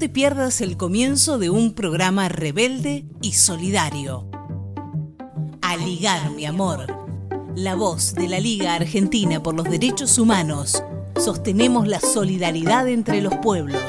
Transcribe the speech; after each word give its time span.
te 0.00 0.08
pierdas 0.08 0.62
el 0.62 0.78
comienzo 0.78 1.38
de 1.38 1.50
un 1.50 1.74
programa 1.74 2.30
rebelde 2.30 3.04
y 3.20 3.34
solidario. 3.34 4.30
A 5.60 5.76
ligar, 5.76 6.30
mi 6.30 6.46
amor. 6.46 6.86
La 7.54 7.74
voz 7.74 8.14
de 8.14 8.26
la 8.26 8.40
Liga 8.40 8.76
Argentina 8.76 9.42
por 9.42 9.54
los 9.54 9.68
Derechos 9.68 10.16
Humanos. 10.16 10.82
Sostenemos 11.18 11.86
la 11.86 12.00
solidaridad 12.00 12.88
entre 12.88 13.20
los 13.20 13.36
pueblos. 13.42 13.82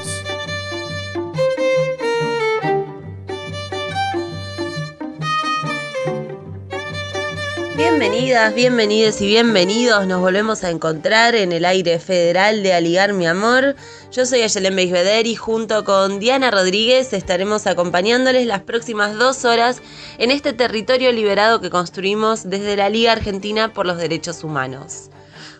Bienvenidas, 8.02 8.52
bienvenidos 8.52 9.20
y 9.20 9.26
bienvenidos. 9.26 10.08
Nos 10.08 10.20
volvemos 10.20 10.64
a 10.64 10.70
encontrar 10.70 11.36
en 11.36 11.52
el 11.52 11.64
aire 11.64 12.00
federal 12.00 12.64
de 12.64 12.72
Aligar 12.72 13.12
Mi 13.12 13.28
Amor. 13.28 13.76
Yo 14.10 14.26
soy 14.26 14.42
Ayelen 14.42 14.74
Beisbeder 14.74 15.28
y 15.28 15.36
junto 15.36 15.84
con 15.84 16.18
Diana 16.18 16.50
Rodríguez 16.50 17.12
estaremos 17.12 17.68
acompañándoles 17.68 18.44
las 18.48 18.62
próximas 18.62 19.16
dos 19.16 19.44
horas 19.44 19.80
en 20.18 20.32
este 20.32 20.52
territorio 20.52 21.12
liberado 21.12 21.60
que 21.60 21.70
construimos 21.70 22.50
desde 22.50 22.74
la 22.74 22.88
Liga 22.88 23.12
Argentina 23.12 23.72
por 23.72 23.86
los 23.86 23.98
Derechos 23.98 24.42
Humanos. 24.42 25.08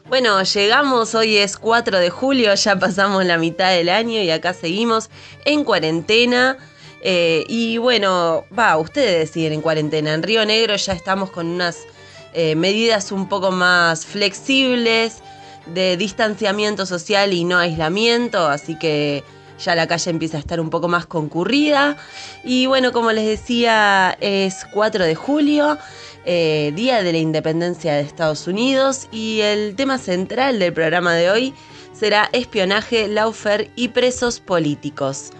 Bueno, 0.09 0.43
llegamos, 0.43 1.15
hoy 1.15 1.37
es 1.37 1.57
4 1.57 2.01
de 2.01 2.11
julio, 2.11 2.53
ya 2.57 2.77
pasamos 2.77 3.25
la 3.25 3.39
mitad 3.39 3.71
del 3.71 3.89
año 3.89 4.21
y 4.21 4.31
acá 4.33 4.53
seguimos 4.53 5.11
en 5.45 5.63
cuarentena. 5.63 6.57
Eh, 7.03 7.45
y 7.47 7.79
bueno, 7.79 8.47
va, 8.59 8.77
ustedes 8.79 9.31
siguen 9.31 9.53
en 9.53 9.61
cuarentena. 9.61 10.13
En 10.13 10.25
Río 10.25 10.45
Negro 10.45 10.75
ya 10.75 10.93
estamos 10.93 11.31
con 11.31 11.47
unas 11.47 11.87
eh, 12.33 12.55
medidas 12.55 13.13
un 13.13 13.29
poco 13.29 13.51
más 13.51 14.07
flexibles 14.07 15.23
de 15.67 15.97
distanciamiento 15.97 16.87
social 16.87 17.33
y 17.33 17.45
no 17.45 17.59
aislamiento, 17.59 18.47
así 18.49 18.79
que 18.79 19.23
ya 19.63 19.75
la 19.75 19.87
calle 19.87 20.11
empieza 20.11 20.37
a 20.37 20.41
estar 20.41 20.61
un 20.61 20.71
poco 20.71 20.89
más 20.89 21.07
concurrida. 21.07 21.97
Y 22.45 22.67
bueno, 22.67 22.93
como 22.93 23.13
les 23.13 23.27
decía, 23.27 24.17
es 24.21 24.67
4 24.73 25.05
de 25.05 25.15
julio, 25.15 25.79
eh, 26.25 26.73
Día 26.75 27.03
de 27.03 27.13
la 27.13 27.19
Independencia 27.19 27.95
de 27.95 28.01
Estados 28.01 28.47
Unidos, 28.47 29.09
y 29.13 29.41
el 29.41 29.77
tema 29.77 29.99
central 29.99 30.59
del 30.59 30.73
programa 30.73 31.15
de 31.15 31.31
hoy 31.31 31.55
será 31.93 32.29
espionaje, 32.33 33.09
laufer 33.09 33.71
y 33.77 33.89
presos 33.89 34.41
políticos. 34.41 35.33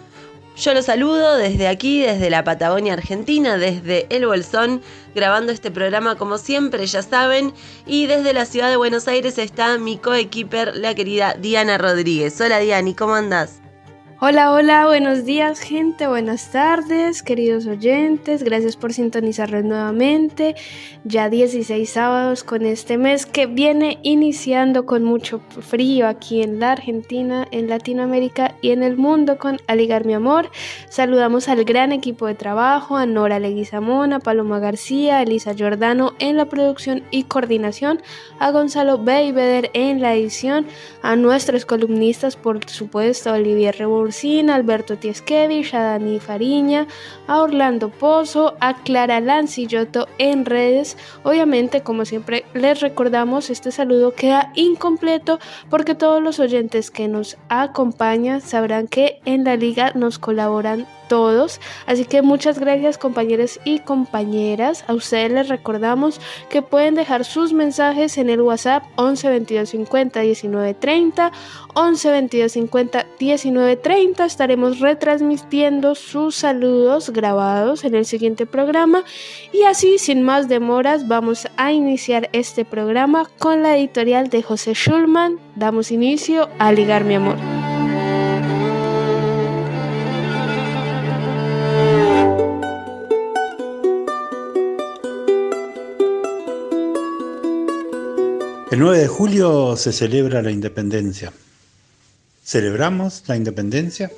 Yo 0.63 0.75
los 0.75 0.87
saludo 0.87 1.39
desde 1.39 1.67
aquí, 1.67 2.03
desde 2.03 2.31
la 2.31 2.45
Patagonia 2.45 2.93
Argentina, 2.93 3.59
desde 3.59 4.07
El 4.11 4.27
Bolsón, 4.27 4.81
grabando 5.13 5.51
este 5.51 5.73
programa 5.73 6.15
como 6.15 6.39
siempre, 6.39 6.87
ya 6.87 7.03
saben. 7.03 7.53
Y 7.85 8.07
desde 8.07 8.33
la 8.33 8.47
ciudad 8.47 8.71
de 8.71 8.77
Buenos 8.77 9.09
Aires 9.09 9.39
está 9.39 9.77
mi 9.79 9.99
coequiper, 9.99 10.77
la 10.77 10.95
querida 10.95 11.35
Diana 11.35 11.79
Rodríguez. 11.79 12.41
Hola 12.41 12.61
Diani, 12.61 12.95
¿cómo 12.95 13.15
andás? 13.15 13.62
Hola, 14.25 14.53
hola, 14.53 14.87
buenos 14.87 15.25
días 15.25 15.59
gente, 15.59 16.07
buenas 16.07 16.53
tardes, 16.53 17.25
queridos 17.25 17.67
oyentes, 17.67 18.45
gracias 18.45 18.77
por 18.77 18.93
sintonizarnos 18.93 19.65
nuevamente. 19.65 20.55
Ya 21.03 21.29
16 21.29 21.91
sábados 21.91 22.45
con 22.45 22.65
este 22.65 22.99
mes 22.99 23.27
que 23.27 23.47
viene 23.47 23.99
iniciando 24.05 24.87
con 24.87 25.03
mucho 25.03 25.41
frío 25.61 26.07
aquí 26.07 26.41
en 26.41 26.61
la 26.61 26.71
Argentina, 26.71 27.49
en 27.51 27.69
Latinoamérica 27.69 28.55
y 28.63 28.71
en 28.71 28.85
el 28.85 28.97
mundo 28.97 29.39
con 29.39 29.59
Aligar 29.67 30.05
Mi 30.05 30.15
Amor. 30.15 30.53
Saludamos 30.89 31.49
al 31.49 31.65
gran 31.65 31.91
equipo 31.91 32.29
de 32.29 32.37
trabajo, 32.37 32.97
a 32.97 33.07
Nora 33.07 33.41
Leguizamón, 33.41 34.13
a 34.13 34.21
Paloma 34.21 34.61
García, 34.61 35.19
a 35.19 35.23
Elisa 35.23 35.53
Giordano 35.55 36.13
en 36.21 36.37
la 36.37 36.45
producción 36.45 37.03
y 37.11 37.25
coordinación, 37.25 38.01
a 38.39 38.53
Gonzalo 38.53 38.99
Beibeder 38.99 39.73
en 39.75 40.01
la 40.01 40.15
edición, 40.15 40.69
a 41.03 41.17
nuestros 41.17 41.67
columnistas, 41.67 42.37
por 42.37 42.71
supuesto, 42.71 43.33
Olivier 43.33 43.75
Revolución 43.77 44.12
Alberto 44.51 44.97
Tieskevich, 44.97 45.75
a 45.75 45.83
Dani 45.83 46.21
Fariña, 46.21 46.87
a 47.27 47.41
Orlando 47.41 47.89
Pozo, 47.89 48.55
a 48.61 48.75
Clara 48.75 49.21
Lancilloto 49.21 50.07
en 50.19 50.45
redes. 50.45 50.97
Obviamente, 51.25 51.83
como 51.83 52.05
siempre, 52.05 52.45
les 52.55 52.81
recordamos, 52.81 53.51
este 53.51 53.73
saludo 53.73 54.15
queda 54.15 54.53
incompleto 54.55 55.39
porque 55.71 55.95
todos 55.95 56.23
los 56.23 56.41
oyentes 56.41 56.91
que 56.91 57.09
nos 57.09 57.39
acompañan 57.49 58.41
sabrán 58.41 58.87
que 58.87 59.21
en 59.25 59.45
la 59.45 59.57
liga 59.57 59.93
nos 59.95 60.19
colaboran 60.19 60.87
todos. 61.13 61.61
Así 61.85 62.07
que 62.07 62.23
muchas 62.23 62.59
gracias 62.59 62.97
compañeros 62.97 63.61
y 63.67 63.81
compañeras. 63.81 64.83
A 64.89 64.95
ustedes 64.95 65.31
les 65.31 65.49
recordamos 65.51 66.23
que 66.49 66.63
pueden 66.63 66.95
dejar 66.95 67.27
sus 67.27 67.53
mensajes 67.53 68.17
en 68.17 68.31
el 68.31 68.41
WhatsApp 68.41 68.83
11 68.97 69.29
22 69.29 69.69
50 69.69 70.21
19 70.21 70.73
30. 70.73 71.33
11 71.75 72.11
22 72.13 72.53
50 72.53 73.07
19 73.19 73.77
30. 73.77 74.25
Estaremos 74.25 74.81
retransmitiendo 74.81 75.95
sus 75.95 76.35
saludos 76.35 77.11
grabados 77.11 77.85
en 77.85 77.95
el 77.95 78.07
siguiente 78.07 78.47
programa. 78.47 79.05
Y 79.53 79.65
así, 79.65 79.99
sin 79.99 80.23
más 80.23 80.49
demoras, 80.49 81.09
vamos 81.09 81.47
a 81.59 81.73
iniciar 81.73 82.31
este 82.33 82.65
programa 82.65 83.29
con 83.39 83.63
la 83.63 83.77
editorial 83.77 84.31
de 84.31 84.43
José 84.43 84.73
Schulman. 84.73 85.39
Damos 85.57 85.93
inicio 85.93 86.49
a 86.59 86.73
Ligar 86.73 87.05
mi 87.05 87.17
amor. 87.17 87.62
El 98.73 98.79
9 98.79 99.01
de 99.01 99.07
julio 99.07 99.77
se 99.77 99.93
celebra 99.93 100.41
la 100.41 100.51
independencia. 100.51 101.31
¿Celebramos 102.43 103.23
la 103.27 103.37
independencia? 103.37 104.11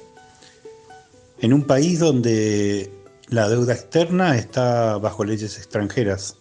En 1.41 1.53
un 1.53 1.65
país 1.65 1.99
donde 1.99 2.89
la 3.31 3.49
deuda 3.49 3.75
externa 3.75 4.39
está 4.39 4.97
bajo 4.99 5.25
leyes 5.25 5.57
extranjeras 5.57 6.37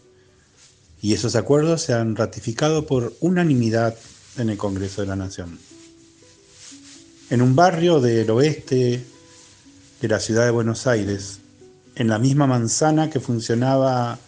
y 1.01 1.15
esos 1.15 1.35
acuerdos 1.35 1.81
se 1.81 1.93
han 1.93 2.15
ratificado 2.15 2.85
por 2.85 3.13
unanimidad 3.19 3.95
en 4.37 4.51
el 4.51 4.57
Congreso 4.57 5.01
de 5.01 5.07
la 5.07 5.15
Nación. 5.15 5.57
En 7.31 7.41
un 7.41 7.55
barrio 7.55 7.99
del 7.99 8.29
oeste 8.29 9.03
de 10.01 10.07
la 10.07 10.19
ciudad 10.19 10.45
de 10.45 10.51
Buenos 10.51 10.85
Aires, 10.85 11.39
en 11.95 12.09
la 12.09 12.19
misma 12.19 12.45
manzana 12.45 13.09
que 13.09 13.19
funcionaba 13.19 14.19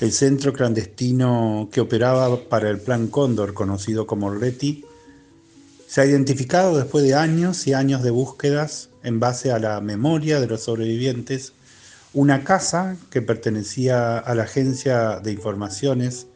el 0.00 0.12
centro 0.12 0.52
clandestino 0.52 1.68
que 1.70 1.80
operaba 1.80 2.44
para 2.48 2.70
el 2.70 2.80
Plan 2.80 3.08
Cóndor, 3.08 3.52
conocido 3.52 4.06
como 4.06 4.28
Orleti, 4.28 4.84
se 5.86 6.00
ha 6.00 6.06
identificado 6.06 6.76
después 6.76 7.04
de 7.04 7.14
años 7.14 7.66
y 7.66 7.74
años 7.74 8.02
de 8.02 8.10
búsquedas 8.10 8.88
en 9.02 9.20
base 9.20 9.52
a 9.52 9.58
la 9.58 9.80
memoria 9.80 10.40
de 10.40 10.46
los 10.46 10.62
sobrevivientes 10.62 11.52
una 12.12 12.42
casa 12.42 12.96
que 13.10 13.22
pertenecía 13.22 14.18
a 14.18 14.34
la 14.34 14.44
Agencia 14.44 15.20
de 15.20 15.32
Informaciones 15.32 16.26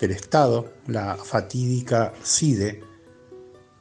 del 0.00 0.12
Estado, 0.12 0.72
la 0.86 1.16
fatídica 1.16 2.14
CIDE, 2.22 2.82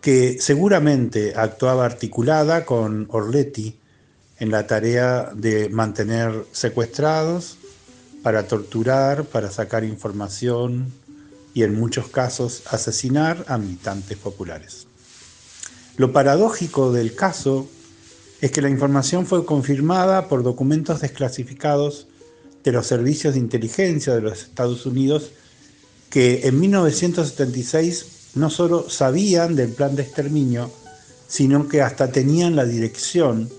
que 0.01 0.37
seguramente 0.39 1.33
actuaba 1.35 1.85
articulada 1.85 2.65
con 2.65 3.07
Orleti 3.11 3.79
en 4.39 4.51
la 4.51 4.67
tarea 4.67 5.31
de 5.33 5.69
mantener 5.69 6.45
secuestrados, 6.51 7.57
para 8.25 8.47
torturar, 8.47 9.25
para 9.25 9.51
sacar 9.51 9.83
información 9.83 10.91
y 11.53 11.61
en 11.61 11.75
muchos 11.75 12.07
casos 12.07 12.63
asesinar 12.71 13.45
a 13.47 13.59
militantes 13.59 14.17
populares. 14.17 14.87
Lo 15.97 16.11
paradójico 16.11 16.91
del 16.91 17.13
caso 17.13 17.69
es 18.41 18.49
que 18.49 18.63
la 18.63 18.71
información 18.71 19.27
fue 19.27 19.45
confirmada 19.45 20.27
por 20.27 20.41
documentos 20.41 21.01
desclasificados 21.01 22.07
de 22.63 22.71
los 22.71 22.87
servicios 22.87 23.35
de 23.35 23.41
inteligencia 23.41 24.15
de 24.15 24.21
los 24.21 24.41
Estados 24.41 24.87
Unidos 24.87 25.29
que 26.09 26.47
en 26.47 26.59
1976 26.59 28.31
no 28.33 28.49
solo 28.49 28.89
sabían 28.89 29.55
del 29.55 29.69
plan 29.69 29.95
de 29.95 30.01
exterminio, 30.01 30.71
sino 31.27 31.67
que 31.67 31.83
hasta 31.83 32.11
tenían 32.11 32.55
la 32.55 32.65
dirección 32.65 33.51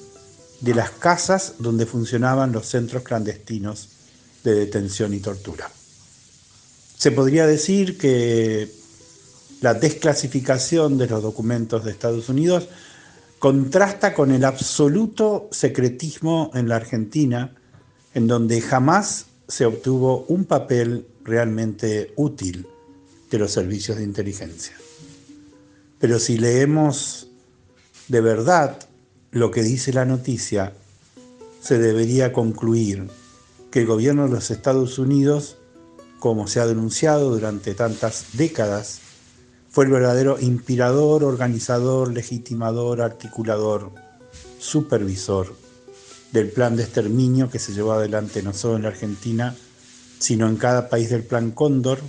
de 0.60 0.74
las 0.74 0.90
casas 0.90 1.54
donde 1.60 1.86
funcionaban 1.86 2.50
los 2.50 2.66
centros 2.66 3.04
clandestinos 3.04 3.90
de 4.44 4.54
detención 4.54 5.14
y 5.14 5.20
tortura. 5.20 5.70
Se 6.96 7.10
podría 7.10 7.46
decir 7.46 7.98
que 7.98 8.70
la 9.60 9.74
desclasificación 9.74 10.98
de 10.98 11.06
los 11.06 11.22
documentos 11.22 11.84
de 11.84 11.90
Estados 11.90 12.28
Unidos 12.28 12.68
contrasta 13.38 14.14
con 14.14 14.30
el 14.30 14.44
absoluto 14.44 15.48
secretismo 15.50 16.50
en 16.54 16.68
la 16.68 16.76
Argentina, 16.76 17.54
en 18.14 18.26
donde 18.26 18.60
jamás 18.60 19.26
se 19.48 19.66
obtuvo 19.66 20.24
un 20.28 20.44
papel 20.44 21.06
realmente 21.22 22.12
útil 22.16 22.66
de 23.30 23.38
los 23.38 23.52
servicios 23.52 23.98
de 23.98 24.04
inteligencia. 24.04 24.74
Pero 25.98 26.18
si 26.18 26.38
leemos 26.38 27.28
de 28.08 28.20
verdad 28.20 28.78
lo 29.32 29.50
que 29.50 29.62
dice 29.62 29.92
la 29.92 30.04
noticia, 30.04 30.72
se 31.60 31.78
debería 31.78 32.32
concluir 32.32 33.08
que 33.76 33.82
el 33.82 33.88
gobierno 33.88 34.24
de 34.24 34.30
los 34.30 34.50
Estados 34.50 34.98
Unidos, 34.98 35.58
como 36.18 36.46
se 36.46 36.60
ha 36.60 36.66
denunciado 36.66 37.28
durante 37.28 37.74
tantas 37.74 38.28
décadas, 38.32 39.00
fue 39.68 39.84
el 39.84 39.90
verdadero 39.90 40.40
inspirador, 40.40 41.22
organizador, 41.24 42.10
legitimador, 42.10 43.02
articulador 43.02 43.92
supervisor 44.58 45.54
del 46.32 46.48
plan 46.48 46.74
de 46.74 46.84
exterminio 46.84 47.50
que 47.50 47.58
se 47.58 47.74
llevó 47.74 47.92
adelante 47.92 48.42
no 48.42 48.54
solo 48.54 48.78
en 48.78 48.86
Argentina, 48.86 49.54
sino 50.20 50.48
en 50.48 50.56
cada 50.56 50.88
país 50.88 51.10
del 51.10 51.24
Plan 51.24 51.50
Cóndor, 51.50 52.00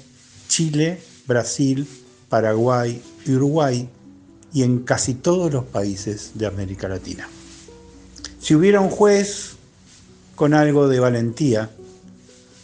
Chile, 0.47 1.01
Brasil, 1.27 1.85
Paraguay 2.29 3.01
y 3.25 3.33
Uruguay, 3.33 3.89
y 4.53 4.63
en 4.63 4.83
casi 4.83 5.15
todos 5.15 5.51
los 5.51 5.65
países 5.65 6.31
de 6.35 6.45
América 6.45 6.87
Latina. 6.87 7.27
Si 8.39 8.55
hubiera 8.55 8.79
un 8.79 8.89
juez 8.89 9.56
con 10.37 10.53
algo 10.53 10.87
de 10.87 10.99
valentía, 10.99 11.71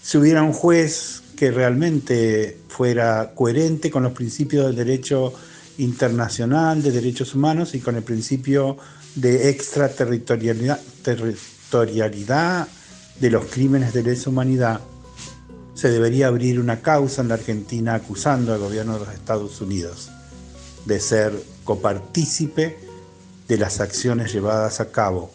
si 0.04 0.20
hubiera 0.20 0.44
un 0.44 0.54
juez 0.54 1.24
que 1.36 1.50
realmente 1.50 2.60
fuera 2.68 3.34
coherente 3.34 3.90
con 3.90 4.04
los 4.04 4.12
principios 4.12 4.68
del 4.68 4.76
derecho 4.76 5.34
internacional 5.80 6.84
de 6.84 6.92
derechos 6.92 7.34
humanos 7.34 7.74
y 7.74 7.80
con 7.80 7.96
el 7.96 8.04
principio 8.04 8.78
de 9.16 9.50
extraterritorialidad 9.50 10.80
territorialidad 11.02 12.68
de 13.20 13.30
los 13.32 13.46
crímenes 13.46 13.92
de 13.92 14.04
lesa 14.04 14.30
humanidad, 14.30 14.80
se 15.74 15.90
debería 15.90 16.28
abrir 16.28 16.60
una 16.60 16.80
causa 16.82 17.24
en 17.24 17.30
la 17.30 17.34
Argentina 17.34 17.96
acusando 17.96 18.54
al 18.54 18.60
gobierno 18.60 19.00
de 19.00 19.06
los 19.08 19.16
Estados 19.16 19.60
Unidos 19.62 20.12
de 20.86 21.00
ser 21.00 21.34
copartícipe 21.64 22.78
de 23.48 23.58
las 23.58 23.80
acciones 23.80 24.32
llevadas 24.32 24.80
a 24.80 24.92
cabo 24.92 25.32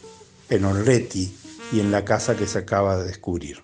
en 0.48 0.64
Orleti 0.64 1.34
y 1.72 1.80
en 1.80 1.90
la 1.90 2.04
casa 2.04 2.36
que 2.36 2.46
se 2.46 2.58
acaba 2.58 2.96
de 2.98 3.06
descubrir. 3.06 3.62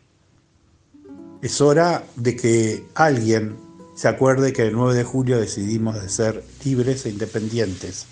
Es 1.42 1.60
hora 1.60 2.04
de 2.16 2.36
que 2.36 2.84
alguien 2.94 3.56
se 3.94 4.08
acuerde 4.08 4.52
que 4.52 4.62
el 4.62 4.72
9 4.72 4.94
de 4.94 5.04
julio 5.04 5.38
decidimos 5.38 6.00
de 6.00 6.08
ser 6.08 6.42
libres 6.64 7.06
e 7.06 7.10
independientes 7.10 8.06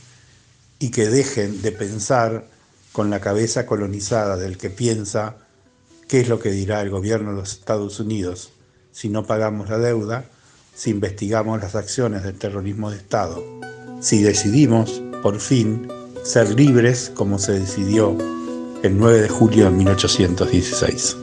y 0.79 0.91
que 0.91 1.09
dejen 1.09 1.63
de 1.63 1.73
pensar 1.73 2.47
con 2.93 3.11
la 3.11 3.21
cabeza 3.21 3.67
colonizada 3.67 4.37
del 4.37 4.59
que 4.59 4.71
piensa 4.71 5.37
qué 6.09 6.21
es 6.21 6.29
lo 6.29 6.39
que 6.39 6.51
dirá 6.51 6.83
el 6.83 6.91
gobierno 6.91 7.31
de 7.31 7.37
los 7.37 7.53
Estados 7.53 7.99
Unidos 8.01 8.53
si 8.93 9.09
no 9.09 9.27
pagamos 9.27 9.71
la 9.71 9.79
deuda, 9.79 10.27
si 10.75 10.91
investigamos 10.91 11.61
las 11.61 11.75
acciones 11.75 12.23
del 12.23 12.39
terrorismo 12.39 12.91
de 12.91 12.99
Estado, 12.99 13.43
si 14.01 14.23
decidimos, 14.23 15.03
por 15.23 15.41
fin, 15.41 15.89
ser 16.23 16.51
libres 16.55 17.11
como 17.15 17.39
se 17.39 17.59
decidió 17.59 18.17
el 18.83 18.99
9 18.99 19.23
de 19.23 19.29
julio 19.29 19.65
de 19.67 19.71
1816. 19.71 21.17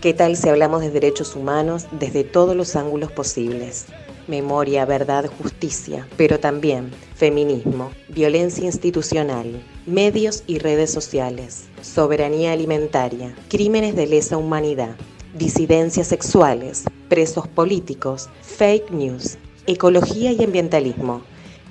¿Qué 0.00 0.14
tal 0.14 0.36
si 0.36 0.48
hablamos 0.48 0.80
de 0.80 0.90
derechos 0.90 1.36
humanos 1.36 1.86
desde 1.90 2.24
todos 2.24 2.56
los 2.56 2.76
ángulos 2.76 3.12
posibles? 3.12 3.86
Memoria, 4.28 4.84
verdad, 4.84 5.30
justicia, 5.42 6.06
pero 6.16 6.38
también 6.38 6.90
feminismo, 7.14 7.90
violencia 8.08 8.66
institucional, 8.66 9.62
medios 9.86 10.44
y 10.46 10.58
redes 10.58 10.92
sociales, 10.92 11.64
soberanía 11.80 12.52
alimentaria, 12.52 13.34
crímenes 13.48 13.96
de 13.96 14.06
lesa 14.06 14.36
humanidad, 14.36 14.94
disidencias 15.34 16.08
sexuales, 16.08 16.84
presos 17.08 17.48
políticos, 17.48 18.28
fake 18.42 18.90
news, 18.90 19.38
ecología 19.66 20.30
y 20.32 20.44
ambientalismo, 20.44 21.22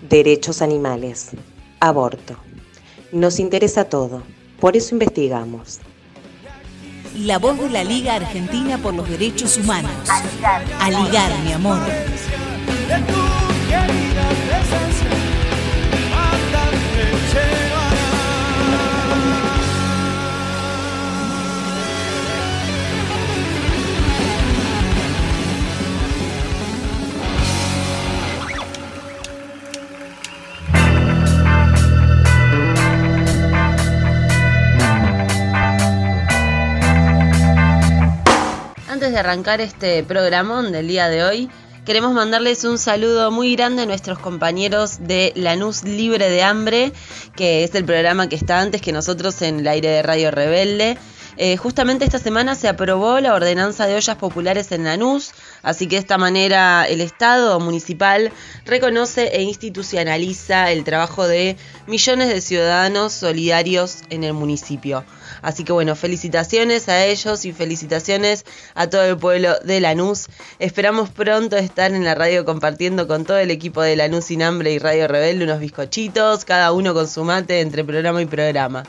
derechos 0.09 0.61
animales, 0.63 1.29
aborto. 1.79 2.37
Nos 3.11 3.39
interesa 3.39 3.85
todo, 3.85 4.23
por 4.59 4.75
eso 4.75 4.95
investigamos 4.95 5.79
la 7.19 7.39
voz 7.39 7.59
de 7.59 7.69
la 7.69 7.83
Liga 7.83 8.15
Argentina 8.15 8.77
por 8.77 8.93
los 8.93 9.09
Derechos 9.09 9.57
Humanos. 9.57 9.91
A 10.79 10.89
ligar, 10.89 11.31
mi 11.43 11.51
amor. 11.53 11.79
Antes 16.13 17.66
de 39.17 39.21
arrancar 39.21 39.61
este 39.61 40.03
programón 40.03 40.71
del 40.71 40.87
día 40.87 41.09
de 41.09 41.23
hoy, 41.23 41.49
queremos 41.85 42.13
mandarles 42.13 42.63
un 42.65 42.77
saludo 42.77 43.31
muy 43.31 43.55
grande 43.55 43.81
a 43.81 43.85
nuestros 43.87 44.19
compañeros 44.19 44.99
de 45.07 45.33
Lanús 45.35 45.83
Libre 45.83 46.29
de 46.29 46.43
Hambre, 46.43 46.93
que 47.35 47.63
es 47.63 47.73
el 47.73 47.83
programa 47.83 48.29
que 48.29 48.35
está 48.35 48.61
antes 48.61 48.79
que 48.79 48.91
nosotros 48.91 49.41
en 49.41 49.61
el 49.61 49.67
aire 49.67 49.89
de 49.89 50.03
Radio 50.03 50.29
Rebelde. 50.29 50.99
Eh, 51.37 51.57
justamente 51.57 52.05
esta 52.05 52.19
semana 52.19 52.53
se 52.53 52.67
aprobó 52.67 53.19
la 53.19 53.33
ordenanza 53.33 53.87
de 53.87 53.95
ollas 53.95 54.17
populares 54.17 54.71
en 54.71 54.83
Lanús, 54.83 55.31
así 55.63 55.87
que 55.87 55.95
de 55.95 56.01
esta 56.01 56.19
manera 56.19 56.85
el 56.87 57.01
Estado 57.01 57.59
municipal 57.59 58.31
reconoce 58.65 59.35
e 59.35 59.41
institucionaliza 59.41 60.71
el 60.71 60.83
trabajo 60.83 61.27
de 61.27 61.57
millones 61.87 62.27
de 62.27 62.39
ciudadanos 62.39 63.13
solidarios 63.13 64.03
en 64.11 64.23
el 64.23 64.33
municipio. 64.33 65.03
Así 65.41 65.63
que 65.63 65.71
bueno, 65.71 65.95
felicitaciones 65.95 66.89
a 66.89 67.05
ellos 67.05 67.45
y 67.45 67.53
felicitaciones 67.53 68.45
a 68.75 68.87
todo 68.87 69.03
el 69.03 69.17
pueblo 69.17 69.59
de 69.63 69.79
Lanús. 69.79 70.27
Esperamos 70.59 71.09
pronto 71.09 71.57
estar 71.57 71.91
en 71.91 72.03
la 72.03 72.15
radio 72.15 72.45
compartiendo 72.45 73.07
con 73.07 73.25
todo 73.25 73.37
el 73.37 73.51
equipo 73.51 73.81
de 73.81 73.95
Lanús 73.95 74.25
Sin 74.25 74.43
Hambre 74.43 74.71
y 74.71 74.79
Radio 74.79 75.07
Rebelde 75.07 75.43
unos 75.43 75.59
bizcochitos, 75.59 76.45
cada 76.45 76.71
uno 76.71 76.93
con 76.93 77.07
su 77.07 77.23
mate 77.23 77.61
entre 77.61 77.83
programa 77.83 78.21
y 78.21 78.25
programa. 78.25 78.83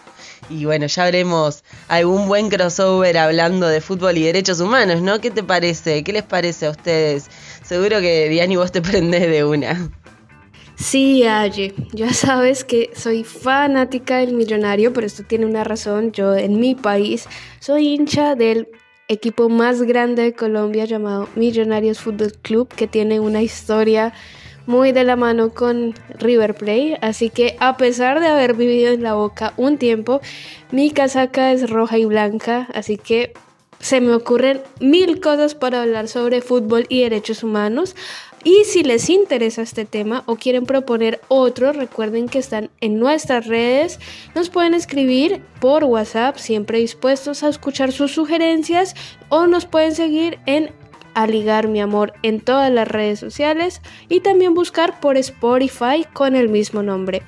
Y 0.50 0.64
bueno, 0.64 0.86
ya 0.86 1.04
veremos 1.04 1.64
algún 1.88 2.28
buen 2.28 2.48
crossover 2.48 3.18
hablando 3.18 3.66
de 3.68 3.80
fútbol 3.80 4.16
y 4.16 4.22
derechos 4.24 4.60
humanos, 4.60 5.02
¿no? 5.02 5.20
¿Qué 5.20 5.30
te 5.30 5.42
parece? 5.42 6.02
¿Qué 6.04 6.12
les 6.12 6.22
parece 6.22 6.66
a 6.66 6.70
ustedes? 6.70 7.26
Seguro 7.62 8.00
que 8.00 8.28
Diani 8.28 8.56
vos 8.56 8.72
te 8.72 8.80
prendés 8.82 9.28
de 9.28 9.44
una. 9.44 9.90
Sí, 10.78 11.24
Aye, 11.24 11.74
ya 11.92 12.12
sabes 12.14 12.64
que 12.64 12.90
soy 12.94 13.24
fanática 13.24 14.18
del 14.18 14.34
millonario, 14.34 14.92
pero 14.92 15.06
esto 15.08 15.24
tiene 15.24 15.44
una 15.44 15.64
razón. 15.64 16.12
Yo 16.12 16.36
en 16.36 16.60
mi 16.60 16.76
país 16.76 17.26
soy 17.58 17.88
hincha 17.88 18.36
del 18.36 18.68
equipo 19.08 19.48
más 19.48 19.82
grande 19.82 20.22
de 20.22 20.34
Colombia 20.34 20.84
llamado 20.84 21.28
Millonarios 21.34 21.98
Fútbol 21.98 22.32
Club, 22.42 22.68
que 22.68 22.86
tiene 22.86 23.18
una 23.18 23.42
historia 23.42 24.12
muy 24.66 24.92
de 24.92 25.02
la 25.02 25.16
mano 25.16 25.52
con 25.52 25.94
River 26.20 26.54
Plate. 26.54 26.98
Así 27.02 27.28
que 27.28 27.56
a 27.58 27.76
pesar 27.76 28.20
de 28.20 28.28
haber 28.28 28.54
vivido 28.54 28.92
en 28.92 29.02
la 29.02 29.14
boca 29.14 29.54
un 29.56 29.78
tiempo, 29.78 30.20
mi 30.70 30.92
casaca 30.92 31.50
es 31.50 31.68
roja 31.68 31.98
y 31.98 32.04
blanca, 32.04 32.68
así 32.72 32.98
que 32.98 33.32
se 33.80 34.00
me 34.00 34.12
ocurren 34.12 34.60
mil 34.80 35.20
cosas 35.20 35.54
para 35.54 35.82
hablar 35.82 36.08
sobre 36.08 36.40
fútbol 36.40 36.86
y 36.88 37.02
derechos 37.02 37.42
humanos. 37.42 37.94
Y 38.44 38.64
si 38.64 38.82
les 38.82 39.10
interesa 39.10 39.62
este 39.62 39.84
tema 39.84 40.22
o 40.26 40.36
quieren 40.36 40.64
proponer 40.64 41.20
otro, 41.28 41.72
recuerden 41.72 42.28
que 42.28 42.38
están 42.38 42.70
en 42.80 42.98
nuestras 42.98 43.46
redes. 43.46 43.98
Nos 44.34 44.48
pueden 44.48 44.74
escribir 44.74 45.42
por 45.60 45.84
WhatsApp, 45.84 46.36
siempre 46.36 46.78
dispuestos 46.78 47.42
a 47.42 47.48
escuchar 47.48 47.92
sus 47.92 48.12
sugerencias, 48.12 48.94
o 49.28 49.46
nos 49.46 49.66
pueden 49.66 49.94
seguir 49.94 50.38
en 50.46 50.72
Aligar 51.14 51.66
mi 51.66 51.80
amor 51.80 52.12
en 52.22 52.40
todas 52.40 52.70
las 52.70 52.86
redes 52.86 53.18
sociales 53.18 53.80
y 54.08 54.20
también 54.20 54.54
buscar 54.54 55.00
por 55.00 55.16
Spotify 55.16 56.06
con 56.12 56.36
el 56.36 56.48
mismo 56.48 56.84
nombre. 56.84 57.22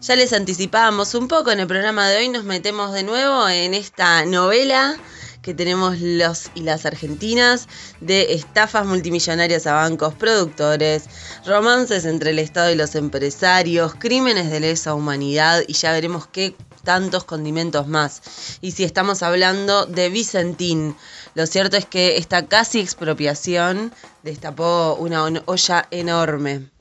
Ya 0.00 0.16
les 0.16 0.32
anticipábamos 0.32 1.14
un 1.14 1.28
poco 1.28 1.52
en 1.52 1.60
el 1.60 1.68
programa 1.68 2.08
de 2.08 2.18
hoy, 2.18 2.28
nos 2.28 2.44
metemos 2.44 2.92
de 2.92 3.04
nuevo 3.04 3.48
en 3.48 3.74
esta 3.74 4.24
novela 4.24 4.96
que 5.46 5.54
tenemos 5.54 6.00
los 6.00 6.50
y 6.56 6.62
las 6.62 6.86
argentinas 6.86 7.68
de 8.00 8.34
estafas 8.34 8.84
multimillonarias 8.84 9.68
a 9.68 9.74
bancos 9.74 10.12
productores, 10.12 11.04
romances 11.46 12.04
entre 12.04 12.30
el 12.30 12.40
Estado 12.40 12.72
y 12.72 12.74
los 12.74 12.96
empresarios, 12.96 13.94
crímenes 13.94 14.50
de 14.50 14.58
lesa 14.58 14.94
humanidad 14.94 15.62
y 15.68 15.74
ya 15.74 15.92
veremos 15.92 16.26
qué 16.26 16.56
tantos 16.82 17.22
condimentos 17.22 17.86
más. 17.86 18.22
Y 18.60 18.72
si 18.72 18.82
estamos 18.82 19.22
hablando 19.22 19.86
de 19.86 20.08
Vicentín, 20.08 20.96
lo 21.36 21.46
cierto 21.46 21.76
es 21.76 21.86
que 21.86 22.16
esta 22.16 22.46
casi 22.46 22.80
expropiación 22.80 23.92
destapó 24.24 24.96
una 24.98 25.22
olla 25.46 25.86
enorme. 25.92 26.75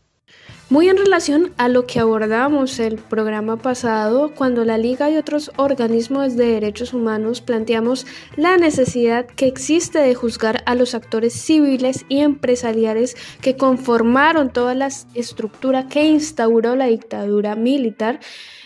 Muy 0.67 0.89
en 0.89 0.97
relación 0.97 1.53
a 1.57 1.67
lo 1.67 1.85
que 1.85 1.99
abordamos 1.99 2.79
el 2.79 2.95
programa 2.95 3.55
pasado, 3.55 4.33
cuando 4.33 4.65
la 4.65 4.79
Liga 4.79 5.11
y 5.11 5.17
otros 5.17 5.51
organismos 5.57 6.35
de 6.35 6.47
derechos 6.47 6.91
humanos 6.91 7.39
planteamos 7.39 8.07
la 8.35 8.57
necesidad 8.57 9.27
que 9.27 9.45
existe 9.45 9.99
de 9.99 10.15
juzgar 10.15 10.63
a 10.65 10.73
los 10.73 10.95
actores 10.95 11.33
civiles 11.33 12.03
y 12.09 12.21
empresariales 12.21 13.15
que 13.41 13.55
conformaron 13.55 14.51
toda 14.51 14.73
la 14.73 14.89
estructura 15.13 15.87
que 15.87 16.07
instauró 16.07 16.75
la 16.75 16.87
dictadura 16.87 17.55
militar, 17.55 18.19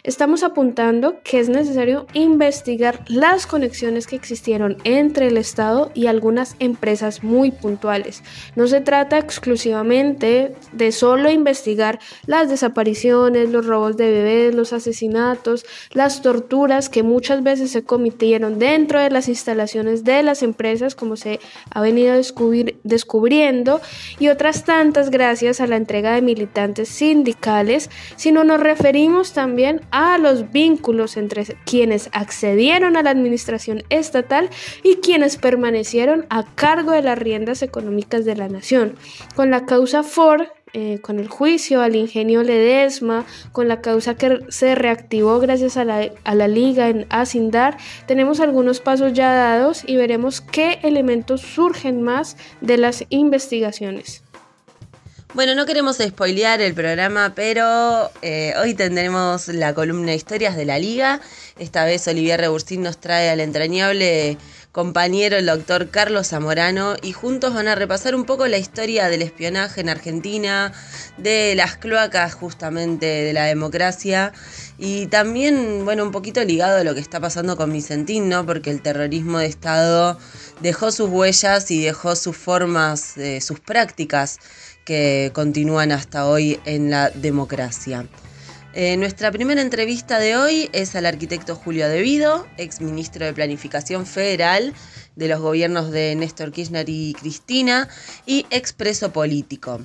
estamos 0.03 0.43
apuntando 0.43 1.21
que 1.23 1.39
es 1.39 1.49
necesario 1.49 2.07
investigar 2.13 3.03
las 3.07 3.47
conexiones 3.47 4.07
que 4.07 4.15
existieron 4.15 4.77
entre 4.83 5.27
el 5.27 5.37
Estado 5.37 5.91
y 5.93 6.07
algunas 6.07 6.55
empresas 6.59 7.23
muy 7.23 7.51
puntuales. 7.51 8.23
No 8.55 8.67
se 8.67 8.81
trata 8.81 9.17
exclusivamente 9.17 10.55
de 10.71 10.91
solo 10.91 11.29
investigar 11.29 11.99
las 12.25 12.49
desapariciones, 12.49 13.49
los 13.49 13.65
robos 13.65 13.97
de 13.97 14.11
bebés, 14.11 14.55
los 14.55 14.73
asesinatos, 14.73 15.65
las 15.91 16.21
torturas 16.21 16.89
que 16.89 17.03
muchas 17.03 17.43
veces 17.43 17.71
se 17.71 17.83
cometieron 17.83 18.59
dentro 18.59 18.99
de 18.99 19.09
las 19.09 19.27
instalaciones 19.27 20.03
de 20.03 20.23
las 20.23 20.43
empresas, 20.43 20.95
como 20.95 21.15
se 21.15 21.39
ha 21.71 21.81
venido 21.81 22.15
descubriendo, 22.83 23.81
y 24.19 24.27
otras 24.27 24.63
tantas 24.63 25.09
gracias 25.09 25.61
a 25.61 25.67
la 25.67 25.75
entrega 25.75 26.13
de 26.13 26.21
militantes 26.21 26.89
sindicales, 26.89 27.89
sino 28.15 28.43
nos 28.43 28.59
referimos 28.59 29.33
también 29.33 29.81
a 29.91 29.98
los 30.17 30.51
vínculos 30.51 31.17
entre 31.17 31.45
quienes 31.65 32.09
accedieron 32.13 32.95
a 32.95 33.03
la 33.03 33.09
administración 33.09 33.83
estatal 33.89 34.49
y 34.83 34.95
quienes 34.95 35.37
permanecieron 35.37 36.25
a 36.29 36.45
cargo 36.55 36.91
de 36.91 37.01
las 37.01 37.17
riendas 37.17 37.61
económicas 37.61 38.25
de 38.25 38.35
la 38.35 38.47
nación. 38.47 38.95
Con 39.35 39.51
la 39.51 39.65
causa 39.65 40.03
Ford, 40.03 40.43
eh, 40.73 40.99
con 41.01 41.19
el 41.19 41.27
juicio 41.27 41.81
al 41.81 41.95
ingenio 41.95 42.43
Ledesma, 42.43 43.25
con 43.51 43.67
la 43.67 43.81
causa 43.81 44.15
que 44.15 44.39
se 44.49 44.75
reactivó 44.75 45.39
gracias 45.39 45.77
a 45.77 45.83
la, 45.83 46.09
a 46.23 46.35
la 46.35 46.47
liga 46.47 46.89
en 46.89 47.07
Asindar, 47.09 47.77
tenemos 48.05 48.39
algunos 48.39 48.79
pasos 48.79 49.13
ya 49.13 49.33
dados 49.33 49.83
y 49.85 49.95
veremos 49.95 50.41
qué 50.41 50.79
elementos 50.83 51.41
surgen 51.41 52.03
más 52.03 52.37
de 52.61 52.77
las 52.77 53.05
investigaciones. 53.09 54.23
Bueno, 55.35 55.53
no 55.53 55.67
queremos 55.67 55.97
spoilear 55.97 56.59
el 56.59 56.73
programa, 56.73 57.33
pero 57.35 58.09
eh, 58.23 58.55
hoy 58.59 58.73
tendremos 58.73 59.47
la 59.47 59.75
columna 59.75 60.15
Historias 60.15 60.55
de 60.55 60.65
la 60.65 60.79
Liga. 60.79 61.21
Esta 61.59 61.85
vez 61.85 62.07
Olivier 62.07 62.39
Rebursín 62.39 62.81
nos 62.81 62.99
trae 62.99 63.29
al 63.29 63.39
entrañable 63.39 64.39
compañero 64.71 65.37
el 65.37 65.45
doctor 65.45 65.89
Carlos 65.91 66.29
Zamorano 66.29 66.95
y 67.03 67.11
juntos 67.11 67.53
van 67.53 67.67
a 67.67 67.75
repasar 67.75 68.15
un 68.15 68.25
poco 68.25 68.47
la 68.47 68.57
historia 68.57 69.07
del 69.07 69.21
espionaje 69.21 69.81
en 69.81 69.89
Argentina, 69.89 70.73
de 71.17 71.53
las 71.55 71.77
cloacas 71.77 72.33
justamente 72.33 73.05
de 73.05 73.33
la 73.33 73.45
democracia 73.45 74.33
y 74.79 75.07
también, 75.07 75.85
bueno, 75.85 76.03
un 76.03 76.11
poquito 76.11 76.43
ligado 76.43 76.79
a 76.79 76.83
lo 76.83 76.95
que 76.95 77.01
está 77.01 77.19
pasando 77.19 77.55
con 77.55 77.71
Vicentín, 77.71 78.29
¿no? 78.29 78.45
Porque 78.45 78.71
el 78.71 78.81
terrorismo 78.81 79.37
de 79.37 79.45
Estado 79.45 80.17
dejó 80.61 80.91
sus 80.91 81.09
huellas 81.09 81.69
y 81.69 81.83
dejó 81.83 82.15
sus 82.15 82.37
formas, 82.37 83.17
eh, 83.17 83.41
sus 83.41 83.59
prácticas 83.59 84.39
que 84.89 85.29
continúan 85.35 85.91
hasta 85.91 86.27
hoy 86.27 86.59
en 86.65 86.89
la 86.89 87.11
democracia. 87.11 88.07
Eh, 88.73 88.97
nuestra 88.97 89.31
primera 89.31 89.61
entrevista 89.61 90.17
de 90.17 90.35
hoy 90.35 90.67
es 90.73 90.95
al 90.95 91.05
arquitecto 91.05 91.55
Julio 91.55 91.87
Devido, 91.87 92.47
ex 92.57 92.81
ministro 92.81 93.23
de 93.23 93.33
Planificación 93.33 94.07
Federal 94.07 94.73
de 95.15 95.27
los 95.27 95.41
gobiernos 95.41 95.91
de 95.91 96.15
Néstor 96.15 96.51
Kirchner 96.51 96.89
y 96.89 97.13
Cristina 97.13 97.87
y 98.25 98.47
expreso 98.49 99.11
político. 99.11 99.79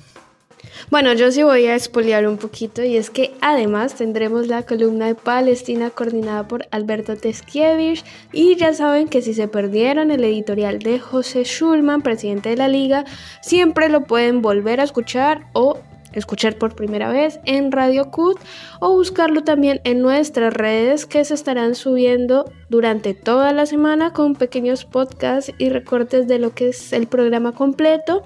Bueno, 0.89 1.13
yo 1.13 1.31
sí 1.31 1.41
voy 1.43 1.65
a 1.65 1.75
expoliar 1.75 2.27
un 2.27 2.37
poquito 2.37 2.83
y 2.83 2.97
es 2.97 3.09
que 3.09 3.33
además 3.41 3.95
tendremos 3.95 4.47
la 4.47 4.63
columna 4.63 5.07
de 5.07 5.15
Palestina 5.15 5.89
coordinada 5.89 6.47
por 6.47 6.67
Alberto 6.71 7.15
Teskiewicz 7.15 8.03
y 8.31 8.55
ya 8.55 8.73
saben 8.73 9.07
que 9.07 9.21
si 9.21 9.33
se 9.33 9.47
perdieron 9.47 10.11
el 10.11 10.23
editorial 10.23 10.79
de 10.79 10.99
José 10.99 11.43
Schulman, 11.43 12.01
presidente 12.01 12.49
de 12.49 12.57
la 12.57 12.67
liga, 12.67 13.05
siempre 13.41 13.89
lo 13.89 14.03
pueden 14.03 14.41
volver 14.41 14.79
a 14.79 14.83
escuchar 14.83 15.47
o 15.53 15.79
escuchar 16.15 16.57
por 16.57 16.75
primera 16.75 17.11
vez 17.11 17.39
en 17.45 17.71
Radio 17.71 18.09
CUT 18.09 18.39
o 18.79 18.93
buscarlo 18.93 19.43
también 19.43 19.81
en 19.83 20.01
nuestras 20.01 20.53
redes 20.53 21.05
que 21.05 21.23
se 21.23 21.33
estarán 21.33 21.75
subiendo 21.75 22.51
durante 22.69 23.13
toda 23.13 23.53
la 23.53 23.65
semana 23.65 24.11
con 24.11 24.35
pequeños 24.35 24.85
podcasts 24.85 25.53
y 25.57 25.69
recortes 25.69 26.27
de 26.27 26.39
lo 26.39 26.53
que 26.53 26.69
es 26.69 26.93
el 26.93 27.07
programa 27.07 27.51
completo. 27.51 28.23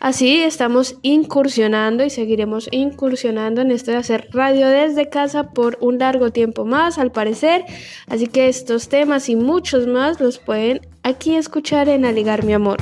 Así 0.00 0.42
estamos 0.42 0.96
incursionando 1.02 2.04
y 2.04 2.10
seguiremos 2.10 2.68
incursionando 2.70 3.60
en 3.60 3.70
esto 3.70 3.90
de 3.90 3.98
hacer 3.98 4.28
radio 4.32 4.68
desde 4.68 5.08
casa 5.08 5.50
por 5.50 5.78
un 5.80 5.98
largo 5.98 6.30
tiempo 6.30 6.64
más, 6.64 6.98
al 6.98 7.12
parecer. 7.12 7.64
Así 8.08 8.26
que 8.26 8.48
estos 8.48 8.88
temas 8.88 9.28
y 9.28 9.36
muchos 9.36 9.86
más 9.86 10.20
los 10.20 10.38
pueden 10.38 10.80
aquí 11.02 11.36
escuchar 11.36 11.88
en 11.88 12.04
Aligar 12.04 12.44
mi 12.44 12.54
amor. 12.54 12.78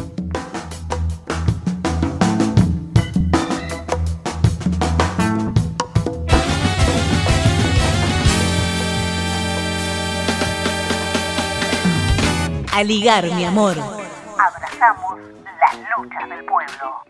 A 12.81 12.85
ligar, 12.85 13.25
mi 13.35 13.45
amor. 13.45 13.77
Abrazamos 13.79 15.21
las 15.61 15.77
luchas 15.99 16.29
del 16.31 16.45
pueblo. 16.47 17.05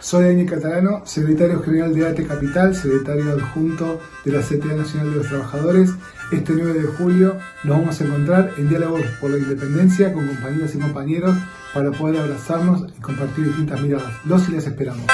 Soy 0.00 0.24
Dani 0.24 0.44
Catalano, 0.44 1.06
secretario 1.06 1.62
general 1.62 1.94
de 1.94 2.08
ATE 2.08 2.26
Capital, 2.26 2.74
secretario 2.74 3.30
adjunto 3.30 4.00
de 4.24 4.32
la 4.32 4.40
CTA 4.40 4.74
Nacional 4.74 5.12
de 5.12 5.16
los 5.18 5.28
Trabajadores. 5.28 5.90
Este 6.32 6.52
9 6.52 6.72
de 6.72 6.86
julio 6.98 7.38
nos 7.62 7.78
vamos 7.78 8.00
a 8.00 8.04
encontrar 8.04 8.50
en 8.56 8.68
Diálogo 8.70 8.98
por 9.20 9.30
la 9.30 9.38
Independencia 9.38 10.12
con 10.12 10.26
compañeras 10.26 10.74
y 10.74 10.78
compañeros 10.80 11.36
para 11.72 11.92
poder 11.92 12.20
abrazarnos 12.20 12.86
y 12.96 13.00
compartir 13.00 13.46
distintas 13.46 13.80
miradas. 13.80 14.12
Los 14.24 14.48
y 14.48 14.52
las 14.52 14.66
esperamos. 14.66 15.06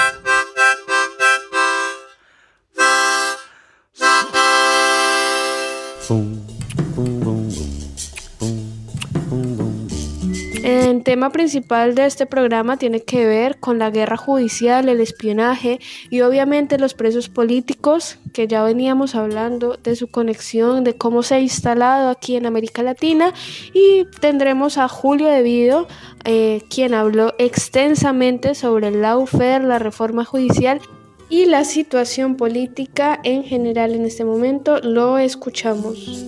El 10.63 11.03
tema 11.03 11.31
principal 11.31 11.95
de 11.95 12.05
este 12.05 12.25
programa 12.25 12.77
tiene 12.77 13.01
que 13.01 13.25
ver 13.25 13.59
con 13.59 13.79
la 13.79 13.89
guerra 13.89 14.17
judicial, 14.17 14.89
el 14.89 14.99
espionaje 14.99 15.79
y 16.09 16.21
obviamente 16.21 16.77
los 16.77 16.93
presos 16.93 17.29
políticos, 17.29 18.19
que 18.33 18.47
ya 18.47 18.63
veníamos 18.63 19.15
hablando 19.15 19.77
de 19.81 19.95
su 19.95 20.07
conexión, 20.07 20.83
de 20.83 20.95
cómo 20.95 21.23
se 21.23 21.35
ha 21.35 21.39
instalado 21.39 22.09
aquí 22.09 22.35
en 22.35 22.45
América 22.45 22.83
Latina. 22.83 23.33
Y 23.73 24.05
tendremos 24.19 24.77
a 24.77 24.87
Julio 24.87 25.27
Devido, 25.27 25.87
eh, 26.25 26.61
quien 26.69 26.93
habló 26.93 27.33
extensamente 27.39 28.53
sobre 28.53 28.89
el 28.89 29.01
lawfare, 29.01 29.63
la 29.63 29.79
reforma 29.79 30.25
judicial 30.25 30.81
y 31.31 31.45
la 31.45 31.63
situación 31.63 32.35
política 32.35 33.19
en 33.23 33.43
general 33.43 33.95
en 33.95 34.05
este 34.05 34.25
momento. 34.25 34.79
Lo 34.81 35.17
escuchamos. 35.17 36.25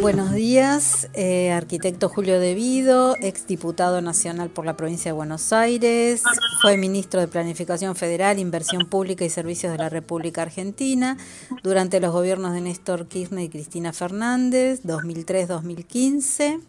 Buenos 0.00 0.32
días, 0.32 1.08
eh, 1.12 1.50
arquitecto 1.50 2.08
Julio 2.08 2.40
Devido, 2.40 3.16
exdiputado 3.20 4.00
nacional 4.00 4.48
por 4.48 4.64
la 4.64 4.76
provincia 4.76 5.10
de 5.10 5.12
Buenos 5.12 5.52
Aires, 5.52 6.22
fue 6.62 6.76
ministro 6.76 7.20
de 7.20 7.28
Planificación 7.28 7.94
Federal, 7.96 8.38
Inversión 8.38 8.86
Pública 8.86 9.24
y 9.24 9.30
Servicios 9.30 9.72
de 9.72 9.78
la 9.78 9.88
República 9.88 10.42
Argentina 10.42 11.18
durante 11.62 12.00
los 12.00 12.12
gobiernos 12.12 12.54
de 12.54 12.62
Néstor 12.62 13.08
Kirchner 13.08 13.44
y 13.44 13.48
Cristina 13.50 13.92
Fernández, 13.92 14.82
2003-2015. 14.84 16.60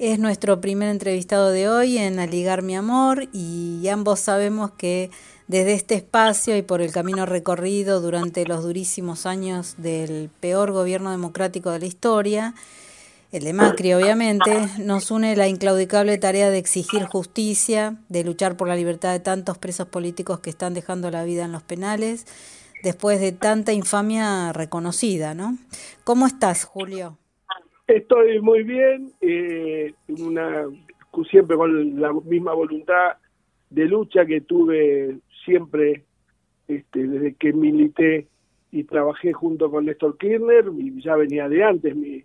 Es 0.00 0.18
nuestro 0.18 0.62
primer 0.62 0.88
entrevistado 0.88 1.50
de 1.50 1.68
hoy 1.68 1.98
en 1.98 2.20
Aligar 2.20 2.62
mi 2.62 2.74
amor 2.74 3.28
y 3.34 3.86
ambos 3.88 4.18
sabemos 4.18 4.70
que 4.70 5.10
desde 5.46 5.74
este 5.74 5.94
espacio 5.94 6.56
y 6.56 6.62
por 6.62 6.80
el 6.80 6.90
camino 6.90 7.26
recorrido 7.26 8.00
durante 8.00 8.46
los 8.46 8.62
durísimos 8.62 9.26
años 9.26 9.74
del 9.76 10.30
peor 10.40 10.72
gobierno 10.72 11.10
democrático 11.10 11.70
de 11.70 11.80
la 11.80 11.84
historia, 11.84 12.54
el 13.30 13.44
de 13.44 13.52
Macri 13.52 13.92
obviamente, 13.92 14.70
nos 14.78 15.10
une 15.10 15.36
la 15.36 15.48
inclaudicable 15.48 16.16
tarea 16.16 16.48
de 16.48 16.56
exigir 16.56 17.04
justicia, 17.04 17.98
de 18.08 18.24
luchar 18.24 18.56
por 18.56 18.68
la 18.68 18.76
libertad 18.76 19.12
de 19.12 19.20
tantos 19.20 19.58
presos 19.58 19.88
políticos 19.88 20.40
que 20.40 20.48
están 20.48 20.72
dejando 20.72 21.10
la 21.10 21.24
vida 21.24 21.44
en 21.44 21.52
los 21.52 21.62
penales, 21.62 22.24
después 22.82 23.20
de 23.20 23.32
tanta 23.32 23.74
infamia 23.74 24.54
reconocida, 24.54 25.34
¿no? 25.34 25.58
¿Cómo 26.04 26.26
estás, 26.26 26.64
Julio? 26.64 27.19
Estoy 27.90 28.40
muy 28.40 28.62
bien, 28.62 29.10
eh, 29.20 29.92
una, 30.20 30.64
siempre 31.28 31.56
con 31.56 32.00
la 32.00 32.12
misma 32.12 32.54
voluntad 32.54 33.14
de 33.68 33.84
lucha 33.86 34.24
que 34.24 34.42
tuve 34.42 35.18
siempre, 35.44 36.04
este, 36.68 37.08
desde 37.08 37.34
que 37.34 37.52
milité 37.52 38.28
y 38.70 38.84
trabajé 38.84 39.32
junto 39.32 39.68
con 39.72 39.86
Néstor 39.86 40.16
Kirchner, 40.18 40.66
y 40.78 41.02
ya 41.02 41.16
venía 41.16 41.48
de 41.48 41.64
antes 41.64 41.96
mi, 41.96 42.22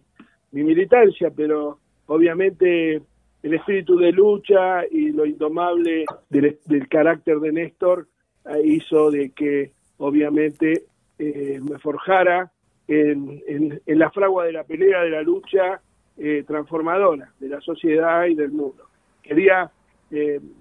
mi 0.51 0.63
militancia, 0.63 1.31
pero 1.35 1.79
obviamente 2.05 3.01
el 3.41 3.53
espíritu 3.55 3.97
de 3.97 4.11
lucha 4.11 4.85
y 4.91 5.13
lo 5.13 5.25
indomable 5.25 6.05
del, 6.29 6.87
carácter 6.87 7.39
de 7.39 7.51
Néstor 7.51 8.07
eh, 8.45 8.61
hizo 8.65 9.09
de 9.09 9.31
que 9.31 9.71
obviamente 9.97 10.83
eh, 11.17 11.59
me 11.67 11.79
forjara 11.79 12.51
en, 12.87 13.81
la 13.85 14.09
fragua 14.11 14.45
de 14.45 14.53
la 14.53 14.63
pelea, 14.63 15.01
de 15.01 15.09
la 15.09 15.21
lucha 15.21 15.81
eh, 16.17 16.43
transformadora 16.47 17.31
de 17.39 17.49
la 17.49 17.61
sociedad 17.61 18.25
y 18.25 18.35
del 18.35 18.51
mundo. 18.51 18.83
Quería 19.21 19.71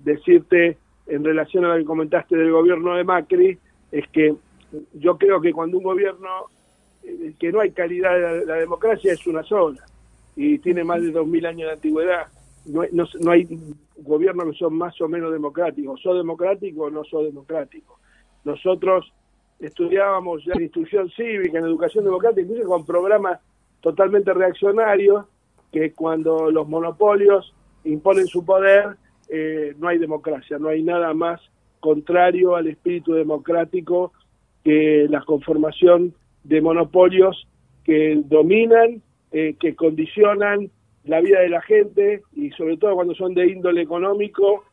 decirte 0.02 0.78
en 1.06 1.22
relación 1.22 1.64
a 1.64 1.68
lo 1.68 1.76
que 1.76 1.84
comentaste 1.84 2.36
del 2.36 2.50
gobierno 2.50 2.96
de 2.96 3.04
Macri, 3.04 3.58
es 3.92 4.08
que 4.08 4.34
yo 4.94 5.16
creo 5.16 5.40
que 5.40 5.52
cuando 5.52 5.78
un 5.78 5.84
gobierno, 5.84 6.46
que 7.38 7.52
no 7.52 7.60
hay 7.60 7.70
calidad 7.70 8.14
de 8.14 8.46
la 8.46 8.54
democracia, 8.54 9.12
es 9.12 9.24
una 9.26 9.44
sola 9.44 9.84
y 10.34 10.58
tiene 10.58 10.82
más 10.82 11.02
de 11.02 11.12
2.000 11.12 11.46
años 11.46 11.68
de 11.68 11.74
antigüedad 11.74 12.26
no, 12.66 12.82
no, 13.20 13.30
hay 13.30 13.46
gobiernos 13.98 14.46
que 14.46 14.58
son 14.58 14.74
más 14.74 14.98
o 15.00 15.08
menos 15.08 15.32
democráticos, 15.32 16.00
¿sos 16.00 16.16
democrático 16.16 16.84
o 16.84 16.90
no 16.90 17.04
sos 17.04 17.24
democrático? 17.24 17.98
Nosotros 18.44 19.12
estudiábamos 19.60 20.44
ya 20.44 20.52
en 20.54 20.62
instrucción 20.62 21.10
cívica, 21.10 21.58
en 21.58 21.64
educación 21.64 22.04
democrática, 22.04 22.42
incluso 22.42 22.68
con 22.68 22.84
programas 22.84 23.40
totalmente 23.80 24.32
reaccionarios, 24.32 25.24
que 25.72 25.92
cuando 25.92 26.50
los 26.50 26.68
monopolios 26.68 27.52
imponen 27.84 28.26
su 28.26 28.44
poder, 28.44 28.96
eh, 29.28 29.74
no 29.78 29.88
hay 29.88 29.98
democracia, 29.98 30.58
no 30.58 30.68
hay 30.68 30.82
nada 30.82 31.12
más 31.14 31.40
contrario 31.80 32.56
al 32.56 32.68
espíritu 32.68 33.12
democrático 33.12 34.12
que 34.62 35.06
la 35.10 35.20
conformación 35.22 36.14
de 36.44 36.60
monopolios 36.60 37.46
que 37.84 38.22
dominan, 38.24 39.02
eh, 39.32 39.56
que 39.60 39.74
condicionan 39.74 40.70
la 41.04 41.20
vida 41.20 41.40
de 41.40 41.50
la 41.50 41.60
gente 41.60 42.22
y 42.32 42.50
sobre 42.52 42.78
todo 42.78 42.94
cuando 42.94 43.14
son 43.14 43.34
de 43.34 43.46
índole 43.50 43.82
económico, 43.82 44.64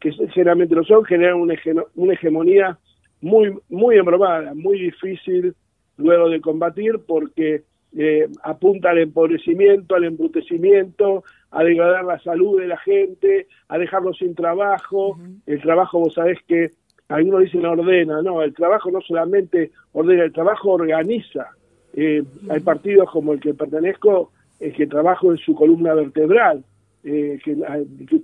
que 0.00 0.10
generalmente 0.12 0.74
lo 0.74 0.82
son, 0.82 1.04
generan 1.04 1.36
una 1.40 2.12
hegemonía 2.12 2.78
muy, 3.20 3.56
muy 3.68 3.96
embromada, 3.96 4.54
muy 4.54 4.80
difícil 4.80 5.54
luego 5.96 6.28
de 6.28 6.40
combatir 6.40 7.00
porque 7.06 7.62
eh, 7.96 8.28
apunta 8.42 8.90
al 8.90 8.98
empobrecimiento, 8.98 9.94
al 9.94 10.04
embrutecimiento, 10.04 11.24
a 11.50 11.64
degradar 11.64 12.04
la 12.04 12.18
salud 12.20 12.60
de 12.60 12.66
la 12.66 12.76
gente, 12.78 13.46
a 13.68 13.78
dejarlos 13.78 14.18
sin 14.18 14.34
trabajo. 14.34 15.18
El 15.46 15.62
trabajo, 15.62 16.00
vos 16.00 16.14
sabés 16.14 16.38
que 16.46 16.70
algunos 17.08 17.40
dicen 17.40 17.64
ordena, 17.64 18.20
no, 18.20 18.42
el 18.42 18.52
trabajo 18.52 18.90
no 18.90 19.00
solamente 19.00 19.70
ordena, 19.92 20.24
el 20.24 20.32
trabajo 20.32 20.72
organiza. 20.72 21.50
Eh, 21.94 22.22
hay 22.50 22.60
partidos 22.60 23.10
como 23.10 23.32
el 23.32 23.40
que 23.40 23.54
pertenezco 23.54 24.32
es 24.60 24.74
que 24.74 24.86
trabajo 24.86 25.30
en 25.30 25.38
su 25.38 25.54
columna 25.54 25.94
vertebral, 25.94 26.64
eh, 27.08 27.38
que, 27.44 27.54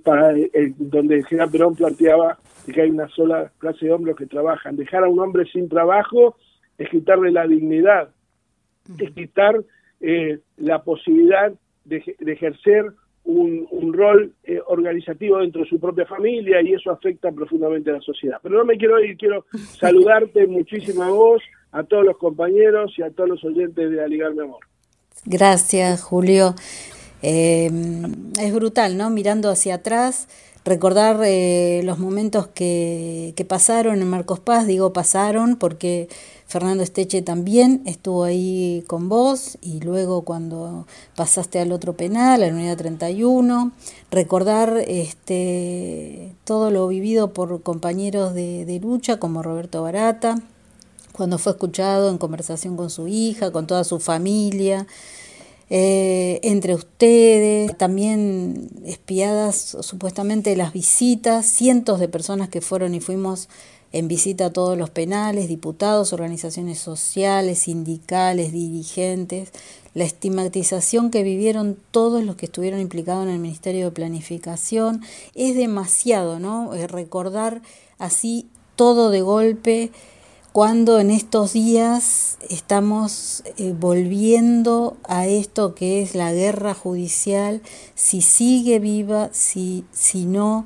para 0.03 0.31
el, 0.31 0.75
donde 0.77 1.23
General 1.23 1.49
Perón 1.49 1.73
planteaba 1.73 2.37
que 2.69 2.81
hay 2.81 2.89
una 2.89 3.07
sola 3.07 3.49
clase 3.57 3.85
de 3.85 3.93
hombres 3.93 4.17
que 4.17 4.25
trabajan. 4.25 4.75
Dejar 4.75 5.05
a 5.05 5.07
un 5.07 5.19
hombre 5.19 5.45
sin 5.45 5.69
trabajo 5.69 6.35
es 6.77 6.89
quitarle 6.89 7.31
la 7.31 7.47
dignidad, 7.47 8.09
es 8.99 9.11
quitar 9.11 9.63
eh, 10.01 10.39
la 10.57 10.83
posibilidad 10.83 11.53
de, 11.85 12.03
ejercer 12.27 12.91
un, 13.23 13.93
rol 13.93 14.33
eh, 14.43 14.59
organizativo 14.67 15.37
dentro 15.37 15.63
de 15.63 15.69
su 15.69 15.79
propia 15.79 16.05
familia 16.05 16.61
y 16.61 16.73
eso 16.73 16.91
afecta 16.91 17.31
profundamente 17.31 17.89
a 17.89 17.93
la 17.93 18.01
sociedad. 18.01 18.39
Pero 18.43 18.57
no 18.57 18.65
me 18.65 18.75
quiero 18.75 18.99
ir, 18.99 19.15
quiero 19.15 19.45
saludarte 19.79 20.45
muchísimo 20.45 21.03
a 21.03 21.09
vos, 21.09 21.41
a 21.71 21.83
todos 21.83 22.03
los 22.03 22.17
compañeros 22.17 22.93
y 22.97 23.01
a 23.01 23.11
todos 23.11 23.29
los 23.29 23.43
oyentes 23.45 23.89
de 23.89 24.03
Aligar 24.03 24.33
Mi 24.33 24.41
Amor. 24.41 24.59
Gracias, 25.25 26.03
Julio. 26.03 26.53
Em, 27.23 28.33
es 28.37 28.53
brutal, 28.53 28.97
¿no? 28.97 29.09
Mirando 29.09 29.49
hacia 29.49 29.75
atrás, 29.75 30.27
recordar 30.65 31.21
eh, 31.23 31.79
los 31.85 31.97
momentos 31.97 32.47
que, 32.47 33.33
que, 33.37 33.45
pasaron 33.45 34.01
en 34.01 34.09
Marcos 34.09 34.41
Paz, 34.41 34.67
digo 34.67 34.91
pasaron 34.91 35.55
porque 35.55 36.09
Fernando 36.47 36.83
Esteche 36.83 37.21
también 37.21 37.81
estuvo 37.85 38.25
ahí 38.25 38.83
con 38.87 39.07
vos 39.07 39.57
y 39.61 39.79
luego 39.79 40.23
cuando 40.23 40.85
pasaste 41.15 41.59
al 41.59 41.71
otro 41.71 41.93
penal, 41.93 42.43
a 42.43 42.47
la 42.47 42.53
unidad 42.53 42.75
31, 42.75 43.71
recordar 44.11 44.83
este, 44.85 46.35
todo 46.43 46.71
lo 46.71 46.89
vivido 46.89 47.31
por 47.31 47.63
compañeros 47.63 48.33
de, 48.33 48.65
de 48.65 48.79
lucha 48.81 49.17
como 49.17 49.43
Roberto 49.43 49.81
Barata, 49.81 50.41
cuando 51.13 51.37
fue 51.37 51.53
escuchado 51.53 52.09
en 52.09 52.17
conversación 52.17 52.75
con 52.75 52.89
su 52.89 53.07
hija, 53.07 53.51
con 53.51 53.65
toda 53.65 53.85
su 53.85 54.01
familia, 54.01 54.87
eh, 55.69 56.39
entre 56.43 56.75
ustedes, 56.75 57.77
también 57.77 58.69
espiadas 58.85 59.77
supuestamente 59.81 60.55
las 60.55 60.73
visitas, 60.73 61.45
cientos 61.45 61.99
de 61.99 62.07
personas 62.07 62.49
que 62.49 62.61
fueron 62.61 62.93
y 62.95 62.99
fuimos 62.99 63.49
en 63.93 64.07
visita 64.07 64.47
a 64.47 64.53
todos 64.53 64.77
los 64.77 64.89
penales, 64.89 65.47
diputados, 65.47 66.13
organizaciones 66.13 66.79
sociales, 66.79 67.59
sindicales, 67.59 68.51
dirigentes, 68.51 69.51
la 69.93 70.03
estigmatización 70.03 71.11
que 71.11 71.21
vivieron 71.21 71.77
todos 71.91 72.23
los 72.23 72.35
que 72.35 72.47
estuvieron 72.47 72.79
implicados 72.79 73.27
en 73.27 73.33
el 73.33 73.39
Ministerio 73.39 73.85
de 73.85 73.91
Planificación, 73.91 75.01
es 75.35 75.55
demasiado, 75.55 76.39
¿no? 76.39 76.73
Eh, 76.73 76.87
recordar 76.87 77.61
así 77.99 78.47
todo 78.75 79.11
de 79.11 79.21
golpe 79.21 79.91
cuando 80.53 80.99
en 80.99 81.09
estos 81.09 81.53
días 81.53 82.37
estamos 82.47 83.43
eh, 83.57 83.73
volviendo 83.75 84.97
a 85.03 85.25
esto 85.25 85.73
que 85.73 86.03
es 86.03 86.13
la 86.13 86.31
guerra 86.31 86.75
judicial, 86.75 87.61
si 87.95 88.21
sigue 88.21 88.77
viva, 88.77 89.29
si, 89.33 89.83
si 89.89 90.27
no, 90.27 90.65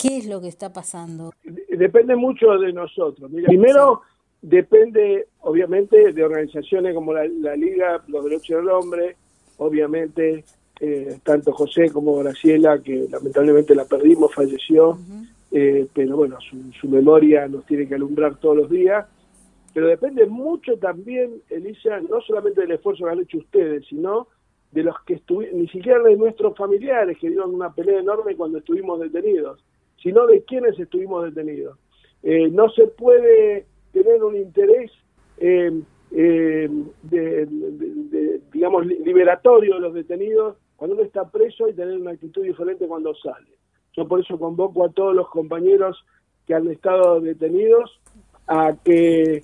¿qué 0.00 0.16
es 0.16 0.26
lo 0.26 0.40
que 0.40 0.48
está 0.48 0.72
pasando? 0.72 1.34
Depende 1.68 2.16
mucho 2.16 2.58
de 2.58 2.72
nosotros. 2.72 3.30
primero, 3.44 4.00
depende 4.40 5.26
obviamente 5.40 6.14
de 6.14 6.24
organizaciones 6.24 6.94
como 6.94 7.12
la, 7.12 7.26
Liga 7.54 8.02
Los 8.08 8.24
Derechos 8.24 8.64
del 8.64 8.70
Hombre, 8.70 9.16
obviamente 9.58 10.42
eh, 10.80 11.18
tanto 11.22 11.52
José 11.52 11.90
como 11.90 12.16
Graciela, 12.16 12.82
que 12.82 13.06
lamentablemente 13.10 13.74
la 13.74 13.84
perdimos, 13.84 14.34
falleció, 14.34 14.98
eh, 15.52 15.86
pero 15.92 16.16
bueno, 16.16 16.38
su, 16.40 16.72
su 16.80 16.88
memoria 16.88 17.46
nos 17.46 17.66
tiene 17.66 17.86
que 17.86 17.94
alumbrar 17.94 18.36
todos 18.36 18.56
los 18.56 18.70
días 18.70 19.04
pero 19.74 19.86
depende 19.86 20.26
mucho 20.26 20.78
también, 20.78 21.42
Elisa, 21.50 22.00
no 22.00 22.20
solamente 22.22 22.62
del 22.62 22.72
esfuerzo 22.72 23.04
que 23.04 23.10
han 23.10 23.20
hecho 23.20 23.38
ustedes, 23.38 23.86
sino 23.86 24.28
de 24.72 24.82
los 24.82 24.94
que 25.06 25.14
estuvieron, 25.14 25.60
ni 25.60 25.68
siquiera 25.68 26.02
de 26.02 26.16
nuestros 26.16 26.56
familiares 26.56 27.18
que 27.18 27.28
dieron 27.28 27.54
una 27.54 27.72
pelea 27.72 28.00
enorme 28.00 28.36
cuando 28.36 28.58
estuvimos 28.58 29.00
detenidos, 29.00 29.64
sino 30.02 30.26
de 30.26 30.42
quienes 30.42 30.78
estuvimos 30.78 31.24
detenidos. 31.24 31.78
Eh, 32.22 32.48
no 32.50 32.68
se 32.70 32.86
puede 32.86 33.66
tener 33.92 34.22
un 34.22 34.36
interés, 34.36 34.90
eh, 35.38 35.72
eh, 36.10 36.68
de, 37.02 38.40
digamos, 38.52 38.86
liberatorio 38.86 39.74
de 39.74 39.80
los 39.80 39.94
detenidos 39.94 40.56
cuando 40.76 40.96
uno 40.96 41.04
está 41.04 41.28
preso 41.28 41.68
y 41.68 41.74
tener 41.74 41.98
una 41.98 42.12
actitud 42.12 42.42
diferente 42.42 42.86
cuando 42.86 43.14
sale. 43.14 43.48
Yo 43.94 44.06
por 44.06 44.20
eso 44.20 44.38
convoco 44.38 44.84
a 44.84 44.92
todos 44.92 45.14
los 45.14 45.28
compañeros 45.28 46.04
que 46.46 46.54
han 46.54 46.68
estado 46.68 47.20
detenidos 47.20 48.00
a 48.48 48.74
que 48.82 49.42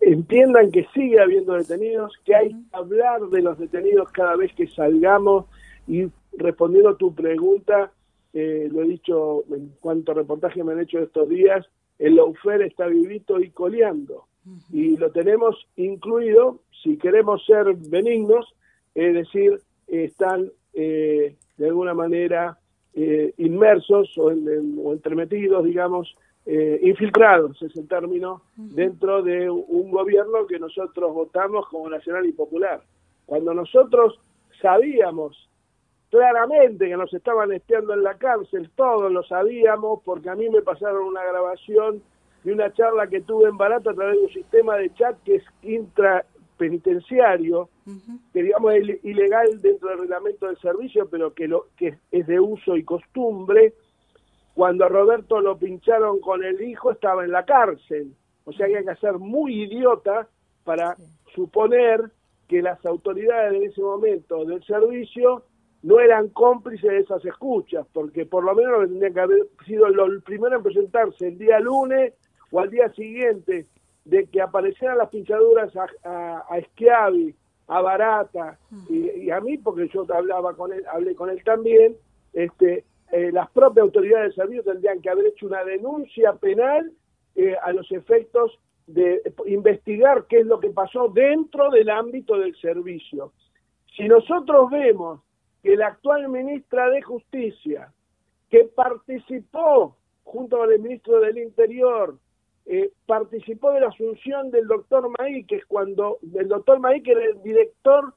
entiendan 0.00 0.70
que 0.70 0.86
sigue 0.94 1.20
habiendo 1.20 1.52
detenidos, 1.54 2.12
que 2.24 2.34
hay 2.34 2.48
que 2.48 2.56
hablar 2.72 3.22
de 3.28 3.42
los 3.42 3.58
detenidos 3.58 4.10
cada 4.10 4.36
vez 4.36 4.52
que 4.54 4.66
salgamos. 4.66 5.46
Y 5.86 6.08
respondiendo 6.36 6.90
a 6.90 6.96
tu 6.96 7.14
pregunta, 7.14 7.92
eh, 8.32 8.68
lo 8.72 8.82
he 8.82 8.88
dicho 8.88 9.44
en 9.50 9.72
cuanto 9.80 10.12
a 10.12 10.16
reportaje 10.16 10.64
me 10.64 10.72
han 10.72 10.80
hecho 10.80 10.98
estos 10.98 11.28
días, 11.28 11.66
el 11.98 12.16
Laufer 12.16 12.62
está 12.62 12.86
vivito 12.86 13.38
y 13.40 13.50
coleando. 13.50 14.24
Y 14.72 14.96
lo 14.96 15.12
tenemos 15.12 15.68
incluido, 15.76 16.60
si 16.82 16.96
queremos 16.96 17.44
ser 17.46 17.74
benignos, 17.74 18.54
es 18.94 19.14
decir, 19.14 19.60
están 19.86 20.50
eh, 20.74 21.36
de 21.58 21.66
alguna 21.66 21.94
manera 21.94 22.58
eh, 22.94 23.32
inmersos 23.36 24.18
o, 24.18 24.24
o 24.24 24.92
entremetidos, 24.92 25.64
digamos, 25.64 26.16
eh, 26.44 26.80
infiltrados, 26.82 27.60
es 27.62 27.74
el 27.76 27.86
término, 27.86 28.42
dentro 28.56 29.22
de 29.22 29.48
un 29.48 29.90
gobierno 29.90 30.46
que 30.46 30.58
nosotros 30.58 31.14
votamos 31.14 31.68
como 31.68 31.88
nacional 31.88 32.26
y 32.26 32.32
popular. 32.32 32.82
Cuando 33.26 33.54
nosotros 33.54 34.18
sabíamos 34.60 35.48
claramente 36.10 36.88
que 36.88 36.96
nos 36.96 37.14
estaban 37.14 37.52
espiando 37.52 37.94
en 37.94 38.02
la 38.02 38.14
cárcel, 38.14 38.70
todos 38.74 39.10
lo 39.10 39.22
sabíamos, 39.22 40.00
porque 40.04 40.30
a 40.30 40.34
mí 40.34 40.48
me 40.50 40.62
pasaron 40.62 41.04
una 41.04 41.24
grabación 41.24 42.02
de 42.44 42.52
una 42.52 42.72
charla 42.72 43.06
que 43.06 43.20
tuve 43.20 43.48
en 43.48 43.56
Barata 43.56 43.92
a 43.92 43.94
través 43.94 44.16
de 44.16 44.24
un 44.24 44.32
sistema 44.32 44.76
de 44.76 44.92
chat 44.94 45.16
que 45.22 45.36
es 45.36 45.44
intrapenitenciario, 45.62 47.68
que 48.32 48.42
digamos 48.42 48.74
es 48.74 49.04
ilegal 49.04 49.62
dentro 49.62 49.90
del 49.90 50.00
reglamento 50.00 50.46
del 50.46 50.58
servicio, 50.58 51.08
pero 51.08 51.32
que, 51.32 51.48
lo, 51.48 51.66
que 51.76 51.96
es 52.10 52.26
de 52.26 52.40
uso 52.40 52.76
y 52.76 52.82
costumbre, 52.82 53.72
cuando 54.54 54.84
a 54.84 54.88
Roberto 54.88 55.40
lo 55.40 55.56
pincharon 55.56 56.20
con 56.20 56.44
el 56.44 56.60
hijo 56.62 56.92
estaba 56.92 57.24
en 57.24 57.32
la 57.32 57.44
cárcel. 57.44 58.14
O 58.44 58.52
sea, 58.52 58.66
había 58.66 58.82
que 58.82 59.00
ser 59.00 59.18
muy 59.18 59.62
idiota 59.62 60.28
para 60.64 60.96
suponer 61.34 62.10
que 62.48 62.62
las 62.62 62.84
autoridades 62.84 63.54
en 63.54 63.62
ese 63.62 63.80
momento 63.80 64.44
del 64.44 64.62
servicio 64.64 65.44
no 65.82 65.98
eran 65.98 66.28
cómplices 66.28 66.90
de 66.90 66.98
esas 66.98 67.24
escuchas, 67.24 67.86
porque 67.92 68.26
por 68.26 68.44
lo 68.44 68.54
menos 68.54 68.88
tendrían 68.88 69.14
que 69.14 69.20
haber 69.20 69.48
sido 69.66 69.88
los 69.88 70.22
primeros 70.22 70.58
en 70.58 70.62
presentarse 70.62 71.28
el 71.28 71.38
día 71.38 71.58
lunes 71.58 72.14
o 72.50 72.60
al 72.60 72.70
día 72.70 72.88
siguiente 72.90 73.66
de 74.04 74.26
que 74.26 74.40
aparecieran 74.40 74.98
las 74.98 75.08
pinchaduras 75.08 75.74
a, 75.76 75.86
a, 76.04 76.38
a 76.50 76.60
Schiavi, 76.60 77.34
a 77.68 77.80
Barata 77.80 78.58
y, 78.88 79.30
a 79.30 79.40
mí, 79.40 79.58
porque 79.58 79.88
yo 79.88 80.06
hablaba 80.14 80.54
con 80.54 80.72
él, 80.72 80.84
hablé 80.92 81.14
con 81.14 81.30
él 81.30 81.42
también, 81.44 81.96
este, 82.32 82.84
eh, 83.12 83.30
las 83.30 83.50
propias 83.50 83.84
autoridades 83.84 84.30
de 84.30 84.42
servicio 84.42 84.64
tendrían 84.64 85.02
que 85.02 85.10
haber 85.10 85.26
hecho 85.26 85.46
una 85.46 85.62
denuncia 85.64 86.32
penal 86.32 86.90
eh, 87.34 87.54
a 87.62 87.70
los 87.72 87.92
efectos 87.92 88.58
de 88.86 89.22
investigar 89.46 90.24
qué 90.28 90.40
es 90.40 90.46
lo 90.46 90.58
que 90.58 90.70
pasó 90.70 91.08
dentro 91.08 91.70
del 91.70 91.90
ámbito 91.90 92.38
del 92.38 92.56
servicio. 92.56 93.32
Si 93.94 94.08
nosotros 94.08 94.70
vemos 94.70 95.20
que 95.62 95.76
la 95.76 95.88
actual 95.88 96.26
ministra 96.30 96.88
de 96.88 97.02
Justicia, 97.02 97.92
que 98.50 98.64
participó 98.64 99.96
junto 100.24 100.56
con 100.56 100.72
el 100.72 100.80
ministro 100.80 101.20
del 101.20 101.36
Interior, 101.36 102.16
eh, 102.64 102.92
participó 103.04 103.72
de 103.72 103.80
la 103.80 103.88
asunción 103.88 104.50
del 104.50 104.66
doctor 104.66 105.06
Maí, 105.18 105.44
que 105.44 105.56
es 105.56 105.66
cuando 105.66 106.18
el 106.34 106.48
doctor 106.48 106.80
Maí, 106.80 107.02
que 107.02 107.12
era 107.12 107.24
el 107.24 107.42
director, 107.42 108.14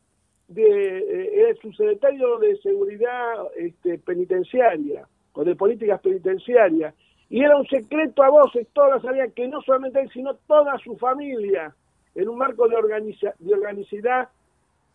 de, 0.47 0.97
eh, 0.97 1.39
era 1.39 1.49
el 1.49 1.57
subsecretario 1.57 2.37
de 2.37 2.55
Seguridad 2.57 3.47
este, 3.55 3.97
Penitenciaria, 3.99 5.07
o 5.33 5.43
de 5.43 5.55
Políticas 5.55 6.01
Penitenciarias, 6.01 6.93
y 7.29 7.41
era 7.41 7.57
un 7.57 7.65
secreto 7.67 8.23
a 8.23 8.29
voces, 8.29 8.67
todas 8.73 9.01
sabían 9.01 9.31
que 9.31 9.47
no 9.47 9.61
solamente 9.61 9.99
él, 9.99 10.09
sino 10.13 10.35
toda 10.47 10.77
su 10.79 10.95
familia, 10.97 11.73
en 12.13 12.29
un 12.29 12.37
marco 12.37 12.67
de, 12.67 12.75
organiza, 12.75 13.33
de 13.39 13.53
organicidad 13.53 14.29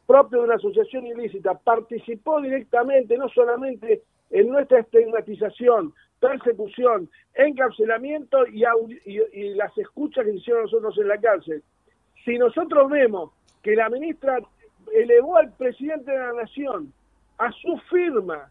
propio 0.07 0.39
de 0.39 0.45
una 0.45 0.55
asociación 0.57 1.07
ilícita, 1.07 1.55
participó 1.55 2.41
directamente, 2.41 3.17
no 3.17 3.29
solamente 3.29 4.03
en 4.31 4.49
nuestra 4.49 4.81
estigmatización, 4.81 5.93
persecución, 6.19 7.09
encarcelamiento 7.35 8.47
y, 8.47 8.65
y, 9.05 9.55
las 9.55 9.77
escuchas 9.79 10.25
que 10.25 10.35
hicieron 10.35 10.65
nosotros 10.65 10.99
en 10.99 11.09
la 11.09 11.19
cárcel. 11.19 11.63
Si 12.25 12.39
nosotros 12.39 12.91
vemos 12.91 13.31
que 13.63 13.75
la 13.75 13.89
ministra 13.89 14.39
elevó 14.95 15.37
al 15.37 15.53
presidente 15.53 16.11
de 16.11 16.19
la 16.19 16.33
Nación 16.33 16.93
a 17.39 17.51
su 17.53 17.77
firma 17.91 18.51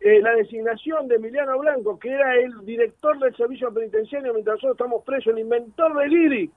eh, 0.00 0.20
la 0.22 0.32
designación 0.32 1.08
de 1.08 1.16
Emiliano 1.16 1.58
Blanco, 1.58 1.98
que 1.98 2.10
era 2.10 2.34
el 2.36 2.64
director 2.64 3.18
del 3.18 3.36
servicio 3.36 3.72
penitenciario 3.72 4.32
mientras 4.32 4.54
nosotros 4.54 4.76
estamos 4.76 5.04
presos, 5.04 5.34
el 5.34 5.40
inventor 5.40 5.94
del 5.98 6.12
IRI, 6.12 6.50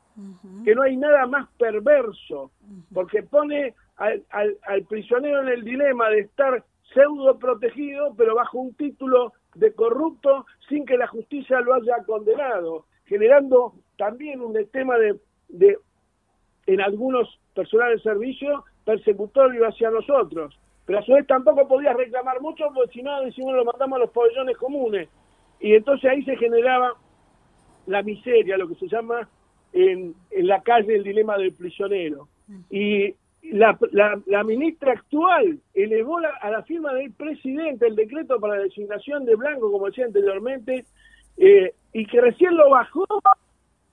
que 0.64 0.76
no 0.76 0.84
hay 0.84 0.96
nada 0.96 1.28
más 1.28 1.50
perverso, 1.58 2.52
porque 2.94 3.22
pone 3.24 3.74
al, 3.98 4.24
al, 4.30 4.58
al 4.64 4.84
prisionero 4.84 5.42
en 5.42 5.50
el 5.50 5.64
dilema 5.64 6.10
de 6.10 6.22
estar 6.22 6.64
pseudo 6.94 7.38
protegido, 7.38 8.14
pero 8.16 8.36
bajo 8.36 8.60
un 8.60 8.74
título 8.76 9.34
de 9.56 9.74
corrupto 9.74 10.46
sin 10.70 10.86
que 10.86 10.96
la 10.96 11.08
justicia 11.08 11.60
lo 11.60 11.74
haya 11.74 11.98
condenado, 12.06 12.86
generando 13.06 13.74
también 13.98 14.40
un 14.40 14.54
tema 14.72 14.98
de, 14.98 15.20
de 15.50 15.78
en 16.66 16.80
algunos 16.80 17.40
personales 17.54 18.02
de 18.04 18.12
servicio 18.12 18.64
persecutorio 18.86 19.68
hacia 19.68 19.90
nosotros. 19.90 20.58
Pero 20.86 21.00
a 21.00 21.04
su 21.04 21.14
vez 21.14 21.26
tampoco 21.26 21.68
podía 21.68 21.94
reclamar 21.94 22.42
mucho 22.42 22.66
porque 22.74 22.94
si 22.94 23.02
no, 23.02 23.22
decimos 23.22 23.56
lo 23.56 23.66
mandamos 23.66 23.98
a 23.98 24.00
los 24.02 24.12
pabellones 24.12 24.58
comunes. 24.58 25.10
Y 25.60 25.76
entonces 25.76 26.10
ahí 26.10 26.24
se 26.24 26.36
generaba 26.36 26.94
la 27.88 28.04
miseria, 28.04 28.58
lo 28.58 28.68
que 28.68 28.76
se 28.76 28.88
llama 28.88 29.28
en, 29.72 30.14
en 30.32 30.48
la 30.48 30.62
calle 30.62 30.96
el 30.96 31.04
dilema 31.04 31.38
del 31.38 31.54
prisionero. 31.54 32.28
Y 32.70 33.16
la, 33.52 33.78
la, 34.26 34.44
ministra 34.44 34.94
actual 34.94 35.60
elevó 35.74 36.18
a 36.18 36.50
la 36.50 36.64
firma 36.64 36.94
del 36.94 37.12
presidente 37.12 37.88
el 37.88 37.96
decreto 37.96 38.40
para 38.40 38.58
la 38.58 38.64
designación 38.64 39.26
de 39.26 39.36
Blanco, 39.36 39.72
como 39.72 39.88
decía 39.88 40.06
anteriormente, 40.06 40.86
eh, 41.38 41.74
y 41.94 42.06
que 42.06 42.22
recién 42.22 42.56
lo 42.56 42.70
bajó 42.70 43.06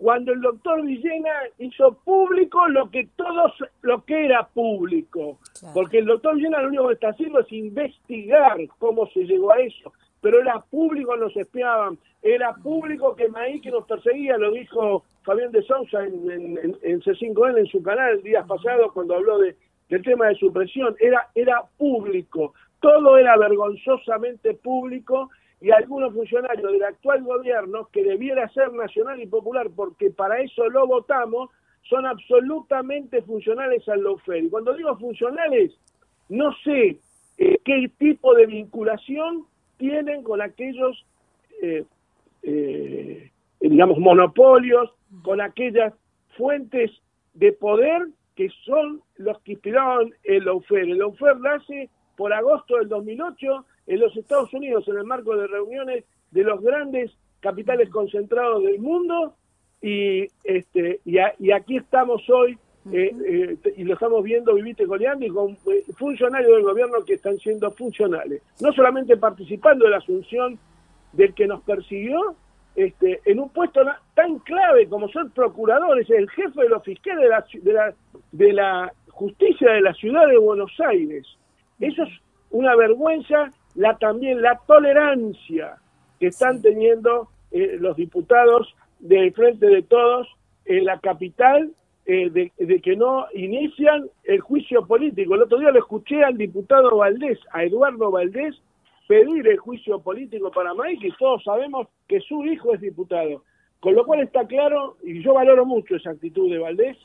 cuando 0.00 0.32
el 0.32 0.40
doctor 0.40 0.82
Villena 0.82 1.30
hizo 1.58 1.92
público 1.92 2.66
lo 2.68 2.90
que 2.90 3.06
todos, 3.16 3.52
lo 3.82 4.02
que 4.06 4.24
era 4.24 4.48
público. 4.48 5.38
Porque 5.74 5.98
el 5.98 6.06
doctor 6.06 6.36
Villena 6.36 6.62
lo 6.62 6.68
único 6.68 6.88
que 6.88 6.94
está 6.94 7.10
haciendo 7.10 7.40
es 7.40 7.52
investigar 7.52 8.56
cómo 8.78 9.06
se 9.08 9.24
llegó 9.24 9.52
a 9.52 9.60
eso. 9.60 9.92
Pero 10.22 10.40
era 10.40 10.58
público, 10.58 11.14
nos 11.16 11.36
espiaban, 11.36 11.98
era 12.22 12.54
público 12.54 13.14
que 13.14 13.28
Maí 13.28 13.60
que 13.60 13.70
nos 13.70 13.84
perseguía, 13.84 14.38
lo 14.38 14.52
dijo 14.52 15.04
Fabián 15.22 15.52
de 15.52 15.62
Sousa 15.64 16.02
en, 16.02 16.30
en, 16.82 17.00
C5N 17.02 17.58
en 17.58 17.66
su 17.66 17.82
canal 17.82 18.14
el 18.14 18.22
día 18.22 18.42
pasado 18.44 18.90
cuando 18.94 19.16
habló 19.16 19.38
de, 19.38 19.54
del 19.90 20.02
tema 20.02 20.28
de 20.28 20.34
supresión, 20.36 20.96
era, 20.98 21.28
era 21.34 21.62
público, 21.76 22.54
todo 22.80 23.18
era 23.18 23.36
vergonzosamente 23.36 24.54
público 24.54 25.28
y 25.60 25.70
algunos 25.70 26.14
funcionarios 26.14 26.72
del 26.72 26.82
actual 26.82 27.22
gobierno, 27.22 27.88
que 27.92 28.02
debiera 28.02 28.48
ser 28.48 28.72
nacional 28.72 29.20
y 29.20 29.26
popular, 29.26 29.68
porque 29.74 30.10
para 30.10 30.40
eso 30.40 30.68
lo 30.70 30.86
votamos, 30.86 31.50
son 31.82 32.06
absolutamente 32.06 33.22
funcionales 33.22 33.86
al 33.88 34.02
lawfare. 34.02 34.44
Y 34.44 34.50
cuando 34.50 34.74
digo 34.74 34.96
funcionales, 34.96 35.72
no 36.28 36.52
sé 36.64 36.98
eh, 37.36 37.58
qué 37.64 37.90
tipo 37.98 38.34
de 38.34 38.46
vinculación 38.46 39.44
tienen 39.76 40.22
con 40.22 40.40
aquellos, 40.40 41.04
eh, 41.62 41.84
eh, 42.42 43.30
digamos, 43.60 43.98
monopolios, 43.98 44.90
con 45.22 45.40
aquellas 45.40 45.92
fuentes 46.36 46.90
de 47.34 47.52
poder 47.52 48.08
que 48.34 48.48
son 48.64 49.02
los 49.16 49.38
que 49.42 49.52
inspiraron 49.52 50.14
el 50.24 50.44
lawfare. 50.44 50.90
El 50.90 50.98
lawfare 50.98 51.38
nace 51.40 51.90
por 52.16 52.32
agosto 52.32 52.76
del 52.76 52.88
2008 52.88 53.64
en 53.90 53.98
los 53.98 54.16
Estados 54.16 54.54
Unidos 54.54 54.86
en 54.86 54.96
el 54.98 55.04
marco 55.04 55.36
de 55.36 55.48
reuniones 55.48 56.04
de 56.30 56.44
los 56.44 56.62
grandes 56.62 57.10
capitales 57.40 57.90
concentrados 57.90 58.62
del 58.62 58.78
mundo 58.78 59.34
y 59.82 60.28
este 60.44 61.00
y, 61.04 61.18
aquí 61.50 61.76
estamos 61.76 62.22
hoy 62.30 62.56
eh, 62.92 63.10
eh, 63.26 63.56
y 63.76 63.82
lo 63.82 63.94
estamos 63.94 64.22
viendo 64.22 64.54
viviste 64.54 64.86
coleando 64.86 65.26
y 65.26 65.30
con 65.30 65.50
eh, 65.50 65.82
funcionarios 65.98 66.52
del 66.52 66.62
gobierno 66.62 67.04
que 67.04 67.14
están 67.14 67.36
siendo 67.38 67.68
funcionales. 67.72 68.42
No 68.60 68.72
solamente 68.72 69.16
participando 69.16 69.86
de 69.86 69.90
la 69.90 69.96
asunción 69.96 70.56
del 71.12 71.34
que 71.34 71.48
nos 71.48 71.60
persiguió 71.62 72.36
este, 72.76 73.20
en 73.24 73.40
un 73.40 73.48
puesto 73.48 73.80
tan 74.14 74.38
clave 74.38 74.88
como 74.88 75.08
ser 75.08 75.26
procuradores, 75.34 76.08
el 76.10 76.30
jefe 76.30 76.62
de 76.62 76.68
los 76.68 76.84
fiscales 76.84 77.24
de 77.24 77.28
la, 77.28 77.44
de 77.60 77.72
la, 77.72 77.94
de 78.30 78.52
la 78.52 78.92
justicia 79.08 79.72
de 79.72 79.80
la 79.80 79.94
ciudad 79.94 80.28
de 80.28 80.38
Buenos 80.38 80.70
Aires. 80.78 81.26
Eso 81.80 82.04
es 82.04 82.10
una 82.50 82.76
vergüenza 82.76 83.50
la 83.74 83.96
también 83.98 84.42
la 84.42 84.60
tolerancia 84.66 85.76
que 86.18 86.28
están 86.28 86.60
teniendo 86.62 87.28
eh, 87.50 87.76
los 87.80 87.96
diputados 87.96 88.74
del 88.98 89.32
Frente 89.32 89.66
de 89.66 89.82
Todos 89.82 90.28
en 90.64 90.84
la 90.84 91.00
capital 91.00 91.72
eh, 92.06 92.30
de, 92.30 92.80
que 92.80 92.96
no 92.96 93.26
inician 93.34 94.08
el 94.24 94.40
juicio 94.40 94.86
político. 94.86 95.34
El 95.34 95.42
otro 95.42 95.58
día 95.58 95.70
lo 95.70 95.78
escuché 95.78 96.24
al 96.24 96.36
diputado 96.36 96.96
Valdés, 96.96 97.38
a 97.52 97.64
Eduardo 97.64 98.10
Valdés, 98.10 98.56
pedir 99.06 99.46
el 99.46 99.58
juicio 99.58 100.00
político 100.00 100.50
para 100.50 100.74
Mike 100.74 101.08
y 101.08 101.12
todos 101.12 101.44
sabemos 101.44 101.88
que 102.08 102.20
su 102.20 102.44
hijo 102.44 102.74
es 102.74 102.80
diputado. 102.80 103.44
Con 103.80 103.94
lo 103.94 104.04
cual 104.04 104.20
está 104.20 104.46
claro, 104.46 104.96
y 105.02 105.22
yo 105.22 105.34
valoro 105.34 105.64
mucho 105.64 105.96
esa 105.96 106.10
actitud 106.10 106.50
de 106.50 106.58
Valdés, 106.58 106.98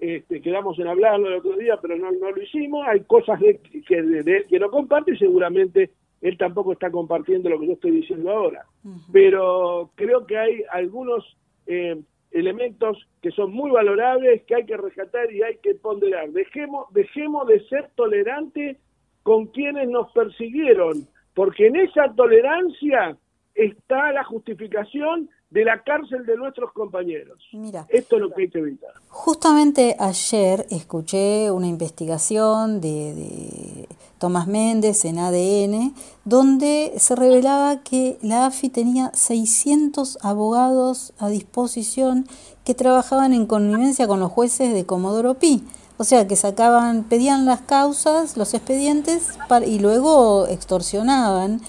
este, 0.00 0.40
quedamos 0.40 0.78
en 0.78 0.86
hablarlo 0.86 1.28
el 1.28 1.34
otro 1.34 1.56
día, 1.56 1.76
pero 1.82 1.96
no, 1.96 2.12
no 2.12 2.30
lo 2.30 2.42
hicimos, 2.42 2.86
hay 2.86 3.00
cosas 3.00 3.40
de, 3.40 3.58
que, 3.58 4.02
de, 4.02 4.46
que 4.48 4.58
no 4.58 4.70
comparte 4.70 5.12
y 5.12 5.18
seguramente 5.18 5.90
él 6.24 6.38
tampoco 6.38 6.72
está 6.72 6.90
compartiendo 6.90 7.50
lo 7.50 7.60
que 7.60 7.66
yo 7.66 7.72
estoy 7.74 7.90
diciendo 7.90 8.30
ahora. 8.30 8.64
Pero 9.12 9.90
creo 9.94 10.26
que 10.26 10.38
hay 10.38 10.62
algunos 10.72 11.36
eh, 11.66 12.00
elementos 12.30 12.96
que 13.20 13.30
son 13.30 13.52
muy 13.52 13.70
valorables, 13.70 14.42
que 14.44 14.54
hay 14.54 14.64
que 14.64 14.78
rescatar 14.78 15.30
y 15.30 15.42
hay 15.42 15.58
que 15.58 15.74
ponderar. 15.74 16.30
Dejemos, 16.30 16.86
dejemos 16.94 17.46
de 17.46 17.62
ser 17.68 17.90
tolerantes 17.94 18.78
con 19.22 19.48
quienes 19.48 19.86
nos 19.90 20.10
persiguieron, 20.12 21.06
porque 21.34 21.66
en 21.66 21.76
esa 21.76 22.14
tolerancia 22.14 23.18
está 23.54 24.10
la 24.12 24.24
justificación 24.24 25.28
de 25.54 25.64
la 25.64 25.80
cárcel 25.84 26.26
de 26.26 26.36
nuestros 26.36 26.72
compañeros. 26.72 27.38
Mira, 27.52 27.86
Esto 27.88 28.16
es 28.16 28.22
lo 28.22 28.30
que 28.30 28.42
hay 28.42 28.50
que 28.50 28.58
evitar. 28.58 28.90
Justamente 29.08 29.94
ayer 30.00 30.66
escuché 30.68 31.48
una 31.52 31.68
investigación 31.68 32.80
de, 32.80 33.86
Tomás 34.18 34.48
Méndez 34.48 35.04
en 35.04 35.18
ADN, 35.20 35.94
donde 36.24 36.94
se 36.96 37.14
revelaba 37.14 37.82
que 37.84 38.18
la 38.20 38.46
AFI 38.46 38.68
tenía 38.68 39.12
600 39.14 40.18
abogados 40.22 41.12
a 41.18 41.28
disposición 41.28 42.26
que 42.64 42.74
trabajaban 42.74 43.32
en 43.32 43.46
connivencia 43.46 44.08
con 44.08 44.18
los 44.18 44.32
jueces 44.32 44.74
de 44.74 44.86
Comodoro 44.86 45.34
Pi. 45.34 45.62
O 45.98 46.04
sea, 46.04 46.26
que 46.26 46.34
sacaban, 46.34 47.04
pedían 47.04 47.44
las 47.44 47.60
causas, 47.60 48.36
los 48.36 48.54
expedientes 48.54 49.28
y 49.64 49.78
luego 49.78 50.48
extorsionaban 50.48 51.60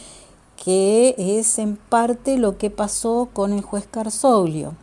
que 0.66 1.14
es 1.18 1.60
en 1.60 1.78
parte 1.78 2.40
lo 2.40 2.58
que 2.58 2.72
pasó 2.72 3.30
con 3.32 3.54
el 3.54 3.62
juez 3.62 3.86
Carzoglio. 3.86 4.74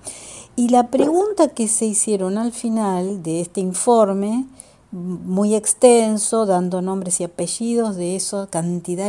Y 0.55 0.69
la 0.69 0.91
pregunta 0.91 1.49
que 1.49 1.67
se 1.67 1.87
hicieron 1.87 2.39
al 2.39 2.53
final 2.53 3.25
de 3.25 3.41
este 3.41 3.61
informe 3.61 4.47
muy 4.93 5.57
extenso, 5.57 6.47
dando 6.47 6.83
nombres 6.83 7.21
y 7.21 7.25
apellidos 7.25 7.97
de 7.97 8.15
esa 8.15 8.47
cantidad 8.47 9.09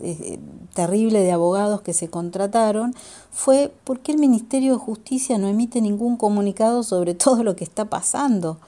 eh, 0.00 0.38
terrible 0.74 1.20
de 1.20 1.32
abogados 1.32 1.80
que 1.80 1.94
se 1.94 2.10
contrataron, 2.10 2.92
fue 3.30 3.72
por 3.84 4.00
qué 4.00 4.12
el 4.12 4.18
Ministerio 4.18 4.72
de 4.72 4.78
Justicia 4.78 5.38
no 5.38 5.48
emite 5.48 5.80
ningún 5.80 6.18
comunicado 6.18 6.82
sobre 6.82 7.14
todo 7.14 7.44
lo 7.44 7.56
que 7.56 7.64
está 7.64 7.86
pasando. 7.86 8.58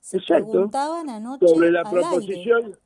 Se 0.00 0.18
preguntaban 0.20 1.08
anoche 1.08 1.48
sobre 1.48 1.70
la 1.70 1.84
proposición, 1.84 2.76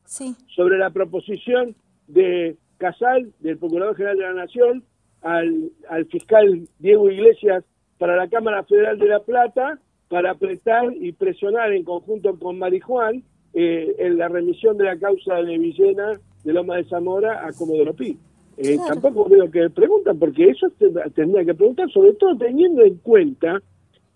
sobre 0.47 0.79
la 0.79 0.91
proposición 0.91 1.75
de 2.07 2.57
Casal, 2.83 3.33
del 3.39 3.59
Procurador 3.59 3.97
General 3.97 4.19
de 4.19 4.25
la 4.25 4.35
Nación, 4.35 4.85
al, 5.23 5.71
al 5.89 6.05
fiscal 6.07 6.69
Diego 6.81 7.09
Iglesias 7.09 7.65
para 7.99 8.17
la 8.17 8.29
Cámara 8.29 8.65
Federal 8.65 8.99
de 8.99 9.07
La 9.07 9.21
Plata, 9.21 9.79
para 10.09 10.33
apretar 10.33 10.93
y 10.93 11.13
presionar 11.13 11.73
en 11.73 11.85
conjunto 11.85 12.37
con 12.39 12.59
Marijuán 12.59 13.23
eh, 13.55 13.95
en 13.99 14.19
la 14.19 14.29
remisión 14.29 14.77
de 14.77 14.85
la 14.85 14.99
causa 14.99 15.37
de 15.37 15.57
Villena 15.59 16.19
de 16.45 16.53
Loma 16.53 16.77
de 16.77 16.85
Zamora 16.85 17.47
a 17.47 17.53
Comodoro 17.53 17.95
Pi. 17.95 18.19
Eh, 18.57 18.77
tampoco 18.87 19.29
veo 19.29 19.49
que 19.51 19.71
preguntan, 19.71 20.19
porque 20.19 20.51
eso 20.51 20.67
tendría 21.15 21.45
que 21.45 21.55
preguntar, 21.55 21.89
sobre 21.91 22.15
todo 22.15 22.37
teniendo 22.37 22.83
en 22.83 22.97
cuenta 22.97 23.63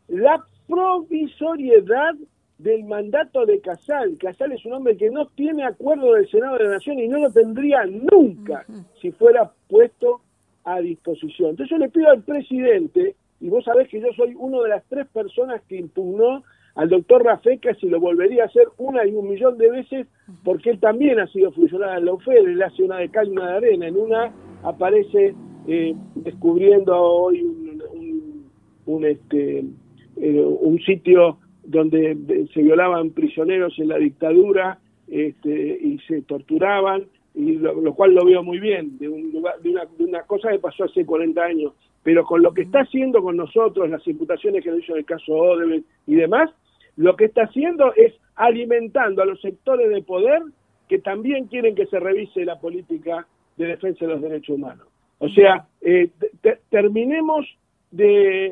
la 0.08 0.44
provisoriedad 0.68 2.14
del 2.58 2.84
mandato 2.84 3.44
de 3.44 3.60
Casal. 3.60 4.16
Casal 4.18 4.52
es 4.52 4.64
un 4.64 4.72
hombre 4.72 4.96
que 4.96 5.10
no 5.10 5.26
tiene 5.26 5.64
acuerdo 5.64 6.14
del 6.14 6.28
Senado 6.28 6.56
de 6.56 6.64
la 6.64 6.70
Nación 6.70 6.98
y 6.98 7.08
no 7.08 7.18
lo 7.18 7.30
tendría 7.30 7.84
nunca 7.84 8.64
si 9.00 9.12
fuera 9.12 9.50
puesto 9.68 10.20
a 10.64 10.80
disposición. 10.80 11.50
Entonces 11.50 11.70
yo 11.70 11.78
le 11.78 11.90
pido 11.90 12.10
al 12.10 12.22
presidente 12.22 13.14
y 13.40 13.48
vos 13.48 13.64
sabés 13.64 13.88
que 13.88 14.00
yo 14.00 14.08
soy 14.16 14.34
una 14.36 14.62
de 14.62 14.70
las 14.70 14.84
tres 14.88 15.06
personas 15.08 15.62
que 15.68 15.76
impugnó 15.76 16.42
al 16.74 16.88
doctor 16.88 17.24
Rafeca 17.24 17.74
si 17.74 17.88
lo 17.88 18.00
volvería 18.00 18.44
a 18.44 18.46
hacer 18.46 18.68
una 18.78 19.06
y 19.06 19.14
un 19.14 19.28
millón 19.28 19.56
de 19.56 19.70
veces, 19.70 20.06
porque 20.44 20.70
él 20.70 20.78
también 20.78 21.18
ha 21.18 21.26
sido 21.28 21.50
funcionario 21.52 21.98
en 21.98 22.04
la 22.04 22.12
UFED, 22.12 22.48
él 22.48 22.62
hace 22.62 22.82
una 22.82 22.98
de 22.98 23.08
cal 23.08 23.28
y 23.28 23.30
una 23.30 23.50
de 23.50 23.56
arena. 23.56 23.86
En 23.88 23.96
una 23.96 24.32
aparece 24.62 25.34
eh, 25.68 25.94
descubriendo 26.14 26.94
hoy 26.94 27.42
un, 27.42 28.46
un, 28.84 29.04
este, 29.06 29.64
eh, 30.16 30.40
un 30.42 30.78
sitio 30.80 31.38
donde 31.66 32.46
se 32.52 32.62
violaban 32.62 33.10
prisioneros 33.10 33.78
en 33.78 33.88
la 33.88 33.98
dictadura 33.98 34.78
este, 35.08 35.78
y 35.82 35.98
se 36.06 36.22
torturaban, 36.22 37.04
y 37.34 37.56
lo, 37.56 37.94
cual 37.94 38.14
lo 38.14 38.24
veo 38.24 38.42
muy 38.42 38.58
bien, 38.58 38.98
de, 38.98 39.08
un 39.08 39.30
de, 39.30 39.38
una, 39.38 39.84
de 39.98 40.04
una 40.04 40.22
cosa 40.22 40.50
que 40.50 40.58
pasó 40.58 40.84
hace 40.84 41.04
40 41.04 41.42
años 41.42 41.72
pero 42.06 42.24
con 42.24 42.40
lo 42.40 42.54
que 42.54 42.62
está 42.62 42.82
haciendo 42.82 43.20
con 43.20 43.36
nosotros, 43.36 43.90
las 43.90 44.06
imputaciones 44.06 44.62
que 44.62 44.70
nos 44.70 44.78
hizo 44.78 44.92
en 44.92 44.98
el 44.98 45.04
caso 45.04 45.32
Odebrecht 45.32 45.84
y 46.06 46.14
demás, 46.14 46.48
lo 46.94 47.16
que 47.16 47.24
está 47.24 47.42
haciendo 47.42 47.92
es 47.96 48.14
alimentando 48.36 49.22
a 49.22 49.26
los 49.26 49.40
sectores 49.40 49.90
de 49.90 50.02
poder 50.02 50.40
que 50.88 51.00
también 51.00 51.48
quieren 51.48 51.74
que 51.74 51.86
se 51.86 51.98
revise 51.98 52.44
la 52.44 52.60
política 52.60 53.26
de 53.56 53.66
defensa 53.66 54.04
de 54.04 54.12
los 54.12 54.22
derechos 54.22 54.54
humanos. 54.54 54.86
O 55.18 55.28
sea, 55.30 55.66
eh, 55.80 56.10
terminemos 56.70 57.44
de, 57.90 58.46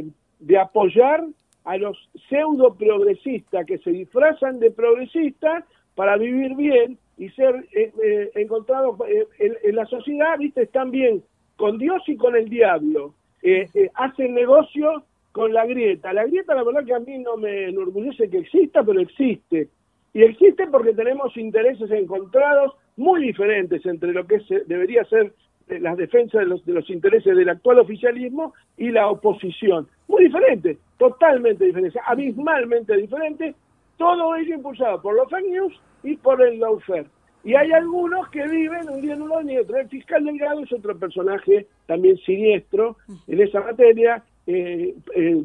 eh, 0.00 0.04
de 0.40 0.58
apoyar 0.58 1.24
a 1.68 1.76
los 1.76 1.98
pseudo 2.30 2.74
progresistas 2.74 3.66
que 3.66 3.76
se 3.78 3.90
disfrazan 3.90 4.58
de 4.58 4.70
progresistas 4.70 5.64
para 5.94 6.16
vivir 6.16 6.56
bien 6.56 6.96
y 7.18 7.28
ser 7.30 7.66
eh, 7.72 8.30
encontrados 8.36 8.96
en, 9.38 9.52
en, 9.62 9.76
la 9.76 9.84
sociedad, 9.84 10.38
viste, 10.38 10.62
están 10.62 10.90
bien 10.90 11.22
con 11.56 11.76
Dios 11.76 12.02
y 12.06 12.16
con 12.16 12.36
el 12.36 12.48
diablo. 12.48 13.12
Eh, 13.42 13.66
eh, 13.74 13.90
hacen 13.94 14.34
negocio 14.34 15.04
con 15.32 15.52
la 15.52 15.66
grieta. 15.66 16.14
La 16.14 16.24
grieta, 16.24 16.54
la 16.54 16.64
verdad 16.64 16.86
que 16.86 16.94
a 16.94 17.00
mí 17.00 17.18
no 17.18 17.36
me 17.36 17.68
enorgullece 17.68 18.30
que 18.30 18.38
exista, 18.38 18.82
pero 18.82 19.00
existe. 19.00 19.68
Y 20.14 20.22
existe 20.22 20.68
porque 20.68 20.94
tenemos 20.94 21.36
intereses 21.36 21.90
encontrados 21.90 22.76
muy 22.96 23.20
diferentes 23.20 23.84
entre 23.84 24.12
lo 24.12 24.26
que 24.26 24.40
debería 24.66 25.04
ser 25.04 25.34
eh, 25.68 25.80
las 25.80 25.98
defensas 25.98 26.40
de 26.40 26.46
los, 26.46 26.64
de 26.64 26.72
los 26.72 26.88
intereses 26.88 27.36
del 27.36 27.48
actual 27.50 27.80
oficialismo 27.80 28.54
y 28.78 28.90
la 28.90 29.08
oposición. 29.08 29.86
Muy 30.08 30.24
diferente, 30.24 30.78
totalmente 30.98 31.64
diferente, 31.64 31.98
abismalmente 32.04 32.96
diferente, 32.96 33.54
todo 33.96 34.36
ello 34.36 34.54
impulsado 34.54 35.00
por 35.00 35.14
los 35.14 35.28
fake 35.30 35.48
news 35.48 35.80
y 36.02 36.16
por 36.16 36.42
el 36.42 36.58
lawfare. 36.60 37.06
Y 37.44 37.54
hay 37.54 37.70
algunos 37.72 38.28
que 38.30 38.46
viven 38.46 38.88
un 38.88 39.00
día 39.00 39.14
en 39.14 39.22
uno 39.22 39.40
ni 39.42 39.56
otro. 39.56 39.76
El 39.76 39.88
fiscal 39.88 40.24
Delgado 40.24 40.60
es 40.60 40.72
otro 40.72 40.98
personaje 40.98 41.66
también 41.86 42.16
siniestro 42.18 42.96
en 43.26 43.40
esa 43.40 43.60
materia, 43.60 44.22
eh, 44.46 44.94
eh, 45.14 45.42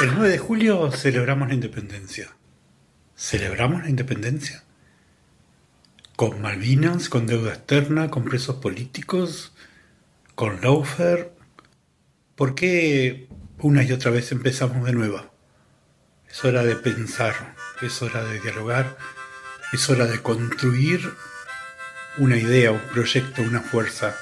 El 0.00 0.14
9 0.14 0.30
de 0.30 0.38
julio 0.38 0.90
celebramos 0.92 1.48
la 1.48 1.54
independencia. 1.54 2.34
¿Celebramos 3.14 3.82
la 3.82 3.90
independencia? 3.90 4.64
¿Con 6.16 6.40
Malvinas, 6.40 7.10
con 7.10 7.26
deuda 7.26 7.52
externa, 7.52 8.10
con 8.10 8.24
presos 8.24 8.56
políticos? 8.56 9.52
Con 10.40 10.58
Laufer, 10.62 11.34
¿por 12.34 12.54
qué 12.54 13.28
una 13.58 13.82
y 13.82 13.92
otra 13.92 14.10
vez 14.10 14.32
empezamos 14.32 14.86
de 14.86 14.94
nuevo? 14.94 15.22
Es 16.30 16.42
hora 16.46 16.62
de 16.62 16.76
pensar, 16.76 17.56
es 17.82 18.00
hora 18.00 18.24
de 18.24 18.40
dialogar, 18.40 18.96
es 19.70 19.90
hora 19.90 20.06
de 20.06 20.22
construir 20.22 21.12
una 22.16 22.38
idea, 22.38 22.72
un 22.72 22.80
proyecto, 22.80 23.42
una 23.42 23.60
fuerza 23.60 24.16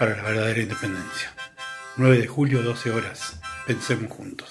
para 0.00 0.16
la 0.16 0.24
verdadera 0.24 0.62
independencia. 0.62 1.32
9 1.96 2.18
de 2.18 2.26
julio, 2.26 2.62
12 2.62 2.90
horas. 2.90 3.38
Pensemos 3.68 4.10
juntos. 4.10 4.50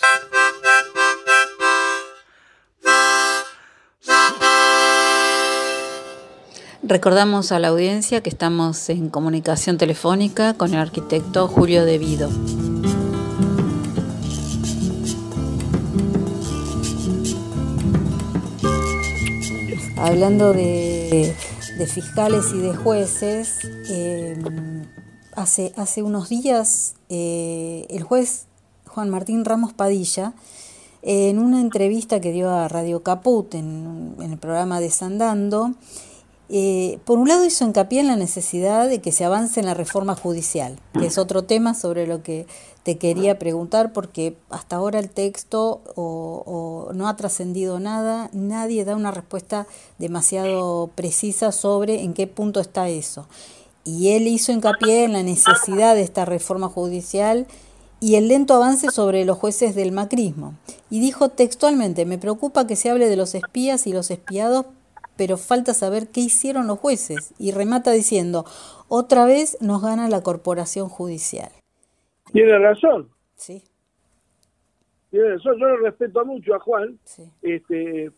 Recordamos 6.88 7.52
a 7.52 7.58
la 7.58 7.70
audiencia 7.70 8.22
que 8.22 8.30
estamos 8.30 8.92
en 8.92 9.10
comunicación 9.10 9.80
telefónica 9.80 10.54
con 10.54 10.72
el 10.72 10.80
arquitecto 10.80 11.48
Julio 11.48 11.84
De 11.84 11.98
Vido. 11.98 12.30
Hablando 19.98 20.54
de, 20.54 21.36
fiscales 21.92 22.54
y 22.54 22.60
de 22.60 22.76
jueces, 22.76 23.68
eh, 23.90 24.38
hace, 25.36 25.74
hace, 25.78 26.04
unos 26.04 26.30
días 26.30 26.98
eh, 27.10 27.88
el 27.90 28.04
juez 28.04 28.46
Juan 28.86 29.10
Martín 29.10 29.44
Ramos 29.44 29.74
Padilla, 29.74 30.34
eh, 31.02 31.32
en 31.32 31.40
una 31.40 31.62
entrevista 31.62 32.22
que 32.22 32.32
dio 32.32 32.52
a 32.52 32.68
Radio 32.68 33.02
Caput 33.02 33.56
en, 33.56 34.16
en 34.20 34.32
el 34.34 34.38
programa 34.38 34.80
Desandando, 34.80 35.74
eh, 36.50 37.00
por 37.06 37.18
un 37.18 37.28
lado 37.28 37.46
hizo 37.46 37.66
hincapié 37.66 38.02
en 38.02 38.08
la 38.08 38.16
necesidad 38.16 38.88
de 38.88 39.02
que 39.02 39.12
se 39.12 39.26
avance 39.26 39.60
en 39.60 39.66
la 39.66 39.74
reforma 39.74 40.16
judicial, 40.16 40.80
que 40.94 41.08
es 41.08 41.18
otro 41.18 41.44
tema 41.44 41.74
sobre 41.74 42.08
lo 42.08 42.22
que 42.22 42.46
te 42.84 42.98
quería 42.98 43.40
preguntar, 43.40 43.94
porque 43.94 44.38
hasta 44.50 44.76
ahora 44.76 45.00
el 45.00 45.10
texto 45.10 45.82
no 46.94 47.08
ha 47.08 47.16
trascendido 47.16 47.80
nada, 47.80 48.30
nadie 48.32 48.86
da 48.86 48.96
una 48.96 49.10
respuesta 49.10 49.66
demasiado 49.98 50.92
precisa 50.94 51.52
sobre 51.52 52.04
en 52.04 52.14
qué 52.14 52.28
punto 52.28 52.60
está 52.60 52.90
eso. 52.90 53.28
Y 53.84 54.10
él 54.10 54.28
hizo 54.28 54.52
hincapié 54.52 55.04
en 55.04 55.14
la 55.14 55.24
necesidad 55.24 55.96
de 55.96 56.02
esta 56.02 56.26
reforma 56.26 56.70
judicial 56.70 57.48
y 58.00 58.16
el 58.16 58.28
lento 58.28 58.54
avance 58.54 58.92
sobre 58.92 59.26
los 59.26 59.38
jueces 59.38 59.74
del 59.74 59.92
macrismo. 59.92 60.54
Y 60.90 61.00
dijo 61.00 61.30
textualmente, 61.30 62.06
me 62.06 62.18
preocupa 62.18 62.68
que 62.68 62.76
se 62.76 62.90
hable 62.90 63.10
de 63.10 63.16
los 63.16 63.34
espías 63.36 63.88
y 63.88 63.94
los 63.94 64.12
espiados 64.12 64.66
pero 65.18 65.38
falta 65.38 65.74
saber 65.74 66.08
qué 66.14 66.22
hicieron 66.22 66.68
los 66.68 66.80
jueces. 66.80 67.34
Y 67.40 67.52
remata 67.52 67.92
diciendo, 67.92 68.46
otra 68.88 69.26
vez 69.26 69.58
nos 69.62 69.82
gana 69.82 70.10
la 70.10 70.22
corporación 70.22 70.90
judicial. 70.90 71.50
Tiene 72.32 72.58
razón. 72.60 73.10
Sí. 73.36 73.64
Tiene 75.10 75.30
razón. 75.36 75.60
Yo 75.60 75.68
lo 75.68 75.78
respeto 75.78 76.26
mucho 76.26 76.56
a 76.56 76.60
Juan. 76.60 77.00
Este, 77.42 78.12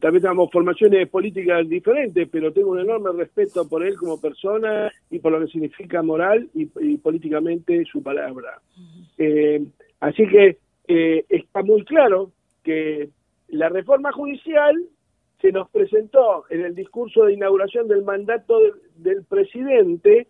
también 0.00 0.22
tenemos 0.22 0.50
formaciones 0.50 1.08
políticas 1.08 1.68
diferentes, 1.68 2.28
pero 2.30 2.52
tengo 2.52 2.70
un 2.70 2.80
enorme 2.80 3.12
respeto 3.12 3.68
por 3.68 3.84
él 3.84 3.96
como 3.96 4.20
persona 4.20 4.90
y 5.10 5.18
por 5.18 5.32
lo 5.32 5.40
que 5.40 5.52
significa 5.52 6.02
moral 6.02 6.48
y, 6.54 6.66
políticamente 6.98 7.84
su 7.90 8.02
palabra. 8.02 8.60
Eh, 9.16 9.64
así 10.00 10.26
que 10.26 10.58
eh, 10.88 11.24
está 11.28 11.62
muy 11.62 11.84
claro 11.84 12.32
que 12.62 13.10
la 13.48 13.68
reforma 13.68 14.12
judicial 14.12 14.74
se 15.40 15.52
nos 15.52 15.68
presentó 15.70 16.44
en 16.50 16.64
el 16.64 16.74
discurso 16.74 17.24
de 17.24 17.34
inauguración 17.34 17.86
del 17.88 18.02
mandato 18.02 18.58
del, 18.96 19.24
presidente 19.24 20.26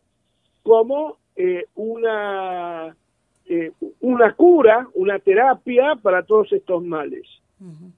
como 0.62 1.16
eh, 1.34 1.64
una, 1.76 2.94
eh, 3.46 3.72
una 4.00 4.34
cura, 4.34 4.88
una 4.94 5.18
terapia 5.18 5.96
para 6.02 6.22
todos 6.22 6.52
estos 6.52 6.84
males. 6.84 7.26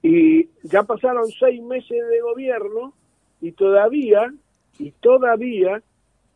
Y 0.01 0.47
ya 0.63 0.81
pasaron 0.81 1.29
seis 1.39 1.61
meses 1.61 1.97
de 2.09 2.21
gobierno 2.21 2.93
y 3.41 3.51
todavía, 3.51 4.33
y 4.79 4.89
todavía 4.91 5.83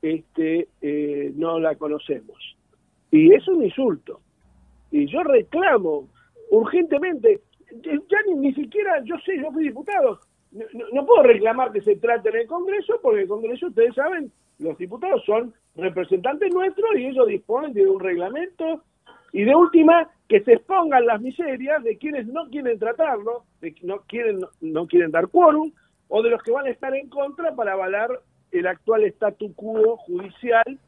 este, 0.03 0.67
eh, 0.81 1.31
no 1.35 1.59
la 1.59 1.75
conocemos. 1.75 2.37
Y 3.09 3.33
es 3.33 3.47
un 3.47 3.63
insulto. 3.63 4.19
Y 4.91 5.07
yo 5.07 5.23
reclamo 5.23 6.07
urgentemente, 6.51 7.41
ya 7.81 8.17
ni, 8.27 8.35
ni 8.35 8.53
siquiera, 8.53 9.03
yo 9.03 9.15
sé, 9.25 9.37
yo 9.37 9.51
fui 9.51 9.63
diputado, 9.63 10.19
no, 10.93 11.05
puedo 11.05 11.23
reclamar 11.23 11.71
que 11.71 11.81
se 11.81 11.95
trate 11.97 12.29
en 12.29 12.37
el 12.37 12.47
Congreso, 12.47 12.99
porque 13.01 13.21
el 13.21 13.27
Congreso, 13.27 13.67
ustedes 13.67 13.93
saben, 13.93 14.31
los 14.59 14.77
diputados 14.77 15.23
son 15.25 15.53
representantes 15.75 16.53
nuestros 16.53 16.95
y 16.95 17.07
ellos 17.07 17.27
disponen 17.27 17.73
de 17.73 17.85
un 17.85 17.99
reglamento 17.99 18.81
y 19.33 19.43
de 19.43 19.53
última 19.53 20.09
que 20.29 20.41
se 20.41 20.53
expongan 20.53 21.05
las 21.05 21.21
miserias 21.21 21.83
de 21.83 21.97
quienes 21.97 22.27
no 22.27 22.47
quieren 22.49 22.79
tratarlo, 22.79 23.43
de 23.59 23.73
que 23.73 23.85
no 23.85 23.99
quieren 24.07 24.39
no 24.61 24.87
quieren 24.87 25.11
dar 25.11 25.27
quórum 25.27 25.71
o 26.07 26.23
de 26.23 26.29
los 26.29 26.41
que 26.41 26.51
van 26.51 26.67
a 26.67 26.69
estar 26.69 26.95
en 26.95 27.09
contra 27.09 27.53
para 27.53 27.73
avalar 27.73 28.21
el 28.51 28.67
actual 28.67 29.03
statu 29.05 29.53
quo 29.55 29.97
judicial 29.97 30.79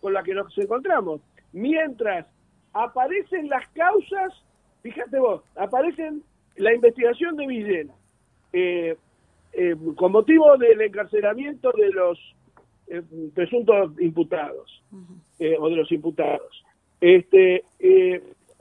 con 0.00 0.12
la 0.12 0.22
que 0.22 0.34
nos 0.34 0.56
encontramos. 0.56 1.20
Mientras 1.52 2.26
aparecen 2.72 3.48
las 3.48 3.66
causas, 3.70 4.32
fíjate 4.82 5.18
vos, 5.18 5.42
aparecen 5.56 6.22
la 6.56 6.72
investigación 6.72 7.36
de 7.36 7.46
Villena, 7.46 7.94
eh, 8.52 8.96
eh, 9.58 9.74
con 9.94 10.12
motivo 10.12 10.54
del 10.58 10.82
encarcelamiento 10.82 11.72
de 11.72 11.90
los 11.90 12.18
eh, 12.88 13.00
presuntos 13.34 13.90
imputados 13.98 14.84
eh, 15.38 15.56
o 15.58 15.70
de 15.70 15.76
los 15.76 15.90
imputados. 15.90 16.62
Este, 17.00 17.64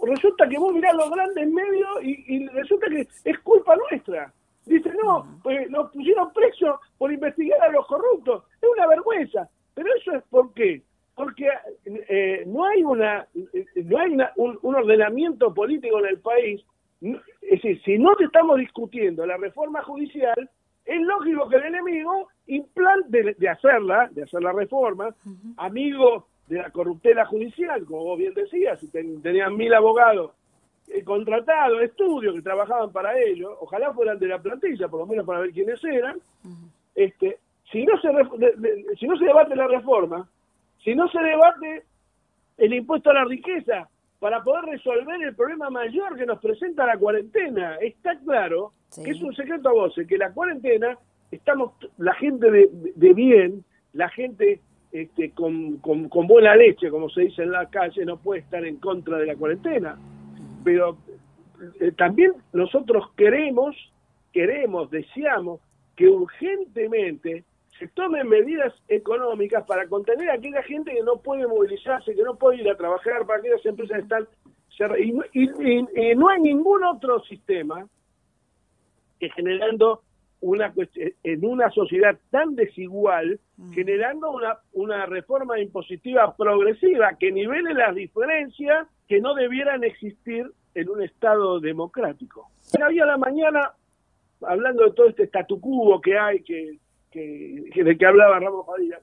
resulta 0.02 0.48
que 0.48 0.58
vos 0.58 0.74
mirás 0.74 0.96
los 0.96 1.12
grandes 1.12 1.52
medios 1.52 2.02
y, 2.02 2.48
resulta 2.48 2.88
que 2.88 3.06
es 3.26 3.40
culpa 3.40 3.76
nuestra. 3.76 4.32
Dice, 4.66 4.90
no, 5.04 5.38
pues 5.44 5.70
nos 5.70 5.92
pusieron 5.92 6.32
presos 6.32 6.80
por 6.98 7.12
investigar 7.12 7.62
a 7.62 7.72
los 7.72 7.86
corruptos. 7.88 8.46
Es 8.62 8.70
una 8.70 8.88
vergüenza. 8.88 9.50
Pero 9.74 9.90
eso 9.98 10.14
es 10.14 10.24
por 10.30 10.54
qué. 10.54 10.82
Porque 11.14 11.50
no 12.46 12.64
hay 12.64 12.84
una 12.84 13.28
no 13.84 13.98
hay 14.00 14.18
un, 14.38 14.60
un, 14.62 14.76
ordenamiento 14.76 15.54
político 15.54 16.00
en 16.00 16.06
el 16.06 16.20
país. 16.20 16.62
Es 17.02 17.62
decir, 17.62 17.82
si 17.84 17.98
no 17.98 18.16
te 18.16 18.24
estamos 18.24 18.58
discutiendo 18.60 19.26
la 19.26 19.36
reforma 19.36 19.84
judicial, 19.84 20.50
es 20.86 21.02
lógico 21.02 21.50
que 21.50 21.56
el 21.58 21.66
enemigo 21.66 22.30
implante 22.48 23.36
de, 23.38 23.50
hacerla, 23.50 24.08
de 24.12 24.24
hacer 24.24 24.42
la 24.42 24.54
reforma, 24.54 25.14
amigo 25.58 26.28
de 26.48 26.58
la 26.58 26.70
corruptela 26.70 27.26
judicial, 27.26 27.86
como 27.86 28.04
vos 28.04 28.20
bien 28.20 28.34
decías, 28.34 28.80
si 28.80 28.92
tenían 28.92 29.56
mil 29.56 29.74
abogados 29.74 30.32
eh, 30.88 31.04
contratados, 31.04 31.82
estudios 31.82 32.36
que 32.36 32.44
trabajaban 32.44 32.92
para 32.92 33.20
ello, 33.20 33.58
ojalá 33.60 33.92
fueran 33.94 34.20
de 34.20 34.28
la 34.28 34.40
plantilla, 34.40 34.88
por 34.88 35.00
lo 35.00 35.08
menos 35.08 35.26
para 35.26 35.40
ver 35.40 35.52
quiénes 35.52 35.84
eran, 35.84 36.20
este, 36.94 37.40
si 37.72 37.84
no 37.84 38.00
se 38.00 38.10
si 38.98 39.08
no 39.08 39.18
se 39.18 39.26
debate 39.26 39.56
la 39.56 39.68
reforma, 39.68 40.30
si 40.84 40.94
no 40.94 41.10
se 41.10 41.20
debate 41.20 41.84
el 42.58 42.74
impuesto 42.74 43.10
a 43.10 43.16
la 43.16 43.26
riqueza 43.26 43.90
para 44.20 44.44
poder 44.44 44.66
resolver 44.66 45.22
el 45.24 45.36
problema 45.36 45.72
mayor 45.72 46.16
que 46.16 46.28
nos 46.28 46.40
presenta 46.40 46.86
la 46.86 46.98
cuarentena, 46.98 47.78
está 47.78 48.18
claro 48.20 48.74
que 49.04 49.12
es 49.12 49.22
un 49.22 49.36
secreto 49.36 49.70
a 49.70 49.74
voces, 49.74 50.08
que 50.08 50.18
la 50.18 50.32
cuarentena, 50.32 50.98
estamos, 51.32 51.74
la 51.98 52.14
gente 52.16 52.50
de, 52.52 53.14
bien, 53.14 53.64
la 53.94 54.10
gente 54.10 54.60
este, 54.92 55.32
con, 55.32 55.78
con, 55.78 56.28
buena 56.28 56.56
leche, 56.56 56.90
como 56.90 57.10
se 57.10 57.22
dice 57.22 57.44
en 57.44 57.52
la 57.52 57.70
calle, 57.70 58.06
no 58.06 58.18
puede 58.18 58.42
estar 58.42 58.64
en 58.66 58.78
contra 58.78 59.18
de 59.18 59.28
la 59.28 59.36
cuarentena. 59.36 59.98
Pero 60.64 60.98
eh, 61.80 61.92
también 61.92 62.34
nosotros 62.54 63.12
queremos, 63.16 63.76
queremos, 64.32 64.90
deseamos 64.90 65.60
que 65.96 66.08
urgentemente 66.08 67.44
se 67.80 67.88
tomen 67.90 68.30
medidas 68.30 68.74
económicas 68.88 69.66
para 69.66 69.88
contener 69.88 70.30
a 70.30 70.36
aquella 70.36 70.64
gente 70.64 70.94
que 70.94 71.04
no 71.04 71.18
puede 71.18 71.46
movilizarse, 71.46 72.16
que 72.16 72.24
no 72.24 72.36
puede 72.36 72.62
ir 72.62 72.70
a 72.70 72.78
trabajar, 72.78 73.26
para 73.26 73.40
aquellas 73.40 73.66
empresas 73.66 73.98
que 73.98 74.04
están 74.04 74.28
y, 75.34 75.42
y 75.44 76.16
no 76.16 76.28
hay 76.30 76.42
ningún 76.42 76.84
otro 76.84 77.22
sistema 77.24 77.88
que 79.20 79.30
generando 79.30 80.02
una 80.42 80.74
en 81.24 81.46
una 81.46 81.72
sociedad 81.72 82.18
tan 82.30 82.56
desigual, 82.56 83.40
generando 83.74 84.32
una, 84.32 84.60
una 84.74 85.06
reforma 85.06 85.60
impositiva 85.60 86.36
progresiva 86.36 87.18
que 87.18 87.32
nivele 87.32 87.74
las 87.74 87.96
diferencias 87.96 88.88
que 89.08 89.20
no 89.22 89.34
debieran 89.34 89.84
existir 89.84 90.52
en 90.76 90.90
un 90.90 91.02
Estado 91.02 91.60
democrático. 91.60 92.50
Hoy 92.86 93.00
a 93.00 93.06
la 93.06 93.18
mañana, 93.18 93.72
hablando 94.42 94.84
de 94.84 94.92
todo 94.92 95.08
este 95.08 95.24
statu 95.24 95.60
quo 95.60 96.02
que 96.02 96.18
hay, 96.18 96.44
que, 96.44 96.78
que, 97.10 97.84
de 97.84 97.98
que 97.98 98.06
hablaba 98.06 98.40
Ramos 98.40 98.68
Padilla, 98.68 99.00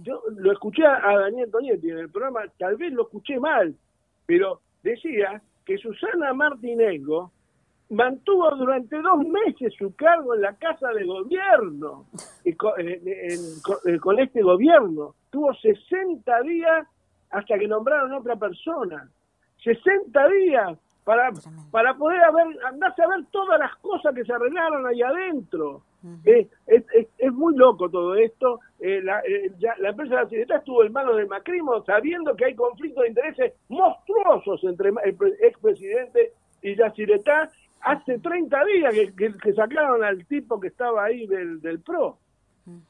yo 0.00 0.22
lo 0.36 0.52
escuché 0.52 0.86
a 0.86 1.18
Daniel 1.18 1.50
Tonietti 1.50 1.90
en 1.90 1.98
el 1.98 2.10
programa, 2.10 2.44
tal 2.58 2.76
vez 2.76 2.92
lo 2.92 3.02
escuché 3.02 3.40
mal, 3.40 3.74
pero 4.24 4.60
decía 4.82 5.42
que 5.64 5.76
Susana 5.78 6.32
Martinengo 6.32 7.32
mantuvo 7.90 8.50
durante 8.56 9.00
dos 9.00 9.18
meses 9.20 9.72
su 9.78 9.94
cargo 9.94 10.34
en 10.34 10.42
la 10.42 10.54
Casa 10.56 10.88
de 10.88 11.04
Gobierno, 11.04 12.06
con, 14.02 14.18
este 14.18 14.42
gobierno. 14.42 15.14
Tuvo 15.30 15.54
60 15.54 16.40
días 16.42 16.86
hasta 17.30 17.58
que 17.58 17.68
nombraron 17.68 18.12
a 18.12 18.18
otra 18.18 18.36
persona. 18.36 19.08
60 19.62 20.28
días 20.28 20.78
para, 21.04 21.30
para 21.70 21.94
poder 21.94 22.20
haber, 22.24 22.46
andarse 22.66 23.02
a 23.02 23.08
ver 23.08 23.24
todas 23.30 23.58
las 23.58 23.74
cosas 23.76 24.14
que 24.14 24.24
se 24.24 24.32
arreglaron 24.32 24.86
ahí 24.86 25.02
adentro. 25.02 25.82
es, 26.24 26.48
es, 26.66 27.32
muy 27.32 27.56
loco 27.56 27.88
todo 27.88 28.14
esto. 28.16 28.60
Eh, 28.80 29.00
la, 29.02 29.20
eh, 29.20 29.52
la, 29.78 29.90
empresa 29.90 30.16
de 30.16 30.22
la 30.22 30.28
Cineta 30.28 30.56
estuvo 30.56 30.84
en 30.84 30.92
manos 30.92 31.16
de 31.16 31.26
Macrimo 31.26 31.84
sabiendo 31.84 32.34
que 32.34 32.46
hay 32.46 32.54
conflictos 32.54 33.02
de 33.02 33.08
intereses 33.08 33.52
monstruosos 33.68 34.62
entre 34.64 34.90
el 34.90 35.16
expresidente 35.40 36.32
y 36.62 36.76
Yacyretá 36.76 37.50
hace 37.86 38.18
30 38.18 38.64
días 38.64 38.94
que, 39.16 39.52
sacaron 39.54 40.02
al 40.02 40.26
tipo 40.26 40.60
que 40.60 40.68
estaba 40.68 41.04
ahí 41.04 41.26
del, 41.26 41.60
del 41.60 41.80
PRO. 41.80 42.18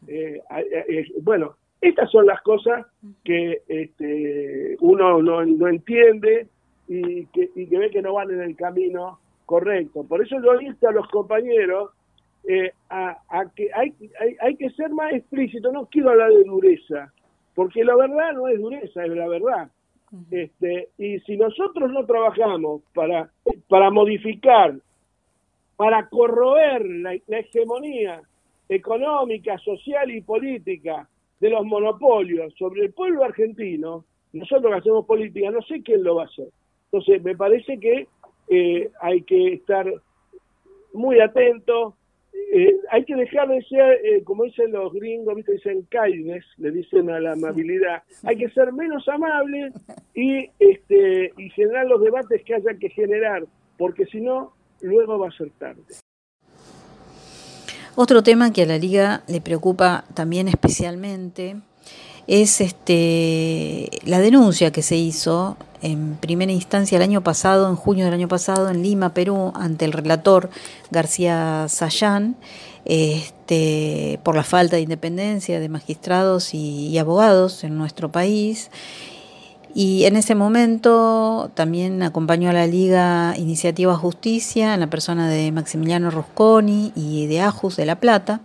Eh, 0.07 0.41
eh, 0.51 1.05
bueno, 1.23 1.57
estas 1.81 2.11
son 2.11 2.27
las 2.27 2.41
cosas 2.43 2.87
que 3.23 3.63
este, 3.69 4.77
uno 4.81 5.23
no, 5.23 5.45
no 5.45 5.69
entiende 5.69 6.49
y 6.89 7.27
que, 7.27 7.51
y 7.55 7.67
que 7.67 7.79
ve 7.79 7.91
que 7.91 8.01
no 8.01 8.15
van 8.15 8.31
en 8.31 8.41
el 8.41 8.57
camino 8.57 9.21
correcto. 9.45 10.05
Por 10.05 10.23
eso 10.23 10.37
yo 10.43 10.61
insto 10.61 10.89
a 10.89 10.93
los 10.93 11.07
compañeros 11.09 11.91
eh, 12.49 12.73
a, 12.89 13.19
que 13.55 13.71
hay, 13.75 13.93
hay, 14.41 14.57
que 14.57 14.71
ser 14.71 14.91
más 14.91 15.13
explícito, 15.13 15.73
no 15.73 15.87
quiero 15.87 16.11
hablar 16.11 16.31
de 16.31 16.45
dureza, 16.45 17.13
porque 17.55 17.85
la 17.85 17.97
verdad 17.97 18.33
no 18.35 18.49
es 18.49 18.61
dureza, 18.61 19.05
es 19.05 19.11
la 19.11 19.29
verdad. 19.29 19.69
Este, 20.31 20.89
y 20.97 21.19
si 21.21 21.37
nosotros 21.37 21.91
no 21.91 22.07
trabajamos 22.07 22.83
para, 22.95 23.31
para 23.69 23.91
modificar, 23.91 24.77
para 25.77 26.09
corroer 26.09 26.85
la, 26.87 27.15
hegemonía 27.29 28.23
económica, 28.69 29.59
social 29.59 30.11
y 30.11 30.23
política 30.23 31.09
de 31.39 31.51
los 31.51 31.65
monopolios 31.65 32.55
sobre 32.59 32.87
el 32.87 32.93
pueblo 32.93 33.25
argentino, 33.25 34.05
nosotros 34.33 34.73
que 34.73 34.79
hacemos 34.79 35.07
política, 35.07 35.51
no 35.51 35.63
sé 35.63 35.83
quién 35.83 36.03
lo 36.03 36.17
va 36.17 36.23
a 36.23 36.27
hacer. 36.27 36.49
Entonces, 36.91 37.23
me 37.23 37.37
parece 37.37 37.79
que 37.79 38.09
eh, 38.49 38.91
hay 39.01 39.23
que 39.23 39.55
estar 39.55 39.87
muy 40.93 41.21
atentos, 41.21 41.95
eh, 42.53 42.75
hay 42.91 43.05
que 43.05 43.17
dejar 43.17 43.49
de 43.49 43.63
ser, 43.63 44.01
eh, 44.05 44.23
como 44.25 44.45
dicen 44.45 44.73
los 44.73 44.93
gringos, 44.93 45.35
¿viste? 45.35 45.53
dicen 45.53 45.87
kindness, 45.91 46.45
le 46.59 46.71
dicen 46.71 47.11
a 47.11 47.21
la 47.21 47.33
amabilidad, 47.33 48.03
hay 48.25 48.37
que 48.37 48.49
ser 48.51 48.73
menos 48.73 49.07
amable 49.09 49.73
y, 50.15 50.49
este, 50.59 51.33
y 51.37 51.51
generar 51.51 51.87
los 51.87 52.03
debates 52.03 52.43
que 52.45 52.55
haya 52.55 52.75
que 52.79 52.89
generar, 52.91 53.45
porque 53.77 54.07
si 54.07 54.21
no, 54.21 54.53
luego 54.87 55.19
va 55.19 55.29
a 55.29 55.33
ser 55.33 55.51
tarde. 55.59 55.83
Otro 57.95 58.23
tema 58.23 58.53
que 58.53 58.63
a 58.63 58.67
la 58.67 58.79
liga 58.79 59.23
le 59.27 59.41
preocupa 59.41 60.05
también 60.15 60.49
especialmente 60.49 61.57
es 62.27 62.61
este, 62.61 63.89
la 64.05 64.19
denuncia 64.19 64.71
que 64.71 64.83
se 64.83 64.97
hizo 64.97 65.57
en 65.83 66.17
primera 66.17 66.53
instancia 66.53 66.97
el 66.97 67.03
año 67.03 67.23
pasado, 67.23 67.69
en 67.69 67.77
junio 67.77 68.05
del 68.05 68.15
año 68.15 68.29
pasado, 68.29 68.69
en 68.69 68.83
Lima, 68.83 69.15
Perú, 69.15 69.53
ante 69.55 69.85
el 69.85 69.93
relator 69.93 70.51
García 70.91 71.67
Sayán, 71.69 72.37
este, 72.85 74.19
por 74.23 74.37
la 74.37 74.43
falta 74.43 74.77
de 74.77 74.83
independencia 74.83 75.61
de 75.61 75.69
magistrados 75.69 76.55
y, 76.55 76.99
abogados 76.99 77.65
en 77.65 77.77
nuestro 77.79 78.11
país. 78.11 78.71
Y 79.79 80.07
en 80.07 80.17
ese 80.17 80.35
momento 80.35 81.51
también 81.53 82.03
acompañó 82.03 82.49
a 82.49 82.55
la 82.55 82.67
Liga 82.67 83.35
Iniciativa 83.37 83.95
Justicia 83.95 84.73
en 84.73 84.81
la 84.81 84.87
persona 84.87 85.29
de 85.29 85.53
Maximiliano 85.53 86.11
Rosconi 86.11 86.93
y 86.97 87.27
de 87.27 87.43
Ajus 87.43 87.77
de 87.77 87.85
La 87.85 88.01
Plata. 88.01 88.41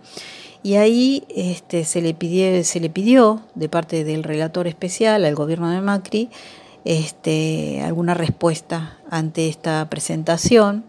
Y 0.62 0.74
ahí 0.74 1.24
este, 1.34 1.86
se, 1.86 2.02
le 2.02 2.12
pidió, 2.12 2.62
se 2.64 2.80
le 2.80 2.90
pidió 2.90 3.40
de 3.54 3.70
parte 3.70 4.04
del 4.04 4.24
relator 4.24 4.66
especial 4.66 5.24
al 5.24 5.34
gobierno 5.34 5.70
de 5.70 5.80
Macri 5.80 6.28
este, 6.84 7.80
alguna 7.82 8.12
respuesta 8.12 8.98
ante 9.08 9.48
esta 9.48 9.88
presentación. 9.88 10.84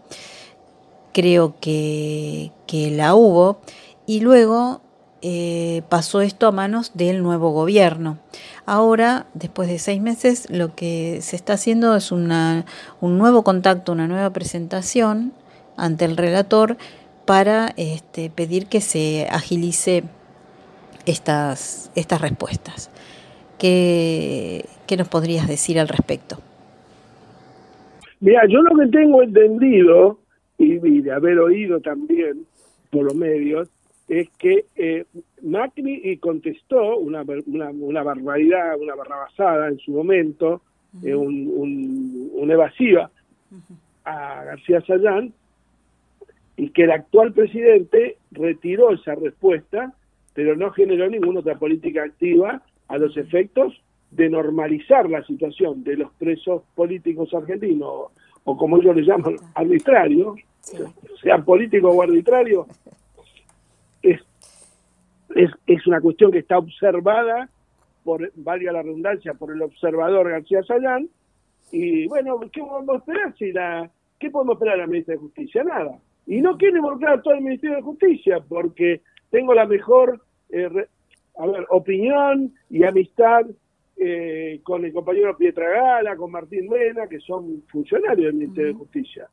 Creo 1.14 1.54
que, 1.58 2.52
la 2.70 3.14
hubo. 3.14 3.60
Y 4.04 4.20
luego 4.20 4.82
eh, 5.26 5.80
pasó 5.88 6.20
esto 6.20 6.46
a 6.46 6.52
manos 6.52 6.92
del 6.92 7.22
nuevo 7.22 7.50
gobierno. 7.50 8.18
Ahora, 8.66 9.24
después 9.32 9.70
de 9.70 9.78
seis 9.78 10.02
meses, 10.02 10.46
lo 10.50 10.74
que 10.74 11.20
se 11.22 11.34
está 11.34 11.54
haciendo 11.54 11.96
es 11.96 12.12
una, 12.12 12.66
un 13.00 13.16
nuevo 13.16 13.42
contacto, 13.42 13.92
una 13.92 14.06
nueva 14.06 14.28
presentación 14.34 15.32
ante 15.78 16.04
el 16.04 16.18
relator 16.18 16.76
para 17.24 17.72
este, 17.78 18.28
pedir 18.28 18.66
que 18.66 18.82
se 18.82 19.26
agilice 19.30 20.04
estas, 21.06 21.90
estas 21.94 22.20
respuestas. 22.20 22.90
¿Qué, 23.58 24.66
¿Qué 24.86 24.98
nos 24.98 25.08
podrías 25.08 25.48
decir 25.48 25.80
al 25.80 25.88
respecto? 25.88 26.36
Mira, 28.20 28.42
yo 28.46 28.60
lo 28.60 28.76
que 28.76 28.88
tengo 28.88 29.22
entendido, 29.22 30.18
y, 30.58 31.00
de 31.00 31.12
haber 31.12 31.38
oído 31.38 31.80
también 31.80 32.44
por 32.90 33.04
los 33.04 33.14
medios, 33.14 33.70
es 34.08 34.28
que 34.38 34.66
eh, 34.76 35.04
Macri 35.42 36.16
contestó 36.18 36.98
una, 36.98 37.24
una, 37.46 38.02
barbaridad, 38.02 38.78
una 38.78 38.94
barrabasada 38.94 39.68
en 39.68 39.78
su 39.78 39.92
momento, 39.92 40.60
eh, 41.02 41.14
un, 41.14 42.30
una 42.34 42.52
evasiva 42.52 43.10
a 44.04 44.44
García 44.44 44.82
Sayán, 44.82 45.32
y 46.56 46.70
que 46.70 46.84
el 46.84 46.92
actual 46.92 47.32
presidente 47.32 48.18
retiró 48.30 48.92
esa 48.92 49.14
respuesta, 49.14 49.92
pero 50.34 50.54
no 50.54 50.70
generó 50.70 51.08
ninguna 51.08 51.40
otra 51.40 51.58
política 51.58 52.04
activa 52.04 52.62
a 52.88 52.98
los 52.98 53.16
efectos 53.16 53.80
de 54.10 54.28
normalizar 54.28 55.08
la 55.10 55.24
situación 55.24 55.82
de 55.82 55.96
los 55.96 56.12
presos 56.12 56.62
políticos 56.74 57.32
argentinos, 57.34 58.12
o 58.44 58.56
como 58.56 58.76
ellos 58.76 58.94
le 58.94 59.02
llaman, 59.02 59.36
arbitrarios, 59.54 60.36
sean 61.22 61.44
políticos 61.44 61.92
o 61.94 62.02
arbitrarios, 62.02 62.66
es, 65.34 65.50
es 65.66 65.86
una 65.86 66.00
cuestión 66.00 66.30
que 66.32 66.38
está 66.38 66.58
observada, 66.58 67.48
por 68.02 68.30
valga 68.34 68.72
la 68.72 68.82
redundancia, 68.82 69.34
por 69.34 69.52
el 69.52 69.62
observador 69.62 70.30
García 70.30 70.62
Sayán, 70.62 71.08
y 71.72 72.06
bueno, 72.06 72.38
¿qué 72.52 72.60
podemos 72.60 72.96
esperar 72.96 73.34
si 73.36 73.52
la, 73.52 73.90
qué 74.18 74.30
podemos 74.30 74.54
esperar 74.54 74.74
a 74.74 74.78
la 74.82 74.86
ministra 74.86 75.14
de 75.14 75.20
Justicia? 75.20 75.64
Nada. 75.64 75.98
Y 76.26 76.40
no 76.40 76.56
quiero 76.56 76.76
involucrar 76.76 77.18
a 77.18 77.22
todo 77.22 77.34
el 77.34 77.42
Ministerio 77.42 77.76
de 77.76 77.82
Justicia 77.82 78.40
porque 78.48 79.00
tengo 79.30 79.54
la 79.54 79.66
mejor 79.66 80.22
eh, 80.50 80.68
a 81.36 81.46
ver, 81.46 81.66
opinión 81.70 82.54
y 82.70 82.84
amistad 82.84 83.46
eh, 83.96 84.60
con 84.62 84.84
el 84.84 84.92
compañero 84.92 85.36
Pietragala, 85.36 86.16
con 86.16 86.30
Martín 86.30 86.68
Mena, 86.68 87.06
que 87.08 87.20
son 87.20 87.62
funcionarios 87.68 88.26
del 88.26 88.34
Ministerio 88.34 88.72
de 88.72 88.78
Justicia. 88.78 89.28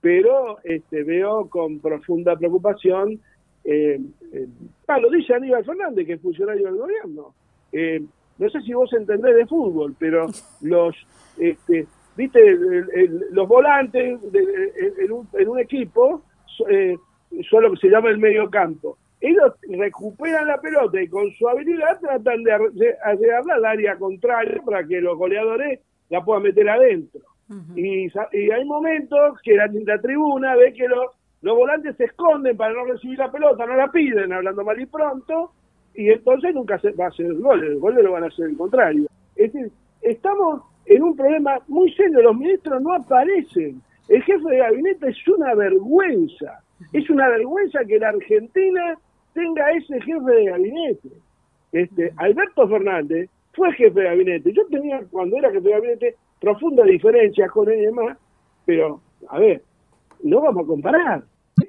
Pero 0.00 0.58
este, 0.64 1.04
veo 1.04 1.48
con 1.48 1.78
profunda 1.80 2.36
preocupación, 2.36 3.20
eh, 3.64 4.00
eh, 4.32 4.46
ah, 4.88 4.98
lo 4.98 5.10
dice 5.10 5.34
Aníbal 5.34 5.64
Fernández, 5.64 6.06
que 6.06 6.14
es 6.14 6.20
funcionario 6.20 6.66
del 6.66 6.76
gobierno. 6.76 7.34
Eh, 7.72 8.02
no 8.38 8.50
sé 8.50 8.60
si 8.62 8.72
vos 8.72 8.92
entendés 8.92 9.36
de 9.36 9.46
fútbol, 9.46 9.94
pero 9.98 10.26
los, 10.62 10.96
este, 11.38 11.86
viste, 12.16 12.58
los 13.30 13.48
volantes 13.48 14.20
en, 14.98 15.12
un, 15.12 15.28
en, 15.34 15.48
un, 15.48 15.58
equipo 15.58 16.22
son 16.58 17.62
lo 17.62 17.70
que 17.72 17.78
se 17.78 17.88
llama 17.88 18.10
el 18.10 18.18
medio 18.18 18.50
campo 18.50 18.98
ellos 19.22 19.54
recuperan 19.68 20.48
la 20.48 20.60
pelota 20.60 21.00
y 21.00 21.06
con 21.06 21.30
su 21.32 21.48
habilidad 21.48 22.00
tratan 22.00 22.42
de 22.42 22.96
llevarla 23.20 23.54
al 23.54 23.64
área 23.64 23.96
contraria 23.96 24.60
para 24.64 24.84
que 24.84 25.00
los 25.00 25.16
goleadores 25.16 25.80
la 26.10 26.24
puedan 26.24 26.42
meter 26.42 26.68
adentro. 26.68 27.20
y, 27.76 28.10
hay 28.50 28.64
momentos 28.64 29.40
que 29.42 29.54
la, 29.54 29.70
la 29.86 30.00
tribuna 30.00 30.56
ve 30.56 30.72
que 30.72 30.88
los, 30.88 31.06
los 31.42 31.56
volantes 31.56 31.96
se 31.96 32.04
esconden 32.04 32.56
para 32.56 32.72
no 32.72 32.84
recibir 32.84 33.18
la 33.18 33.30
pelota, 33.30 33.66
no 33.66 33.74
la 33.74 33.90
piden, 33.90 34.32
hablando 34.32 34.64
mal 34.64 34.80
y 34.80 34.86
pronto, 34.86 35.52
y 35.94 36.08
entonces 36.08 36.54
nunca 36.54 36.78
se 36.78 36.92
va 36.92 37.06
a 37.06 37.08
hacer 37.08 37.26
el 37.26 37.40
gol, 37.40 37.64
el 37.64 37.78
gol 37.78 37.94
lo 37.96 38.12
van 38.12 38.24
a 38.24 38.28
hacer 38.28 38.46
el 38.46 38.56
contrario. 38.56 39.06
Es 39.36 39.52
decir, 39.52 39.70
estamos 40.00 40.62
en 40.86 41.02
un 41.02 41.16
problema 41.16 41.58
muy 41.68 41.92
serio, 41.94 42.22
los 42.22 42.36
ministros 42.36 42.80
no 42.82 42.94
aparecen. 42.94 43.82
El 44.08 44.22
jefe 44.22 44.48
de 44.50 44.58
gabinete 44.58 45.08
es 45.08 45.28
una 45.28 45.54
vergüenza, 45.54 46.62
es 46.92 47.08
una 47.10 47.28
vergüenza 47.28 47.84
que 47.84 47.98
la 47.98 48.10
Argentina 48.10 48.98
tenga 49.34 49.70
ese 49.72 50.00
jefe 50.00 50.30
de 50.30 50.44
gabinete. 50.44 51.08
Este, 51.72 52.12
Alberto 52.18 52.68
Fernández 52.68 53.30
fue 53.52 53.72
jefe 53.72 54.00
de 54.00 54.06
gabinete. 54.06 54.52
Yo 54.52 54.66
tenía, 54.66 55.00
cuando 55.10 55.36
era 55.36 55.50
jefe 55.50 55.68
de 55.68 55.74
gabinete, 55.74 56.16
profundas 56.40 56.86
diferencias 56.86 57.50
con 57.50 57.68
él 57.68 57.80
y 57.80 57.86
demás, 57.86 58.18
pero, 58.64 59.00
a 59.28 59.38
ver, 59.38 59.62
no 60.22 60.40
vamos 60.40 60.64
a 60.64 60.66
comparar. 60.66 61.22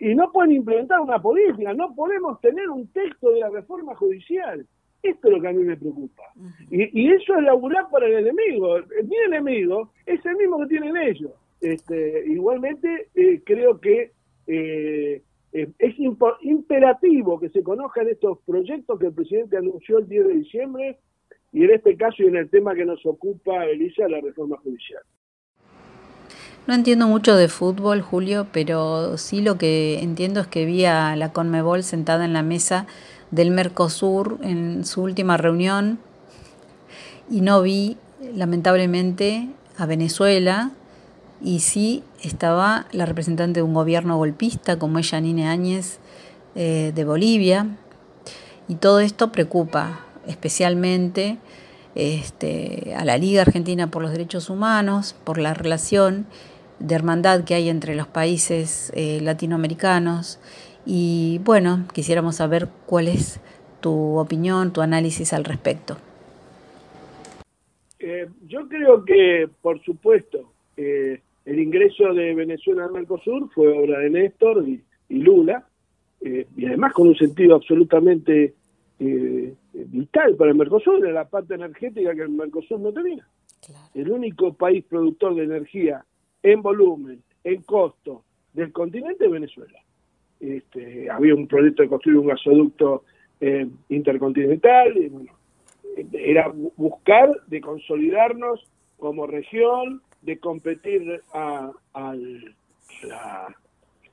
Y 0.03 0.15
no 0.15 0.29
pueden 0.33 0.51
implementar 0.51 0.99
una 0.99 1.21
política, 1.21 1.73
no 1.73 1.95
podemos 1.95 2.41
tener 2.41 2.69
un 2.69 2.87
texto 2.87 3.31
de 3.31 3.39
la 3.39 3.49
reforma 3.49 3.95
judicial. 3.95 4.67
Esto 5.01 5.27
es 5.29 5.33
lo 5.33 5.41
que 5.41 5.47
a 5.47 5.53
mí 5.53 5.63
me 5.63 5.77
preocupa. 5.77 6.23
Y, 6.69 7.09
eso 7.09 7.35
es 7.37 7.43
laburar 7.43 7.89
para 7.89 8.07
el 8.07 8.27
enemigo. 8.27 8.79
Mi 9.05 9.15
enemigo 9.27 9.91
es 10.05 10.25
el 10.25 10.35
mismo 10.35 10.59
que 10.59 10.67
tienen 10.67 10.97
ellos. 10.97 11.31
Este, 11.61 12.25
igualmente, 12.27 13.07
eh, 13.15 13.41
creo 13.45 13.79
que 13.79 14.11
eh, 14.47 15.21
eh, 15.53 15.69
es 15.79 15.95
imperativo 16.41 17.39
que 17.39 17.47
se 17.47 17.63
conozcan 17.63 18.09
estos 18.09 18.39
proyectos 18.39 18.99
que 18.99 19.07
el 19.07 19.13
presidente 19.13 19.55
anunció 19.55 19.99
el 19.99 20.09
10 20.09 20.27
de 20.27 20.33
diciembre 20.33 20.97
y 21.53 21.63
en 21.63 21.71
este 21.71 21.95
caso 21.95 22.23
y 22.23 22.27
en 22.27 22.35
el 22.35 22.49
tema 22.49 22.75
que 22.75 22.83
nos 22.83 23.05
ocupa, 23.05 23.65
Elisa, 23.67 24.09
la 24.09 24.19
reforma 24.19 24.57
judicial. 24.57 25.03
No 26.65 26.73
entiendo 26.73 27.07
mucho 27.07 27.35
de 27.35 27.49
fútbol, 27.49 28.01
Julio, 28.01 28.47
pero 28.53 29.17
sí 29.17 29.41
lo 29.41 29.57
que 29.57 29.99
entiendo 30.01 30.39
es 30.39 30.47
que 30.47 30.65
vi 30.65 30.85
a 30.85 31.13
la 31.17 31.33
Conmebol 31.33 31.83
sentada 31.83 32.23
en 32.23 32.31
la 32.31 32.41
mesa 32.41 32.87
del 33.31 33.51
Mercosur 33.51 34.39
en 34.43 34.85
su 34.85 35.01
última 35.01 35.35
reunión 35.35 35.99
y 37.29 37.41
no 37.41 37.61
vi, 37.61 37.97
lamentablemente, 38.33 39.49
a 39.77 39.85
Venezuela, 39.85 40.71
y 41.41 41.59
sí 41.59 42.03
estaba 42.21 42.85
la 42.93 43.05
representante 43.05 43.59
de 43.59 43.63
un 43.63 43.73
gobierno 43.73 44.15
golpista 44.15 44.79
como 44.79 44.99
es 44.99 45.09
Janine 45.09 45.49
Áñez 45.49 45.99
eh, 46.55 46.93
de 46.95 47.03
Bolivia. 47.03 47.75
Y 48.69 48.75
todo 48.75 49.01
esto 49.01 49.33
preocupa 49.33 49.99
especialmente 50.25 51.39
este, 51.95 52.93
a 52.97 53.03
la 53.03 53.17
Liga 53.17 53.41
Argentina 53.41 53.87
por 53.87 54.01
los 54.01 54.11
Derechos 54.11 54.49
Humanos, 54.49 55.15
por 55.25 55.37
la 55.37 55.53
relación 55.53 56.25
de 56.83 56.95
hermandad 56.95 57.45
que 57.45 57.55
hay 57.55 57.69
entre 57.69 57.95
los 57.95 58.07
países 58.07 58.91
eh, 58.95 59.19
latinoamericanos 59.21 60.39
Y 60.85 61.39
bueno, 61.45 61.85
quisiéramos 61.93 62.35
saber 62.35 62.67
cuál 62.85 63.07
es 63.07 63.39
tu 63.79 64.17
opinión, 64.17 64.73
tu 64.73 64.81
análisis 64.81 65.31
al 65.31 65.45
respecto. 65.45 65.97
Eh, 67.99 68.27
yo 68.47 68.67
creo 68.67 69.05
que, 69.05 69.47
por 69.61 69.81
supuesto, 69.81 70.51
eh, 70.75 71.21
el 71.45 71.59
ingreso 71.59 72.13
de 72.13 72.35
Venezuela 72.35 72.83
al 72.83 72.91
Mercosur 72.91 73.49
fue 73.53 73.67
obra 73.69 73.99
de 73.99 74.09
Néstor 74.09 74.67
y, 74.67 74.83
Lula, 75.09 75.65
eh, 76.19 76.47
y 76.57 76.65
además 76.65 76.91
con 76.93 77.07
un 77.07 77.15
sentido 77.15 77.55
absolutamente 77.55 78.53
vital 78.99 80.35
para 80.37 80.51
el 80.51 80.57
Mercosur, 80.57 81.01
de 81.01 81.11
la 81.11 81.25
parte 81.25 81.55
energética 81.55 82.15
que 82.15 82.21
el 82.21 82.29
Mercosur 82.29 82.79
no 82.79 82.93
tenía. 82.93 83.25
El 83.93 84.11
único 84.11 84.53
país 84.53 84.83
productor 84.85 85.35
de 85.35 85.43
energía 85.43 86.05
en 86.43 86.61
volumen, 86.61 87.23
en 87.43 87.61
costo 87.63 88.23
del 88.53 88.71
continente 88.71 89.25
es 89.25 89.31
Venezuela. 89.31 89.79
Este, 90.39 91.09
había 91.09 91.33
un 91.33 91.47
proyecto 91.47 91.83
de 91.83 91.89
construir 91.89 92.17
un 92.19 92.27
gasoducto 92.27 93.03
eh, 93.39 93.67
intercontinental, 93.89 94.95
y 94.97 95.09
bueno, 95.09 95.31
era 96.11 96.51
buscar 96.75 97.29
de 97.47 97.61
consolidarnos 97.61 98.67
como 98.97 99.27
región, 99.27 100.01
de 100.21 100.39
competir 100.39 101.21
a, 101.33 101.71
la, 103.03 103.55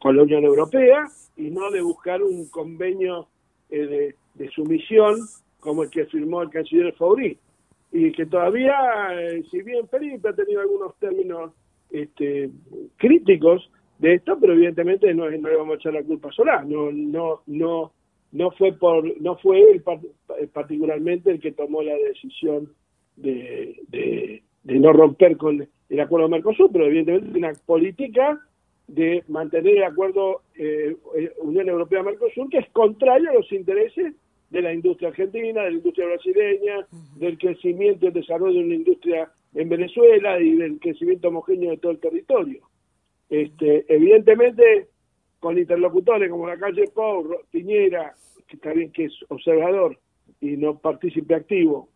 con 0.00 0.16
la 0.16 0.22
Unión 0.22 0.44
Europea 0.44 1.06
y 1.36 1.50
no 1.50 1.70
de 1.70 1.80
buscar 1.80 2.22
un 2.22 2.48
convenio 2.48 3.28
eh, 3.70 4.14
de, 4.34 4.50
sumisión 4.50 5.20
como 5.60 5.84
el 5.84 5.90
que 5.90 6.06
firmó 6.06 6.42
el 6.42 6.50
canciller 6.50 6.92
Faurí. 6.94 7.38
Y 7.92 8.12
que 8.12 8.26
todavía, 8.26 8.74
eh, 9.12 9.44
si 9.50 9.62
bien 9.62 9.86
Felipe 9.88 10.28
ha 10.28 10.32
tenido 10.32 10.60
algunos 10.60 10.96
términos 10.98 11.52
este, 11.90 12.50
críticos 12.96 13.70
de 13.98 14.14
esto, 14.14 14.38
pero 14.40 14.54
evidentemente 14.54 15.12
no, 15.14 15.30
no 15.30 15.48
le 15.48 15.56
vamos 15.56 15.74
a 15.74 15.76
echar 15.76 15.94
la 15.94 16.02
culpa 16.02 16.30
sola, 16.32 16.64
no, 16.66 16.90
no, 16.90 17.42
no, 17.46 17.92
no 18.32 18.50
fue 18.52 18.72
por, 18.72 19.20
no 19.20 19.36
fue 19.36 19.60
él 19.60 19.82
particularmente 20.52 21.30
el 21.30 21.40
que 21.40 21.52
tomó 21.52 21.82
la 21.82 21.94
decisión 21.94 22.72
de, 23.16 23.76
de, 23.88 24.42
no 24.64 24.92
romper 24.92 25.36
con 25.36 25.68
el 25.88 26.00
acuerdo 26.00 26.28
de 26.28 26.32
Mercosur, 26.32 26.70
pero 26.72 26.86
evidentemente 26.86 27.38
una 27.38 27.52
política 27.66 28.40
de 28.86 29.22
mantener 29.28 29.76
el 29.76 29.84
acuerdo 29.84 30.42
eh, 30.56 30.96
Unión 31.42 31.68
Europea-Mercosur 31.68 32.48
que 32.48 32.58
es 32.58 32.70
contrario 32.70 33.30
a 33.30 33.34
los 33.34 33.50
intereses 33.52 34.14
de 34.50 34.62
la 34.62 34.72
industria 34.72 35.10
argentina, 35.10 35.62
de 35.62 35.70
la 35.70 35.76
industria 35.76 36.06
brasileña, 36.06 36.86
del 37.16 37.38
crecimiento 37.38 38.04
y 38.04 38.08
el 38.08 38.14
desarrollo 38.14 38.58
de 38.58 38.64
una 38.64 38.74
industria 38.74 39.30
en 39.54 39.68
Venezuela 39.68 40.40
y 40.40 40.56
del 40.56 40.78
crecimiento 40.78 41.28
homogéneo 41.28 41.70
de 41.70 41.78
todo 41.78 41.92
el 41.92 42.00
territorio. 42.00 42.68
Este, 43.28 43.84
evidentemente, 43.92 44.88
con 45.38 45.58
interlocutores 45.58 46.30
como 46.30 46.46
la 46.46 46.58
calle 46.58 46.84
Pau, 46.94 47.28
Piñera, 47.50 48.14
que 48.46 48.56
está 48.56 48.72
bien 48.72 48.92
que 48.92 49.04
es 49.06 49.12
observador 49.28 49.98
y 50.40 50.56
no 50.56 50.78
partícipe 50.78 51.34
activo, 51.34 51.88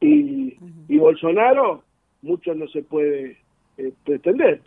y, 0.00 0.98
Bolsonaro, 0.98 1.84
mucho 2.22 2.54
no 2.54 2.66
se 2.68 2.82
puede 2.82 3.38
eh, 3.76 3.92
pretender. 4.04 4.60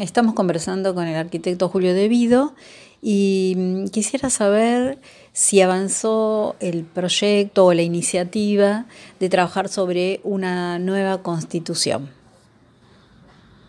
Estamos 0.00 0.34
conversando 0.34 0.94
con 0.94 1.06
el 1.06 1.16
arquitecto 1.16 1.68
Julio 1.68 1.92
Devido 1.92 2.54
y 3.02 3.54
mm, 3.56 3.86
quisiera 3.88 4.30
saber 4.30 4.98
si 5.32 5.60
avanzó 5.60 6.54
el 6.60 6.84
proyecto 6.84 7.66
o 7.66 7.74
la 7.74 7.82
iniciativa 7.82 8.86
de 9.18 9.28
trabajar 9.28 9.68
sobre 9.68 10.20
una 10.22 10.78
nueva 10.78 11.22
constitución. 11.22 12.08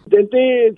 Intenté, 0.06 0.68
en 0.68 0.76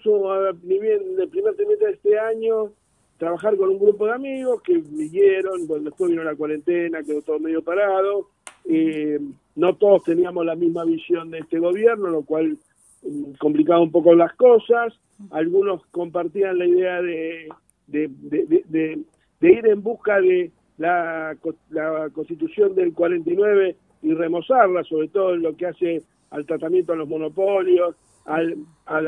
el 1.20 1.28
primer 1.30 1.56
trimestre 1.56 1.88
de 1.88 1.92
este 1.92 2.18
año, 2.18 2.72
trabajar 3.18 3.58
con 3.58 3.70
un 3.70 3.80
grupo 3.80 4.06
de 4.06 4.14
amigos 4.14 4.62
que 4.62 4.78
vinieron, 4.78 5.68
bueno, 5.68 5.86
después 5.86 6.12
vino 6.12 6.24
la 6.24 6.36
cuarentena, 6.36 7.04
quedó 7.04 7.22
todo 7.22 7.40
medio 7.40 7.62
parado. 7.62 8.30
Eh, 8.64 9.20
no 9.56 9.76
todos 9.76 10.04
teníamos 10.04 10.46
la 10.46 10.56
misma 10.56 10.86
visión 10.86 11.30
de 11.30 11.40
este 11.40 11.60
gobierno, 11.60 12.08
lo 12.08 12.24
cual 12.24 12.58
mm, 13.04 13.34
complicaba 13.38 13.82
un 13.82 13.92
poco 13.92 14.16
las 14.16 14.34
cosas. 14.36 14.94
Algunos 15.32 15.86
compartían 15.88 16.58
la 16.58 16.66
idea 16.66 17.02
de, 17.02 17.50
de, 17.88 18.10
de, 18.10 19.00
de 19.40 19.52
ir 19.52 19.68
en 19.68 19.82
busca 19.82 20.20
de 20.20 20.52
la, 20.78 21.36
la 21.70 22.10
constitución 22.12 22.76
del 22.76 22.94
49 22.94 23.76
y 24.02 24.14
remozarla, 24.14 24.84
sobre 24.84 25.08
todo 25.08 25.34
en 25.34 25.42
lo 25.42 25.56
que 25.56 25.68
hace 25.68 26.02
al 26.32 26.46
tratamiento 26.46 26.92
de 26.92 27.00
los 27.00 27.08
monopolios, 27.08 27.96
al, 28.26 28.58
al, 28.86 29.08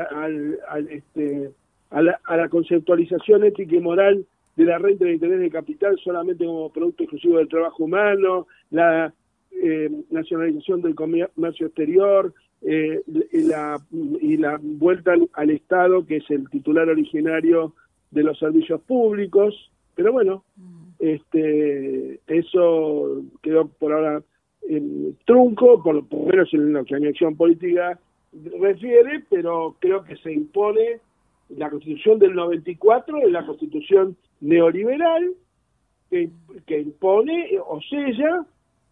al, 0.67 0.87
este, 0.89 1.51
a, 1.89 2.01
la, 2.01 2.19
a 2.25 2.37
la 2.37 2.49
conceptualización 2.49 3.43
ética 3.43 3.75
y 3.75 3.79
moral 3.79 4.25
de 4.55 4.65
la 4.65 4.77
renta 4.77 5.05
de 5.05 5.13
interés 5.13 5.39
de 5.39 5.51
capital 5.51 5.97
solamente 6.03 6.45
como 6.45 6.71
producto 6.71 7.03
exclusivo 7.03 7.37
del 7.37 7.47
trabajo 7.47 7.83
humano, 7.83 8.47
la 8.71 9.13
eh, 9.63 9.89
nacionalización 10.09 10.81
del 10.81 10.95
comercio 10.95 11.67
exterior 11.67 12.33
eh, 12.61 13.01
y, 13.31 13.43
la, 13.43 13.79
y 13.91 14.37
la 14.37 14.59
vuelta 14.61 15.13
al 15.33 15.49
Estado, 15.51 16.05
que 16.05 16.17
es 16.17 16.29
el 16.29 16.49
titular 16.49 16.89
originario 16.89 17.73
de 18.11 18.23
los 18.23 18.37
servicios 18.39 18.81
públicos. 18.81 19.71
Pero 19.95 20.11
bueno, 20.11 20.43
este, 20.99 22.19
eso 22.27 23.21
quedó 23.41 23.67
por 23.67 23.93
ahora 23.93 24.23
en 24.67 25.17
trunco, 25.25 25.81
por, 25.81 25.95
lo 25.95 26.05
menos 26.25 26.53
en 26.53 26.73
lo 26.73 26.85
que 26.85 26.95
a 26.95 26.99
mi 26.99 27.07
acción 27.07 27.35
política 27.35 27.99
refiere, 28.59 29.23
pero 29.29 29.75
creo 29.79 30.03
que 30.03 30.15
se 30.17 30.33
impone 30.33 30.99
la 31.49 31.69
constitución 31.69 32.19
del 32.19 32.35
94, 32.35 33.19
es 33.19 33.31
la 33.31 33.45
constitución 33.45 34.17
neoliberal 34.41 35.33
que, 36.09 36.29
impone 36.79 37.57
o 37.65 37.79
sella 37.81 38.45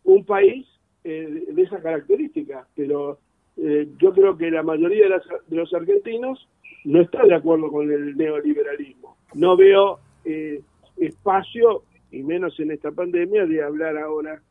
un 0.03 0.23
país 0.25 0.65
eh, 1.03 1.45
de 1.51 1.61
esa 1.61 1.81
característica, 1.81 2.67
pero 2.75 3.19
eh, 3.57 3.87
yo 3.99 4.13
creo 4.13 4.37
que 4.37 4.51
la 4.51 4.63
mayoría 4.63 5.07
de, 5.07 5.21
de, 5.47 5.55
los 5.55 5.73
argentinos 5.73 6.47
no 6.85 7.01
está 7.01 7.25
de 7.25 7.35
acuerdo 7.35 7.69
con 7.69 7.91
el 7.91 8.15
neoliberalismo. 8.15 9.17
No 9.33 9.57
veo 9.57 9.99
eh, 10.23 10.61
espacio 10.97 11.83
y 12.11 12.23
menos 12.23 12.59
en 12.59 12.71
esta 12.71 12.91
pandemia, 12.91 13.45
de 13.45 13.61
hablar 13.61 13.97
ahora 13.97 14.41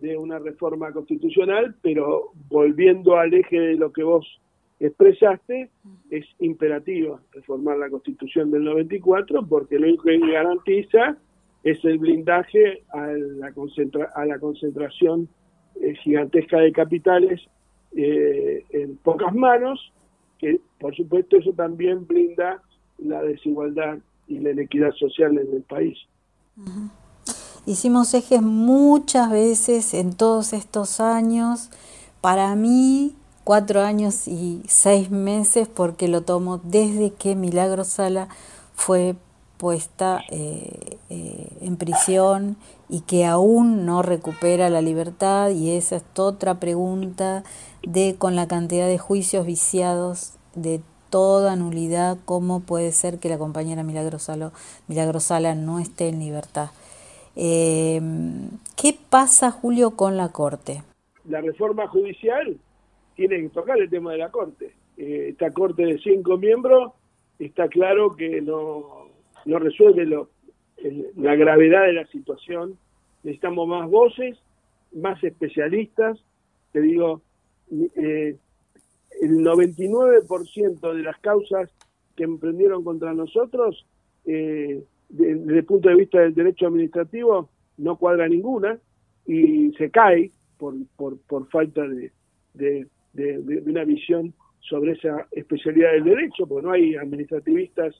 de 0.00 0.16
una 0.18 0.38
reforma 0.38 0.92
constitucional, 0.92 1.74
pero 1.80 2.32
volviendo 2.48 3.16
al 3.16 3.32
eje 3.32 3.58
de 3.58 3.74
lo 3.76 3.92
que 3.92 4.02
vos 4.02 4.40
expresaste, 4.80 5.70
es 6.10 6.26
imperativo 6.40 7.20
reformar 7.32 7.78
la 7.78 7.88
constitución 7.88 8.50
del 8.50 8.64
94 8.64 9.46
porque 9.46 9.78
lo 9.78 10.02
que 10.02 10.18
garantiza 10.18 11.16
es 11.62 11.82
el 11.84 11.98
blindaje 11.98 12.82
a 12.90 13.06
la, 13.06 13.52
concentra 13.52 14.10
a 14.14 14.26
la 14.26 14.38
concentración 14.38 15.28
eh, 15.80 15.94
gigantesca 15.94 16.58
de 16.58 16.72
capitales 16.72 17.40
eh, 17.96 18.64
en 18.70 18.96
pocas 18.98 19.34
manos, 19.34 19.92
que 20.38 20.60
por 20.78 20.94
supuesto 20.94 21.36
eso 21.36 21.52
también 21.52 22.06
blinda 22.06 22.62
la 22.98 23.22
desigualdad 23.22 23.98
y 24.28 24.38
la 24.38 24.50
inequidad 24.50 24.92
social 24.92 25.38
en 25.38 25.54
el 25.54 25.62
país. 25.62 25.98
Hicimos 27.66 28.12
ejes 28.14 28.42
muchas 28.42 29.30
veces 29.30 29.94
en 29.94 30.14
todos 30.14 30.52
estos 30.52 31.00
años. 31.00 31.70
Para 32.20 32.54
mí, 32.56 33.14
cuatro 33.44 33.82
años 33.82 34.28
y 34.28 34.62
seis 34.66 35.10
meses, 35.10 35.68
porque 35.68 36.08
lo 36.08 36.22
tomo 36.22 36.58
desde 36.58 37.12
que 37.12 37.34
Milagro 37.34 37.84
Sala 37.84 38.28
fue 38.74 39.16
puesta 39.56 40.22
eh, 40.30 40.98
eh, 41.10 41.48
en 41.60 41.76
prisión 41.76 42.56
y 42.88 43.00
que 43.02 43.24
aún 43.24 43.86
no 43.86 44.02
recupera 44.02 44.68
la 44.70 44.82
libertad 44.82 45.50
y 45.50 45.70
esa 45.72 45.96
es 45.96 46.04
otra 46.16 46.60
pregunta 46.60 47.44
de 47.82 48.16
con 48.18 48.36
la 48.36 48.48
cantidad 48.48 48.86
de 48.86 48.98
juicios 48.98 49.46
viciados 49.46 50.34
de 50.54 50.80
toda 51.10 51.54
nulidad, 51.54 52.18
cómo 52.24 52.60
puede 52.60 52.90
ser 52.90 53.18
que 53.18 53.28
la 53.28 53.38
compañera 53.38 53.84
Milagro 53.84 54.18
Sala 54.18 55.54
no 55.54 55.78
esté 55.78 56.08
en 56.08 56.18
libertad. 56.18 56.70
Eh, 57.36 58.00
¿Qué 58.76 58.96
pasa, 59.10 59.50
Julio, 59.50 59.92
con 59.92 60.16
la 60.16 60.30
Corte? 60.30 60.82
La 61.28 61.40
reforma 61.40 61.86
judicial 61.88 62.58
tiene 63.16 63.42
que 63.42 63.48
tocar 63.50 63.78
el 63.78 63.88
tema 63.88 64.12
de 64.12 64.18
la 64.18 64.30
Corte. 64.30 64.72
Eh, 64.96 65.28
esta 65.30 65.50
Corte 65.50 65.84
de 65.84 65.98
cinco 65.98 66.36
miembros 66.36 66.92
está 67.38 67.68
claro 67.68 68.14
que 68.16 68.40
no, 68.40 69.03
no 69.44 69.58
resuelve 69.58 70.06
lo, 70.06 70.30
la 71.16 71.34
gravedad 71.34 71.86
de 71.86 71.92
la 71.94 72.06
situación. 72.06 72.76
Necesitamos 73.22 73.68
más 73.68 73.88
voces, 73.90 74.38
más 74.92 75.22
especialistas. 75.24 76.18
Te 76.72 76.80
digo, 76.80 77.22
eh, 77.70 78.36
el 79.20 79.30
99% 79.38 80.92
de 80.92 81.02
las 81.02 81.18
causas 81.18 81.70
que 82.16 82.24
emprendieron 82.24 82.84
contra 82.84 83.12
nosotros 83.12 83.86
eh, 84.26 84.82
desde 85.08 85.58
el 85.58 85.64
punto 85.64 85.88
de 85.88 85.96
vista 85.96 86.20
del 86.20 86.34
derecho 86.34 86.66
administrativo 86.66 87.48
no 87.76 87.96
cuadra 87.96 88.28
ninguna 88.28 88.78
y 89.26 89.72
se 89.72 89.90
cae 89.90 90.30
por, 90.58 90.74
por, 90.96 91.18
por 91.20 91.48
falta 91.50 91.82
de, 91.86 92.10
de, 92.54 92.86
una 93.66 93.84
visión 93.84 94.32
sobre 94.60 94.92
esa 94.92 95.26
especialidad 95.32 95.92
del 95.92 96.04
derecho, 96.04 96.46
porque 96.46 96.66
no 96.66 96.72
hay 96.72 96.96
administrativistas 96.96 97.94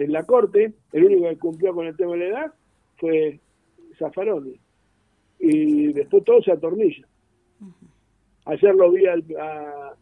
en 0.00 0.12
la 0.12 0.24
corte, 0.24 0.72
el 0.92 1.04
único 1.04 1.28
que 1.28 1.36
cumplió 1.36 1.74
con 1.74 1.86
el 1.86 1.96
tema 1.96 2.12
de 2.12 2.18
la 2.18 2.26
edad 2.26 2.54
fue 2.96 3.38
Zaffaroni. 3.98 4.58
Y 5.38 5.92
después 5.92 6.24
todo 6.24 6.42
se 6.42 6.52
atornilla. 6.52 7.06
Ayer 8.46 8.74
lo 8.74 8.90
vi 8.90 9.06
a, 9.06 9.14
a, 9.38 9.94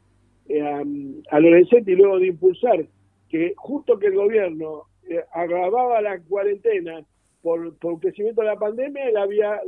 a, 1.30 1.40
Lorenzetti 1.40 1.96
luego 1.96 2.20
de 2.20 2.28
impulsar 2.28 2.86
que 3.28 3.54
justo 3.56 3.98
que 3.98 4.06
el 4.06 4.14
gobierno 4.14 4.84
eh, 5.08 5.20
agravaba 5.32 6.00
la 6.00 6.20
cuarentena 6.20 7.04
por, 7.42 7.76
por 7.78 7.98
crecimiento 7.98 8.42
de 8.42 8.46
la 8.46 8.56
pandemia, 8.56 9.08
él 9.08 9.16
había 9.16 9.60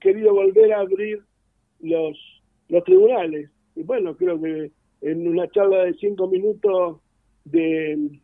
querido 0.00 0.34
volver 0.34 0.72
a 0.72 0.80
abrir 0.80 1.22
los, 1.80 2.18
los 2.68 2.82
tribunales. 2.82 3.50
Y 3.76 3.84
bueno, 3.84 4.16
creo 4.16 4.40
que 4.40 4.72
en 5.02 5.28
una 5.28 5.48
charla 5.50 5.84
de 5.84 5.94
cinco 5.94 6.26
minutos 6.26 6.98
de 7.44 8.20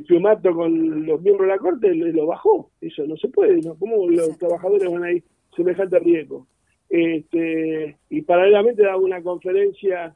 Piumato 0.00 0.54
con 0.54 1.06
los 1.06 1.20
miembros 1.20 1.46
de 1.46 1.54
la 1.54 1.58
Corte 1.58 1.94
lo 1.94 2.26
bajó. 2.26 2.70
Eso 2.80 3.06
no 3.06 3.16
se 3.16 3.28
puede, 3.28 3.60
¿no? 3.60 3.74
¿Cómo 3.74 4.08
los 4.08 4.38
trabajadores 4.38 4.90
van 4.90 5.04
a 5.04 5.12
ir 5.12 5.22
semejante 5.54 5.98
riesgo? 5.98 6.46
Este, 6.88 7.96
y 8.08 8.22
paralelamente 8.22 8.82
daba 8.82 8.96
una 8.96 9.22
conferencia, 9.22 10.14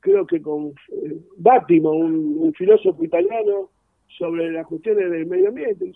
creo 0.00 0.26
que 0.26 0.40
con 0.40 0.74
eh, 0.90 1.16
Bátimo, 1.36 1.90
un, 1.90 2.52
filósofo 2.54 3.02
italiano, 3.02 3.70
sobre 4.08 4.50
las 4.50 4.66
cuestiones 4.66 5.10
del 5.10 5.26
medio 5.26 5.48
ambiente, 5.48 5.92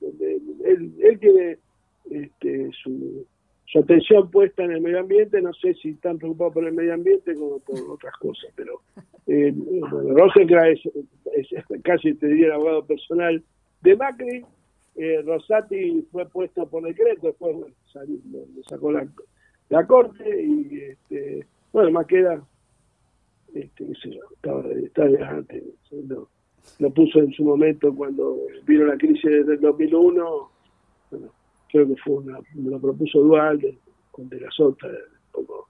él, 0.00 0.92
él 0.98 1.18
tiene 1.20 1.58
este, 2.10 2.70
su, 2.72 3.26
su 3.70 3.78
atención 3.78 4.30
puesta 4.30 4.64
en 4.64 4.72
el 4.72 4.80
medio 4.80 5.00
ambiente, 5.00 5.40
no 5.40 5.52
sé 5.54 5.74
si 5.74 5.90
están 5.90 6.18
preocupados 6.18 6.54
por 6.54 6.64
el 6.64 6.72
medio 6.72 6.94
ambiente 6.94 7.34
como 7.34 7.60
por 7.60 7.78
otras 7.88 8.14
cosas, 8.16 8.50
pero 8.56 8.80
eh, 9.28 9.54
es, 11.36 11.82
casi 11.84 12.14
te 12.14 12.26
diría 12.26 12.46
el 12.46 12.52
abogado 12.52 12.84
personal 12.84 13.42
de 13.82 13.96
Macri, 13.96 14.44
eh, 14.96 15.22
Rosati 15.24 16.02
fue 16.10 16.28
puesto 16.28 16.68
por 16.68 16.82
decreto, 16.82 17.28
después 17.28 17.56
salió, 17.92 18.16
le 18.32 18.62
sacó 18.68 18.90
la, 18.90 19.06
la 19.68 19.86
corte 19.86 20.24
y 20.44 20.80
este, 20.80 21.46
bueno, 21.72 21.92
más 21.92 22.06
queda, 22.06 22.42
este, 23.54 23.86
qué 23.86 23.94
sé 24.02 24.18
estaba, 24.34 24.64
estaba 24.68 25.44
lo, 26.08 26.28
lo 26.80 26.90
puso 26.90 27.20
en 27.20 27.32
su 27.32 27.44
momento 27.44 27.94
cuando 27.94 28.36
vino 28.66 28.84
la 28.84 28.96
crisis 28.96 29.46
del 29.46 29.60
2001, 29.60 30.50
bueno, 31.12 31.32
creo 31.70 31.88
que 31.88 31.96
fue 31.96 32.16
una, 32.16 32.38
lo 32.54 32.80
propuso 32.80 33.20
Dual 33.20 33.60
con 34.10 34.28
de 34.28 34.40
las 34.40 34.58
otras, 34.60 34.92
como, 35.30 35.66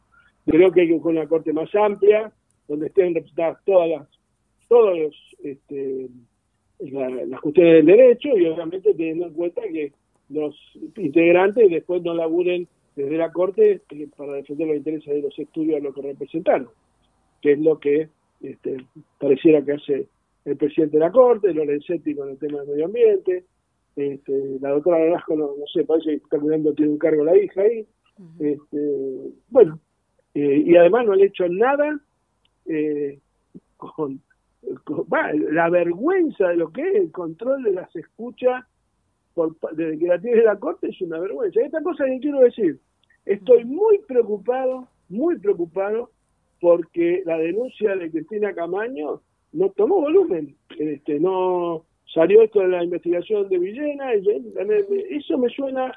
creo 0.47 0.71
que 0.73 0.83
hay 0.83 0.93
una 0.93 1.27
corte 1.27 1.53
más 1.53 1.75
amplia, 1.75 2.33
donde 2.69 2.87
estén 2.87 3.15
representadas 3.15 3.59
todas 3.65 3.91
las, 3.91 4.09
todos 4.69 4.99
los, 4.99 5.17
este, 5.43 6.09
las 6.79 7.41
cuestiones 7.41 7.75
del 7.75 7.87
derecho 7.87 8.29
y 8.37 8.47
obviamente 8.47 8.95
teniendo 8.95 9.27
en 9.27 9.35
cuenta 9.35 9.63
que 9.63 9.93
los 10.31 10.55
integrantes 10.97 11.69
después 11.69 12.03
no 12.03 12.15
laburen 12.15 12.67
desde 12.97 13.17
la 13.17 13.33
Corte 13.33 13.83
eh, 13.91 14.09
para 14.17 14.35
defender 14.35 14.69
los 14.69 14.77
intereses 14.77 15.15
de 15.15 15.23
los 15.23 15.39
estudios 15.39 15.81
a 15.81 15.85
lo 15.85 15.93
que 15.93 16.03
representaron, 16.03 16.69
que 17.43 17.53
es 17.53 17.59
lo 17.59 17.79
que 17.79 18.09
este, 18.43 18.77
pareciera 19.19 19.65
que 19.65 19.73
hace 19.73 20.07
el 20.45 20.57
presidente 20.57 20.97
de 20.97 21.05
la 21.05 21.13
Corte, 21.13 21.53
Lorenzetti 21.53 22.15
con 22.15 22.31
el 22.31 22.39
tema 22.39 22.61
del 22.61 22.69
medio 22.69 22.85
ambiente, 22.87 23.45
este, 23.97 24.59
la 24.61 24.71
doctora 24.71 24.99
Velasco, 24.99 25.37
no, 25.37 25.51
sé, 25.73 25.85
parece 25.85 26.11
que 26.11 26.17
está 26.17 26.39
cuidando, 26.39 26.73
tiene 26.75 26.93
un 26.93 26.99
cargo 26.99 27.25
la 27.25 27.37
hija 27.37 27.63
ahí. 27.63 27.87
este, 28.39 29.33
bueno, 29.49 29.79
eh, 30.35 30.63
y 30.65 30.77
además 30.77 31.07
no 31.07 31.13
han 31.13 31.21
hecho 31.21 31.49
nada 31.49 31.99
eh, 32.67 33.19
con, 33.77 34.21
la 35.51 35.71
vergüenza 35.71 36.49
de 36.49 36.57
lo 36.57 36.71
que 36.71 36.83
es 36.83 36.95
el 36.97 37.11
control 37.11 37.63
de 37.63 37.73
las 37.73 37.95
escuchas 37.97 38.65
por, 39.35 39.57
desde 39.73 39.99
que 39.99 40.07
la 40.07 40.21
tiene 40.21 40.43
la 40.43 40.59
Corte 40.59 40.89
es 40.89 41.01
una 41.01 41.19
vergüenza. 41.19 41.61
esta 41.61 41.83
cosa 41.83 42.05
que 42.05 42.21
quiero 42.21 42.41
decir, 42.41 42.79
estoy 43.25 43.65
muy 43.65 43.99
preocupado, 44.07 44.87
muy 45.09 45.39
preocupado 45.39 46.11
porque 46.61 47.23
la 47.25 47.39
denuncia 47.39 47.97
de 47.97 48.11
Cristina 48.11 48.55
Camaño 48.55 49.23
no 49.53 49.71
tomó 49.71 50.03
volumen, 50.03 50.57
este, 50.79 51.19
no 51.19 51.85
salió 52.13 52.43
esto 52.43 52.61
de 52.61 52.69
la 52.69 52.85
investigación 52.85 53.49
de 53.49 53.59
Villena, 53.59 54.15
y 54.15 55.17
eso 55.17 55.39
me 55.39 55.49
suena, 55.51 55.93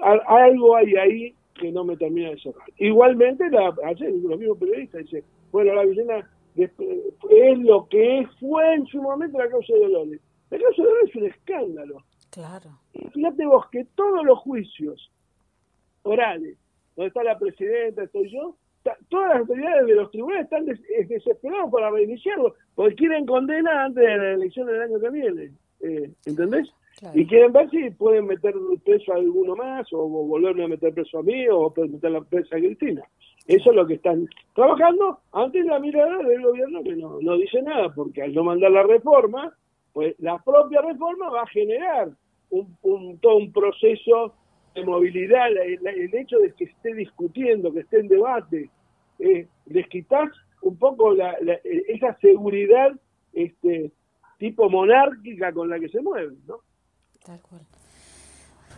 a, 0.00 0.12
algo 0.44 0.76
hay 0.76 0.94
ahí 0.96 1.34
que 1.54 1.70
no 1.70 1.84
me 1.84 1.96
termina 1.96 2.30
de 2.30 2.40
cerrar. 2.40 2.68
Igualmente, 2.78 3.48
la, 3.50 3.74
ayer 3.84 4.12
los 4.12 4.38
mismos 4.38 4.58
periodistas 4.58 5.02
dicen, 5.02 5.24
bueno, 5.52 5.74
la 5.74 5.84
Villena 5.84 6.30
es 6.56 7.58
lo 7.58 7.88
que 7.88 8.26
fue 8.38 8.74
en 8.74 8.86
su 8.86 9.02
momento 9.02 9.38
la 9.38 9.48
causa 9.48 9.72
de 9.72 9.80
Dolores. 9.80 10.20
La 10.50 10.58
causa 10.58 10.82
de 10.82 10.88
Dolores 10.88 11.10
es 11.10 11.16
un 11.16 11.26
escándalo. 11.26 12.04
Claro. 12.30 12.80
fíjate 13.12 13.46
vos 13.46 13.66
que 13.70 13.84
todos 13.94 14.24
los 14.24 14.40
juicios 14.40 15.12
orales, 16.02 16.58
donde 16.96 17.08
está 17.08 17.22
la 17.22 17.38
presidenta, 17.38 18.02
estoy 18.02 18.28
yo, 18.28 18.56
todas 19.08 19.28
las 19.30 19.38
autoridades 19.40 19.86
de 19.86 19.94
los 19.94 20.10
tribunales 20.10 20.44
están 20.44 20.66
desesperados 20.66 21.70
para 21.70 21.90
reiniciarlo, 21.90 22.54
porque 22.74 22.94
quieren 22.94 23.26
condena 23.26 23.84
antes 23.84 24.04
de 24.04 24.16
la 24.16 24.32
elección 24.32 24.66
del 24.66 24.82
año 24.82 25.00
que 25.00 25.10
viene. 25.10 25.50
Eh, 25.80 26.10
¿Entendés? 26.26 26.72
Y 27.12 27.26
quieren 27.26 27.52
ver 27.52 27.68
si 27.70 27.90
pueden 27.90 28.26
meter 28.26 28.54
preso 28.84 29.12
a 29.12 29.16
alguno 29.16 29.56
más, 29.56 29.92
o, 29.92 30.06
volverme 30.08 30.64
a 30.64 30.68
meter 30.68 30.94
preso 30.94 31.18
a 31.18 31.22
mí, 31.22 31.46
o 31.48 31.72
meter 31.76 32.10
la 32.10 32.20
presa 32.20 32.56
a 32.56 32.60
Cristina. 32.60 33.02
Eso 33.46 33.70
es 33.70 33.76
lo 33.76 33.86
que 33.86 33.94
están 33.94 34.26
trabajando 34.54 35.18
antes 35.32 35.64
de 35.64 35.70
la 35.70 35.80
mirada 35.80 36.18
del 36.18 36.42
gobierno 36.42 36.82
que 36.82 36.96
no, 36.96 37.18
no 37.20 37.36
dice 37.36 37.60
nada, 37.62 37.92
porque 37.92 38.22
al 38.22 38.32
no 38.32 38.44
mandar 38.44 38.70
la 38.70 38.84
reforma, 38.84 39.52
pues 39.92 40.14
la 40.18 40.38
propia 40.38 40.80
reforma 40.80 41.30
va 41.30 41.42
a 41.42 41.48
generar 41.48 42.10
un, 42.50 42.76
un 42.82 43.18
todo 43.18 43.36
un 43.36 43.52
proceso 43.52 44.34
de 44.74 44.84
movilidad, 44.84 45.48
el, 45.50 46.14
hecho 46.14 46.38
de 46.38 46.52
que 46.52 46.64
esté 46.64 46.94
discutiendo, 46.94 47.72
que 47.72 47.80
esté 47.80 48.00
en 48.00 48.08
debate, 48.08 48.70
eh, 49.18 49.46
les 49.66 49.88
quitas 49.88 50.30
un 50.62 50.76
poco 50.76 51.12
la, 51.14 51.36
esa 51.88 52.16
seguridad 52.20 52.92
este 53.32 53.92
tipo 54.38 54.68
monárquica 54.68 55.52
con 55.52 55.68
la 55.68 55.78
que 55.78 55.88
se 55.88 56.00
mueven, 56.00 56.38
¿no? 56.46 56.58
Tal 57.24 57.40
cual. 57.40 57.62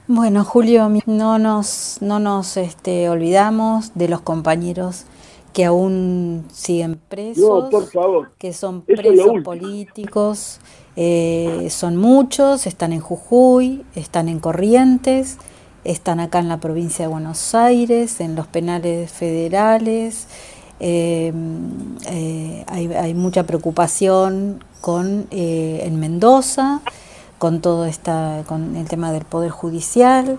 Bueno, 0.08 0.44
Julio, 0.44 0.88
no 1.06 1.38
nos, 1.38 1.98
no 2.00 2.20
nos 2.20 2.56
este, 2.56 3.08
olvidamos 3.08 3.92
de 3.96 4.08
los 4.08 4.20
compañeros 4.20 5.04
que 5.52 5.64
aún 5.64 6.44
siguen 6.52 7.00
presos, 7.08 7.70
por 7.70 7.90
favor. 7.90 8.32
que 8.38 8.52
son 8.52 8.82
presos 8.82 9.42
políticos, 9.42 10.60
eh, 10.94 11.68
son 11.70 11.96
muchos, 11.96 12.66
están 12.66 12.92
en 12.92 13.00
Jujuy, 13.00 13.84
están 13.96 14.28
en 14.28 14.38
Corrientes, 14.38 15.38
están 15.86 16.20
acá 16.20 16.38
en 16.40 16.48
la 16.48 16.58
provincia 16.58 17.04
de 17.04 17.08
Buenos 17.08 17.54
Aires, 17.54 18.20
en 18.20 18.34
los 18.34 18.46
penales 18.46 19.10
federales. 19.10 20.26
Eh, 20.80 21.32
eh, 22.10 22.64
hay, 22.66 23.14
mucha 23.14 23.44
preocupación 23.44 24.62
con 24.80 25.26
eh, 25.30 25.80
en 25.84 25.98
Mendoza, 25.98 26.80
con 27.38 27.60
todo 27.60 27.86
esta, 27.86 28.42
con 28.46 28.76
el 28.76 28.88
tema 28.88 29.12
del 29.12 29.24
poder 29.24 29.50
judicial 29.50 30.38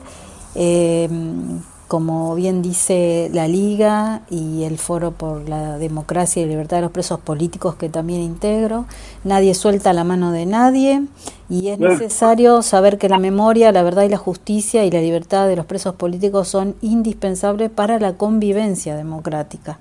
como 1.87 2.35
bien 2.35 2.61
dice 2.61 3.29
la 3.33 3.47
Liga 3.47 4.21
y 4.29 4.63
el 4.63 4.77
Foro 4.77 5.11
por 5.11 5.47
la 5.47 5.77
Democracia 5.77 6.41
y 6.41 6.45
Libertad 6.45 6.77
de 6.77 6.81
los 6.83 6.91
Presos 6.91 7.19
Políticos 7.19 7.75
que 7.75 7.87
también 7.87 8.21
integro, 8.21 8.85
nadie 9.23 9.53
suelta 9.55 9.93
la 9.93 10.03
mano 10.03 10.31
de 10.31 10.45
nadie 10.45 11.03
y 11.49 11.69
es 11.69 11.79
necesario 11.79 12.61
saber 12.61 12.97
que 12.97 13.07
la 13.07 13.19
memoria, 13.19 13.71
la 13.71 13.83
verdad 13.83 14.03
y 14.03 14.09
la 14.09 14.17
justicia 14.17 14.83
y 14.83 14.91
la 14.91 14.99
libertad 14.99 15.47
de 15.47 15.55
los 15.55 15.65
presos 15.65 15.95
políticos 15.95 16.49
son 16.49 16.75
indispensables 16.81 17.69
para 17.69 17.99
la 17.99 18.13
convivencia 18.13 18.95
democrática. 18.97 19.79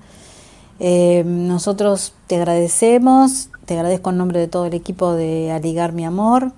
Eh, 0.79 1.23
nosotros 1.25 2.13
te 2.27 2.37
agradecemos, 2.37 3.49
te 3.65 3.73
agradezco 3.73 4.11
en 4.11 4.17
nombre 4.17 4.39
de 4.39 4.47
todo 4.47 4.65
el 4.65 4.73
equipo 4.73 5.13
de 5.13 5.51
Aligar 5.51 5.91
Mi 5.91 6.05
Amor, 6.05 6.53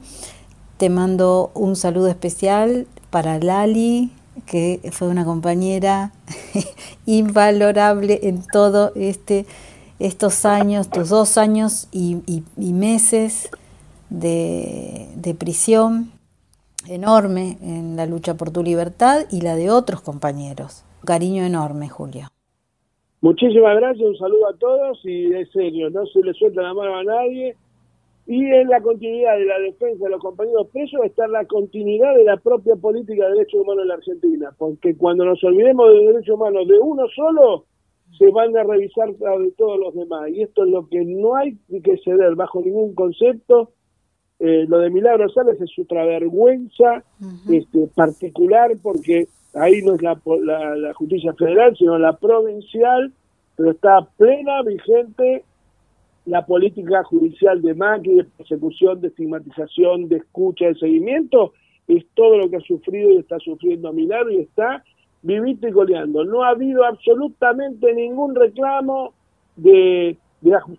te 0.78 0.90
mando 0.90 1.52
un 1.56 1.76
saludo 1.76 2.08
especial 2.08 2.86
para 3.10 3.40
Lali, 3.40 4.12
que 4.46 4.80
fue 4.92 5.08
una 5.08 5.26
compañera 5.26 6.12
invalorable 7.06 8.20
en 8.24 8.44
todo 8.46 8.92
este 8.96 9.46
estos 10.00 10.46
años, 10.46 10.90
tus 10.90 11.10
dos 11.10 11.38
años 11.38 11.90
y, 11.92 12.44
meses 12.58 13.52
de, 14.10 15.08
de, 15.16 15.36
prisión 15.36 16.12
enorme 16.88 17.58
en 17.62 17.98
la 17.98 18.06
lucha 18.06 18.36
por 18.36 18.50
tu 18.52 18.64
libertad 18.64 19.26
y 19.30 19.42
la 19.42 19.56
de 19.56 19.70
otros 19.70 20.02
compañeros. 20.02 20.86
Cariño 21.04 21.44
enorme, 21.44 21.90
Julio. 21.90 22.28
Muchísimas 23.22 23.76
gracias, 23.76 24.08
un 24.08 24.18
saludo 24.18 24.48
a 24.48 24.54
todos 24.54 25.00
y 25.04 25.24
de 25.28 25.46
serio, 25.48 25.90
no 25.90 26.06
se 26.06 26.22
le 26.22 26.34
suelta 26.34 26.62
la 26.62 26.74
mano 26.74 26.96
a 26.96 27.04
nadie 27.04 27.58
y 28.30 28.46
en 28.46 28.70
la 28.70 28.80
continuidad 28.80 29.40
de 29.40 29.46
la 29.46 29.58
defensa 29.58 30.06
de 30.06 30.12
los 30.12 30.22
compañeros 30.22 30.68
presos 30.72 31.02
está 31.04 31.28
la 31.28 31.46
continuidad 31.46 32.14
de 32.14 32.26
la 32.26 32.38
propia 32.38 32.76
política 32.76 33.26
de 33.26 33.32
derechos 33.32 33.62
humanos 33.62 33.82
en 33.82 33.88
la 33.88 33.96
Argentina, 33.96 34.54
porque 34.56 34.96
cuando 34.96 35.26
nos 35.26 35.44
olvidemos 35.44 35.90
de 35.90 36.06
derechos 36.06 36.36
humanos 36.36 36.68
de 36.68 36.78
uno 36.78 37.08
solo, 37.16 37.66
se 38.20 38.30
van 38.30 38.56
a 38.56 38.62
revisar 38.62 39.12
de 39.16 39.52
todos 39.58 39.80
los 39.80 39.96
demás. 39.96 40.30
Y 40.30 40.44
esto 40.44 40.64
es 40.64 40.70
lo 40.70 40.88
que 40.88 41.04
no 41.06 41.38
hay 41.38 41.58
que 41.84 41.98
ceder 42.06 42.36
bajo 42.36 42.62
ningún 42.62 42.94
concepto. 42.94 43.72
Eh, 44.38 44.66
lo 44.68 44.78
de 44.78 44.92
Milagro 44.92 45.28
Sales 45.30 45.60
es 45.60 45.72
otra 45.80 46.06
vergüenza 46.06 47.04
este, 47.50 47.88
particular 47.96 48.74
porque 48.84 49.28
ahí 49.56 49.82
no 49.82 49.96
es 49.96 50.04
la, 50.04 50.22
la, 50.78 50.94
justicia 50.94 51.34
federal, 51.34 51.76
sino 51.76 51.98
la 51.98 52.16
provincial, 52.16 53.12
pero 53.56 53.72
está 53.72 54.08
plena, 54.18 54.62
vigente 54.62 55.46
la 56.30 56.46
política 56.46 57.04
judicial 57.04 57.60
de 57.62 57.74
Macri, 57.74 58.18
de 58.18 58.24
persecución, 58.24 59.02
de 59.02 59.08
estigmatización, 59.08 60.08
de 60.10 60.18
escucha, 60.18 60.68
de 60.68 60.76
seguimiento, 60.76 61.54
es 61.88 62.06
todo 62.14 62.38
lo 62.38 62.50
que 62.50 62.58
ha 62.58 62.62
sufrido 62.62 63.10
y 63.10 63.18
está 63.18 63.40
sufriendo 63.40 63.90
a 63.90 63.94
Milagro 63.94 64.30
y 64.30 64.38
está 64.38 64.84
vivito 65.24 65.68
y 65.68 65.72
coleando. 65.72 66.24
No 66.24 66.44
ha 66.44 66.50
habido 66.50 66.86
absolutamente 66.86 67.94
ningún 67.96 68.36
reclamo 68.36 69.14
de, 69.56 70.18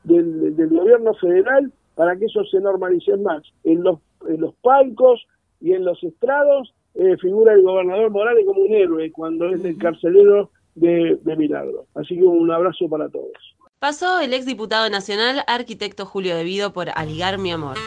del, 0.05 0.68
gobierno 0.70 1.14
federal 1.14 1.72
para 1.96 2.16
que 2.16 2.26
eso 2.26 2.44
se 2.44 2.61
normalice 2.61 3.16
más. 3.16 3.42
En 3.64 3.82
los, 3.82 3.98
en 4.28 4.40
los 4.40 4.55
palcos 4.62 5.26
y 5.61 5.72
en 5.72 5.84
los 5.84 6.03
estrados 6.05 6.72
eh, 6.94 7.16
figura 7.16 7.55
el 7.55 7.62
gobernador 7.62 8.11
Morales 8.11 8.46
como 8.46 8.62
un 8.62 8.72
héroe 8.72 9.11
cuando 9.11 9.48
es 9.48 9.64
el 9.64 9.76
carcelero 9.78 10.51
de, 10.76 11.18
de 11.22 11.36
Milagro. 11.36 11.86
Así 11.96 12.16
que 12.16 12.22
un 12.22 12.53
abrazo 12.53 12.88
para 12.88 13.09
todos. 13.09 13.57
Pasó 13.81 14.20
el 14.20 14.35
exdiputado 14.35 14.91
nacional, 14.91 15.43
arquitecto 15.47 16.05
Julio 16.05 16.37
Devido, 16.37 16.74
por 16.74 16.91
Aligar 16.95 17.39
mi 17.39 17.51
amor. 17.51 17.78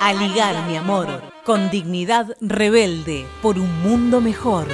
Aligar 0.00 0.66
mi 0.66 0.76
amor, 0.76 1.22
con 1.44 1.70
dignidad 1.70 2.36
rebelde, 2.40 3.24
por 3.40 3.60
un 3.60 3.82
mundo 3.82 4.20
mejor. 4.20 4.66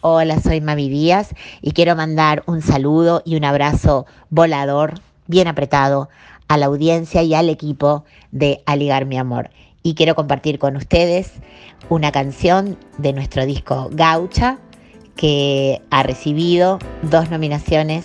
Hola, 0.00 0.40
soy 0.40 0.62
Mavi 0.62 0.88
Díaz 0.88 1.34
y 1.60 1.72
quiero 1.72 1.96
mandar 1.96 2.44
un 2.46 2.62
saludo 2.62 3.20
y 3.26 3.36
un 3.36 3.44
abrazo 3.44 4.06
volador, 4.30 4.94
bien 5.26 5.48
apretado, 5.48 6.08
a 6.48 6.56
la 6.56 6.64
audiencia 6.64 7.22
y 7.22 7.34
al 7.34 7.50
equipo 7.50 8.06
de 8.30 8.62
Aligar 8.64 9.04
mi 9.04 9.18
amor. 9.18 9.50
Y 9.86 9.94
quiero 9.94 10.16
compartir 10.16 10.58
con 10.58 10.74
ustedes 10.74 11.30
una 11.88 12.10
canción 12.10 12.76
de 12.98 13.12
nuestro 13.12 13.46
disco 13.46 13.88
Gaucha 13.92 14.58
que 15.14 15.80
ha 15.92 16.02
recibido 16.02 16.80
dos 17.02 17.30
nominaciones 17.30 18.04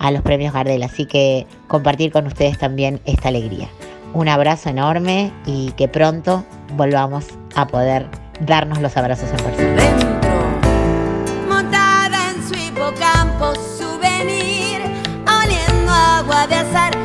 a 0.00 0.10
los 0.10 0.22
premios 0.22 0.52
Gardel. 0.52 0.82
Así 0.82 1.06
que 1.06 1.46
compartir 1.68 2.10
con 2.10 2.26
ustedes 2.26 2.58
también 2.58 3.00
esta 3.04 3.28
alegría. 3.28 3.68
Un 4.14 4.26
abrazo 4.28 4.70
enorme 4.70 5.30
y 5.46 5.70
que 5.76 5.86
pronto 5.86 6.44
volvamos 6.76 7.26
a 7.54 7.68
poder 7.68 8.08
darnos 8.40 8.80
los 8.80 8.96
abrazos 8.96 9.30
en 9.30 9.36
persona. 9.36 10.02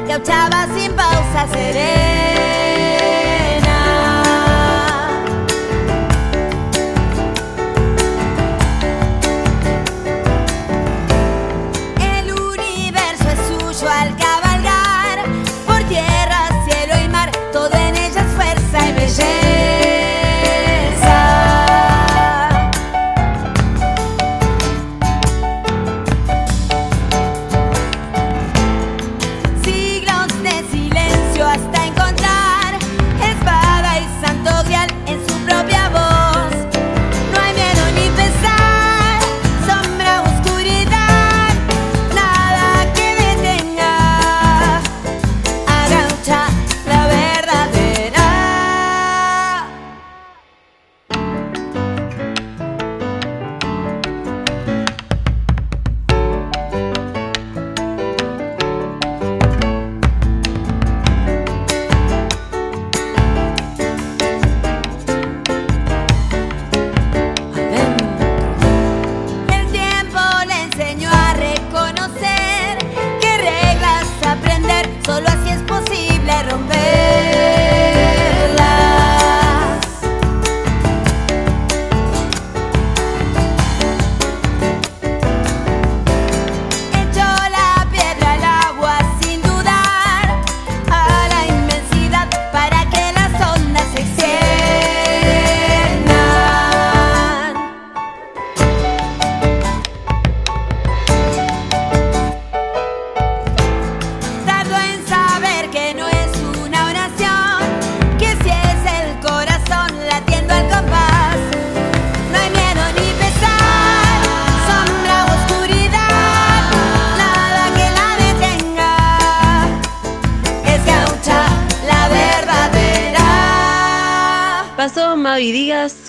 gauchaba 0.07 0.67
sin 0.75 0.91
pausa 0.93 1.47
serena. 1.53 2.26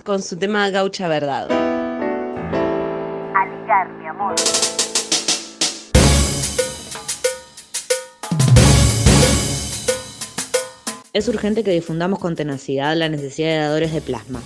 Con 0.09 0.23
su 0.23 0.39
tema 0.39 0.71
Gaucha 0.71 1.07
Verdad. 1.07 1.51
Aligar, 3.35 3.91
mi 3.99 4.07
amor. 4.07 4.35
Es 11.13 11.29
urgente 11.29 11.63
que 11.63 11.73
difundamos 11.73 12.21
con 12.21 12.37
tenacidad 12.37 12.97
la 12.97 13.11
necesidad 13.11 13.51
de 13.51 13.57
dadores 13.59 13.93
de 13.93 14.01
plasma. 14.01 14.41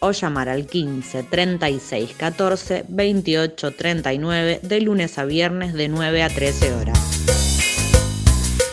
o 0.00 0.10
llamar 0.12 0.48
al 0.48 0.66
15 0.66 1.22
36 1.24 2.14
14 2.16 2.84
28 2.88 3.70
39 3.72 4.60
de 4.62 4.80
lunes 4.80 5.18
a 5.18 5.24
viernes 5.24 5.74
de 5.74 5.88
9 5.88 6.22
a 6.22 6.28
13 6.28 6.74
horas. 6.74 7.25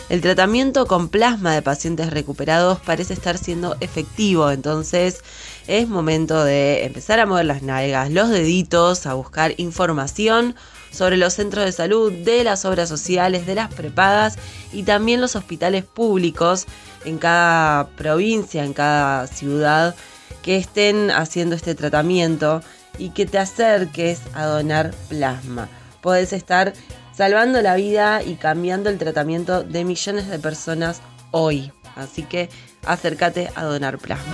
El 0.10 0.22
tratamiento 0.22 0.86
con 0.86 1.10
plasma 1.10 1.54
de 1.54 1.62
pacientes 1.62 2.12
recuperados 2.12 2.80
parece 2.80 3.14
estar 3.14 3.38
siendo 3.38 3.78
efectivo, 3.80 4.52
entonces 4.52 5.24
es 5.66 5.88
momento 5.88 6.44
de 6.44 6.84
empezar 6.86 7.20
a 7.20 7.26
mover 7.26 7.46
las 7.46 7.64
nalgas, 7.64 8.12
los 8.12 8.30
deditos, 8.30 9.06
a 9.06 9.14
buscar 9.14 9.54
información 9.58 10.56
sobre 10.92 11.18
los 11.18 11.34
centros 11.34 11.66
de 11.66 11.72
salud, 11.72 12.12
de 12.12 12.44
las 12.44 12.66
obras 12.66 12.90
sociales, 12.90 13.48
de 13.48 13.56
las 13.56 13.74
prepagas 13.74 14.38
y 14.72 14.84
también 14.84 15.22
los 15.22 15.36
hospitales 15.36 15.86
públicos 15.86 16.68
en 17.06 17.18
cada 17.18 17.88
provincia, 17.88 18.64
en 18.64 18.74
cada 18.74 19.26
ciudad 19.28 19.96
que 20.44 20.58
estén 20.58 21.10
haciendo 21.12 21.56
este 21.56 21.74
tratamiento 21.74 22.62
y 23.00 23.10
que 23.10 23.26
te 23.26 23.40
acerques 23.40 24.20
a 24.34 24.46
donar 24.46 24.94
plasma. 25.10 25.70
Podés 26.02 26.34
estar 26.34 26.74
salvando 27.16 27.62
la 27.62 27.76
vida 27.76 28.22
y 28.24 28.36
cambiando 28.36 28.90
el 28.90 28.98
tratamiento 28.98 29.64
de 29.64 29.84
millones 29.84 30.30
de 30.30 30.40
personas 30.40 31.02
hoy. 31.32 31.72
Así 31.96 32.24
que 32.24 32.50
acércate 32.86 33.50
a 33.56 33.64
donar 33.64 33.98
plasma. 34.00 34.34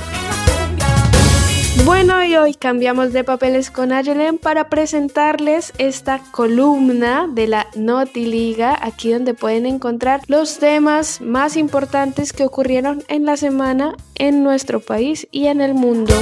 Bueno, 1.86 2.24
y 2.26 2.36
hoy 2.36 2.56
cambiamos 2.56 3.14
de 3.14 3.24
papeles 3.24 3.72
con 3.72 3.94
Ayelen 3.94 4.38
para 4.38 4.70
presentarles 4.70 5.72
esta 5.78 6.20
columna 6.32 7.28
de 7.32 7.48
la 7.48 7.68
Noti 7.76 8.26
Liga, 8.26 8.78
aquí 8.82 9.12
donde 9.12 9.34
pueden 9.34 9.66
encontrar 9.66 10.22
los 10.28 10.60
temas 10.60 11.22
más 11.22 11.56
importantes 11.56 12.34
que 12.34 12.44
ocurrieron 12.44 13.04
en 13.08 13.26
la 13.26 13.38
semana 13.38 13.96
en 14.16 14.44
nuestro 14.44 14.82
país 14.82 15.28
y 15.32 15.48
en 15.48 15.62
el 15.62 15.74
mundo. 15.74 16.14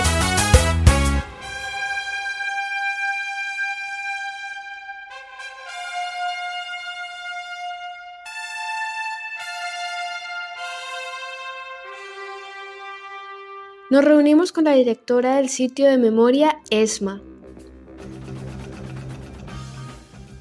Nos 13.90 14.04
reunimos 14.04 14.52
con 14.52 14.66
la 14.66 14.74
directora 14.74 15.38
del 15.38 15.48
sitio 15.48 15.86
de 15.86 15.98
memoria 15.98 16.60
ESMA. 16.70 17.22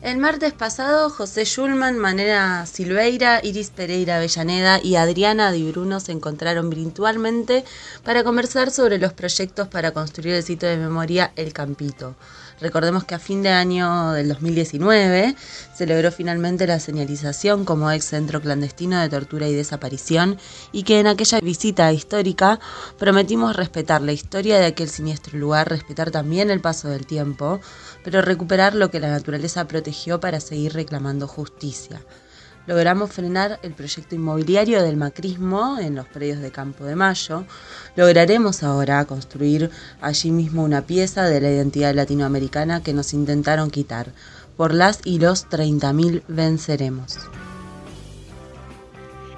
El 0.03 0.19
martes 0.19 0.53
pasado, 0.53 1.11
José 1.11 1.45
Schulman, 1.45 1.97
Manera 1.97 2.67
Silveira, 2.67 3.41
Iris 3.45 3.71
Pereira 3.71 4.17
Avellaneda 4.17 4.81
y 4.83 4.97
Adriana 4.97 5.53
Di 5.53 5.71
Bruno 5.71 6.01
se 6.01 6.11
encontraron 6.11 6.71
virtualmente 6.71 7.65
para 8.03 8.25
conversar 8.25 8.73
sobre 8.73 8.99
los 8.99 9.13
proyectos 9.13 9.69
para 9.69 9.93
construir 9.93 10.35
el 10.35 10.43
sitio 10.43 10.69
de 10.69 10.79
memoria 10.79 11.33
El 11.37 11.53
Campito. 11.53 12.17
Recordemos 12.61 13.05
que 13.05 13.15
a 13.15 13.19
fin 13.19 13.43
de 13.43 13.51
año 13.51 14.13
del 14.13 14.29
2019 14.29 15.37
se 15.75 15.87
logró 15.87 16.11
finalmente 16.11 16.67
la 16.67 16.81
señalización 16.81 17.67
como 17.67 17.91
ex 17.91 18.07
centro 18.07 18.41
clandestino 18.41 18.99
de 18.99 19.11
tortura 19.11 19.47
y 19.47 19.55
desaparición 19.55 20.39
y 20.73 20.85
que 20.85 20.99
en 20.99 21.07
aquella 21.07 21.41
visita 21.41 21.93
histórica 21.93 22.59
prometimos 22.99 23.57
respetar 23.57 24.01
la 24.01 24.13
historia 24.13 24.59
de 24.59 24.67
aquel 24.67 24.89
siniestro 24.89 25.39
lugar, 25.39 25.69
respetar 25.69 26.11
también 26.11 26.51
el 26.51 26.61
paso 26.61 26.89
del 26.89 27.07
tiempo, 27.07 27.61
pero 28.03 28.23
recuperar 28.23 28.75
lo 28.75 28.91
que 28.91 29.01
la 29.01 29.11
naturaleza 29.11 29.69
protegió 29.69 30.19
para 30.19 30.41
seguir 30.41 30.73
reclamando 30.73 31.29
justicia 31.29 32.01
logramos 32.67 33.13
frenar 33.13 33.59
el 33.63 33.73
proyecto 33.73 34.15
inmobiliario 34.15 34.83
del 34.83 34.97
macrismo 34.97 35.79
en 35.79 35.95
los 35.95 36.07
predios 36.07 36.41
de 36.41 36.51
Campo 36.51 36.85
de 36.85 36.97
Mayo. 36.97 37.45
Lograremos 37.97 38.63
ahora 38.63 39.05
construir 39.05 39.71
allí 40.01 40.31
mismo 40.31 40.65
una 40.65 40.83
pieza 40.83 41.25
de 41.25 41.41
la 41.41 41.51
identidad 41.51 41.95
latinoamericana 41.95 42.83
que 42.83 42.93
nos 42.93 43.13
intentaron 43.13 43.71
quitar. 43.71 44.13
Por 44.57 44.73
las 44.75 45.01
y 45.05 45.19
los 45.19 45.49
30.000 45.49 46.23
venceremos. 46.29 47.19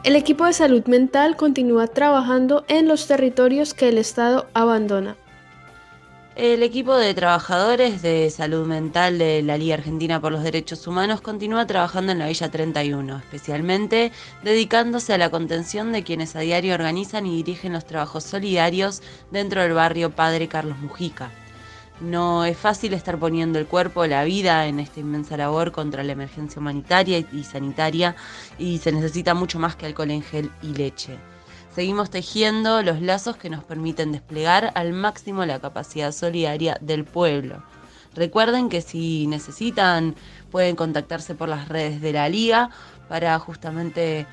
El 0.05 0.17
equipo 0.17 0.47
de 0.47 0.53
salud 0.53 0.85
mental 0.87 1.37
continúa 1.37 1.89
trabajando 1.89 2.65
en 2.69 2.89
los 2.89 3.07
territorios 3.07 3.75
que 3.75 3.89
el 3.89 3.99
Estado 3.99 4.47
abandona. 4.55 5.17
El 6.39 6.63
equipo 6.63 6.97
de 6.97 7.15
trabajadores 7.15 8.01
de 8.01 8.31
salud 8.31 8.65
mental 8.65 9.19
de 9.19 9.43
la 9.43 9.59
Liga 9.59 9.75
Argentina 9.75 10.21
por 10.21 10.31
los 10.31 10.45
Derechos 10.45 10.87
Humanos 10.87 11.21
continúa 11.21 11.67
trabajando 11.67 12.13
en 12.13 12.21
la 12.21 12.29
Villa 12.29 12.49
31, 12.49 13.19
especialmente 13.19 14.13
dedicándose 14.45 15.13
a 15.13 15.19
la 15.19 15.31
contención 15.31 15.91
de 15.91 16.05
quienes 16.05 16.37
a 16.37 16.41
diario 16.41 16.75
organizan 16.75 17.27
y 17.27 17.35
dirigen 17.43 17.73
los 17.73 17.87
trabajos 17.87 18.23
solidarios 18.23 19.03
dentro 19.33 19.63
del 19.63 19.73
barrio 19.73 20.11
Padre 20.11 20.47
Carlos 20.47 20.79
Mujica. 20.79 21.33
No 22.01 22.45
es 22.45 22.57
fácil 22.57 22.93
estar 22.93 23.19
poniendo 23.19 23.59
el 23.59 23.67
cuerpo, 23.67 24.07
la 24.07 24.23
vida 24.23 24.69
en 24.69 24.79
esta 24.79 25.01
inmensa 25.01 25.37
labor 25.37 25.73
contra 25.73 26.05
la 26.05 26.13
emergencia 26.13 26.61
humanitaria 26.61 27.19
y 27.19 27.43
sanitaria 27.43 28.15
y 28.61 28.79
se 28.79 28.93
necesita 28.93 29.35
mucho 29.35 29.59
más 29.59 29.75
que 29.75 29.87
alcohol 29.87 30.13
en 30.13 30.23
gel 30.23 30.53
y 30.63 30.69
leche. 30.69 31.19
Seguimos 31.75 32.11
tejiendo 32.11 32.83
los 32.83 33.01
lazos 33.01 33.37
que 33.37 33.51
nos 33.51 33.63
permiten 33.63 34.13
desplegar 34.13 34.73
al 34.75 34.93
máximo 34.93 35.45
la 35.47 35.61
capacidad 35.61 36.13
solidaria 36.13 36.77
del 36.81 37.05
pueblo. 37.05 37.63
Recuerden 38.15 38.69
que 38.69 38.81
si 38.81 39.27
necesitan 39.27 40.17
pueden 40.51 40.75
contactarse 40.75 41.35
por 41.35 41.49
las 41.49 41.69
redes 41.69 42.01
de 42.01 42.13
la 42.13 42.29
liga 42.29 42.71
para 43.09 43.39
justamente 43.39 44.27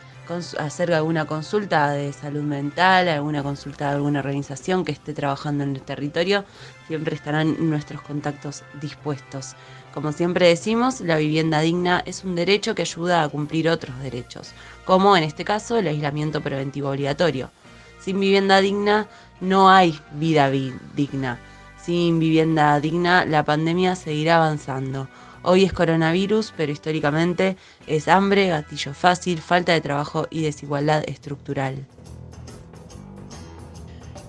hacer 0.57 0.91
alguna 0.93 1.25
consulta 1.25 1.91
de 1.91 2.11
salud 2.11 2.41
mental, 2.41 3.07
alguna 3.09 3.43
consulta 3.43 3.89
de 3.89 3.95
alguna 3.95 4.19
organización 4.19 4.83
que 4.83 4.91
esté 4.91 5.13
trabajando 5.13 5.63
en 5.63 5.75
el 5.75 5.81
territorio, 5.83 6.45
siempre 6.87 7.15
estarán 7.15 7.69
nuestros 7.69 8.01
contactos 8.01 8.63
dispuestos. 8.81 9.55
Como 9.95 10.11
siempre 10.11 10.49
decimos, 10.49 10.99
la 10.99 11.15
vivienda 11.15 11.61
digna 11.61 12.03
es 12.05 12.25
un 12.25 12.35
derecho 12.35 12.75
que 12.75 12.81
ayuda 12.81 13.23
a 13.23 13.29
cumplir 13.29 13.69
otros 13.69 13.97
derechos, 14.01 14.51
como 14.83 15.15
en 15.15 15.23
este 15.23 15.45
caso 15.45 15.77
el 15.77 15.87
aislamiento 15.87 16.41
preventivo 16.41 16.89
obligatorio. 16.89 17.49
Sin 18.01 18.19
vivienda 18.19 18.59
digna 18.59 19.07
no 19.39 19.69
hay 19.69 19.97
vida 20.11 20.51
digna. 20.51 21.39
Sin 21.81 22.19
vivienda 22.19 22.77
digna 22.81 23.23
la 23.23 23.45
pandemia 23.45 23.95
seguirá 23.95 24.35
avanzando. 24.35 25.07
Hoy 25.43 25.63
es 25.63 25.71
coronavirus, 25.71 26.53
pero 26.57 26.73
históricamente 26.73 27.55
es 27.87 28.09
hambre, 28.09 28.49
gatillo 28.49 28.93
fácil, 28.93 29.39
falta 29.39 29.71
de 29.71 29.79
trabajo 29.79 30.27
y 30.29 30.41
desigualdad 30.41 31.05
estructural. 31.07 31.85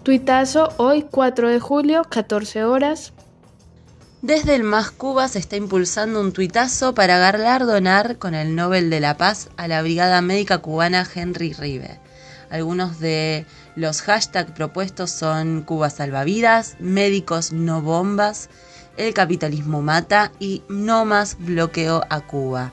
Tuitazo 0.04 0.68
hoy 0.76 1.08
4 1.10 1.48
de 1.48 1.58
julio, 1.58 2.04
14 2.08 2.64
horas. 2.64 3.15
Desde 4.26 4.56
el 4.56 4.64
Más 4.64 4.90
Cuba 4.90 5.28
se 5.28 5.38
está 5.38 5.54
impulsando 5.54 6.20
un 6.20 6.32
tuitazo 6.32 6.96
para 6.96 7.16
galardonar 7.16 8.18
con 8.18 8.34
el 8.34 8.56
Nobel 8.56 8.90
de 8.90 8.98
la 8.98 9.16
Paz 9.16 9.50
a 9.56 9.68
la 9.68 9.80
Brigada 9.82 10.20
Médica 10.20 10.58
Cubana 10.58 11.06
Henry 11.14 11.52
Rive. 11.52 12.00
Algunos 12.50 12.98
de 12.98 13.46
los 13.76 14.02
hashtags 14.02 14.50
propuestos 14.50 15.12
son 15.12 15.62
Cuba 15.62 15.90
Salvavidas, 15.90 16.74
Médicos 16.80 17.52
No 17.52 17.82
Bombas, 17.82 18.48
el 18.96 19.14
capitalismo 19.14 19.80
mata 19.80 20.32
y 20.40 20.64
no 20.68 21.04
más 21.04 21.36
bloqueo 21.38 22.02
a 22.10 22.20
Cuba. 22.22 22.72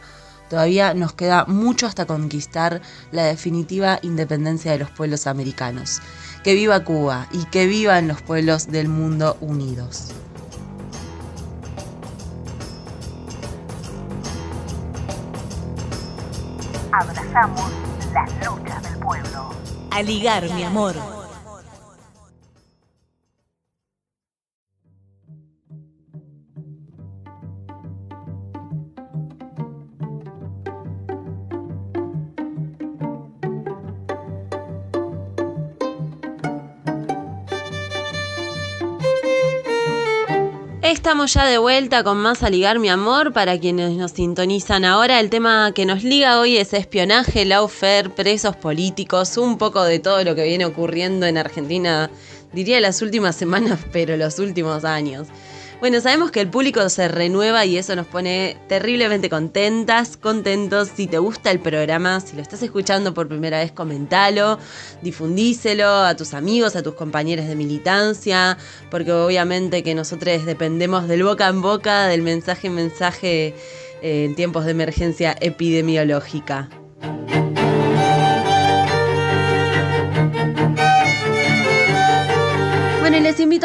Todavía 0.49 0.95
nos 0.95 1.13
queda 1.13 1.45
mucho 1.45 1.85
hasta 1.85 2.07
conquistar 2.07 2.81
la 3.11 3.25
definitiva 3.25 3.99
independencia 4.01 4.71
de 4.71 4.79
los 4.79 4.89
pueblos 4.89 5.27
americanos. 5.27 6.01
Que 6.43 6.55
viva 6.55 6.83
Cuba 6.83 7.27
y 7.31 7.45
que 7.45 7.67
vivan 7.67 8.07
los 8.07 8.23
pueblos 8.23 8.71
del 8.71 8.87
mundo 8.87 9.37
unidos. 9.39 10.13
Abrazamos 16.95 17.71
las 18.13 18.31
luchas 18.45 18.83
del 18.83 18.99
pueblo. 18.99 19.49
A 19.89 20.03
ligar, 20.03 20.47
mi 20.53 20.63
amor. 20.63 21.22
Estamos 40.83 41.33
ya 41.33 41.45
de 41.45 41.57
vuelta 41.57 42.03
con 42.03 42.17
más 42.17 42.43
a 42.43 42.49
ligar 42.49 42.77
mi 42.77 42.89
amor 42.89 43.31
para 43.31 43.57
quienes 43.57 43.91
nos 43.91 44.11
sintonizan 44.11 44.83
ahora. 44.83 45.21
El 45.21 45.29
tema 45.29 45.71
que 45.73 45.85
nos 45.85 46.03
liga 46.03 46.41
hoy 46.41 46.57
es 46.57 46.73
espionaje, 46.73 47.45
lawfare, 47.45 48.09
presos 48.09 48.57
políticos, 48.57 49.37
un 49.37 49.57
poco 49.57 49.81
de 49.85 49.99
todo 49.99 50.21
lo 50.25 50.35
que 50.35 50.43
viene 50.43 50.65
ocurriendo 50.65 51.25
en 51.25 51.37
Argentina, 51.37 52.09
diría 52.51 52.81
las 52.81 53.01
últimas 53.01 53.35
semanas, 53.37 53.79
pero 53.93 54.17
los 54.17 54.39
últimos 54.39 54.83
años. 54.83 55.29
Bueno, 55.83 55.99
sabemos 55.99 56.31
que 56.31 56.39
el 56.39 56.47
público 56.47 56.87
se 56.87 57.09
renueva 57.09 57.65
y 57.65 57.77
eso 57.77 57.93
nos 57.93 58.07
pone 58.07 58.55
terriblemente 58.69 59.29
contentas, 59.29 60.15
contentos. 60.15 60.87
Si 60.95 61.07
te 61.07 61.17
gusta 61.17 61.51
el 61.51 61.59
programa, 61.59 62.21
si 62.21 62.37
lo 62.37 62.41
estás 62.41 62.63
escuchando 62.63 63.13
por 63.13 63.27
primera 63.27 63.59
vez, 63.59 63.73
comentalo, 63.73 64.59
difundíselo 65.01 65.85
a 65.85 66.15
tus 66.15 66.33
amigos, 66.33 66.77
a 66.77 66.83
tus 66.83 66.93
compañeros 66.93 67.47
de 67.47 67.57
militancia, 67.57 68.57
porque 68.89 69.11
obviamente 69.11 69.83
que 69.83 69.93
nosotros 69.93 70.45
dependemos 70.45 71.09
del 71.09 71.23
boca 71.23 71.49
en 71.49 71.61
boca, 71.61 72.07
del 72.07 72.21
mensaje 72.21 72.67
en 72.67 72.75
mensaje 72.75 73.47
eh, 74.01 74.23
en 74.23 74.35
tiempos 74.35 74.63
de 74.63 74.71
emergencia 74.71 75.35
epidemiológica. 75.41 76.69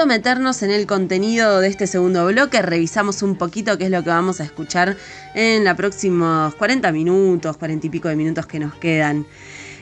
Meternos 0.07 0.63
en 0.63 0.71
el 0.71 0.87
contenido 0.87 1.61
de 1.61 1.69
este 1.69 1.87
segundo 1.87 2.27
bloque. 2.27 2.63
Revisamos 2.63 3.23
un 3.23 3.37
poquito 3.37 3.79
qué 3.79 3.87
es 3.87 3.91
lo 3.91 4.03
que 4.03 4.11
vamos 4.11 4.41
a 4.41 4.45
escuchar 4.45 4.97
en 5.35 5.65
los 5.65 5.75
próximos 5.75 6.55
40 6.55 6.93
minutos, 6.93 7.57
40 7.57 7.87
y 7.87 7.91
pico 7.91 8.09
de 8.09 8.17
minutos 8.17 8.47
que 8.47 8.59
nos 8.59 8.75
quedan. 8.75 9.27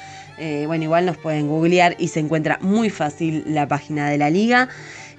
bueno, 0.67 0.85
igual 0.85 1.07
nos 1.07 1.17
pueden 1.17 1.49
googlear 1.49 1.97
y 1.99 2.07
se 2.09 2.21
encuentra 2.21 2.59
muy 2.61 2.91
fácil 2.91 3.43
la 3.47 3.67
página 3.69 4.09
de 4.09 4.19
la 4.19 4.31
liga. 4.31 4.69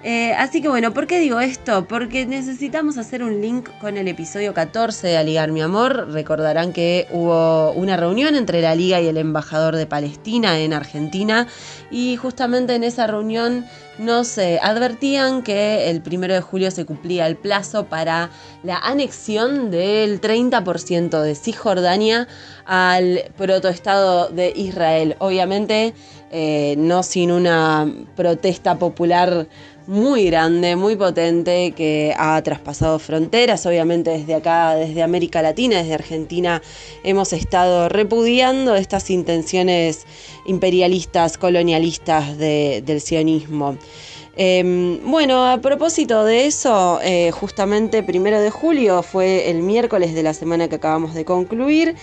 Eh, 0.02 0.32
así 0.34 0.62
que 0.62 0.70
bueno, 0.70 0.94
¿por 0.94 1.08
qué 1.08 1.20
digo 1.20 1.42
esto? 1.42 1.86
Porque 1.86 2.26
necesitamos 2.26 2.98
hacer 2.98 3.22
un 3.22 3.42
link 3.42 3.68
con 3.82 3.98
el 3.98 4.08
episodio 4.08 4.54
14 4.54 5.08
de 5.08 5.18
Aligar 5.18 5.52
Mi 5.52 5.62
Amor. 5.62 6.12
Recordarán 6.14 6.72
que 6.72 7.06
hubo 7.12 7.74
una 7.74 7.98
reunión 7.98 8.36
entre 8.36 8.62
la 8.62 8.76
Liga 8.76 9.02
y 9.02 9.08
el 9.08 9.18
embajador 9.18 9.76
de 9.76 9.86
Palestina 9.86 10.58
en 10.60 10.72
Argentina 10.72 11.48
y 11.92 12.16
justamente 12.16 12.76
en 12.76 12.86
esa 12.86 13.08
reunión 13.08 13.66
nos 13.98 14.38
advertían 14.38 15.44
que 15.44 15.90
el 15.90 16.02
primero 16.02 16.34
de 16.34 16.40
julio 16.40 16.72
se 16.72 16.86
cumplía 16.86 17.28
el 17.28 17.36
plazo 17.36 17.88
para 17.88 18.30
la 18.64 18.78
anexión 18.78 19.70
del 19.70 20.22
30% 20.22 21.22
de 21.22 21.36
Cisjordania 21.36 22.30
al 22.64 23.24
protoestado 23.36 24.30
de 24.30 24.54
Israel. 24.56 25.18
Obviamente 25.20 25.94
eh, 26.32 26.76
no 26.78 27.02
sin 27.02 27.32
una 27.32 27.92
protesta 28.16 28.78
popular 28.78 29.48
muy 29.90 30.26
grande, 30.26 30.76
muy 30.76 30.96
potente, 30.96 31.74
que 31.76 32.14
ha 32.16 32.40
traspasado 32.44 33.00
fronteras. 33.00 33.66
Obviamente 33.66 34.12
desde 34.12 34.36
acá, 34.36 34.76
desde 34.76 35.02
América 35.02 35.42
Latina, 35.42 35.78
desde 35.78 35.96
Argentina, 35.96 36.62
hemos 37.04 37.34
estado 37.34 37.90
repudiando 37.90 38.76
estas 38.76 39.10
intenciones 39.10 40.06
imperialistas, 40.46 41.40
colonialistas 41.40 42.38
del 42.38 43.02
sionismo. 43.02 43.78
Em, 44.38 45.00
bueno, 45.10 45.44
a 45.46 45.58
propósito 45.58 46.24
de 46.24 46.46
eso, 46.46 47.00
eh, 47.04 47.32
justamente 47.32 48.04
primero 48.04 48.40
de 48.40 48.52
julio 48.52 49.02
fue 49.02 49.50
el 49.50 49.64
miércoles 49.64 50.14
de 50.14 50.22
la 50.22 50.36
semana 50.36 50.70
que 50.70 50.76
acabamos 50.76 51.16
de 51.16 51.26
concluir. 51.26 51.96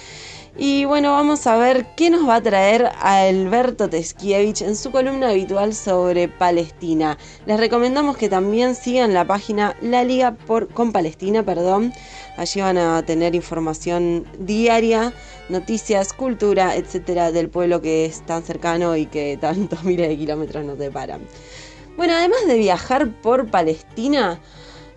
Y 0.59 0.87
bueno, 0.87 1.13
vamos 1.13 1.47
a 1.47 1.59
ver 1.59 1.85
qué 1.97 2.09
nos 2.09 2.27
va 2.27 2.37
a 2.37 2.43
traer 2.43 2.91
Alberto 3.01 3.91
Teskiewicz 3.91 4.63
en 4.63 4.75
su 4.75 4.91
columna 4.91 5.29
habitual 5.29 5.75
sobre 5.75 6.29
Palestina. 6.29 7.19
Les 7.45 7.61
recomendamos 7.61 8.17
que 8.17 8.31
también 8.31 8.75
sigan 8.75 9.13
la 9.13 9.27
página 9.27 9.77
La 9.83 10.03
Liga 10.03 10.33
por, 10.33 10.69
con 10.69 10.93
Palestina, 10.93 11.43
perdón. 11.43 11.93
Allí 12.39 12.63
van 12.63 12.79
a 12.79 13.03
tener 13.05 13.35
información 13.35 14.25
diaria, 14.39 15.13
noticias, 15.51 16.15
cultura, 16.15 16.75
etcétera, 16.75 17.33
del 17.33 17.51
pueblo 17.51 17.83
que 17.83 18.07
es 18.07 18.25
tan 18.25 18.43
cercano 18.43 18.97
y 18.97 19.05
que 19.05 19.37
tantos 19.39 19.85
miles 19.85 20.09
de 20.09 20.17
kilómetros 20.17 20.65
nos 20.65 20.79
separan. 20.79 21.21
Bueno, 21.99 22.15
además 22.15 22.47
de 22.47 22.57
viajar 22.57 23.11
por 23.21 23.51
Palestina, 23.51 24.41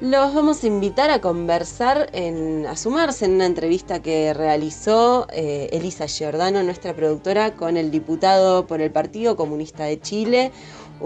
los 0.02 0.34
vamos 0.34 0.64
a 0.64 0.68
invitar 0.68 1.10
a 1.10 1.20
conversar, 1.20 2.10
en, 2.14 2.66
a 2.66 2.78
sumarse 2.78 3.26
en 3.26 3.34
una 3.34 3.46
entrevista 3.46 4.02
que 4.02 4.34
realizó 4.34 5.28
eh, 5.32 5.68
Elisa 5.74 6.08
Giordano, 6.08 6.64
nuestra 6.64 6.96
productora, 6.96 7.56
con 7.56 7.76
el 7.76 7.92
diputado 7.92 8.66
por 8.66 8.80
el 8.80 8.92
Partido 8.92 9.36
Comunista 9.36 9.84
de 9.84 10.00
Chile, 10.00 10.52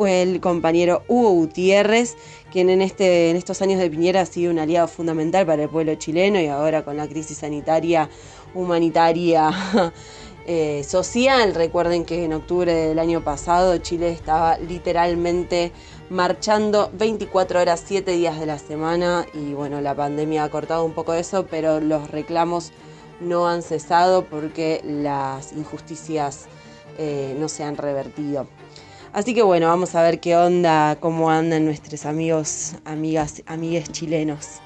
el 0.05 0.39
compañero 0.41 1.01
Hugo 1.07 1.31
Gutiérrez, 1.31 2.15
quien 2.51 2.69
en, 2.69 2.83
este, 2.83 3.31
en 3.31 3.35
estos 3.35 3.63
años 3.63 3.79
de 3.79 3.89
Piñera 3.89 4.21
ha 4.21 4.25
sido 4.27 4.51
un 4.51 4.59
aliado 4.59 4.87
fundamental 4.87 5.45
para 5.47 5.63
el 5.63 5.69
pueblo 5.69 5.95
chileno 5.95 6.39
y 6.39 6.45
ahora 6.45 6.85
con 6.85 6.95
la 6.95 7.07
crisis 7.07 7.39
sanitaria, 7.39 8.09
humanitaria. 8.53 9.51
Eh, 10.45 10.83
social, 10.83 11.55
recuerden 11.55 12.03
que 12.03 12.25
en 12.25 12.33
octubre 12.33 12.73
del 12.73 12.99
año 12.99 13.23
pasado 13.23 13.77
Chile 13.77 14.09
estaba 14.09 14.57
literalmente 14.57 15.71
marchando 16.13 16.91
24 16.93 17.59
horas, 17.59 17.83
7 17.85 18.11
días 18.11 18.39
de 18.39 18.45
la 18.45 18.59
semana 18.59 19.25
y 19.33 19.53
bueno, 19.53 19.81
la 19.81 19.95
pandemia 19.95 20.43
ha 20.43 20.49
cortado 20.49 20.85
un 20.85 20.93
poco 20.93 21.13
eso, 21.13 21.47
pero 21.47 21.79
los 21.79 22.11
reclamos 22.11 22.71
no 23.19 23.47
han 23.47 23.63
cesado 23.63 24.23
porque 24.23 24.81
las 24.85 25.53
injusticias 25.53 26.45
eh, 26.99 27.35
no 27.39 27.49
se 27.49 27.63
han 27.63 27.77
revertido. 27.77 28.47
Así 29.11 29.33
que 29.33 29.41
bueno, 29.41 29.67
vamos 29.67 29.95
a 29.95 30.03
ver 30.03 30.19
qué 30.19 30.35
onda, 30.35 30.97
cómo 30.99 31.31
andan 31.31 31.65
nuestros 31.65 32.05
amigos, 32.05 32.75
amigas, 32.85 33.41
amigues 33.47 33.91
chilenos. 33.91 34.61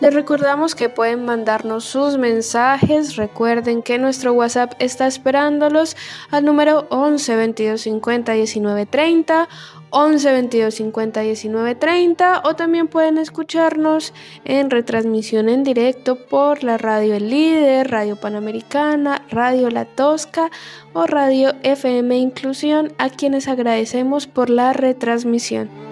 Les 0.00 0.14
recordamos 0.14 0.76
que 0.76 0.88
pueden 0.88 1.24
mandarnos 1.24 1.84
sus 1.84 2.18
mensajes. 2.18 3.16
Recuerden 3.16 3.82
que 3.82 3.98
nuestro 3.98 4.32
WhatsApp 4.32 4.74
está 4.78 5.08
esperándolos 5.08 5.96
al 6.30 6.44
número 6.44 6.86
11 6.90 7.34
22 7.34 7.80
50 7.80 8.32
19 8.32 8.86
30. 8.86 9.48
11 9.90 10.32
22 10.32 10.74
50 10.74 11.20
19 11.20 11.74
30 11.74 12.42
o 12.44 12.54
también 12.54 12.88
pueden 12.88 13.16
escucharnos 13.16 14.12
en 14.44 14.68
retransmisión 14.68 15.48
en 15.48 15.64
directo 15.64 16.16
por 16.26 16.62
la 16.62 16.76
radio 16.76 17.14
El 17.14 17.30
Líder, 17.30 17.90
Radio 17.90 18.16
Panamericana, 18.16 19.22
Radio 19.30 19.70
La 19.70 19.86
Tosca 19.86 20.50
o 20.92 21.06
Radio 21.06 21.54
FM 21.62 22.18
Inclusión 22.18 22.92
a 22.98 23.08
quienes 23.08 23.48
agradecemos 23.48 24.26
por 24.26 24.50
la 24.50 24.74
retransmisión. 24.74 25.87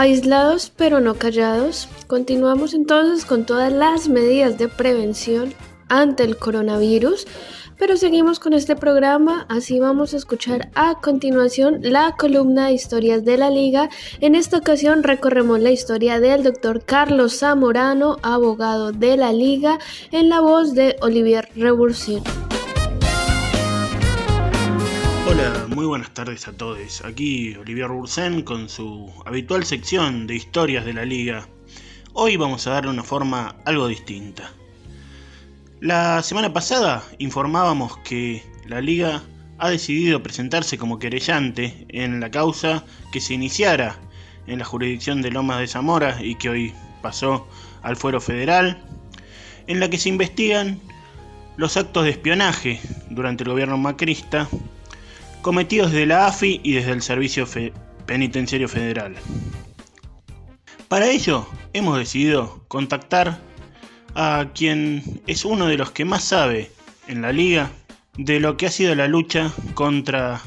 Aislados 0.00 0.72
pero 0.74 0.98
no 1.00 1.16
callados, 1.16 1.86
continuamos 2.06 2.72
entonces 2.72 3.26
con 3.26 3.44
todas 3.44 3.70
las 3.70 4.08
medidas 4.08 4.56
de 4.56 4.66
prevención 4.66 5.52
ante 5.90 6.22
el 6.22 6.38
coronavirus, 6.38 7.26
pero 7.78 7.98
seguimos 7.98 8.40
con 8.40 8.54
este 8.54 8.76
programa, 8.76 9.44
así 9.50 9.78
vamos 9.78 10.14
a 10.14 10.16
escuchar 10.16 10.70
a 10.74 11.02
continuación 11.02 11.80
la 11.82 12.14
columna 12.16 12.68
de 12.68 12.72
historias 12.72 13.26
de 13.26 13.36
la 13.36 13.50
liga. 13.50 13.90
En 14.20 14.34
esta 14.36 14.56
ocasión 14.56 15.02
recorremos 15.02 15.60
la 15.60 15.70
historia 15.70 16.18
del 16.18 16.44
doctor 16.44 16.82
Carlos 16.82 17.40
Zamorano, 17.40 18.16
abogado 18.22 18.92
de 18.92 19.18
la 19.18 19.34
liga, 19.34 19.78
en 20.12 20.30
la 20.30 20.40
voz 20.40 20.72
de 20.72 20.96
Olivier 21.02 21.50
Rebursión. 21.56 22.22
Hola, 25.30 25.66
muy 25.68 25.86
buenas 25.86 26.12
tardes 26.12 26.48
a 26.48 26.52
todos. 26.52 27.04
Aquí 27.04 27.54
Olivier 27.54 27.86
Bursen 27.86 28.42
con 28.42 28.68
su 28.68 29.12
habitual 29.24 29.64
sección 29.64 30.26
de 30.26 30.34
historias 30.34 30.84
de 30.84 30.92
la 30.92 31.04
liga. 31.04 31.46
Hoy 32.14 32.36
vamos 32.36 32.66
a 32.66 32.72
darle 32.72 32.90
una 32.90 33.04
forma 33.04 33.54
algo 33.64 33.86
distinta. 33.86 34.50
La 35.78 36.20
semana 36.24 36.52
pasada 36.52 37.04
informábamos 37.18 37.96
que 37.98 38.42
la 38.66 38.80
liga 38.80 39.22
ha 39.58 39.70
decidido 39.70 40.20
presentarse 40.20 40.76
como 40.76 40.98
querellante 40.98 41.86
en 41.90 42.18
la 42.18 42.32
causa 42.32 42.84
que 43.12 43.20
se 43.20 43.34
iniciara 43.34 44.00
en 44.48 44.58
la 44.58 44.64
jurisdicción 44.64 45.22
de 45.22 45.30
Lomas 45.30 45.60
de 45.60 45.68
Zamora 45.68 46.18
y 46.20 46.34
que 46.34 46.48
hoy 46.48 46.74
pasó 47.02 47.46
al 47.82 47.94
fuero 47.94 48.20
federal, 48.20 48.82
en 49.68 49.78
la 49.78 49.88
que 49.88 49.98
se 49.98 50.08
investigan 50.08 50.80
los 51.56 51.76
actos 51.76 52.02
de 52.02 52.10
espionaje 52.10 52.80
durante 53.10 53.44
el 53.44 53.50
gobierno 53.50 53.78
macrista 53.78 54.48
cometidos 55.42 55.92
desde 55.92 56.06
la 56.06 56.26
AFI 56.26 56.60
y 56.62 56.72
desde 56.72 56.92
el 56.92 57.02
Servicio 57.02 57.46
Penitenciario 58.06 58.68
Federal. 58.68 59.14
Para 60.88 61.08
ello, 61.08 61.46
hemos 61.72 61.98
decidido 61.98 62.64
contactar 62.68 63.38
a 64.14 64.46
quien 64.54 65.22
es 65.26 65.44
uno 65.44 65.66
de 65.66 65.76
los 65.76 65.92
que 65.92 66.04
más 66.04 66.24
sabe 66.24 66.70
en 67.06 67.22
la 67.22 67.32
liga 67.32 67.70
de 68.16 68.40
lo 68.40 68.56
que 68.56 68.66
ha 68.66 68.70
sido 68.70 68.94
la 68.94 69.08
lucha 69.08 69.52
contra 69.74 70.40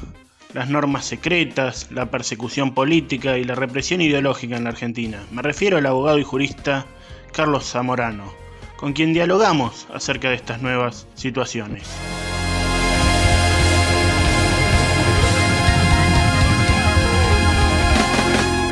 las 0.52 0.68
normas 0.68 1.04
secretas, 1.04 1.88
la 1.90 2.10
persecución 2.10 2.74
política 2.74 3.38
y 3.38 3.44
la 3.44 3.54
represión 3.54 4.00
ideológica 4.00 4.56
en 4.56 4.64
la 4.64 4.70
Argentina. 4.70 5.24
Me 5.32 5.42
refiero 5.42 5.78
al 5.78 5.86
abogado 5.86 6.18
y 6.18 6.24
jurista 6.24 6.86
Carlos 7.32 7.70
Zamorano, 7.70 8.32
con 8.76 8.92
quien 8.92 9.12
dialogamos 9.12 9.88
acerca 9.92 10.28
de 10.28 10.36
estas 10.36 10.62
nuevas 10.62 11.08
situaciones. 11.14 11.88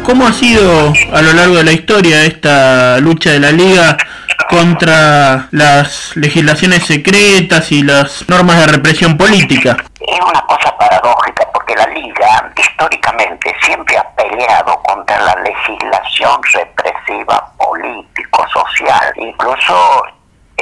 ¿Cómo 0.05 0.27
ha 0.27 0.33
sido 0.33 0.93
a 1.13 1.23
lo 1.23 1.33
largo 1.33 1.57
de 1.57 1.65
la 1.65 1.73
historia 1.73 2.25
esta 2.25 2.99
lucha 2.99 3.31
de 3.31 3.41
la 3.41 3.53
liga 3.53 3.97
contra 4.51 5.49
las 5.53 6.17
legislaciones 6.17 6.85
secretas 6.85 7.71
y 7.71 7.83
las 7.83 8.29
normas 8.29 8.59
de 8.59 8.67
represión 8.73 9.17
política? 9.17 9.77
Es 10.01 10.21
una 10.21 10.45
cosa 10.47 10.77
paradójica 10.77 11.47
porque 11.55 11.75
la 11.77 11.87
liga 11.87 12.53
históricamente 12.57 13.55
siempre 13.63 13.97
ha 13.97 14.09
peleado 14.17 14.83
contra 14.83 15.21
la 15.21 15.37
legislación 15.37 16.41
represiva 16.53 17.53
político-social. 17.59 19.13
Incluso 19.17 20.05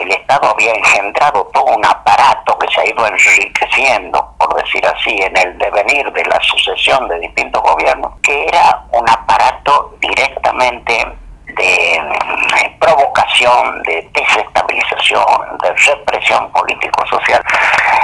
el 0.00 0.12
Estado 0.12 0.50
había 0.50 0.72
engendrado 0.74 1.48
todo 1.52 1.76
un 1.76 1.84
aparato 1.84 2.50
ido 2.84 3.06
enriqueciendo, 3.06 4.34
por 4.38 4.54
decir 4.62 4.84
así, 4.86 5.16
en 5.20 5.36
el 5.36 5.58
devenir 5.58 6.10
de 6.12 6.24
la 6.24 6.40
sucesión 6.40 7.08
de 7.08 7.18
distintos 7.20 7.62
gobiernos, 7.62 8.12
que 8.22 8.44
era 8.46 8.84
un 8.92 9.08
aparato 9.08 9.94
directamente 10.00 11.06
de 11.46 11.94
eh, 11.94 12.76
provocación, 12.80 13.82
de 13.82 14.08
desestabilización, 14.12 15.58
de 15.62 15.72
represión 15.72 16.50
político-social. 16.52 17.42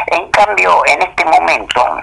En 0.08 0.30
cambio, 0.30 0.82
en 0.86 1.02
este 1.02 1.24
momento, 1.24 1.98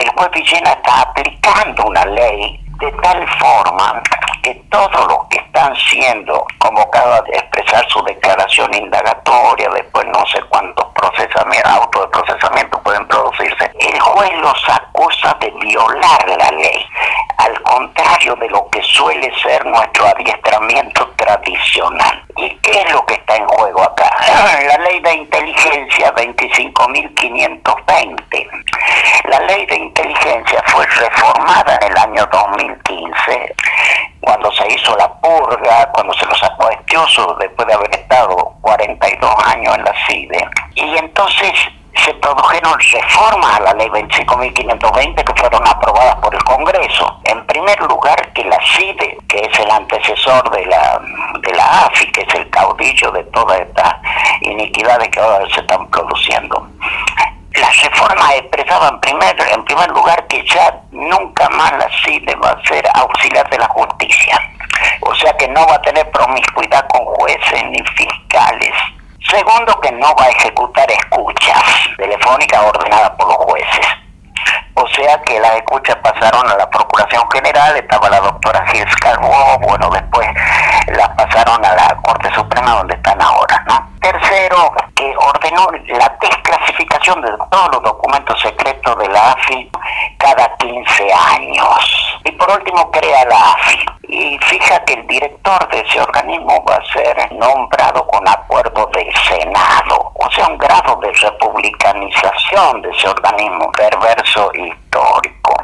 el 0.00 0.08
juez 0.10 0.30
Villena 0.30 0.72
está 0.72 1.02
aplicando 1.02 1.86
una 1.86 2.04
ley 2.06 2.60
de 2.78 2.92
tal 2.92 3.26
forma 3.38 4.02
que 4.46 4.54
todos 4.70 5.06
los 5.08 5.26
que 5.28 5.38
están 5.38 5.74
siendo 5.90 6.46
convocados 6.58 7.18
a 7.18 7.22
expresar 7.36 7.84
su 7.88 8.00
declaración 8.04 8.72
indagatoria, 8.74 9.68
después 9.70 10.06
no 10.06 10.24
sé 10.26 10.40
cuántos 10.48 10.86
procesamientos, 10.94 11.72
autos 11.72 12.02
de 12.02 12.08
procesamiento 12.08 12.80
pueden 12.82 13.04
producirse, 13.08 13.72
el 13.80 13.98
juez 13.98 14.32
los 14.34 14.68
acusa 14.68 15.36
de 15.40 15.50
violar 15.50 16.28
la 16.28 16.52
ley, 16.52 16.86
al 17.38 17.60
contrario 17.62 18.36
de 18.36 18.48
lo 18.50 18.70
que 18.70 18.80
suele 18.84 19.32
ser 19.42 19.66
nuestro 19.66 20.06
adiestramiento 20.06 21.12
tradicional. 21.16 22.22
¿Y 22.36 22.48
qué 22.58 22.82
es 22.82 22.92
lo 22.92 23.04
que 23.04 23.14
está 23.14 23.34
en 23.34 23.48
juego 23.48 23.82
acá? 23.82 24.08
La 24.68 24.78
ley 24.78 25.00
de 25.00 25.12
inteligencia 25.12 26.14
25.520. 26.14 28.48
La 29.24 29.40
ley 29.40 29.66
de 29.66 29.74
inteligencia 29.74 30.62
fue 30.66 30.86
reformada 30.86 31.80
en 31.82 31.90
el 31.90 31.98
año 31.98 32.24
2015 32.30 33.56
cuando 34.36 34.52
se 34.52 34.68
hizo 34.68 34.94
la 34.96 35.08
purga, 35.14 35.90
cuando 35.92 36.12
se 36.12 36.26
los 36.26 36.38
sacó 36.38 36.66
a 36.66 36.70
después 37.40 37.66
de 37.68 37.74
haber 37.74 37.90
estado 37.90 38.36
42 38.60 39.34
años 39.46 39.74
en 39.76 39.84
la 39.84 39.94
CIDE. 40.06 40.48
Y 40.74 40.98
entonces 40.98 41.52
se 42.04 42.12
produjeron 42.14 42.78
reformas 42.78 43.56
a 43.56 43.60
la 43.62 43.72
ley 43.72 43.88
25.520 43.88 45.24
que 45.24 45.40
fueron 45.40 45.66
aprobadas 45.66 46.16
por 46.16 46.34
el 46.34 46.44
Congreso. 46.44 47.18
En 47.24 47.46
primer 47.46 47.80
lugar, 47.80 48.30
que 48.34 48.44
la 48.44 48.58
CIDE, 48.76 49.16
que 49.26 49.38
es 49.38 49.58
el 49.58 49.70
antecesor 49.70 50.50
de 50.50 50.66
la, 50.66 51.00
de 51.40 51.54
la 51.54 51.86
AFI, 51.86 52.12
que 52.12 52.20
es 52.20 52.34
el 52.34 52.50
caudillo 52.50 53.10
de 53.12 53.24
todas 53.24 53.60
estas 53.60 53.94
iniquidades 54.42 55.08
que 55.08 55.20
ahora 55.20 55.46
se 55.54 55.60
están 55.60 55.86
produciendo, 55.88 56.68
las 57.56 57.82
reformas 57.82 58.34
expresaban 58.34 59.00
primer, 59.00 59.36
en 59.52 59.64
primer 59.64 59.88
lugar 59.90 60.26
que 60.26 60.44
ya 60.46 60.80
nunca 60.90 61.48
más 61.50 61.72
la 61.72 61.88
CIDE 62.04 62.34
va 62.36 62.50
a 62.50 62.62
ser 62.66 62.84
auxiliar 62.94 63.48
de 63.50 63.58
la 63.58 63.68
justicia. 63.68 64.38
O 65.00 65.14
sea 65.14 65.32
que 65.36 65.48
no 65.48 65.66
va 65.66 65.76
a 65.76 65.82
tener 65.82 66.10
promiscuidad 66.10 66.86
con 66.88 67.04
jueces 67.04 67.64
ni 67.70 67.82
fiscales. 67.96 68.74
Segundo, 69.30 69.80
que 69.80 69.90
no 69.92 70.14
va 70.14 70.24
a 70.24 70.30
ejecutar 70.30 70.90
escuchas 70.90 71.62
telefónicas 71.96 72.62
ordenadas 72.62 73.10
por 73.10 73.28
los 73.28 73.36
jueces. 73.36 73.86
O 74.74 74.86
sea 74.88 75.20
que 75.22 75.40
las 75.40 75.56
escuchas 75.56 75.96
pasaron 75.96 76.48
a 76.48 76.56
la 76.56 76.68
Procuración 76.68 77.28
General, 77.30 77.76
estaba 77.76 78.10
la 78.10 78.20
doctora 78.20 78.64
Gils 78.68 78.94
Calvo, 78.96 79.58
bueno, 79.60 79.88
después 79.90 80.28
las 80.88 81.08
pasaron 81.10 81.64
a 81.64 81.74
la 81.74 81.96
Corte 82.02 82.32
Suprema 82.34 82.72
donde 82.72 82.94
están 82.94 83.20
ahora, 83.20 83.64
¿no? 83.66 83.95
Tercero, 84.06 84.72
que 84.94 85.12
ordenó 85.16 85.66
la 85.88 86.16
desclasificación 86.20 87.20
de 87.22 87.30
todos 87.50 87.70
los 87.72 87.82
documentos 87.82 88.40
secretos 88.40 88.96
de 88.98 89.08
la 89.08 89.32
AFI 89.32 89.68
cada 90.16 90.56
15 90.58 91.12
años. 91.12 92.20
Y 92.24 92.30
por 92.30 92.48
último, 92.52 92.88
crea 92.92 93.24
la 93.24 93.50
AFI. 93.54 93.86
Y 94.06 94.38
fija 94.44 94.78
que 94.84 94.92
el 94.94 95.08
director 95.08 95.68
de 95.70 95.80
ese 95.80 96.00
organismo 96.00 96.64
va 96.64 96.76
a 96.76 96.92
ser 96.92 97.32
nombrado 97.32 98.06
con 98.06 98.28
acuerdo 98.28 98.88
del 98.94 99.12
Senado. 99.24 100.12
O 100.14 100.30
sea, 100.30 100.46
un 100.46 100.58
grado 100.58 100.94
de 101.00 101.10
republicanización 101.10 102.82
de 102.82 102.90
ese 102.90 103.08
organismo 103.08 103.72
perverso 103.72 104.52
histórico. 104.54 105.56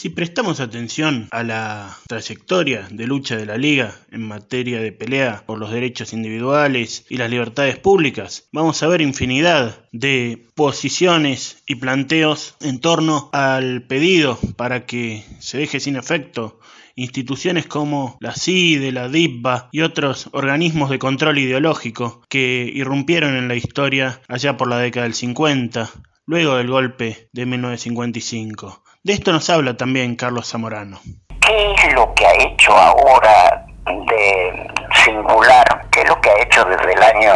Si 0.00 0.10
prestamos 0.10 0.60
atención 0.60 1.26
a 1.32 1.42
la 1.42 1.98
trayectoria 2.06 2.86
de 2.88 3.08
lucha 3.08 3.36
de 3.36 3.46
la 3.46 3.58
Liga 3.58 3.96
en 4.12 4.22
materia 4.22 4.80
de 4.80 4.92
pelea 4.92 5.42
por 5.44 5.58
los 5.58 5.72
derechos 5.72 6.12
individuales 6.12 7.04
y 7.08 7.16
las 7.16 7.28
libertades 7.28 7.80
públicas, 7.80 8.48
vamos 8.52 8.80
a 8.80 8.86
ver 8.86 9.00
infinidad 9.00 9.88
de 9.90 10.46
posiciones 10.54 11.64
y 11.66 11.74
planteos 11.74 12.54
en 12.60 12.78
torno 12.78 13.28
al 13.32 13.88
pedido 13.88 14.38
para 14.54 14.86
que 14.86 15.24
se 15.40 15.58
deje 15.58 15.80
sin 15.80 15.96
efecto 15.96 16.60
instituciones 16.94 17.66
como 17.66 18.18
la 18.20 18.36
CIDE, 18.36 18.92
la 18.92 19.08
DIPBA 19.08 19.68
y 19.72 19.80
otros 19.80 20.28
organismos 20.30 20.90
de 20.90 21.00
control 21.00 21.38
ideológico 21.38 22.22
que 22.28 22.70
irrumpieron 22.72 23.34
en 23.34 23.48
la 23.48 23.56
historia 23.56 24.22
allá 24.28 24.56
por 24.56 24.68
la 24.68 24.78
década 24.78 25.06
del 25.06 25.14
50, 25.14 25.90
luego 26.24 26.54
del 26.54 26.68
golpe 26.68 27.28
de 27.32 27.46
1955. 27.46 28.84
De 29.08 29.14
esto 29.14 29.32
nos 29.32 29.48
habla 29.48 29.74
también 29.74 30.16
Carlos 30.16 30.50
Zamorano. 30.50 31.00
¿Qué 31.40 31.72
es 31.72 31.94
lo 31.94 32.12
que 32.12 32.26
ha 32.26 32.42
hecho 32.42 32.76
ahora 32.76 33.64
de 33.86 34.70
singular? 35.02 35.86
¿Qué 35.90 36.02
es 36.02 36.08
lo 36.10 36.20
que 36.20 36.28
ha 36.28 36.42
hecho 36.42 36.62
desde 36.66 36.92
el 36.92 37.02
año 37.02 37.32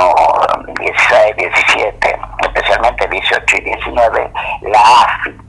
16, 0.78 1.34
17, 1.34 2.18
especialmente 2.42 3.08
18 3.08 3.56
y 3.56 3.60
19, 3.62 4.32
la 4.70 4.80
AFI? 4.80 5.41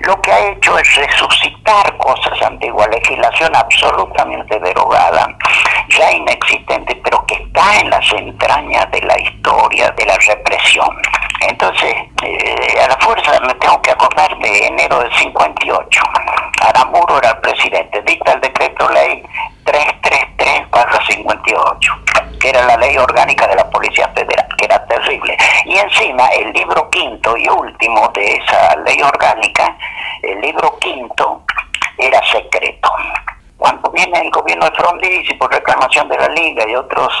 Lo 0.00 0.20
que 0.20 0.32
ha 0.32 0.48
hecho 0.50 0.78
es 0.78 0.96
resucitar 0.96 1.96
cosas 1.98 2.40
antiguas, 2.42 2.88
legislación 2.88 3.54
absolutamente 3.54 4.58
derogada, 4.60 5.28
ya 5.88 6.12
inexistente, 6.12 7.00
pero 7.04 7.24
que 7.26 7.34
está 7.34 7.80
en 7.80 7.90
las 7.90 8.12
entrañas 8.12 8.90
de 8.90 9.00
la 9.02 9.18
historia 9.18 9.90
de 9.90 10.06
la 10.06 10.16
represión. 10.16 10.88
Entonces, 11.48 11.94
eh, 12.22 12.80
a 12.82 12.88
la 12.88 12.96
fuerza 12.98 13.38
me 13.40 13.54
tengo 13.54 13.80
que 13.82 13.90
acordar 13.90 14.36
de 14.38 14.66
enero 14.66 14.98
del 15.00 15.12
58. 15.14 16.02
Aramburu 16.62 17.18
era 17.18 17.30
el 17.30 17.38
presidente, 17.38 18.02
dicta 18.02 18.32
el 18.32 18.40
decreto 18.40 18.88
ley 18.90 19.22
333-58, 19.64 22.38
que 22.38 22.50
era 22.50 22.64
la 22.66 22.76
ley 22.76 22.96
orgánica 22.96 23.46
de 23.46 23.56
la 23.56 23.68
Policía 23.70 24.08
Federal, 24.14 24.46
que 24.56 24.64
era 24.64 24.84
terrible. 24.86 25.36
Y 25.64 25.76
encima, 25.76 26.26
el 26.28 26.52
libro 26.52 26.88
quinto 26.90 27.36
y 27.36 27.48
último 27.48 28.08
de 28.14 28.36
esa 28.36 28.76
ley 28.76 29.02
orgánica, 29.02 29.76
el 30.22 30.40
libro 30.40 30.78
quinto, 30.78 31.42
era 31.98 32.20
secreto. 32.30 32.90
Cuando 33.56 33.90
viene 33.90 34.20
el 34.20 34.30
gobierno 34.30 34.68
de 34.68 34.76
Frondizi 34.76 35.34
por 35.34 35.52
reclamación 35.52 36.08
de 36.08 36.18
la 36.18 36.28
Liga 36.28 36.68
y 36.68 36.74
otros 36.74 37.12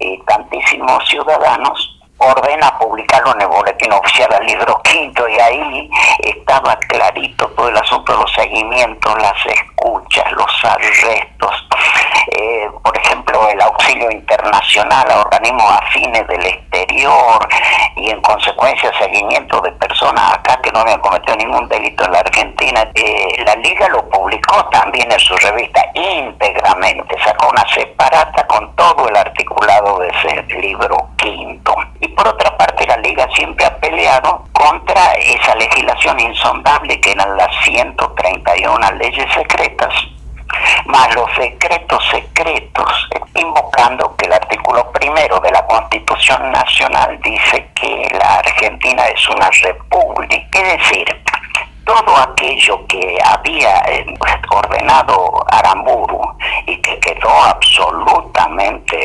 eh, 0.00 0.18
tantísimos 0.26 1.06
ciudadanos, 1.08 1.97
ordena 2.18 2.76
publicarlo 2.78 3.32
en 3.34 3.42
el 3.42 3.48
boletín 3.48 3.92
oficial 3.92 4.28
del 4.30 4.46
libro 4.46 4.80
quinto 4.82 5.28
y 5.28 5.38
ahí 5.38 5.90
estaba 6.20 6.76
clarito 6.76 7.48
todo 7.50 7.68
el 7.68 7.76
asunto 7.76 8.12
de 8.12 8.18
los 8.18 8.32
seguimientos, 8.32 9.22
las 9.22 9.46
escuchas, 9.46 10.30
los 10.32 10.64
arrestos, 10.64 11.68
eh, 12.36 12.68
por 12.82 12.96
ejemplo 12.96 13.48
el 13.48 13.60
auxilio 13.60 14.10
internacional 14.10 15.10
a 15.10 15.20
organismos 15.20 15.72
afines 15.82 16.26
del 16.26 16.44
exterior 16.44 17.48
y 17.96 18.10
en 18.10 18.20
consecuencia 18.20 18.92
seguimiento 18.98 19.60
de 19.60 19.72
personas 19.72 20.34
acá 20.34 20.60
que 20.62 20.70
no 20.72 20.80
habían 20.80 21.00
cometido 21.00 21.36
ningún 21.36 21.68
delito 21.68 22.04
en 22.04 22.12
la 22.12 22.20
Argentina. 22.20 22.88
Eh, 22.94 23.44
la 23.44 23.54
Liga 23.56 23.88
lo 23.88 24.08
publicó 24.08 24.64
también 24.66 25.10
en 25.10 25.20
su 25.20 25.36
revista 25.36 25.84
íntegramente, 25.94 27.16
sacó 27.24 27.48
una 27.50 27.66
separata 27.68 28.46
con 28.46 28.74
todo 28.76 29.08
el 29.08 29.16
articulado 29.16 29.98
de 29.98 30.08
ese 30.08 30.42
libro 30.60 31.08
quinto. 31.16 31.74
Y 32.08 32.10
por 32.12 32.26
otra 32.26 32.56
parte, 32.56 32.86
la 32.86 32.96
Liga 32.96 33.28
siempre 33.34 33.66
ha 33.66 33.76
peleado 33.76 34.42
contra 34.52 35.12
esa 35.14 35.54
legislación 35.56 36.18
insondable 36.18 36.98
que 37.02 37.12
eran 37.12 37.36
las 37.36 37.54
131 37.64 38.92
leyes 38.92 39.26
secretas, 39.34 39.92
más 40.86 41.14
los 41.14 41.30
secretos 41.34 42.02
secretos, 42.10 43.08
invocando 43.34 44.16
que 44.16 44.24
el 44.24 44.32
artículo 44.32 44.90
primero 44.92 45.38
de 45.40 45.50
la 45.50 45.66
Constitución 45.66 46.50
Nacional 46.50 47.20
dice 47.20 47.68
que 47.74 48.08
la 48.18 48.36
Argentina 48.36 49.04
es 49.08 49.28
una 49.28 49.50
república. 49.50 50.60
Es 50.60 50.78
decir, 50.78 51.22
todo 51.84 52.16
aquello 52.16 52.86
que 52.86 53.18
había 53.22 53.82
eh, 53.86 54.06
ordenado 54.50 55.44
Aramburu 55.50 56.20
y 56.66 56.76
que 56.78 56.98
quedó 57.00 57.30
absolutamente 57.44 58.96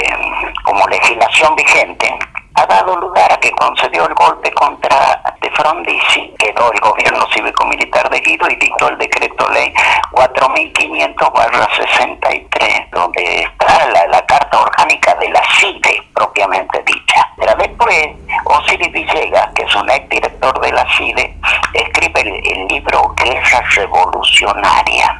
como 0.63 0.87
legislación 0.87 1.53
vigente, 1.55 2.17
ha 2.55 2.65
dado 2.65 2.95
lugar 2.97 3.31
a 3.31 3.37
que 3.37 3.51
concedió 3.51 4.05
el 4.07 4.13
golpe 4.13 4.51
contra 4.51 5.21
De 5.41 5.49
Frondizi, 5.51 6.33
quedó 6.37 6.71
el 6.71 6.79
gobierno 6.79 7.25
cívico-militar 7.33 8.09
de 8.09 8.19
Guido 8.19 8.47
y 8.49 8.55
dictó 8.55 8.89
el 8.89 8.97
decreto 8.97 9.47
ley 9.49 9.73
4500-63, 10.11 12.89
donde 12.91 13.43
está 13.43 13.87
la, 13.89 14.25
carta 14.25 14.61
orgánica 14.61 15.13
de 15.15 15.29
la 15.29 15.41
CIDE 15.59 16.01
propiamente 16.13 16.81
dicha. 16.85 17.27
Pero 17.37 17.55
después, 17.55 18.09
Osiris 18.45 18.91
Villegas, 18.91 19.49
que 19.53 19.63
es 19.63 19.75
un 19.75 19.89
ex 19.89 20.07
director 20.09 20.61
de 20.61 20.71
la 20.71 20.85
CIDE, 20.95 21.35
escribe 21.73 22.21
el, 22.21 22.67
libro 22.67 23.13
Guerra 23.17 23.61
Revolucionaria 23.75 25.19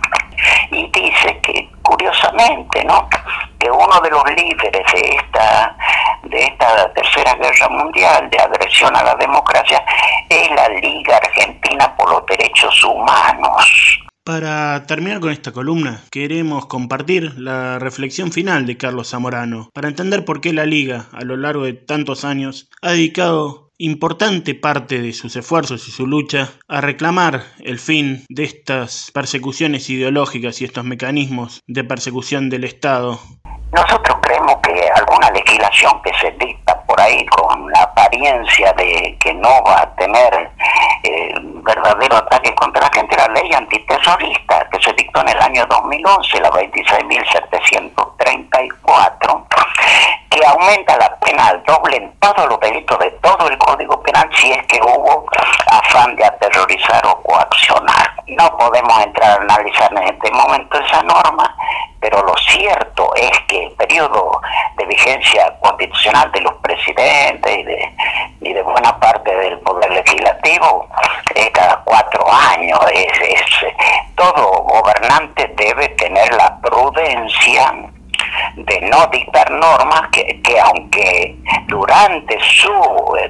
y 0.72 0.90
dice 0.92 1.40
que, 1.42 1.70
curiosamente, 1.84 2.84
¿no? 2.86 3.08
que 3.64 3.70
uno 3.72 4.02
de 4.02 4.10
los 4.10 4.24
líderes 4.36 4.84
de 4.94 5.16
esta, 5.16 5.78
de 6.24 6.44
esta 6.44 6.94
tercera 6.94 7.34
guerra 7.36 7.70
mundial 7.70 8.30
de 8.30 8.38
agresión 8.38 8.96
a 8.96 9.04
la 9.04 9.16
democracia 9.16 9.84
es 10.30 10.50
la 10.52 10.68
Liga 10.70 11.18
Argentina 11.18 11.96
por 11.96 12.10
los 12.12 12.26
Derechos 12.26 12.84
Humanos. 12.84 14.00
Para 14.26 14.86
terminar 14.86 15.20
con 15.20 15.32
esta 15.32 15.52
columna, 15.52 16.02
queremos 16.10 16.66
compartir 16.68 17.38
la 17.38 17.78
reflexión 17.80 18.32
final 18.32 18.66
de 18.66 18.78
Carlos 18.78 19.10
Zamorano, 19.10 19.70
para 19.74 19.90
entender 19.90 20.24
por 20.24 20.40
qué 20.40 20.54
la 20.54 20.66
Liga, 20.66 21.08
a 21.12 21.24
lo 21.26 21.36
largo 21.36 21.66
de 21.66 21.74
tantos 21.74 22.24
años, 22.24 22.70
ha 22.82 22.92
dedicado 22.92 23.72
importante 23.78 24.56
parte 24.56 25.02
de 25.02 25.14
sus 25.14 25.36
esfuerzos 25.36 25.88
y 25.88 25.92
su 25.92 26.08
lucha 26.08 26.50
a 26.68 26.82
reclamar 26.82 27.44
el 27.60 27.80
fin 27.80 28.26
de 28.30 28.44
estas 28.44 29.12
persecuciones 29.14 29.90
ideológicas 29.90 30.62
y 30.62 30.66
estos 30.66 30.84
mecanismos 30.84 31.62
de 31.68 31.84
persecución 31.84 32.50
del 32.50 32.64
Estado. 32.64 33.20
Nosotros 33.72 34.18
creemos 34.22 34.56
que 34.62 34.88
alguna 34.96 35.32
legislación 35.32 36.00
que 36.04 36.12
se 36.22 36.32
dicta 36.40 36.80
por 36.84 37.02
ahí 37.02 37.26
con 37.26 37.72
la 37.72 37.82
apariencia 37.82 38.72
de 38.74 39.18
que 39.20 39.34
no 39.34 39.64
va 39.66 39.82
a 39.82 39.96
tener 39.96 40.52
eh, 41.04 41.34
verdadero 41.64 42.18
ataque 42.18 42.54
contra 42.54 42.84
la 42.84 42.92
gente, 42.94 43.18
la 43.18 43.30
ley 43.30 43.52
antiterrorista 43.52 44.70
que 44.72 44.80
se 44.80 44.94
dictó 44.94 45.22
en 45.22 45.30
el 45.30 45.40
año 45.40 45.66
2011, 45.68 46.40
la 46.40 46.52
26.734, 46.52 49.48
que 50.34 50.46
aumenta 50.48 50.98
la 50.98 51.16
pena 51.20 51.48
al 51.48 51.64
doble 51.64 51.98
en 51.98 52.12
todos 52.20 52.50
los 52.50 52.60
delitos 52.60 52.98
de 52.98 53.12
todo 53.22 53.48
el 53.48 53.58
Código 53.60 54.02
Penal 54.02 54.28
si 54.36 54.52
es 54.52 54.66
que 54.66 54.82
hubo 54.82 55.26
afán 55.68 56.16
de 56.16 56.26
aterrorizar 56.26 57.06
o 57.06 57.22
coaccionar. 57.22 58.12
No 58.28 58.58
podemos 58.58 59.00
entrar 59.04 59.40
a 59.40 59.42
analizar 59.44 59.92
en 59.92 60.04
este 60.04 60.32
momento 60.32 60.80
esa 60.80 61.04
norma, 61.04 61.56
pero 62.00 62.24
lo 62.24 62.36
cierto 62.38 63.14
es 63.16 63.32
que 63.48 63.66
el 63.66 63.72
periodo 63.74 64.42
de 64.78 64.86
vigencia 64.86 65.54
constitucional 65.60 66.32
de 66.32 66.42
los 66.42 66.54
presidentes 66.56 67.58
y 67.60 67.64
de, 67.64 67.96
y 68.42 68.54
de 68.54 68.62
buena 68.64 69.00
parte 69.00 69.36
del 69.36 69.60
Poder 69.60 69.92
Legislativo 69.92 70.88
es 71.36 71.50
cada 71.52 71.78
cuatro 71.84 72.26
años. 72.32 72.80
Es, 72.92 73.20
es, 73.22 73.42
todo 74.16 74.64
gobernante 74.64 75.54
debe 75.56 75.90
tener 75.90 76.34
la 76.34 76.60
prudencia 76.60 77.72
de 78.56 78.82
no 78.82 79.08
dictar 79.08 79.50
normas 79.52 80.10
que, 80.12 80.42
que, 80.42 80.60
aunque 80.60 81.36
durante 81.68 82.38
su 82.40 82.72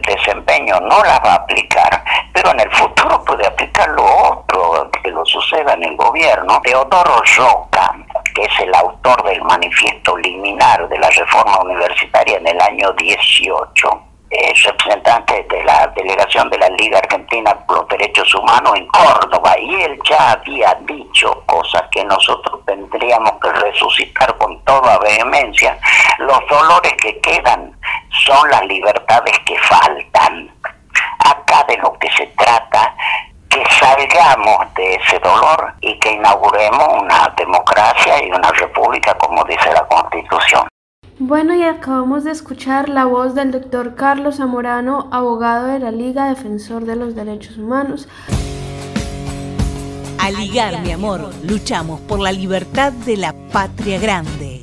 desempeño 0.05 0.79
no 0.81 1.03
las 1.03 1.19
va 1.23 1.33
a 1.33 1.35
aplicar, 1.35 2.03
pero 2.33 2.51
en 2.51 2.59
el 2.61 2.71
futuro 2.71 3.23
puede 3.23 3.45
aplicar 3.47 3.89
lo 3.89 4.03
otro 4.03 4.89
que 5.03 5.09
lo 5.11 5.25
suceda 5.25 5.73
en 5.73 5.83
el 5.83 5.95
gobierno. 5.95 6.61
Teodoro 6.63 7.21
Roca, 7.37 7.95
que 8.33 8.43
es 8.43 8.59
el 8.61 8.73
autor 8.73 9.23
del 9.23 9.41
manifiesto 9.43 10.17
liminar 10.17 10.87
de 10.87 10.97
la 10.97 11.09
reforma 11.09 11.59
universitaria 11.61 12.37
en 12.37 12.47
el 12.47 12.61
año 12.61 12.91
18, 12.93 14.12
es 14.33 14.63
representante 14.63 15.45
de 15.49 15.63
la 15.63 15.87
delegación 15.95 16.49
de 16.49 16.57
la 16.57 16.69
Liga 16.69 16.99
Argentina 16.99 17.53
por 17.65 17.77
los 17.77 17.87
Derechos 17.87 18.33
Humanos 18.35 18.73
en 18.75 18.87
Córdoba 18.87 19.55
y 19.59 19.81
él 19.81 19.99
ya 20.09 20.31
había 20.31 20.73
dicho 20.81 21.43
cosas 21.45 21.83
que 21.91 22.03
nosotros 22.05 22.61
tendríamos 22.65 23.33
que 23.41 23.51
resucitar 23.51 24.37
con 24.37 24.59
toda 24.63 24.97
vehemencia. 24.99 25.77
Los 26.19 26.39
dolores 26.49 26.93
que 27.01 27.19
quedan 27.19 27.77
son 28.25 28.49
las 28.49 28.65
libertades 28.65 29.37
que 29.45 29.57
faltan. 29.59 30.49
Acá 31.19 31.63
de 31.67 31.77
lo 31.77 31.93
que 31.99 32.09
se 32.11 32.27
trata 32.37 32.95
que 33.49 33.63
salgamos 33.79 34.73
de 34.73 34.95
ese 34.95 35.19
dolor 35.19 35.73
y 35.81 35.97
que 35.99 36.11
inauguremos 36.11 36.87
una 37.01 37.31
democracia 37.37 38.23
y 38.23 38.31
una 38.31 38.51
república 38.51 39.13
como 39.15 39.43
dice 39.45 39.71
la 39.71 39.85
Constitución. 39.85 40.72
Bueno, 41.25 41.55
y 41.55 41.63
acabamos 41.63 42.25
de 42.25 42.31
escuchar 42.31 42.89
la 42.89 43.05
voz 43.05 43.33
del 43.33 43.51
doctor 43.51 43.95
Carlos 43.95 44.35
Zamorano, 44.35 45.07
abogado 45.09 45.67
de 45.67 45.79
la 45.79 45.89
Liga 45.89 46.27
Defensor 46.27 46.83
de 46.83 46.97
los 46.97 47.15
Derechos 47.15 47.57
Humanos. 47.57 48.09
A 50.19 50.31
ligar, 50.31 50.81
mi 50.81 50.91
amor, 50.91 51.31
luchamos 51.47 52.01
por 52.01 52.19
la 52.19 52.33
libertad 52.33 52.91
de 52.91 53.15
la 53.15 53.33
patria 53.53 53.99
grande. 53.99 54.62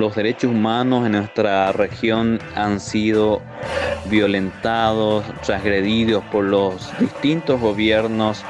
Los 0.00 0.14
derechos 0.16 0.50
humanos 0.50 1.06
en 1.06 1.12
nuestra 1.12 1.72
región 1.72 2.40
han 2.54 2.80
sido 2.80 3.42
violentados, 4.06 5.24
transgredidos 5.44 6.22
por 6.24 6.44
los 6.44 6.90
distintos 6.98 7.60
gobiernos 7.60 8.42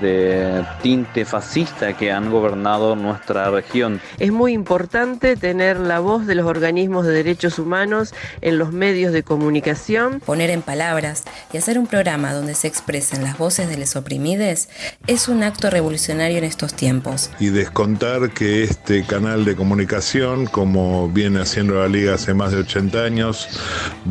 de 0.00 0.64
tinte 0.82 1.24
fascista 1.24 1.96
que 1.96 2.12
han 2.12 2.30
gobernado 2.30 2.96
nuestra 2.96 3.50
región. 3.50 4.00
Es 4.18 4.32
muy 4.32 4.52
importante 4.52 5.36
tener 5.36 5.78
la 5.78 6.00
voz 6.00 6.26
de 6.26 6.34
los 6.34 6.46
organismos 6.46 7.06
de 7.06 7.12
derechos 7.12 7.58
humanos 7.58 8.14
en 8.40 8.58
los 8.58 8.72
medios 8.72 9.12
de 9.12 9.22
comunicación. 9.22 10.20
Poner 10.20 10.50
en 10.50 10.62
palabras 10.62 11.24
y 11.52 11.58
hacer 11.58 11.78
un 11.78 11.86
programa 11.86 12.32
donde 12.32 12.54
se 12.54 12.68
expresen 12.68 13.22
las 13.22 13.36
voces 13.36 13.68
de 13.68 13.76
los 13.76 13.96
oprimidos 13.96 14.24
es 15.06 15.28
un 15.28 15.42
acto 15.42 15.70
revolucionario 15.70 16.38
en 16.38 16.44
estos 16.44 16.74
tiempos. 16.74 17.30
Y 17.38 17.48
descontar 17.48 18.30
que 18.30 18.64
este 18.64 19.04
canal 19.04 19.44
de 19.44 19.54
comunicación, 19.54 20.46
como 20.46 20.73
viene 21.12 21.40
haciendo 21.40 21.74
la 21.74 21.88
Liga 21.88 22.14
hace 22.14 22.34
más 22.34 22.52
de 22.52 22.58
80 22.58 22.98
años, 23.02 23.48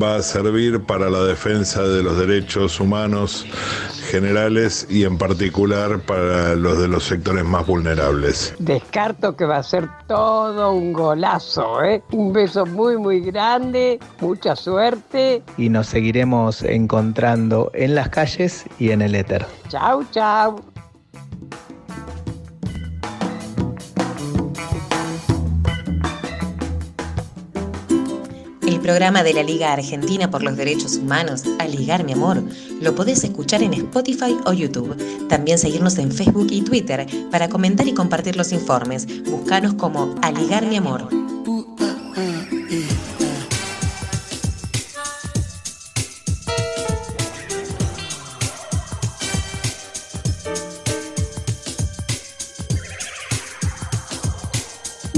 va 0.02 0.16
a 0.16 0.22
servir 0.22 0.82
para 0.82 1.10
la 1.10 1.24
defensa 1.24 1.84
de 1.84 2.04
los 2.04 2.18
derechos 2.18 2.80
humanos 2.80 3.46
generales 4.10 4.86
y 4.90 5.04
en 5.04 5.18
particular 5.18 6.00
para 6.02 6.56
los 6.56 6.80
de 6.80 6.88
los 6.88 7.04
sectores 7.04 7.44
más 7.44 7.66
vulnerables. 7.66 8.54
Descarto 8.60 9.36
que 9.36 9.46
va 9.46 9.58
a 9.58 9.64
ser 9.64 9.90
todo 10.08 10.72
un 10.72 10.94
golazo, 10.94 11.84
¿eh? 11.84 12.04
Un 12.12 12.34
beso 12.34 12.66
muy 12.66 12.98
muy 12.98 13.22
grande, 13.22 14.00
mucha 14.20 14.56
suerte. 14.56 15.44
Y 15.58 15.70
nos 15.70 15.88
seguiremos 15.88 16.64
encontrando 16.64 17.72
en 17.74 17.96
las 17.96 18.10
calles 18.10 18.66
y 18.80 18.92
en 18.92 19.02
el 19.02 19.16
éter. 19.16 19.46
Chau, 19.70 20.04
chau. 20.12 20.73
Programa 28.84 29.24
de 29.24 29.34
la 29.34 29.42
Liga 29.44 29.72
Argentina 29.72 30.30
por 30.30 30.44
los 30.44 30.58
Derechos 30.58 30.98
Humanos, 30.98 31.44
Aligar 31.58 32.04
mi 32.04 32.12
amor, 32.12 32.44
lo 32.82 32.94
podés 32.94 33.24
escuchar 33.24 33.64
en 33.64 33.74
Spotify 33.74 34.38
o 34.46 34.52
YouTube. 34.52 34.96
También 35.30 35.58
seguirnos 35.58 35.98
en 35.98 36.12
Facebook 36.12 36.48
y 36.52 36.62
Twitter 36.62 37.08
para 37.32 37.48
comentar 37.48 37.88
y 37.88 37.94
compartir 37.94 38.36
los 38.36 38.52
informes. 38.52 39.08
Búscanos 39.24 39.74
como 39.76 40.14
Aligar 40.22 40.66
mi 40.68 40.76
amor. 40.76 41.08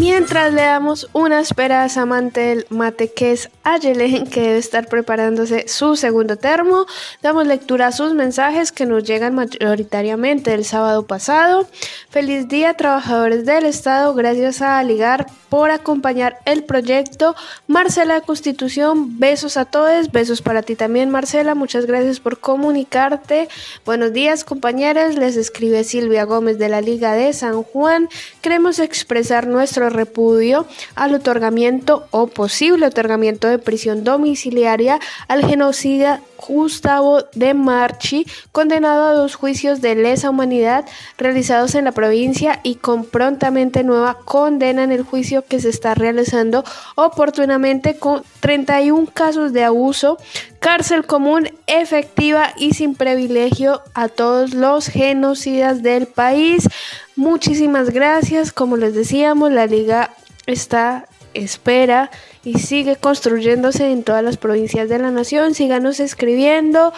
Mientras 0.08 0.54
le 0.54 0.62
damos 0.62 1.10
una 1.14 1.40
espera 1.40 1.84
a 1.84 1.90
Samantha 1.90 2.40
del 2.40 2.68
mate 2.70 3.12
que 3.12 3.32
es 3.32 3.50
Ayelen, 3.64 4.28
que 4.28 4.42
debe 4.42 4.58
estar 4.60 4.88
preparándose 4.88 5.68
su 5.68 5.96
segundo 5.96 6.38
termo, 6.38 6.86
damos 7.24 7.48
lectura 7.48 7.88
a 7.88 7.92
sus 7.92 8.14
mensajes 8.14 8.72
que 8.72 8.86
nos 8.86 9.04
llegan 9.04 9.34
mayoritariamente 9.34 10.54
el 10.54 10.64
sábado 10.64 11.08
pasado. 11.08 11.68
Feliz 12.12 12.48
día, 12.48 12.76
trabajadores 12.76 13.48
del 13.48 13.66
Estado, 13.66 14.14
gracias 14.14 14.62
a 14.62 14.84
Ligar 14.84 15.26
por 15.50 15.72
acompañar 15.72 16.38
el 16.46 16.64
proyecto. 16.64 17.36
Marcela 17.66 18.22
Constitución, 18.22 19.20
besos 19.20 19.58
a 19.58 19.66
todos, 19.66 20.12
besos 20.12 20.42
para 20.42 20.62
ti 20.62 20.76
también, 20.76 21.10
Marcela, 21.10 21.56
muchas 21.56 21.88
gracias 21.88 22.20
por 22.20 22.40
comunicarte. 22.40 23.50
Buenos 23.86 24.14
días, 24.14 24.44
compañeros, 24.44 25.16
les 25.16 25.36
escribe 25.36 25.84
Silvia 25.84 26.26
Gómez 26.26 26.60
de 26.60 26.70
la 26.70 26.82
Liga 26.82 27.14
de 27.14 27.34
San 27.34 27.64
Juan. 27.64 28.10
Queremos 28.42 28.78
expresar 28.80 29.48
nuestro 29.48 29.90
repudio 29.96 30.66
al 30.96 31.16
otorgamiento 31.16 32.08
o 32.12 32.28
posible 32.28 32.86
otorgamiento 32.86 33.48
de 33.48 33.60
prisión 33.60 34.04
domiciliaria 34.04 35.00
al 35.28 35.46
genocida 35.46 36.22
Gustavo 36.48 37.24
de 37.34 37.54
Marchi, 37.54 38.26
condenado 38.52 39.06
a 39.06 39.14
dos 39.14 39.36
juicios 39.36 39.82
de 39.82 39.96
lesa 39.96 40.30
humanidad 40.30 40.86
realizados 41.18 41.76
en 41.76 41.86
la 41.86 41.92
provincia 41.92 42.60
y 42.64 42.76
con 42.76 43.06
prontamente 43.06 43.84
nueva 43.84 44.20
condena 44.26 44.84
en 44.84 44.92
el 44.92 45.04
juicio 45.04 45.44
que 45.46 45.60
se 45.60 45.70
está 45.70 45.96
realizando 45.96 46.64
oportunamente 46.96 47.98
con 47.98 48.24
31 48.42 49.08
casos 49.14 49.54
de 49.54 49.64
abuso, 49.64 50.18
cárcel 50.60 51.06
común 51.06 51.50
efectiva 51.68 52.54
y 52.58 52.74
sin 52.74 52.96
privilegio 52.96 53.82
a 53.94 54.08
todos 54.10 54.54
los 54.54 54.88
genocidas 54.88 55.82
del 55.84 56.08
país. 56.08 56.68
Muchísimas 57.16 57.92
gracias. 57.92 58.52
Como 58.52 58.78
les 58.78 58.94
decíamos, 58.94 59.52
la 59.52 59.68
liga 59.68 60.12
está 60.46 61.08
espera 61.34 62.10
y 62.44 62.60
sigue 62.60 62.96
construyéndose 62.96 63.92
en 63.92 64.04
todas 64.04 64.24
las 64.24 64.38
provincias 64.38 64.90
de 64.90 65.00
la 65.00 65.12
nación. 65.12 65.54
Síganos 65.54 66.00
escribiendo 66.00 66.94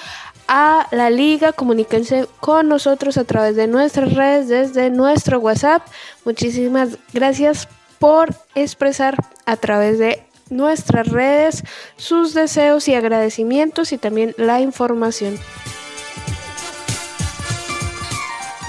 a 0.47 0.87
la 0.91 1.09
liga, 1.09 1.51
comuníquense 1.51 2.27
con 2.39 2.69
nosotros 2.69 3.17
a 3.17 3.25
través 3.25 3.55
de 3.55 3.67
nuestras 3.67 4.13
redes, 4.13 4.47
desde 4.47 4.89
nuestro 4.89 5.39
WhatsApp. 5.39 5.85
Muchísimas 6.23 6.97
gracias 7.13 7.67
por 7.99 8.33
expresar 8.55 9.15
a 9.45 9.57
través 9.57 9.99
de 9.99 10.23
nuestras 10.49 11.07
redes 11.09 11.63
sus 11.97 12.33
deseos 12.33 12.87
y 12.87 12.95
agradecimientos 12.95 13.91
y 13.91 13.97
también 13.97 14.33
la 14.37 14.61
información. 14.61 15.37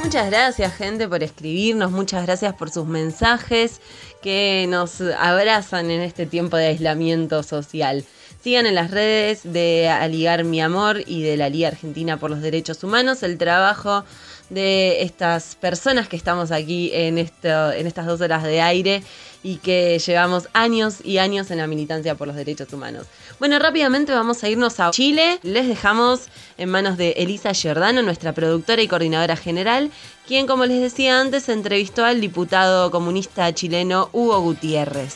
Muchas 0.03 0.31
gracias 0.31 0.75
gente 0.77 1.09
por 1.09 1.23
escribirnos, 1.25 1.91
muchas 1.91 2.25
gracias 2.25 2.55
por 2.55 2.71
sus 2.71 2.87
mensajes 2.87 3.81
que 4.23 4.67
nos 4.69 5.01
abrazan 5.01 5.91
en 5.91 6.01
este 6.01 6.25
tiempo 6.25 6.57
de 6.57 6.67
aislamiento 6.67 7.43
social. 7.43 8.05
Sigan 8.43 8.67
en 8.67 8.77
las 8.77 8.93
redes 8.93 9.41
de 9.43 9.89
Aligar 9.89 10.45
Mi 10.45 10.61
Amor 10.61 11.03
y 11.05 11.23
de 11.23 11.37
la 11.37 11.49
Liga 11.49 11.69
Argentina 11.69 12.17
por 12.17 12.31
los 12.31 12.41
Derechos 12.41 12.85
Humanos 12.85 13.25
el 13.25 13.37
trabajo 13.37 14.05
de 14.51 15.03
estas 15.03 15.57
personas 15.57 16.09
que 16.09 16.17
estamos 16.17 16.53
aquí 16.53 16.91
en, 16.95 17.19
en 17.19 17.87
estas 17.87 18.07
dos 18.07 18.21
horas 18.21 18.45
de 18.45 18.61
aire 18.61 19.03
y 19.43 19.57
que 19.57 19.99
llevamos 19.99 20.49
años 20.53 20.99
y 21.05 21.19
años 21.19 21.51
en 21.51 21.59
la 21.59 21.67
militancia 21.67 22.15
por 22.15 22.29
los 22.29 22.37
derechos 22.37 22.73
humanos. 22.73 23.07
Bueno, 23.39 23.61
rápidamente 23.61 24.13
vamos 24.13 24.43
a 24.43 24.49
irnos 24.49 24.81
a 24.81 24.91
Chile. 24.91 25.39
Les 25.45 25.69
dejamos 25.69 26.29
en 26.57 26.71
manos 26.71 26.97
de 26.97 27.11
Elisa 27.13 27.53
Giordano, 27.53 28.03
nuestra 28.03 28.33
productora 28.33 28.83
y 28.83 28.89
coordinadora 28.89 29.37
general, 29.37 29.93
quien, 30.27 30.49
como 30.49 30.67
les 30.67 30.81
decía 30.81 31.21
antes, 31.21 31.49
entrevistó 31.49 32.05
al 32.05 32.21
diputado 32.21 32.91
comunista 32.91 33.55
chileno 33.55 34.11
Hugo 34.13 34.41
Gutiérrez. 34.41 35.15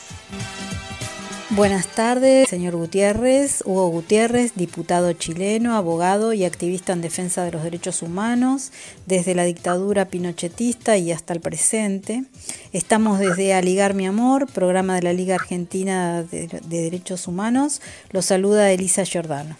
Buenas 1.55 1.85
tardes, 1.85 2.49
señor 2.49 2.75
Gutiérrez. 2.75 3.61
Hugo 3.63 3.87
Gutiérrez, 3.89 4.55
diputado 4.55 5.13
chileno, 5.13 5.75
abogado 5.75 6.33
y 6.33 6.45
activista 6.45 6.93
en 6.93 7.01
defensa 7.01 7.43
de 7.43 7.51
los 7.51 7.63
derechos 7.63 8.01
humanos, 8.01 8.71
desde 9.05 9.35
la 9.35 9.43
dictadura 9.43 10.05
pinochetista 10.05 10.97
y 10.97 11.11
hasta 11.11 11.31
el 11.31 11.41
presente. 11.41 12.23
Estamos 12.71 13.19
desde 13.19 13.53
Aligar 13.53 13.93
Mi 13.93 14.07
Amor, 14.07 14.47
programa 14.51 14.95
de 14.95 15.03
la 15.03 15.13
Liga 15.13 15.35
Argentina 15.35 16.23
de, 16.23 16.47
de 16.47 16.81
Derechos 16.81 17.27
Humanos. 17.27 17.83
Los 18.09 18.25
saluda 18.25 18.71
Elisa 18.71 19.03
Giordano. 19.03 19.55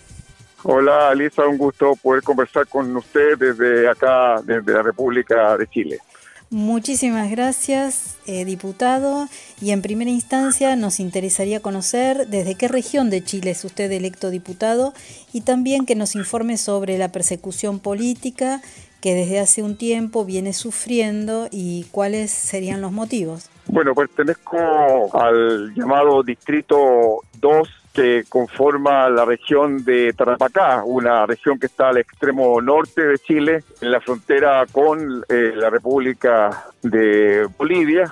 Hola, 0.64 1.12
Elisa, 1.12 1.46
un 1.46 1.60
gusto 1.60 1.96
poder 2.02 2.24
conversar 2.24 2.66
con 2.68 2.96
usted 2.96 3.38
desde 3.38 3.88
acá, 3.88 4.42
desde 4.44 4.74
la 4.74 4.82
República 4.82 5.56
de 5.58 5.68
Chile. 5.68 6.00
Muchísimas 6.54 7.32
gracias, 7.32 8.20
eh, 8.28 8.46
diputado. 8.46 9.28
Y 9.60 9.72
en 9.72 9.82
primera 9.82 10.12
instancia 10.12 10.76
nos 10.76 11.00
interesaría 11.00 11.62
conocer 11.62 12.28
desde 12.28 12.54
qué 12.54 12.68
región 12.68 13.10
de 13.10 13.24
Chile 13.24 13.50
es 13.50 13.66
usted 13.66 13.92
electo 13.92 14.30
diputado 14.30 14.94
y 15.34 15.42
también 15.42 15.88
que 15.88 15.96
nos 15.96 16.14
informe 16.14 16.58
sobre 16.58 17.00
la 17.00 17.12
persecución 17.12 17.80
política 17.80 18.62
que 19.02 19.16
desde 19.16 19.40
hace 19.40 19.64
un 19.64 19.78
tiempo 19.78 20.26
viene 20.26 20.54
sufriendo 20.54 21.48
y 21.50 21.88
cuáles 21.90 22.30
serían 22.30 22.82
los 22.82 22.92
motivos. 22.92 23.50
Bueno, 23.66 23.96
pertenezco 23.96 25.10
al 25.18 25.74
llamado 25.74 26.22
Distrito 26.22 27.22
2 27.40 27.83
que 27.94 28.24
conforma 28.28 29.08
la 29.08 29.24
región 29.24 29.86
de 29.86 30.14
Tarapacá, 30.14 30.84
una 30.84 31.28
región 31.28 31.60
que 31.60 31.68
está 31.68 31.90
al 31.90 31.98
extremo 31.98 32.60
norte 32.60 33.06
de 33.06 33.20
Chile, 33.20 33.64
en 33.82 33.92
la 33.92 34.02
frontera 34.02 34.66
con 34.72 35.24
eh, 35.30 35.54
la 35.56 35.70
República 35.70 36.66
de 36.82 37.48
Bolivia, 37.56 38.12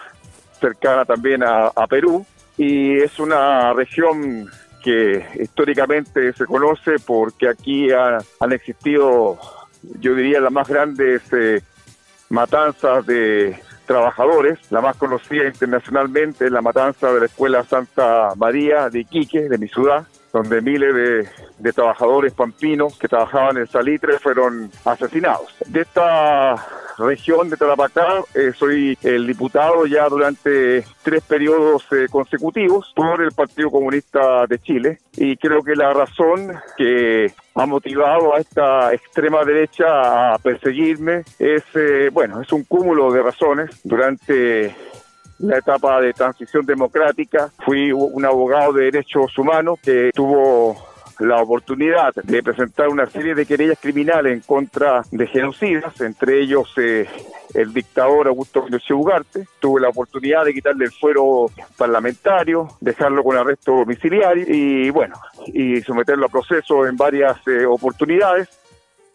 cercana 0.59 1.03
también 1.03 1.41
a, 1.43 1.71
Perú, 1.89 2.23
y 2.57 2.99
es 2.99 3.19
una 3.19 3.73
región 3.73 4.47
que 4.83 5.25
históricamente 5.39 6.31
se 6.33 6.45
conoce 6.45 6.97
porque 7.03 7.49
aquí 7.49 7.91
han 7.91 8.51
existido, 8.51 9.39
yo 9.99 10.13
diría, 10.13 10.39
las 10.39 10.51
más 10.51 10.67
grandes 10.67 11.23
eh, 11.33 11.61
matanzas 12.29 13.05
de 13.07 13.59
trabajadores. 13.91 14.57
La 14.71 14.79
más 14.79 14.95
conocida 14.95 15.45
internacionalmente 15.45 16.45
es 16.45 16.51
la 16.51 16.61
matanza 16.61 17.11
de 17.11 17.19
la 17.19 17.25
Escuela 17.25 17.63
Santa 17.63 18.29
María 18.37 18.89
de 18.89 19.01
Iquique, 19.01 19.49
de 19.49 19.57
mi 19.57 19.67
ciudad, 19.67 20.07
donde 20.31 20.61
miles 20.61 21.27
de, 21.59 21.73
trabajadores 21.73 22.33
pampinos 22.33 22.97
que 22.97 23.09
trabajaban 23.09 23.57
en 23.57 23.67
salitre 23.67 24.17
fueron 24.19 24.71
asesinados. 24.85 25.53
De 25.67 25.81
esta 25.81 26.55
región 26.97 27.49
de 27.49 27.57
Tarapacá 27.57 28.21
eh, 28.33 28.51
soy 28.55 28.97
el 29.01 29.27
diputado 29.27 29.85
ya 29.85 30.07
durante 30.07 30.85
tres 31.03 31.23
periodos 31.23 31.83
eh, 31.91 32.07
consecutivos 32.09 32.93
por 32.95 33.21
el 33.21 33.31
Partido 33.31 33.71
Comunista 33.71 34.45
de 34.47 34.59
Chile 34.59 34.99
y 35.17 35.35
creo 35.35 35.63
que 35.63 35.75
la 35.75 35.93
razón 35.93 36.53
que 36.77 37.33
ha 37.55 37.65
motivado 37.65 38.33
a 38.33 38.39
esta 38.39 38.93
extrema 38.93 39.43
derecha 39.43 40.33
a 40.33 40.37
perseguirme 40.37 41.23
es, 41.37 41.63
eh, 41.75 42.09
bueno, 42.11 42.41
es 42.41 42.51
un 42.51 42.63
cúmulo 42.63 43.11
de 43.11 43.21
razones. 43.21 43.81
Durante 43.83 44.75
la 45.39 45.57
etapa 45.57 45.99
de 46.01 46.13
transición 46.13 46.65
democrática 46.65 47.51
fui 47.65 47.91
un 47.91 48.23
abogado 48.25 48.73
de 48.73 48.85
derechos 48.85 49.37
humanos 49.37 49.79
que 49.83 50.11
tuvo 50.13 50.90
la 51.21 51.41
oportunidad 51.41 52.13
de 52.15 52.41
presentar 52.41 52.89
una 52.89 53.05
serie 53.05 53.35
de 53.35 53.45
querellas 53.45 53.77
criminales 53.79 54.33
en 54.33 54.39
contra 54.39 55.03
de 55.11 55.27
genocidas, 55.27 56.01
entre 56.01 56.41
ellos 56.41 56.73
eh, 56.77 57.07
el 57.53 57.73
dictador 57.73 58.27
Augusto 58.27 58.65
Pinochet 58.65 58.91
Ugarte. 58.91 59.47
Tuve 59.59 59.81
la 59.81 59.89
oportunidad 59.89 60.45
de 60.45 60.53
quitarle 60.53 60.85
el 60.85 60.91
fuero 60.91 61.45
parlamentario, 61.77 62.69
dejarlo 62.79 63.23
con 63.23 63.37
arresto 63.37 63.71
domiciliario 63.71 64.45
y 64.47 64.89
bueno, 64.89 65.15
y 65.47 65.81
someterlo 65.81 66.25
a 66.25 66.29
proceso 66.29 66.87
en 66.87 66.97
varias 66.97 67.37
eh, 67.47 67.65
oportunidades 67.65 68.60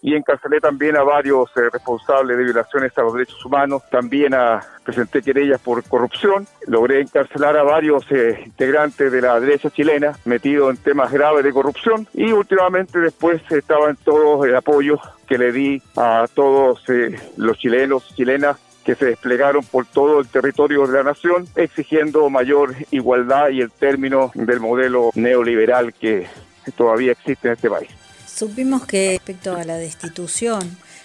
y 0.03 0.15
encarcelé 0.15 0.61
también 0.61 0.97
a 0.97 1.03
varios 1.03 1.51
eh, 1.57 1.69
responsables 1.73 2.37
de 2.37 2.45
violaciones 2.45 2.97
a 2.97 3.03
los 3.03 3.15
derechos 3.15 3.45
humanos, 3.45 3.83
también 3.91 4.35
a, 4.35 4.61
presenté 4.85 5.23
querellas 5.23 5.61
por 5.61 5.83
corrupción, 5.85 6.47
logré 6.67 7.01
encarcelar 7.01 7.57
a 7.57 7.63
varios 7.63 8.05
eh, 8.11 8.43
integrantes 8.45 9.11
de 9.11 9.21
la 9.21 9.41
derecha 9.41 9.71
chilena 9.71 10.13
metidos 10.25 10.71
en 10.71 10.77
temas 10.77 11.11
graves 11.11 11.45
de 11.45 11.53
corrupción. 11.53 12.07
Y 12.15 12.33
últimamente 12.33 12.99
después 12.99 13.43
estaba 13.51 13.91
en 13.91 13.97
todo 13.97 14.45
el 14.45 14.55
apoyo 14.55 14.99
que 15.27 15.39
le 15.39 15.53
di 15.53 15.83
a 15.97 16.27
todos 16.33 16.89
eh, 16.89 17.19
los 17.37 17.59
chilenos 17.59 18.15
chilenas 18.15 18.59
que 18.85 18.95
se 18.95 19.07
desplegaron 19.07 19.65
por 19.65 19.85
todo 19.87 20.21
el 20.21 20.29
territorio 20.29 20.87
de 20.87 20.99
la 20.99 21.03
nación, 21.03 21.49
exigiendo 21.57 22.31
mayor 22.31 22.77
igualdad 22.93 23.49
y 23.49 23.61
el 23.61 23.73
término 23.73 24.31
del 24.35 24.61
modelo 24.61 25.11
neoliberal 25.17 25.93
que 25.93 26.29
todavía 26.77 27.11
existe 27.11 27.49
en 27.49 27.55
este 27.55 27.69
país. 27.69 28.06
Supimos 28.37 28.85
que 28.85 29.13
respecto 29.13 29.57
a 29.57 29.65
la 29.65 29.79
destitución 29.79 30.61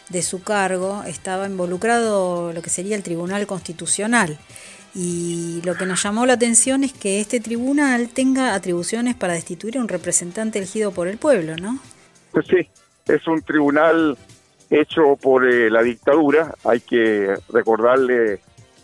de 0.09 0.21
su 0.21 0.43
cargo 0.43 1.03
estaba 1.07 1.47
involucrado 1.47 2.51
lo 2.51 2.61
que 2.61 2.69
sería 2.69 2.97
el 2.97 3.03
Tribunal 3.03 3.47
Constitucional. 3.47 4.37
Y 4.93 5.61
lo 5.63 5.75
que 5.75 5.85
nos 5.85 6.03
llamó 6.03 6.25
la 6.25 6.33
atención 6.33 6.83
es 6.83 6.91
que 6.91 7.21
este 7.21 7.39
tribunal 7.39 8.09
tenga 8.09 8.53
atribuciones 8.53 9.15
para 9.15 9.31
destituir 9.31 9.77
a 9.77 9.79
un 9.79 9.87
representante 9.87 10.59
elegido 10.59 10.91
por 10.91 11.07
el 11.07 11.17
pueblo, 11.17 11.55
¿no? 11.55 11.79
Sí, 12.49 12.67
es 13.07 13.25
un 13.25 13.41
tribunal 13.43 14.17
hecho 14.69 15.15
por 15.15 15.49
eh, 15.49 15.69
la 15.69 15.83
dictadura. 15.83 16.53
Hay 16.65 16.81
que 16.81 17.33
recordarle 17.47 18.41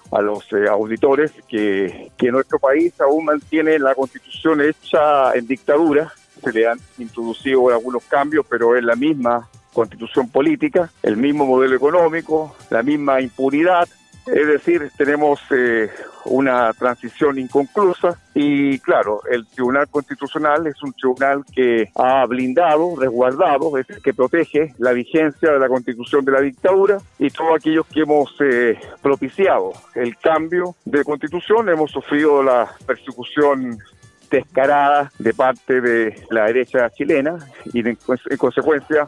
a 0.09 0.21
los 0.21 0.45
eh, 0.53 0.69
auditores 0.69 1.33
que, 1.49 2.13
que 2.17 2.31
nuestro 2.31 2.59
país 2.59 2.93
aún 3.01 3.25
mantiene 3.25 3.77
la 3.77 3.93
constitución 3.93 4.61
hecha 4.61 5.33
en 5.33 5.47
dictadura 5.47 6.13
se 6.41 6.51
le 6.51 6.67
han 6.67 6.79
introducido 6.97 7.69
algunos 7.69 8.03
cambios, 8.03 8.45
pero 8.49 8.75
es 8.75 8.83
la 8.83 8.95
misma 8.95 9.47
constitución 9.73 10.29
política, 10.29 10.89
el 11.03 11.17
mismo 11.17 11.45
modelo 11.45 11.75
económico, 11.75 12.55
la 12.69 12.81
misma 12.81 13.21
impunidad. 13.21 13.87
Es 14.25 14.47
decir, 14.47 14.91
tenemos 14.97 15.39
eh, 15.51 15.89
una 16.25 16.73
transición 16.73 17.39
inconclusa 17.39 18.19
y 18.33 18.79
claro, 18.79 19.21
el 19.31 19.45
Tribunal 19.47 19.87
Constitucional 19.87 20.67
es 20.67 20.81
un 20.83 20.93
tribunal 20.93 21.43
que 21.53 21.89
ha 21.95 22.25
blindado, 22.25 22.95
resguardado, 22.97 23.77
es 23.77 23.89
el 23.89 24.01
que 24.01 24.13
protege 24.13 24.73
la 24.79 24.91
vigencia 24.91 25.51
de 25.51 25.59
la 25.59 25.67
constitución 25.67 26.25
de 26.25 26.31
la 26.31 26.41
dictadura 26.41 26.97
y 27.19 27.29
todos 27.29 27.55
aquellos 27.55 27.85
que 27.87 28.01
hemos 28.01 28.35
eh, 28.41 28.77
propiciado 29.01 29.73
el 29.95 30.17
cambio 30.17 30.75
de 30.85 31.03
constitución 31.03 31.69
hemos 31.69 31.91
sufrido 31.91 32.43
la 32.43 32.69
persecución 32.85 33.79
descarada 34.29 35.11
de 35.19 35.33
parte 35.33 35.81
de 35.81 36.23
la 36.29 36.45
derecha 36.45 36.89
chilena 36.89 37.37
y 37.73 37.79
en, 37.79 37.97
consecuencia 38.37 39.07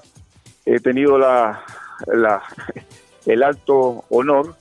he 0.66 0.80
tenido 0.80 1.18
la, 1.18 1.64
el 3.26 3.44
alto 3.44 4.06
honor 4.10 4.56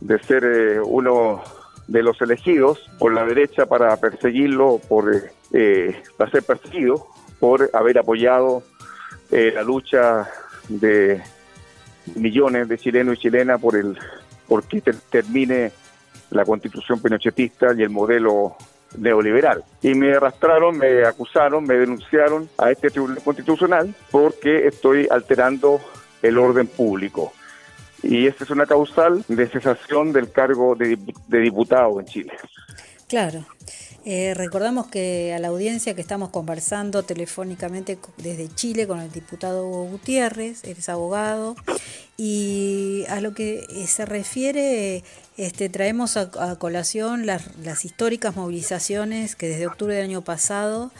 de 0.00 0.18
ser 0.22 0.44
eh, 0.44 0.80
uno 0.80 1.42
de 1.86 2.02
los 2.02 2.20
elegidos 2.20 2.90
por 2.98 3.14
la 3.14 3.24
derecha 3.24 3.66
para 3.66 3.96
perseguirlo, 3.96 4.80
por 4.88 5.12
eh, 5.52 6.02
para 6.16 6.30
ser 6.30 6.42
perseguido 6.42 7.06
por 7.38 7.70
haber 7.72 7.98
apoyado 7.98 8.62
eh, 9.30 9.52
la 9.54 9.62
lucha 9.62 10.28
de 10.68 11.22
millones 12.14 12.68
de 12.68 12.78
chilenos 12.78 13.18
y 13.18 13.22
chilenas 13.22 13.60
por 13.60 13.76
el 13.76 13.98
por 14.48 14.64
que 14.64 14.80
termine 15.10 15.72
la 16.30 16.44
constitución 16.44 17.00
pinochetista 17.00 17.74
y 17.76 17.82
el 17.82 17.90
modelo 17.90 18.56
neoliberal. 18.96 19.64
Y 19.82 19.94
me 19.94 20.12
arrastraron, 20.14 20.78
me 20.78 21.04
acusaron, 21.04 21.64
me 21.64 21.74
denunciaron 21.74 22.48
a 22.58 22.70
este 22.70 22.90
Tribunal 22.90 23.22
Constitucional 23.22 23.94
porque 24.10 24.66
estoy 24.66 25.06
alterando 25.10 25.80
el 26.22 26.38
orden 26.38 26.66
público. 26.66 27.32
Y 28.02 28.26
esta 28.26 28.44
es 28.44 28.50
una 28.50 28.66
causal 28.66 29.24
de 29.28 29.48
cesación 29.48 30.12
del 30.12 30.30
cargo 30.30 30.74
de, 30.74 30.96
diputado 31.40 31.98
en 32.00 32.06
Chile. 32.06 32.32
Claro. 33.08 33.44
Eh, 34.04 34.34
recordamos 34.34 34.86
que 34.86 35.34
a 35.34 35.40
la 35.40 35.48
audiencia 35.48 35.94
que 35.94 36.00
estamos 36.00 36.28
conversando 36.28 37.02
telefónicamente 37.02 37.98
desde 38.18 38.48
Chile 38.54 38.86
con 38.86 39.00
el 39.00 39.10
diputado 39.10 39.66
Gutiérrez, 39.66 40.62
eres 40.62 40.88
abogado, 40.88 41.56
y 42.16 43.04
a 43.08 43.20
lo 43.20 43.34
que 43.34 43.64
eh, 43.68 43.86
se 43.88 44.06
refiere, 44.06 45.02
este, 45.36 45.68
traemos 45.68 46.16
a, 46.16 46.56
colación 46.58 47.26
las, 47.26 47.84
históricas 47.84 48.36
movilizaciones 48.36 49.36
que 49.36 49.48
desde 49.48 49.66
octubre 49.66 49.94
del 49.94 50.04
año 50.04 50.22
pasado 50.22 50.90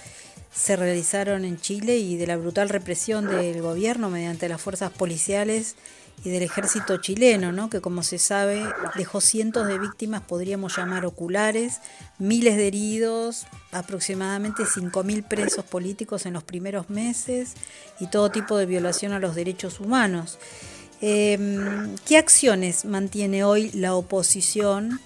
se 0.55 0.77
realizaron 0.77 1.45
en 1.45 1.59
Chile 1.59 1.99
y 1.99 2.17
de 2.17 2.27
la 2.27 2.37
brutal 2.37 2.69
represión 2.69 3.29
del 3.29 3.61
gobierno 3.63 4.11
mediante 4.11 4.49
las 4.49 4.61
fuerzas 4.61 4.91
policiales 4.91 5.77
y 6.25 6.31
del 6.31 6.43
ejército 6.43 6.97
chileno, 6.97 7.53
¿no? 7.53 7.69
que 7.69 7.81
como 7.81 8.03
se 8.03 8.19
sabe 8.19 8.65
dejó 8.97 9.21
cientos 9.21 9.69
de 9.69 9.79
víctimas, 9.79 10.23
podríamos 10.23 10.77
llamar 10.77 11.05
oculares, 11.05 11.81
miles 12.19 12.57
de 12.57 12.69
heridos, 12.69 13.47
aproximadamente 13.71 14.65
5.000 14.65 15.25
presos 15.29 15.65
políticos 15.65 16.25
en 16.25 16.33
los 16.33 16.43
primeros 16.43 16.89
meses 16.89 17.55
y 18.01 18.07
todo 18.07 18.31
tipo 18.31 18.57
de 18.57 18.67
violación 18.67 19.13
a 19.13 19.19
los 19.19 19.35
derechos 19.35 19.79
humanos. 19.79 20.39
Em, 21.01 21.95
¿Qué 22.07 22.17
acciones 22.17 22.85
mantiene 22.85 23.45
hoy 23.45 23.71
la 23.73 23.95
oposición 23.95 25.01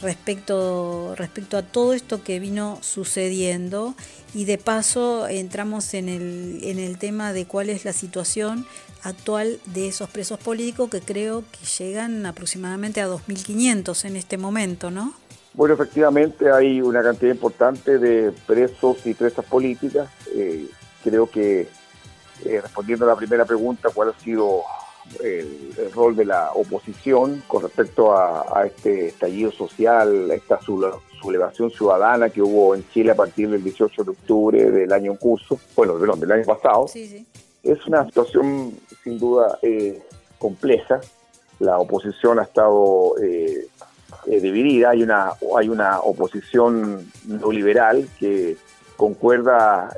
respecto, 0.00 1.14
respecto 1.16 1.58
a 1.58 1.62
todo 1.62 1.92
esto 1.92 2.22
que 2.22 2.40
vino 2.40 2.78
sucediendo? 2.80 3.94
Y 4.34 4.46
de 4.46 4.58
paso 4.58 5.28
entramos 5.28 5.92
en 5.94 6.08
el, 6.08 6.60
en 6.62 6.78
el 6.78 6.98
tema 6.98 7.32
de 7.32 7.46
cuál 7.46 7.68
es 7.68 7.84
la 7.84 7.92
situación 7.92 8.66
actual 9.02 9.60
de 9.66 9.88
esos 9.88 10.08
presos 10.08 10.38
políticos 10.38 10.88
que 10.88 11.00
creo 11.00 11.44
que 11.52 11.66
llegan 11.78 12.24
aproximadamente 12.24 13.02
a 13.02 13.08
2.500 13.08 14.06
en 14.06 14.16
este 14.16 14.38
momento, 14.38 14.90
¿no? 14.90 15.14
Bueno, 15.52 15.74
efectivamente 15.74 16.50
hay 16.50 16.80
una 16.80 17.02
cantidad 17.02 17.32
importante 17.32 17.98
de 17.98 18.32
presos 18.46 19.06
y 19.06 19.14
presas 19.14 19.44
políticas. 19.44 20.08
Eh, 20.34 20.68
creo 21.04 21.30
que 21.30 21.68
eh, 22.44 22.60
respondiendo 22.60 23.04
a 23.04 23.08
la 23.08 23.16
primera 23.16 23.44
pregunta, 23.44 23.90
¿cuál 23.94 24.08
ha 24.08 24.20
sido 24.20 24.62
el, 25.22 25.74
rol 25.94 26.16
de 26.16 26.24
la 26.24 26.52
oposición 26.52 27.42
con 27.46 27.62
respecto 27.62 28.16
a, 28.16 28.64
este 28.66 29.08
estallido 29.08 29.50
social, 29.52 30.30
a 30.30 30.34
esta 30.34 30.60
sublevación 30.60 31.70
ciudadana 31.70 32.30
que 32.30 32.42
hubo 32.42 32.74
en 32.74 32.88
Chile 32.90 33.12
a 33.12 33.14
partir 33.14 33.48
del 33.48 33.62
18 33.62 34.04
de 34.04 34.10
octubre 34.10 34.70
del 34.70 34.92
año 34.92 35.12
en 35.12 35.18
curso, 35.18 35.58
bueno, 35.76 35.94
perdón, 35.98 36.20
del 36.20 36.32
año 36.32 36.44
pasado? 36.44 36.88
Sí, 36.88 37.06
sí. 37.06 37.26
Es 37.62 37.86
una 37.86 38.04
situación 38.04 38.74
sin 39.02 39.18
duda 39.18 39.58
eh, 39.62 40.02
compleja. 40.38 41.00
La 41.60 41.78
oposición 41.78 42.38
ha 42.38 42.42
estado 42.42 43.14
eh, 43.22 43.68
eh, 44.26 44.40
dividida. 44.40 44.90
Hay 44.90 45.02
una, 45.02 45.32
hay 45.56 45.68
una 45.68 46.00
oposición 46.00 47.10
no 47.26 47.50
liberal 47.50 48.06
que 48.18 48.56
concuerda 48.96 49.90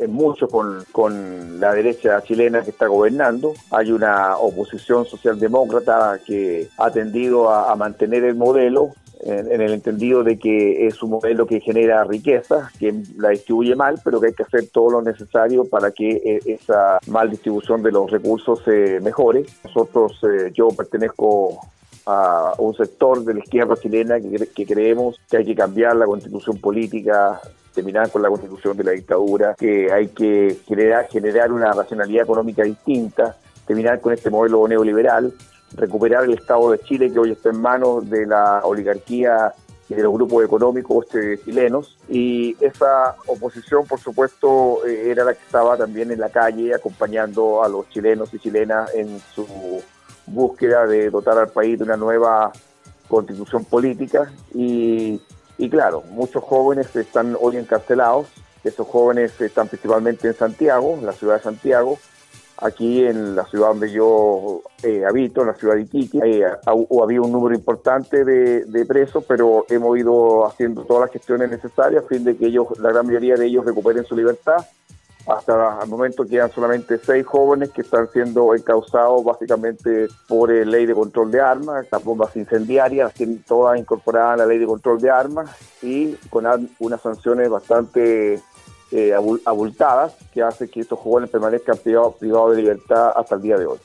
en 0.00 0.12
mucho 0.12 0.48
con, 0.48 0.84
con, 0.92 1.60
la 1.60 1.74
derecha 1.74 2.22
chilena 2.22 2.62
que 2.62 2.70
está 2.70 2.86
gobernando. 2.86 3.52
Hay 3.70 3.92
una 3.92 4.36
oposición 4.36 5.04
socialdemócrata 5.04 6.18
que 6.24 6.68
ha 6.78 6.90
tendido 6.90 7.50
a 7.50 7.74
mantener 7.76 8.24
el 8.24 8.34
modelo 8.34 8.94
en, 9.22 9.60
el 9.60 9.72
entendido 9.72 10.24
de 10.24 10.38
que 10.38 10.86
es 10.86 11.02
un 11.02 11.10
modelo 11.10 11.46
que 11.46 11.60
genera 11.60 12.04
riqueza, 12.04 12.70
que 12.78 12.94
la 13.16 13.30
distribuye 13.30 13.74
mal, 13.74 14.00
pero 14.02 14.20
que 14.20 14.28
hay 14.28 14.32
que 14.32 14.42
hacer 14.42 14.68
todo 14.68 14.90
lo 14.90 15.02
necesario 15.02 15.64
para 15.64 15.90
que 15.90 16.10
eh, 16.10 16.40
esa 16.46 16.98
mal 17.06 17.30
distribución 17.30 17.82
de 17.82 17.92
los 17.92 18.10
recursos 18.10 18.62
se 18.64 19.00
mejore. 19.00 19.44
Nosotros, 19.64 20.18
eh, 20.22 20.50
yo 20.54 20.68
pertenezco 20.68 21.60
a 22.06 22.54
un 22.58 22.74
sector 22.74 23.22
de 23.24 23.34
la 23.34 23.40
izquierda 23.40 23.76
chilena 23.76 24.18
que, 24.20 24.46
que, 24.54 24.66
creemos 24.66 25.20
que 25.30 25.36
hay 25.36 25.44
que 25.44 25.54
cambiar 25.54 25.96
la 25.96 26.06
constitución 26.06 26.58
política, 26.58 27.40
terminar 27.74 28.10
con 28.10 28.22
la 28.22 28.28
constitución 28.28 28.76
de 28.76 28.84
la 28.84 28.92
dictadura, 28.92 29.54
que 29.58 29.92
hay 29.92 30.08
que 30.08 30.58
generar, 30.66 31.08
generar 31.08 31.52
una 31.52 31.72
racionalidad 31.72 32.24
económica 32.24 32.62
distinta, 32.62 33.36
terminar 33.66 34.00
con 34.00 34.12
este 34.12 34.30
modelo 34.30 34.66
neoliberal 34.66 35.32
recuperar 35.76 36.24
el 36.24 36.34
Estado 36.34 36.70
de 36.72 36.78
Chile 36.80 37.12
que 37.12 37.18
hoy 37.18 37.32
está 37.32 37.50
en 37.50 37.60
manos 37.60 38.08
de 38.08 38.26
la 38.26 38.60
oligarquía 38.64 39.52
y 39.88 39.94
de 39.94 40.02
los 40.02 40.12
grupos 40.12 40.44
económicos 40.44 41.06
este, 41.06 41.38
chilenos. 41.44 41.98
Y 42.08 42.56
esa 42.60 43.16
oposición, 43.26 43.86
por 43.86 43.98
supuesto, 43.98 44.86
eh, 44.86 45.10
era 45.10 45.24
la 45.24 45.34
que 45.34 45.44
estaba 45.44 45.76
también 45.76 46.10
en 46.10 46.20
la 46.20 46.28
calle 46.28 46.74
acompañando 46.74 47.62
a 47.62 47.68
los 47.68 47.88
chilenos 47.88 48.32
y 48.34 48.38
chilenas 48.38 48.94
en 48.94 49.20
su 49.34 49.82
búsqueda 50.26 50.86
de 50.86 51.10
dotar 51.10 51.38
al 51.38 51.48
país 51.48 51.78
de 51.78 51.84
una 51.84 51.96
nueva 51.96 52.52
constitución 53.08 53.64
política. 53.64 54.32
Y, 54.54 55.20
y 55.60 55.68
claro, 55.68 56.02
muchos 56.10 56.42
jóvenes 56.42 56.96
están 56.96 57.36
hoy 57.38 57.58
encarcelados. 57.58 58.28
Esos 58.64 58.86
jóvenes 58.86 59.38
están 59.40 59.68
principalmente 59.68 60.28
en 60.28 60.34
Santiago, 60.34 60.94
en 60.98 61.04
la 61.04 61.12
ciudad 61.12 61.36
de 61.36 61.42
Santiago, 61.42 61.98
aquí 62.56 63.04
en 63.04 63.36
la 63.36 63.44
ciudad 63.44 63.68
donde 63.68 63.92
yo 63.92 64.62
eh, 64.82 65.04
habito, 65.06 65.42
en 65.42 65.48
la 65.48 65.54
ciudad 65.54 65.74
de 65.74 65.82
Iquique, 65.82 66.18
eh, 66.24 66.46
había 66.66 67.20
un 67.20 67.30
número 67.30 67.54
importante 67.54 68.24
de, 68.24 68.86
presos, 68.86 69.22
pero 69.28 69.66
hemos 69.68 69.98
ido 69.98 70.46
haciendo 70.46 70.84
todas 70.84 71.02
las 71.02 71.12
gestiones 71.12 71.50
necesarias 71.50 72.04
a 72.04 72.08
fin 72.08 72.24
de 72.24 72.38
que 72.38 72.46
ellos, 72.46 72.66
la 72.78 72.88
gran 72.88 73.06
mayoría 73.06 73.36
de 73.36 73.44
ellos 73.44 73.66
recuperen 73.66 74.06
su 74.06 74.16
libertad. 74.16 74.64
Hasta 75.30 75.78
el 75.82 75.88
momento 75.88 76.26
quedan 76.26 76.50
solamente 76.50 76.98
seis 76.98 77.24
jóvenes 77.24 77.70
que 77.70 77.82
están 77.82 78.10
siendo 78.10 78.52
encausados 78.52 79.22
básicamente 79.22 80.08
por 80.26 80.50
eh, 80.50 80.66
ley 80.66 80.86
de 80.86 80.94
control 80.94 81.30
de 81.30 81.40
armas, 81.40 81.86
las 81.90 82.02
bombas 82.02 82.34
incendiarias, 82.34 83.12
todas 83.46 83.78
incorporadas 83.78 84.34
a 84.34 84.36
la 84.38 84.46
ley 84.46 84.58
de 84.58 84.66
control 84.66 85.00
de 85.00 85.10
armas 85.10 85.50
y 85.82 86.14
con 86.30 86.46
unas 86.80 87.00
sanciones 87.00 87.48
bastante 87.48 88.40
eh, 88.90 89.14
abultadas 89.44 90.16
que 90.34 90.42
hace 90.42 90.68
que 90.68 90.80
estos 90.80 90.98
jóvenes 90.98 91.30
permanezcan 91.30 91.78
privados 91.78 92.18
de 92.20 92.56
libertad 92.56 93.12
hasta 93.14 93.36
el 93.36 93.42
día 93.42 93.56
de 93.56 93.66
hoy. 93.66 93.78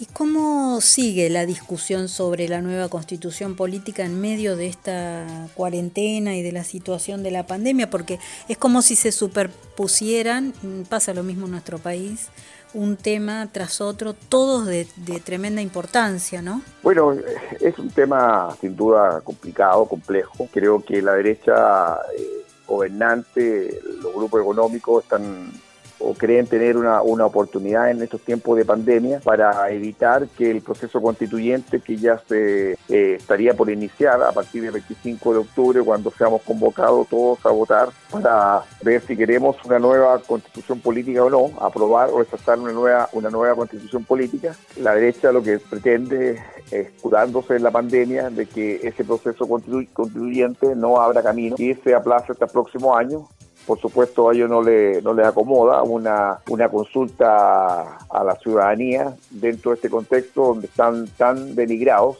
¿Y 0.00 0.06
cómo 0.06 0.80
sigue 0.80 1.28
la 1.28 1.44
discusión 1.44 2.08
sobre 2.08 2.48
la 2.48 2.60
nueva 2.60 2.88
constitución 2.88 3.56
política 3.56 4.04
en 4.04 4.20
medio 4.20 4.54
de 4.54 4.68
esta 4.68 5.48
cuarentena 5.54 6.36
y 6.36 6.42
de 6.42 6.52
la 6.52 6.62
situación 6.62 7.24
de 7.24 7.32
la 7.32 7.48
pandemia? 7.48 7.90
Porque 7.90 8.20
es 8.48 8.56
como 8.56 8.80
si 8.82 8.94
se 8.94 9.10
superpusieran, 9.10 10.52
pasa 10.88 11.14
lo 11.14 11.24
mismo 11.24 11.46
en 11.46 11.52
nuestro 11.52 11.78
país, 11.78 12.28
un 12.74 12.96
tema 12.96 13.48
tras 13.50 13.80
otro, 13.80 14.14
todos 14.14 14.66
de, 14.66 14.86
tremenda 15.24 15.62
importancia, 15.62 16.42
¿no? 16.42 16.62
Bueno, 16.84 17.16
es 17.60 17.76
un 17.76 17.90
tema 17.90 18.56
sin 18.60 18.76
duda 18.76 19.20
complicado, 19.22 19.86
complejo. 19.86 20.48
Creo 20.52 20.80
que 20.84 21.02
la 21.02 21.14
derecha... 21.14 21.98
Eh, 22.16 22.38
gobernantes, 22.68 23.82
los 24.02 24.14
grupos 24.14 24.42
económicos 24.42 25.02
están 25.02 25.50
o 25.98 26.14
creen 26.14 26.46
tener 26.46 26.76
una, 26.76 27.02
una 27.02 27.26
oportunidad 27.26 27.90
en 27.90 28.02
estos 28.02 28.20
tiempos 28.20 28.56
de 28.56 28.64
pandemia 28.64 29.20
para 29.20 29.70
evitar 29.70 30.28
que 30.28 30.50
el 30.50 30.62
proceso 30.62 31.00
constituyente 31.00 31.80
que 31.80 31.96
ya 31.96 32.18
se 32.28 32.72
eh, 32.72 33.14
estaría 33.18 33.54
por 33.54 33.70
iniciar 33.70 34.22
a 34.22 34.32
partir 34.32 34.62
del 34.62 34.72
25 34.72 35.32
de 35.32 35.38
octubre 35.38 35.82
cuando 35.82 36.10
seamos 36.10 36.42
convocados 36.42 37.08
todos 37.08 37.44
a 37.44 37.50
votar 37.50 37.88
para 38.10 38.62
ver 38.82 39.02
si 39.02 39.16
queremos 39.16 39.56
una 39.64 39.78
nueva 39.78 40.18
constitución 40.20 40.80
política 40.80 41.24
o 41.24 41.30
no, 41.30 41.50
aprobar 41.60 42.10
o 42.10 42.18
rechazar 42.18 42.58
una 42.58 42.72
nueva, 42.72 43.08
una 43.12 43.30
nueva 43.30 43.54
constitución 43.54 44.04
política. 44.04 44.54
La 44.76 44.94
derecha 44.94 45.32
lo 45.32 45.42
que 45.42 45.58
pretende 45.58 46.40
es 46.70 46.90
curándose 47.00 47.56
en 47.56 47.62
la 47.62 47.70
pandemia 47.70 48.30
de 48.30 48.46
que 48.46 48.80
ese 48.82 49.04
proceso 49.04 49.46
constituyente 49.46 50.74
no 50.76 51.00
abra 51.00 51.22
camino 51.22 51.56
y 51.58 51.74
se 51.74 51.94
aplace 51.94 52.32
hasta 52.32 52.44
el 52.44 52.50
próximo 52.50 52.96
año 52.96 53.28
por 53.68 53.78
supuesto 53.78 54.30
a 54.30 54.34
ellos 54.34 54.48
no, 54.48 54.62
le, 54.62 55.02
no 55.02 55.12
les 55.12 55.26
acomoda 55.26 55.82
una, 55.82 56.38
una 56.48 56.70
consulta 56.70 57.98
a 58.08 58.24
la 58.24 58.34
ciudadanía 58.36 59.14
dentro 59.28 59.72
de 59.72 59.74
este 59.74 59.90
contexto 59.90 60.40
donde 60.46 60.68
están 60.68 61.06
tan 61.18 61.54
denigrados 61.54 62.16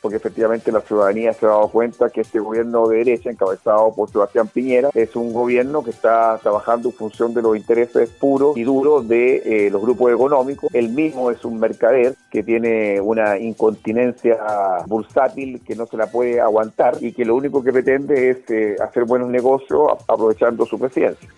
porque 0.00 0.16
efectivamente 0.16 0.72
la 0.72 0.80
ciudadanía 0.80 1.32
se 1.32 1.46
ha 1.46 1.50
dado 1.50 1.68
cuenta 1.68 2.10
que 2.10 2.20
este 2.20 2.38
gobierno 2.38 2.88
de 2.88 2.98
derecha, 2.98 3.30
encabezado 3.30 3.94
por 3.94 4.10
Sebastián 4.10 4.48
Piñera, 4.48 4.90
es 4.94 5.16
un 5.16 5.32
gobierno 5.32 5.82
que 5.82 5.90
está 5.90 6.38
trabajando 6.42 6.88
en 6.88 6.94
función 6.94 7.34
de 7.34 7.42
los 7.42 7.56
intereses 7.56 8.10
puros 8.10 8.56
y 8.56 8.62
duros 8.62 9.08
de 9.08 9.66
eh, 9.66 9.70
los 9.70 9.82
grupos 9.82 10.12
económicos. 10.12 10.70
Él 10.72 10.90
mismo 10.90 11.30
es 11.30 11.44
un 11.44 11.58
mercader 11.58 12.14
que 12.30 12.42
tiene 12.42 13.00
una 13.00 13.38
incontinencia 13.38 14.38
bursátil 14.86 15.60
que 15.66 15.74
no 15.74 15.86
se 15.86 15.96
la 15.96 16.10
puede 16.10 16.40
aguantar 16.40 16.98
y 17.00 17.12
que 17.12 17.24
lo 17.24 17.36
único 17.36 17.62
que 17.62 17.72
pretende 17.72 18.30
es 18.30 18.38
eh, 18.50 18.76
hacer 18.80 19.04
buenos 19.04 19.28
negocios 19.28 19.92
aprovechando 20.06 20.66
su 20.66 20.78
presidencia. 20.78 21.28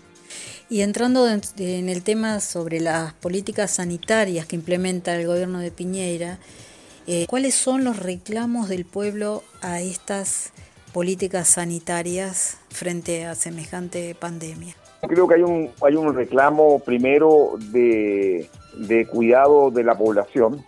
Y 0.69 0.81
entrando 0.83 1.27
en 1.27 1.89
el 1.89 2.01
tema 2.01 2.39
sobre 2.39 2.79
las 2.79 3.13
políticas 3.15 3.71
sanitarias 3.71 4.45
que 4.45 4.55
implementa 4.55 5.13
el 5.15 5.27
gobierno 5.27 5.59
de 5.59 5.69
Piñera, 5.69 6.39
eh, 7.13 7.25
¿Cuáles 7.27 7.55
son 7.55 7.83
los 7.83 7.99
reclamos 7.99 8.69
del 8.69 8.85
pueblo 8.85 9.43
a 9.61 9.81
estas 9.81 10.53
políticas 10.93 11.49
sanitarias 11.49 12.57
frente 12.69 13.25
a 13.25 13.35
semejante 13.35 14.15
pandemia? 14.15 14.75
Creo 15.01 15.27
que 15.27 15.35
hay 15.35 15.41
un, 15.41 15.71
hay 15.83 15.95
un 15.95 16.15
reclamo 16.15 16.79
primero 16.79 17.55
de, 17.57 18.49
de 18.75 19.07
cuidado 19.07 19.71
de 19.71 19.83
la 19.83 19.97
población. 19.97 20.63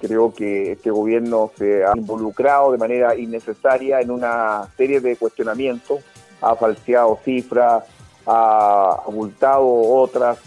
Creo 0.00 0.34
que 0.34 0.72
este 0.72 0.90
gobierno 0.90 1.52
se 1.56 1.84
ha 1.84 1.92
involucrado 1.96 2.72
de 2.72 2.78
manera 2.78 3.16
innecesaria 3.16 4.00
en 4.00 4.10
una 4.10 4.68
serie 4.76 5.00
de 5.00 5.14
cuestionamientos, 5.14 6.00
ha 6.40 6.56
falseado 6.56 7.20
cifras, 7.24 7.84
ha 8.26 9.02
abultado 9.06 9.68
otras. 9.68 10.38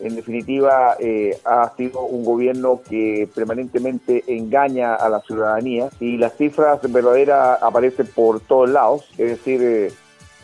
En 0.00 0.16
definitiva, 0.16 0.96
eh, 0.98 1.38
ha 1.44 1.70
sido 1.76 2.02
un 2.02 2.24
gobierno 2.24 2.80
que 2.88 3.28
permanentemente 3.34 4.24
engaña 4.26 4.94
a 4.94 5.08
la 5.08 5.20
ciudadanía 5.20 5.90
y 6.00 6.16
las 6.16 6.36
cifras 6.36 6.80
verdaderas 6.90 7.62
aparecen 7.62 8.06
por 8.06 8.40
todos 8.40 8.70
lados. 8.70 9.08
Es 9.18 9.28
decir, 9.28 9.62
eh, 9.62 9.92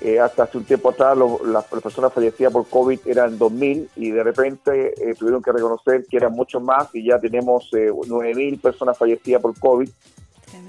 eh, 0.02 0.20
hasta 0.20 0.42
hace 0.42 0.58
un 0.58 0.64
tiempo 0.64 0.90
atrás 0.90 1.16
las, 1.44 1.64
personas 1.64 2.12
fallecidas 2.12 2.52
por 2.52 2.66
COVID 2.68 3.00
eran 3.06 3.38
2.000 3.38 3.88
y 3.96 4.10
de 4.10 4.22
repente 4.22 4.94
tuvieron 5.18 5.42
que 5.42 5.52
reconocer 5.52 6.04
que 6.04 6.18
eran 6.18 6.32
muchos 6.32 6.62
más 6.62 6.94
y 6.94 7.06
ya 7.06 7.18
tenemos 7.18 7.70
9.000 7.72 8.60
personas 8.60 8.98
fallecidas 8.98 9.40
por 9.40 9.58
COVID. 9.58 9.88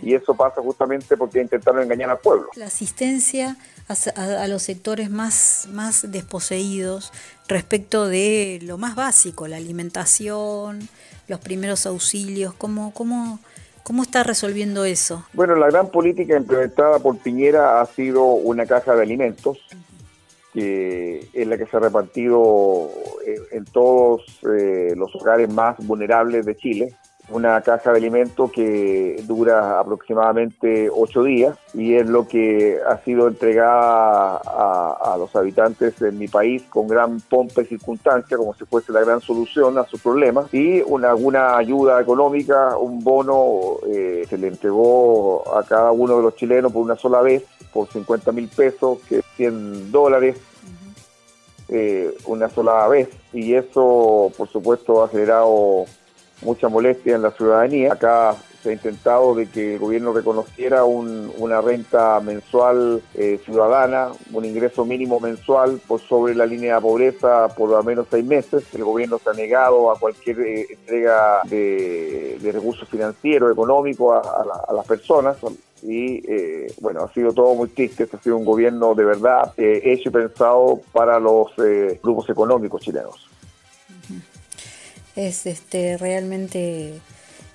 Y 0.02 0.14
eso 0.14 0.36
pasa 0.36 0.62
justamente 0.62 1.18
porque 1.18 1.42
intentaron 1.42 1.84
engañar 1.84 2.10
al 2.10 2.20
pueblo. 2.20 2.50
La 2.56 2.66
asistencia 2.66 3.58
a, 3.88 4.48
los 4.48 4.64
sectores 4.64 5.10
más, 5.10 5.68
más 5.72 6.12
desposeídos 6.12 7.14
respecto 7.48 8.08
de 8.08 8.60
lo 8.64 8.78
más 8.78 8.96
básico, 8.96 9.48
la 9.48 9.58
alimentación, 9.58 10.90
los 11.28 11.40
primeros 11.40 11.86
auxilios, 11.86 12.54
¿cómo, 12.54 12.94
cómo, 12.94 13.40
cómo 13.84 14.04
está 14.04 14.24
resolviendo 14.24 14.84
eso? 14.86 15.26
Bueno, 15.34 15.56
la 15.56 15.68
gran 15.68 15.90
política 15.90 16.36
implementada 16.38 17.00
por 17.00 17.18
Piñera 17.18 17.82
ha 17.82 17.86
sido 17.86 18.24
una 18.26 18.66
caja 18.66 18.96
de 18.96 19.02
alimentos, 19.02 19.58
que 20.54 21.30
es 21.34 21.48
la 21.48 21.58
que 21.58 21.66
se 21.66 21.78
ha 21.78 21.80
repartido 21.80 22.90
en, 23.52 23.66
todos 23.66 24.24
eh, 24.58 24.94
los 24.96 25.14
hogares 25.16 25.50
más 25.50 25.78
vulnerables 25.78 26.46
de 26.46 26.56
Chile 26.58 26.96
una 27.30 27.60
caja 27.62 27.92
de 27.92 27.98
alimentos 27.98 28.52
que 28.52 29.22
dura 29.28 29.80
aproximadamente 29.80 30.90
ocho 30.90 31.24
días 31.24 31.58
y 31.74 31.96
es 31.96 32.08
lo 32.08 32.28
que 32.28 32.80
ha 32.88 32.98
sido 33.00 33.28
entregada 33.28 34.38
a, 34.38 35.16
los 35.18 35.36
habitantes 35.36 35.98
de 36.00 36.12
mi 36.12 36.28
país 36.28 36.64
con 36.70 36.88
gran 36.88 37.20
pompa 37.20 37.62
y 37.64 37.66
circunstancia, 37.66 38.38
como 38.38 38.54
si 38.54 38.66
fuese 38.66 38.92
la 38.92 39.02
gran 39.02 39.20
solución 39.20 39.78
a 39.78 39.86
sus 39.86 40.02
problemas. 40.02 40.54
Y 40.54 40.82
una, 40.82 41.10
alguna 41.10 41.58
ayuda 41.58 42.00
económica, 42.00 42.78
un 42.78 43.04
bono 43.04 43.78
eh, 43.88 44.26
se 44.30 44.38
le 44.38 44.48
entregó 44.48 45.56
a 45.58 45.64
cada 45.64 45.92
uno 45.92 46.18
de 46.18 46.24
los 46.24 46.36
chilenos 46.36 46.72
por 46.72 46.84
una 46.84 46.96
sola 46.96 47.22
vez 47.22 47.44
por 47.74 47.88
50 47.88 48.32
mil 48.32 48.48
pesos, 48.48 49.00
que 49.10 49.20
es 49.20 49.26
100 49.36 49.92
dólares 49.92 50.38
eh, 51.70 52.16
una 52.26 52.50
sola 52.50 52.88
vez. 52.88 53.10
Y 53.34 53.54
eso 53.54 54.32
por 54.38 54.48
supuesto 54.50 55.04
ha 55.04 55.10
generado 55.10 55.86
mucha 56.42 56.70
molestia 56.70 57.16
en 57.16 57.22
la 57.22 57.32
ciudadanía. 57.32 57.94
Acá 57.94 58.36
se 58.62 58.70
ha 58.70 58.74
intentado 58.74 59.36
de 59.36 59.48
que 59.48 59.74
el 59.74 59.80
gobierno 59.80 60.14
reconociera 60.14 60.84
una 60.84 61.62
renta 61.62 62.20
mensual 62.20 63.02
eh, 63.14 63.40
ciudadana, 63.46 64.10
un 64.34 64.46
ingreso 64.46 64.86
mínimo 64.86 65.20
mensual 65.20 65.80
por 65.88 66.02
sobre 66.02 66.36
la 66.36 66.46
línea 66.46 66.76
de 66.76 66.82
pobreza 66.82 67.48
por 67.50 67.76
al 67.76 67.84
menos 67.84 68.08
seis 68.10 68.26
meses. 68.26 68.64
El 68.74 68.84
gobierno 68.84 69.20
se 69.20 69.30
ha 69.30 69.34
negado 69.34 69.92
a 69.92 70.00
cualquier 70.00 70.40
eh, 70.42 70.68
entrega 70.70 71.42
de, 71.46 72.38
recursos 72.52 72.88
financieros, 72.90 73.52
económicos 73.52 74.26
a, 74.26 74.74
las 74.74 74.86
personas 74.86 75.38
y 75.84 76.24
eh, 76.28 76.74
bueno, 76.82 77.04
ha 77.04 77.14
sido 77.14 77.34
todo 77.34 77.54
muy 77.54 77.70
triste, 77.70 78.04
este 78.04 78.18
ha 78.18 78.20
sido 78.20 78.38
un 78.38 78.46
gobierno 78.46 78.96
de 78.96 79.06
verdad 79.06 79.54
hecho 79.58 80.10
y 80.10 80.12
pensado 80.12 80.82
para 80.92 81.20
los 81.20 81.52
grupos 82.02 82.30
económicos 82.30 82.82
chilenos 82.82 83.37
es 85.18 85.48
este, 85.48 85.98
realmente 85.98 86.94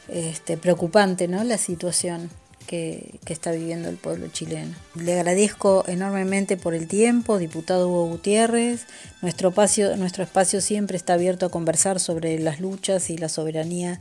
este, 0.09 0.57
preocupante 0.57 1.29
¿no? 1.29 1.45
la 1.45 1.57
situación 1.57 2.29
que, 2.67 3.21
está 3.27 3.53
viviendo 3.53 3.89
el 3.89 3.97
pueblo 3.97 4.29
chileno. 4.29 4.75
Le 4.95 5.15
agradezco 5.15 5.85
enormemente 5.87 6.57
por 6.57 6.75
el 6.75 6.87
tiempo, 6.87 7.39
diputado 7.39 7.89
Hugo 7.89 8.07
Gutiérrez. 8.09 8.87
Nuestro 9.23 9.51
espacio, 9.51 9.97
nuestro 9.97 10.23
espacio 10.25 10.61
siempre 10.61 10.97
está 10.97 11.15
abierto 11.15 11.47
a 11.47 11.51
conversar 11.51 11.99
sobre 12.01 12.39
las 12.39 12.61
luchas 12.61 13.09
y 13.11 13.17
la 13.17 13.29
soberanía 13.29 14.01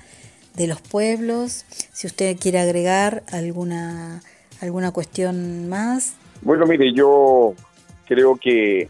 de 0.55 0.67
los 0.67 0.81
pueblos. 0.81 1.65
Si 1.93 2.07
usted 2.07 2.37
quiere 2.37 2.59
agregar 2.59 3.23
alguna, 3.31 4.21
alguna 4.59 4.91
cuestión 4.91 5.69
más. 5.69 6.15
Bueno, 6.41 6.65
mire, 6.65 6.93
yo 6.93 7.53
creo 8.05 8.35
que 8.35 8.89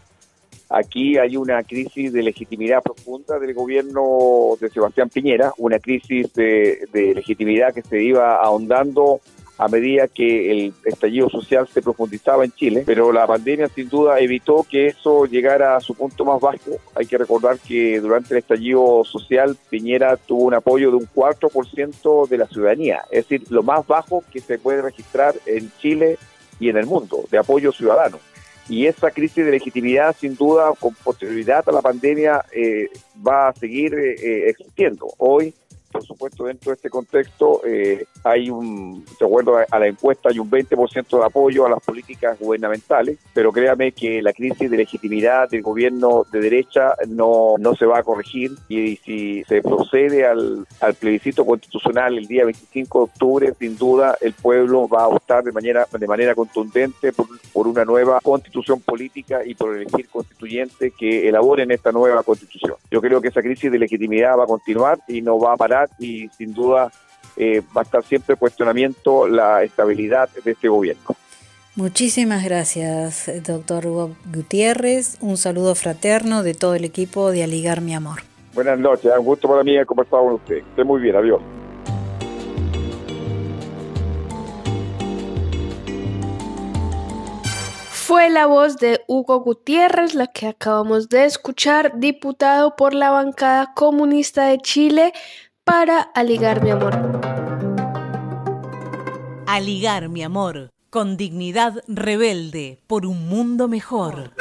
Aquí 0.72 1.18
hay 1.18 1.36
una 1.36 1.62
crisis 1.64 2.14
de 2.14 2.22
legitimidad 2.22 2.82
profunda 2.82 3.38
del 3.38 3.52
gobierno 3.52 4.56
de 4.58 4.70
Sebastián 4.70 5.10
Piñera, 5.10 5.52
una 5.58 5.78
crisis 5.78 6.32
de, 6.32 6.88
legitimidad 7.14 7.74
que 7.74 7.82
se 7.82 8.02
iba 8.02 8.36
ahondando 8.36 9.20
a 9.58 9.68
medida 9.68 10.08
que 10.08 10.50
el 10.50 10.74
estallido 10.86 11.28
social 11.28 11.68
se 11.68 11.82
profundizaba 11.82 12.46
en 12.46 12.52
Chile, 12.52 12.84
pero 12.86 13.12
la 13.12 13.26
pandemia 13.26 13.68
sin 13.68 13.90
duda 13.90 14.18
evitó 14.18 14.66
que 14.68 14.86
eso 14.86 15.26
llegara 15.26 15.76
a 15.76 15.80
su 15.80 15.94
punto 15.94 16.24
más 16.24 16.40
bajo. 16.40 16.78
Hay 16.94 17.04
que 17.04 17.18
recordar 17.18 17.58
que 17.58 18.00
durante 18.00 18.32
el 18.32 18.38
estallido 18.38 19.04
social 19.04 19.58
Piñera 19.68 20.16
tuvo 20.16 20.44
un 20.44 20.54
apoyo 20.54 20.90
de 20.90 20.96
un 20.96 21.06
4% 21.14 22.28
de 22.28 22.38
la 22.38 22.46
ciudadanía, 22.46 23.02
es 23.10 23.28
decir, 23.28 23.42
lo 23.50 23.62
más 23.62 23.86
bajo 23.86 24.24
que 24.32 24.40
se 24.40 24.58
puede 24.58 24.80
registrar 24.80 25.34
en 25.44 25.70
Chile 25.80 26.16
y 26.58 26.70
en 26.70 26.78
el 26.78 26.86
mundo, 26.86 27.24
de 27.30 27.36
apoyo 27.36 27.72
ciudadano 27.72 28.18
y 28.68 28.86
esa 28.86 29.10
crisis 29.10 29.44
de 29.44 29.50
legitimidad, 29.50 30.14
sin 30.18 30.36
duda, 30.36 30.72
con 30.78 30.94
posterioridad 30.94 31.68
a 31.68 31.72
la 31.72 31.82
pandemia, 31.82 32.44
eh, 32.52 32.88
va 33.26 33.48
a 33.48 33.54
seguir 33.54 33.94
eh, 33.94 34.14
eh, 34.14 34.48
existiendo. 34.50 35.08
Hoy 35.18 35.54
por 35.92 36.04
supuesto, 36.04 36.44
dentro 36.44 36.70
de 36.70 36.76
este 36.76 36.90
contexto 36.90 37.60
eh, 37.64 38.06
hay 38.24 38.50
un, 38.50 39.04
de 39.04 39.66
a, 39.70 39.78
la 39.78 39.86
encuesta, 39.86 40.30
hay 40.30 40.38
un 40.38 40.50
20% 40.50 41.18
de 41.18 41.24
apoyo 41.24 41.66
a 41.66 41.70
las 41.70 41.82
políticas 41.82 42.38
gubernamentales, 42.38 43.18
pero 43.32 43.52
créame 43.52 43.92
que 43.92 44.22
la 44.22 44.32
crisis 44.32 44.70
de 44.70 44.76
legitimidad 44.76 45.48
del 45.50 45.62
gobierno 45.62 46.24
de 46.32 46.40
derecha 46.40 46.94
no, 47.06 47.56
no 47.58 47.74
se 47.74 47.86
va 47.86 47.98
a 47.98 48.02
corregir 48.02 48.52
y, 48.68 48.96
si 48.96 49.44
se 49.44 49.62
procede 49.62 50.26
al, 50.26 50.66
al 50.80 50.94
plebiscito 50.94 51.44
constitucional 51.44 52.16
el 52.16 52.26
día 52.26 52.44
25 52.44 52.98
de 52.98 53.04
octubre, 53.04 53.54
sin 53.58 53.76
duda 53.76 54.16
el 54.20 54.32
pueblo 54.32 54.88
va 54.88 55.04
a 55.04 55.08
optar 55.08 55.44
de 55.44 55.52
manera, 55.52 55.86
de 55.90 56.06
manera 56.06 56.34
contundente 56.34 57.12
por, 57.12 57.26
por 57.52 57.66
una 57.66 57.84
nueva 57.84 58.20
constitución 58.20 58.80
política 58.80 59.44
y 59.44 59.54
por 59.54 59.76
elegir 59.76 60.08
constituyentes 60.08 60.92
que 60.98 61.28
elaboren 61.28 61.70
esta 61.70 61.92
nueva 61.92 62.22
constitución. 62.22 62.76
Yo 62.90 63.00
creo 63.00 63.20
que 63.20 63.28
esa 63.28 63.42
crisis 63.42 63.70
de 63.70 63.78
legitimidad 63.78 64.38
va 64.38 64.44
a 64.44 64.46
continuar 64.46 64.98
y 65.08 65.20
no 65.20 65.38
va 65.38 65.54
a 65.54 65.56
parar 65.56 65.81
y 65.98 66.28
sin 66.30 66.52
duda 66.54 66.90
eh, 67.36 67.62
va 67.76 67.82
a 67.82 67.84
estar 67.84 68.04
siempre 68.04 68.36
cuestionamiento 68.36 69.26
la 69.26 69.62
estabilidad 69.62 70.28
de 70.44 70.52
este 70.52 70.68
gobierno. 70.68 71.16
Muchísimas 71.74 72.44
gracias, 72.44 73.30
doctor 73.44 73.86
Hugo 73.86 74.14
Gutiérrez. 74.30 75.16
Un 75.22 75.38
saludo 75.38 75.74
fraterno 75.74 76.42
de 76.42 76.52
todo 76.52 76.74
el 76.74 76.84
equipo 76.84 77.30
de 77.30 77.44
Aligar 77.44 77.80
Mi 77.80 77.94
Amor. 77.94 78.20
Buenas 78.52 78.78
noches, 78.78 79.10
un 79.18 79.24
gusto 79.24 79.48
para 79.48 79.64
mí 79.64 79.74
haber 79.74 79.86
conversado 79.86 80.24
con 80.24 80.34
usted. 80.34 80.56
Esté 80.58 80.84
muy 80.84 81.00
bien, 81.00 81.16
adiós. 81.16 81.40
Fue 87.90 88.28
la 88.28 88.44
voz 88.44 88.76
de 88.76 89.00
Hugo 89.06 89.40
Gutiérrez 89.40 90.14
la 90.14 90.26
que 90.26 90.48
acabamos 90.48 91.08
de 91.08 91.24
escuchar, 91.24 91.98
diputado 91.98 92.76
por 92.76 92.92
la 92.92 93.10
bancada 93.10 93.72
comunista 93.74 94.44
de 94.48 94.58
Chile 94.58 95.14
para 95.64 96.00
aligar 96.00 96.62
mi 96.62 96.70
amor. 96.70 97.20
Aligar 99.46 100.08
mi 100.08 100.22
amor, 100.22 100.70
con 100.90 101.16
dignidad 101.16 101.82
rebelde 101.86 102.80
por 102.86 103.06
un 103.06 103.28
mundo 103.28 103.68
mejor. 103.68 104.32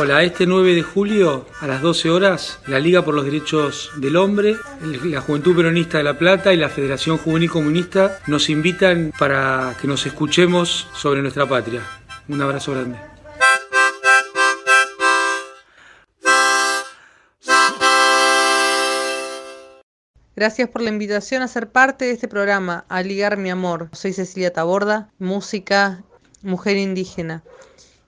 Hola, 0.00 0.22
este 0.22 0.46
9 0.46 0.74
de 0.74 0.82
julio 0.82 1.46
a 1.60 1.66
las 1.66 1.82
12 1.82 2.10
horas, 2.10 2.60
la 2.66 2.78
Liga 2.78 3.04
por 3.04 3.14
los 3.14 3.24
Derechos 3.24 3.90
del 3.96 4.16
Hombre, 4.16 4.56
la 5.04 5.20
Juventud 5.20 5.54
Peronista 5.54 5.98
de 5.98 6.04
La 6.04 6.18
Plata 6.18 6.52
y 6.52 6.56
la 6.56 6.70
Federación 6.70 7.18
Juvenil 7.18 7.50
Comunista 7.50 8.18
nos 8.26 8.48
invitan 8.48 9.12
para 9.18 9.76
que 9.80 9.86
nos 9.86 10.06
escuchemos 10.06 10.88
sobre 10.94 11.20
nuestra 11.20 11.46
patria. 11.46 11.82
Un 12.28 12.40
abrazo 12.40 12.72
grande. 12.72 13.11
Gracias 20.42 20.68
por 20.70 20.82
la 20.82 20.88
invitación 20.88 21.40
a 21.42 21.46
ser 21.46 21.70
parte 21.70 22.06
de 22.06 22.10
este 22.10 22.26
programa, 22.26 22.84
a 22.88 23.00
ligar 23.04 23.36
mi 23.36 23.48
amor. 23.48 23.90
Soy 23.92 24.12
Cecilia 24.12 24.52
Taborda, 24.52 25.08
música, 25.20 26.02
mujer 26.42 26.78
indígena. 26.78 27.44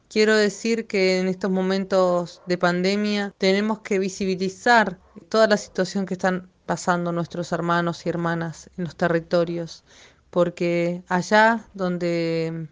Quiero 0.09 0.35
decir 0.35 0.89
que 0.89 1.21
en 1.21 1.29
estos 1.29 1.53
momentos 1.53 2.43
de 2.47 2.59
pandemia 2.59 3.33
tenemos 3.39 3.83
que 3.83 4.01
visibilizar 4.01 4.99
toda 5.29 5.47
la 5.47 5.57
situación 5.57 6.07
que 6.07 6.15
están 6.15 6.51
pasando 6.67 7.13
nuestros 7.13 7.53
hermanos 7.53 8.05
y 8.05 8.09
hermanas 8.09 8.69
en 8.77 8.83
los 8.83 8.97
territorios, 8.97 9.85
porque 10.31 11.05
allá 11.07 11.65
donde 11.73 12.67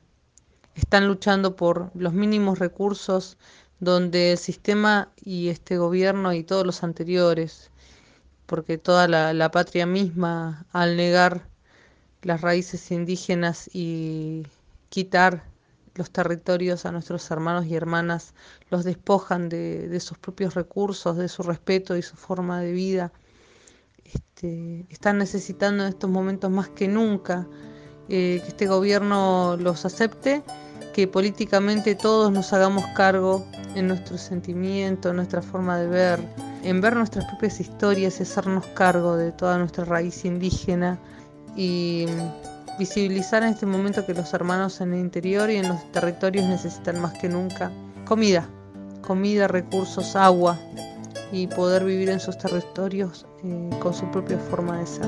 están 0.75 1.07
luchando 1.07 1.55
por 1.55 1.93
los 1.95 2.13
mínimos 2.13 2.59
recursos, 2.59 3.39
donde 3.79 4.33
el 4.33 4.39
sistema 4.39 5.13
y 5.25 5.51
este 5.51 5.79
gobierno 5.79 6.33
y 6.33 6.43
todos 6.43 6.67
los 6.67 6.83
anteriores, 6.83 7.71
porque 8.53 8.77
toda 8.77 9.09
la, 9.09 9.51
patria 9.51 9.87
misma, 9.87 10.67
al 10.73 10.99
negar 10.99 11.49
las 12.21 12.43
raíces 12.43 12.91
indígenas 12.91 13.71
y 13.73 14.47
quitar 14.91 15.45
los 15.95 16.11
territorios 16.11 16.85
a 16.85 16.93
nuestros 16.93 17.31
hermanos 17.31 17.65
y 17.65 17.75
hermanas, 17.75 18.35
los 18.69 18.85
despojan 18.85 19.49
de, 19.49 19.89
de, 19.89 20.01
sus 20.01 20.19
propios 20.19 20.53
recursos, 20.53 21.17
de 21.17 21.29
su 21.29 21.43
respeto 21.43 21.97
y 21.97 22.03
su 22.03 22.17
forma 22.17 22.61
de 22.61 22.73
vida. 22.73 23.11
Este, 24.05 24.85
están 24.91 25.17
necesitando 25.17 25.85
en 25.85 25.89
estos 25.89 26.11
momentos 26.11 26.51
más 26.51 26.69
que 26.69 26.89
nunca 26.89 27.47
eh, 28.11 28.43
que 28.43 28.49
este 28.49 28.67
gobierno 28.67 29.57
los 29.59 29.87
acepte, 29.87 30.43
que 30.93 31.09
políticamente 31.09 31.95
todos 31.95 32.31
nos 32.31 32.53
hagamos 32.53 32.85
cargo 32.89 33.47
en 33.75 33.89
nuestro 33.89 34.19
sentimiento, 34.19 35.09
en 35.09 35.17
nuestra 35.17 35.41
forma 35.41 35.79
de 35.79 35.87
ver, 35.87 36.52
en 36.63 36.81
ver 36.81 36.97
nuestras 36.97 37.25
propias 37.27 37.61
historias 37.61 38.19
y 38.21 38.23
hacernos 38.23 38.67
cargo 38.69 39.17
de 39.17 39.33
toda 39.33 39.59
nuestra 39.59 39.85
raíz 39.85 40.25
indígena 40.25 40.99
y 41.57 42.07
visibilizar 42.79 43.43
en 43.43 43.51
este 43.51 43.67
momento 43.67 44.07
que 44.07 44.15
los 44.15 44.33
hermanos 44.33 44.81
en 44.81 44.95
el 44.95 45.01
interior 45.01 45.51
y 45.51 45.57
en 45.57 45.69
los 45.69 45.93
territorios 45.93 46.47
necesitan 46.47 47.01
más 47.01 47.13
que 47.19 47.29
nunca 47.29 47.71
comida, 48.05 48.49
comida, 49.03 49.49
recursos, 49.49 50.17
agua 50.17 50.59
y 51.31 51.47
poder 51.47 51.85
vivir 51.85 52.11
en 52.11 52.21
sus 52.21 52.39
territorios 52.39 53.27
eh, 53.45 53.71
con 53.81 53.95
su 53.95 54.11
propia 54.11 54.39
forma 54.39 54.79
de 54.79 54.87
ser. 54.87 55.07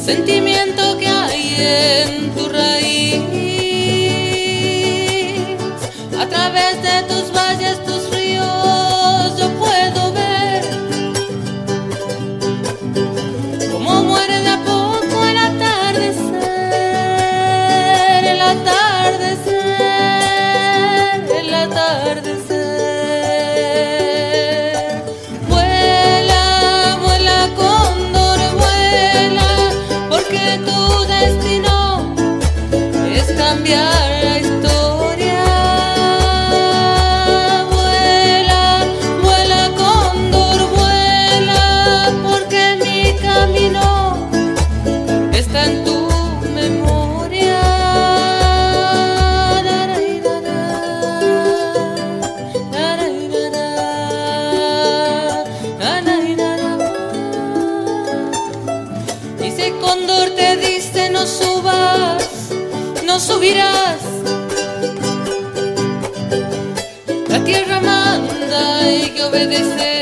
Sentimiento 0.00 0.98
que 0.98 1.08
hay 1.08 1.43
en 1.58 2.34
tu 2.34 2.48
raíz. 2.48 3.22
A 6.18 6.26
través 6.26 6.82
de 6.82 7.02
tus 7.08 7.32
valles, 7.32 7.84
hay 69.44 69.50
que 69.50 69.93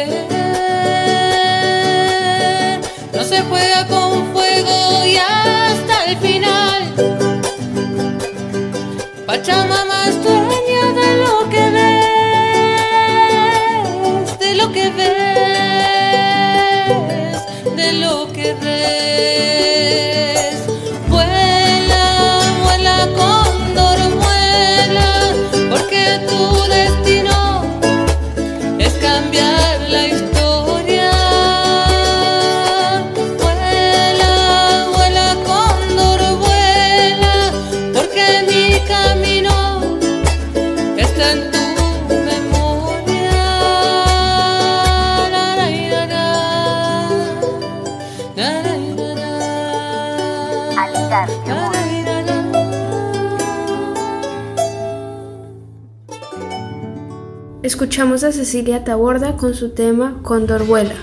Escuchamos 57.92 58.24
a 58.24 58.32
Cecilia 58.32 58.84
Taborda 58.84 59.36
con 59.36 59.52
su 59.52 59.74
tema 59.74 60.22
Condor 60.22 60.64
vuela. 60.64 60.94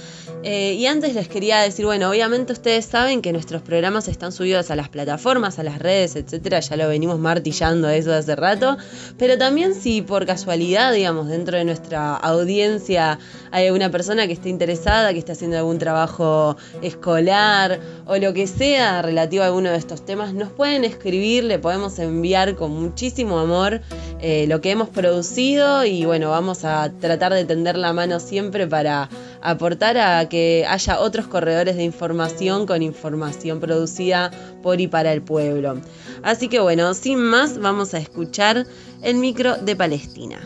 Eh, 0.48 0.74
y 0.74 0.86
antes 0.86 1.16
les 1.16 1.28
quería 1.28 1.62
decir, 1.62 1.86
bueno, 1.86 2.08
obviamente 2.08 2.54
ustedes 2.54 2.86
saben 2.86 3.24
que 3.24 3.34
nuestros 3.34 3.64
programas 3.64 4.08
están 4.08 4.32
subidos 4.32 4.70
a 4.70 4.76
las 4.76 4.90
plataformas, 4.90 5.58
a 5.58 5.64
las 5.64 5.80
redes, 5.80 6.16
etcétera, 6.16 6.60
ya 6.60 6.76
lo 6.76 6.88
venimos 6.88 7.18
martillando 7.18 7.90
eso 7.90 8.14
hace 8.14 8.36
rato, 8.36 8.78
pero 9.18 9.40
también 9.40 9.74
si 9.74 10.04
por 10.04 10.28
casualidad, 10.28 10.94
digamos, 10.94 11.30
dentro 11.30 11.58
de 11.58 11.66
nuestra 11.66 12.16
audiencia 12.16 13.18
hay 13.50 13.66
alguna 13.66 13.90
persona 13.90 14.28
que 14.28 14.34
esté 14.34 14.50
interesada, 14.50 15.14
que 15.14 15.18
esté 15.18 15.32
haciendo 15.32 15.58
algún 15.58 15.80
trabajo 15.80 16.58
escolar 16.84 17.80
o 18.06 18.18
lo 18.18 18.32
que 18.36 18.46
sea 18.46 19.02
relativo 19.02 19.42
a 19.42 19.48
alguno 19.48 19.72
de 19.72 19.78
estos 19.78 20.06
temas, 20.06 20.36
nos 20.36 20.52
pueden 20.52 20.84
escribir, 20.84 21.44
le 21.44 21.58
podemos 21.58 21.98
enviar 21.98 22.56
con 22.56 22.70
muchísimo 22.70 23.40
amor 23.40 23.82
eh, 24.22 24.46
lo 24.48 24.62
que 24.62 24.70
hemos 24.70 24.90
producido 24.90 25.86
y 25.86 26.06
bueno, 26.06 26.30
vamos 26.30 26.66
a 26.66 26.92
tratar 27.00 27.34
de 27.34 27.46
tender 27.46 27.80
la 27.80 27.94
mano 27.94 28.20
siempre 28.20 28.68
para 28.68 29.10
aportar 29.50 29.98
a 29.98 30.28
que 30.28 30.66
haya 30.68 31.00
otros 31.00 31.28
corredores 31.28 31.76
de 31.76 31.84
información 31.84 32.66
con 32.66 32.82
información 32.82 33.60
producida 33.60 34.32
por 34.62 34.82
y 34.82 34.88
para 34.88 35.14
el 35.14 35.22
pueblo. 35.22 35.82
Así 36.24 36.48
que 36.48 36.60
bueno, 36.60 36.94
sin 36.94 37.20
más, 37.20 37.58
vamos 37.58 37.94
a 37.94 38.00
escuchar 38.00 38.66
el 39.02 39.18
micro 39.18 39.58
de 39.58 39.76
Palestina. 39.76 40.40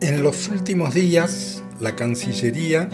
En 0.00 0.22
los 0.22 0.48
últimos 0.48 0.92
días, 0.92 1.62
la 1.80 1.96
Cancillería, 1.96 2.88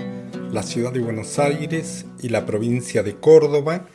la 0.52 0.62
Ciudad 0.62 0.92
de 0.92 1.00
Buenos 1.00 1.38
Aires 1.38 2.06
y 2.22 2.28
la 2.28 2.46
provincia 2.46 3.02
de 3.02 3.16
Córdoba 3.16 3.86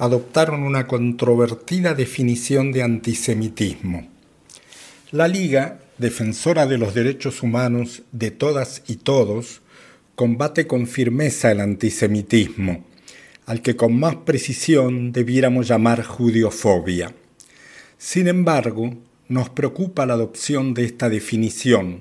adoptaron 0.00 0.62
una 0.62 0.86
controvertida 0.86 1.92
definición 1.92 2.72
de 2.72 2.82
antisemitismo. 2.82 4.08
La 5.12 5.28
Liga, 5.28 5.80
defensora 5.98 6.66
de 6.66 6.78
los 6.78 6.94
derechos 6.94 7.42
humanos 7.42 8.02
de 8.10 8.30
todas 8.30 8.82
y 8.88 8.96
todos, 8.96 9.60
combate 10.14 10.66
con 10.66 10.86
firmeza 10.86 11.52
el 11.52 11.60
antisemitismo, 11.60 12.82
al 13.44 13.60
que 13.60 13.76
con 13.76 13.94
más 14.00 14.16
precisión 14.16 15.12
debiéramos 15.12 15.68
llamar 15.68 16.02
judiofobia. 16.02 17.14
Sin 17.98 18.26
embargo, 18.26 18.94
nos 19.28 19.50
preocupa 19.50 20.06
la 20.06 20.14
adopción 20.14 20.72
de 20.72 20.86
esta 20.86 21.10
definición, 21.10 22.00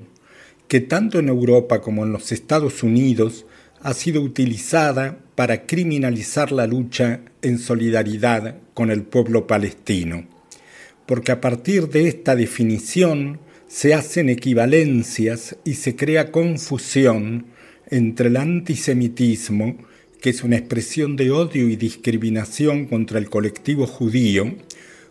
que 0.70 0.80
tanto 0.80 1.20
en 1.20 1.28
Europa 1.28 1.82
como 1.82 2.06
en 2.06 2.14
los 2.14 2.32
Estados 2.32 2.82
Unidos 2.82 3.46
ha 3.82 3.94
sido 3.94 4.22
utilizada 4.22 5.18
para 5.40 5.66
criminalizar 5.66 6.52
la 6.52 6.68
lucha 6.68 7.22
en 7.42 7.60
solidaridad 7.60 8.58
con 8.74 8.92
el 8.92 9.04
pueblo 9.04 9.48
palestino, 9.48 10.28
porque 11.06 11.32
a 11.32 11.40
partir 11.40 11.88
de 11.88 12.10
esta 12.10 12.36
definición 12.36 13.40
se 13.66 13.94
hacen 13.94 14.28
equivalencias 14.28 15.56
y 15.64 15.76
se 15.76 15.96
crea 15.96 16.34
confusión 16.34 17.46
entre 17.90 18.28
el 18.28 18.36
antisemitismo, 18.36 19.78
que 20.20 20.32
es 20.32 20.44
una 20.44 20.58
expresión 20.58 21.16
de 21.16 21.32
odio 21.32 21.70
y 21.70 21.78
discriminación 21.78 22.86
contra 22.88 23.18
el 23.18 23.30
colectivo 23.30 23.88
judío, 23.88 24.56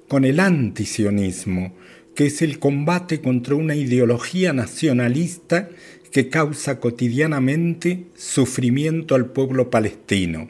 con 0.09 0.27
el 0.27 0.41
antisionismo, 0.41 1.73
que 2.15 2.27
es 2.27 2.43
el 2.43 2.59
combate 2.59 3.23
contra 3.23 3.55
una 3.55 3.77
ideología 3.77 4.53
nacionalista 4.53 5.71
que 6.13 6.29
causa 6.29 6.81
cotidianamente 6.81 8.07
sufrimiento 8.17 9.15
al 9.15 9.27
pueblo 9.27 9.71
palestino, 9.71 10.49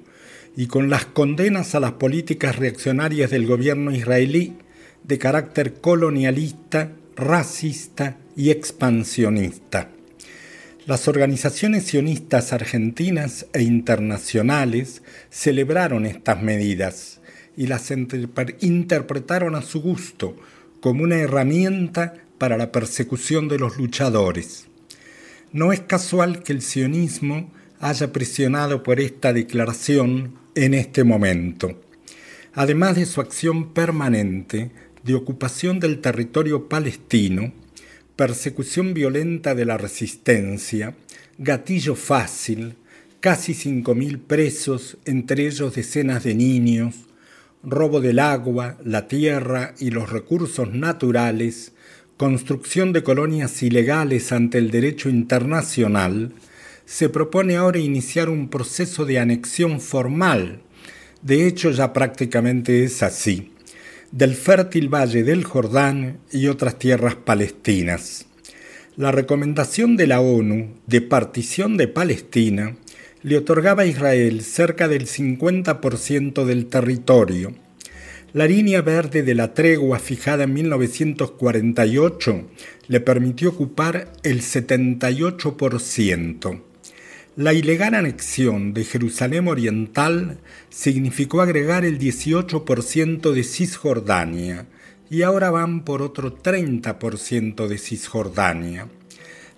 y 0.56 0.66
con 0.66 0.90
las 0.90 1.06
condenas 1.06 1.74
a 1.74 1.80
las 1.80 1.93
políticas 1.93 2.56
reaccionarias 2.56 3.30
del 3.30 3.47
gobierno 3.47 3.93
israelí 3.93 4.55
de 5.05 5.18
carácter 5.18 5.74
colonialista, 5.74 6.93
racista 7.16 8.16
y 8.36 8.51
expansionista. 8.51 9.90
Las 10.86 11.06
organizaciones 11.06 11.85
sionistas 11.85 12.52
argentinas 12.52 13.47
e 13.52 13.62
internacionales 13.62 15.02
celebraron 15.28 16.06
estas 16.06 16.43
medidas 16.43 17.20
y 17.56 17.66
las 17.66 17.93
interpretaron 18.60 19.55
a 19.55 19.62
su 19.62 19.82
gusto, 19.82 20.36
como 20.80 21.02
una 21.02 21.16
herramienta 21.16 22.14
para 22.39 22.56
la 22.56 22.72
persecución 22.72 23.48
de 23.48 23.59
los 23.59 23.76
luchadores. 23.76 24.68
No 25.53 25.73
es 25.73 25.81
casual 25.81 26.43
que 26.43 26.53
el 26.53 26.61
sionismo 26.61 27.51
haya 27.81 28.12
presionado 28.12 28.83
por 28.83 29.01
esta 29.01 29.33
declaración 29.33 30.35
en 30.55 30.75
este 30.75 31.05
momento. 31.05 31.81
Además 32.53 32.97
de 32.97 33.07
su 33.07 33.20
acción 33.20 33.73
permanente 33.73 34.70
de 35.05 35.15
ocupación 35.15 35.81
del 35.81 36.01
territorio 36.01 36.69
palestino, 36.69 37.53
persecución 38.16 38.93
violenta 38.93 39.55
de 39.55 39.65
la 39.65 39.79
resistencia, 39.79 40.95
gatillo 41.39 41.95
fácil, 41.95 42.75
casi 43.20 43.55
5.000 43.55 44.19
presos, 44.19 44.99
entre 45.07 45.47
ellos 45.47 45.75
decenas 45.75 46.25
de 46.25 46.35
niños, 46.35 47.07
robo 47.62 48.01
del 48.01 48.19
agua, 48.19 48.77
la 48.85 49.09
tierra 49.09 49.75
y 49.79 49.91
los 49.91 50.11
recursos 50.11 50.73
naturales, 50.73 51.73
construcción 52.19 52.93
de 52.93 53.05
colonias 53.05 53.62
ilegales 53.62 54.32
ante 54.32 54.59
el 54.59 54.73
derecho 54.73 55.09
internacional, 55.09 56.32
se 56.85 57.09
propone 57.09 57.57
ahora 57.57 57.78
iniciar 57.78 58.28
un 58.28 58.49
proceso 58.49 59.05
de 59.05 59.20
anexión 59.20 59.81
formal, 59.81 60.61
de 61.23 61.47
hecho 61.47 61.70
ya 61.70 61.93
prácticamente 61.93 62.82
es 62.82 63.05
así, 63.05 63.53
del 64.11 64.35
fértil 64.35 64.93
valle 64.93 65.23
del 65.23 65.45
Jordán 65.45 66.19
y 66.32 66.49
otras 66.49 66.77
tierras 66.77 67.15
palestinas. 67.15 68.27
La 68.97 69.12
recomendación 69.12 69.97
de 69.97 70.09
la 70.09 70.20
ONU 70.20 70.74
de 70.89 71.01
partición 71.01 71.77
de 71.77 71.86
Palestina 71.86 72.77
le 73.23 73.36
otorgaba 73.39 73.85
a 73.85 73.86
Israel 73.86 74.43
cerca 74.43 74.89
del 74.89 75.07
50% 75.07 76.45
del 76.45 76.66
territorio. 76.66 77.55
La 78.39 78.47
línea 78.47 78.82
verde 78.82 79.24
de 79.24 79.35
la 79.35 79.52
tregua 79.52 79.98
fijada 79.98 80.44
en 80.44 80.55
1948 80.55 82.48
le 82.86 83.01
permitió 83.01 83.48
ocupar 83.48 84.12
el 84.23 84.43
78%. 84.43 86.62
La 87.35 87.52
ilegal 87.52 87.94
anexión 87.94 88.74
de 88.74 88.85
Jerusalén 88.85 89.48
Oriental 89.48 90.39
significó 90.70 91.40
agregar 91.40 91.85
el 91.85 91.98
18% 91.98 93.32
de 93.32 93.43
Cisjordania 93.43 94.66
y 95.10 95.23
ahora 95.23 95.51
van 95.51 95.85
por 95.85 96.01
otro 96.01 96.40
30% 96.40 97.66
de 97.66 97.77
Cisjordania. 97.77 98.86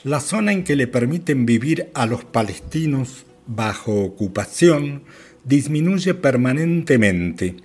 La 0.04 0.20
zona 0.20 0.52
en 0.52 0.64
que 0.64 0.76
le 0.76 0.86
permiten 0.86 1.44
vivir 1.44 1.90
a 1.92 2.06
los 2.06 2.24
palestinos 2.24 3.26
bajo 3.46 4.00
ocupación 4.00 5.02
disminuye 5.44 6.14
permanentemente 6.14 7.56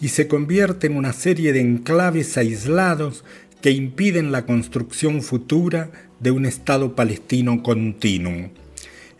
y 0.00 0.08
se 0.08 0.28
convierte 0.28 0.86
en 0.86 0.96
una 0.96 1.12
serie 1.12 1.52
de 1.52 1.60
enclaves 1.60 2.36
aislados 2.36 3.24
que 3.60 3.70
impiden 3.70 4.32
la 4.32 4.46
construcción 4.46 5.22
futura 5.22 5.90
de 6.18 6.30
un 6.30 6.46
Estado 6.46 6.94
palestino 6.94 7.62
continuo. 7.62 8.50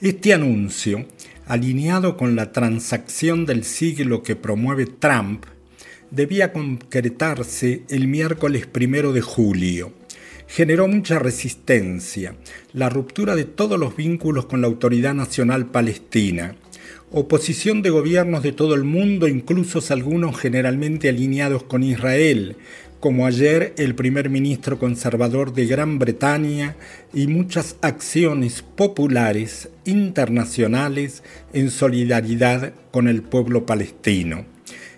Este 0.01 0.33
anuncio, 0.33 1.07
alineado 1.47 2.17
con 2.17 2.37
la 2.37 2.53
transacción 2.53 3.45
del 3.45 3.65
siglo 3.65 4.23
que 4.23 4.37
promueve 4.37 4.87
Trump, 4.87 5.45
debía 6.11 6.53
concretarse 6.53 7.83
el 7.89 8.09
miércoles 8.09 8.67
primero 8.67 9.13
de 9.13 9.21
julio 9.21 9.93
generó 10.51 10.89
mucha 10.89 11.21
resistencia, 11.21 12.35
la 12.73 12.89
ruptura 12.89 13.37
de 13.37 13.45
todos 13.45 13.79
los 13.79 13.95
vínculos 13.95 14.47
con 14.47 14.61
la 14.61 14.67
Autoridad 14.67 15.15
Nacional 15.15 15.67
Palestina, 15.67 16.57
oposición 17.13 17.83
de 17.83 17.91
gobiernos 17.91 18.43
de 18.43 18.53
todo 18.53 18.75
el 18.75 18.85
mundo, 18.85 19.27
incluso 19.29 19.81
algunos 19.93 20.39
generalmente 20.39 21.09
alineados 21.09 21.65
con 21.65 21.83
Israel, 21.83 22.57
como 23.01 23.27
ayer 23.27 23.75
el 23.79 23.95
primer 23.95 24.29
ministro 24.31 24.79
conservador 24.79 25.53
de 25.53 25.67
Gran 25.67 25.99
Bretaña, 25.99 26.77
y 27.13 27.27
muchas 27.27 27.77
acciones 27.81 28.63
populares 28.63 29.71
internacionales 29.85 31.23
en 31.53 31.71
solidaridad 31.71 32.75
con 32.93 33.09
el 33.09 33.23
pueblo 33.23 33.67
palestino. 33.67 34.45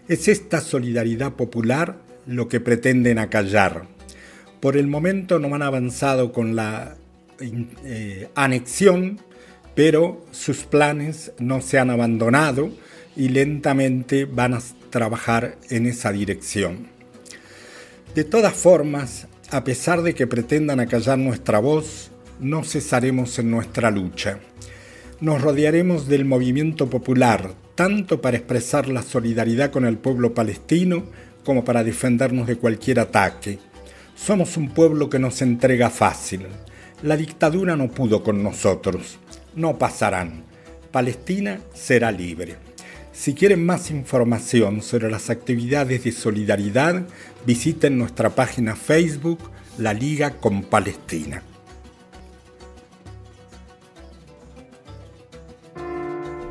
Es 0.08 0.28
esta 0.28 0.60
solidaridad 0.60 1.32
popular 1.34 1.96
lo 2.26 2.48
que 2.48 2.60
pretenden 2.60 3.18
acallar. 3.18 3.86
Por 4.60 4.76
el 4.76 4.86
momento 4.86 5.38
no 5.38 5.54
han 5.54 5.62
avanzado 5.62 6.32
con 6.32 6.54
la 6.54 6.96
eh, 7.84 8.28
anexión, 8.34 9.20
pero 9.74 10.24
sus 10.30 10.64
planes 10.64 11.32
no 11.38 11.60
se 11.60 11.78
han 11.78 11.90
abandonado 11.90 12.70
y 13.16 13.28
lentamente 13.28 14.24
van 14.24 14.54
a 14.54 14.62
trabajar 14.90 15.56
en 15.70 15.86
esa 15.86 16.12
dirección. 16.12 16.88
De 18.14 18.24
todas 18.24 18.54
formas, 18.54 19.26
a 19.50 19.64
pesar 19.64 20.02
de 20.02 20.14
que 20.14 20.26
pretendan 20.26 20.80
acallar 20.80 21.18
nuestra 21.18 21.58
voz, 21.58 22.10
no 22.40 22.64
cesaremos 22.64 23.38
en 23.38 23.50
nuestra 23.50 23.90
lucha. 23.90 24.40
Nos 25.20 25.40
rodearemos 25.40 26.08
del 26.08 26.24
movimiento 26.24 26.90
popular, 26.90 27.54
tanto 27.74 28.20
para 28.20 28.36
expresar 28.36 28.88
la 28.88 29.02
solidaridad 29.02 29.70
con 29.70 29.84
el 29.84 29.98
pueblo 29.98 30.34
palestino 30.34 31.04
como 31.44 31.64
para 31.64 31.84
defendernos 31.84 32.46
de 32.46 32.56
cualquier 32.56 33.00
ataque 33.00 33.58
somos 34.14 34.56
un 34.56 34.68
pueblo 34.68 35.10
que 35.10 35.18
nos 35.18 35.42
entrega 35.42 35.90
fácil. 35.90 36.46
La 37.02 37.16
dictadura 37.16 37.76
no 37.76 37.88
pudo 37.88 38.22
con 38.22 38.42
nosotros. 38.42 39.18
No 39.54 39.78
pasarán. 39.78 40.44
Palestina 40.90 41.60
será 41.74 42.10
libre. 42.12 42.56
Si 43.12 43.34
quieren 43.34 43.64
más 43.64 43.90
información 43.90 44.82
sobre 44.82 45.10
las 45.10 45.30
actividades 45.30 46.04
de 46.04 46.12
solidaridad, 46.12 47.02
visiten 47.46 47.98
nuestra 47.98 48.30
página 48.30 48.74
Facebook 48.74 49.38
La 49.78 49.92
Liga 49.92 50.30
con 50.40 50.62
Palestina. 50.62 51.42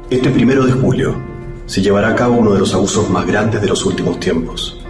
Este 0.10 0.30
primero 0.30 0.66
de 0.66 0.74
julio 0.74 1.20
se 1.66 1.82
llevará 1.82 2.10
a 2.10 2.16
cabo 2.16 2.36
uno 2.36 2.54
de 2.54 2.60
los 2.60 2.74
abusos 2.74 3.10
más 3.10 3.26
grandes 3.26 3.62
de 3.62 3.68
los 3.68 3.86
últimos 3.86 4.20
tiempos 4.20 4.82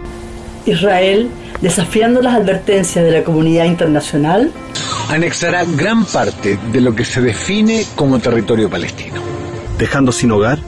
Israel, 0.66 1.28
desafiando 1.60 2.22
las 2.22 2.34
advertencias 2.34 3.04
de 3.04 3.10
la 3.10 3.24
comunidad 3.24 3.64
internacional, 3.64 4.50
anexará 5.12 5.64
gran 5.64 6.06
parte 6.06 6.58
de 6.72 6.80
lo 6.80 6.94
que 6.94 7.04
se 7.04 7.20
define 7.20 7.84
como 7.96 8.18
territorio 8.18 8.70
palestino, 8.70 9.20
dejando 9.78 10.10
sin 10.10 10.32
hogar 10.32 10.58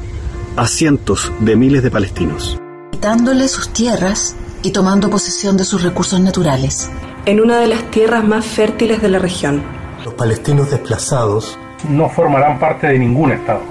a 0.56 0.66
cientos 0.66 1.32
de 1.40 1.56
miles 1.56 1.82
de 1.82 1.90
palestinos, 1.90 2.60
quitándole 2.92 3.48
sus 3.48 3.70
tierras 3.70 4.36
y 4.62 4.70
tomando 4.70 5.08
posesión 5.08 5.56
de 5.56 5.64
sus 5.64 5.82
recursos 5.82 6.20
naturales. 6.20 6.90
En 7.24 7.40
una 7.40 7.58
de 7.58 7.68
las 7.68 7.90
tierras 7.90 8.22
más 8.22 8.44
fértiles 8.44 9.00
de 9.00 9.08
la 9.08 9.18
región. 9.18 9.62
Los 10.04 10.12
palestinos 10.12 10.70
desplazados 10.70 11.58
no 11.88 12.10
formarán 12.10 12.58
parte 12.58 12.88
de 12.88 12.98
ningún 12.98 13.32
Estado. 13.32 13.62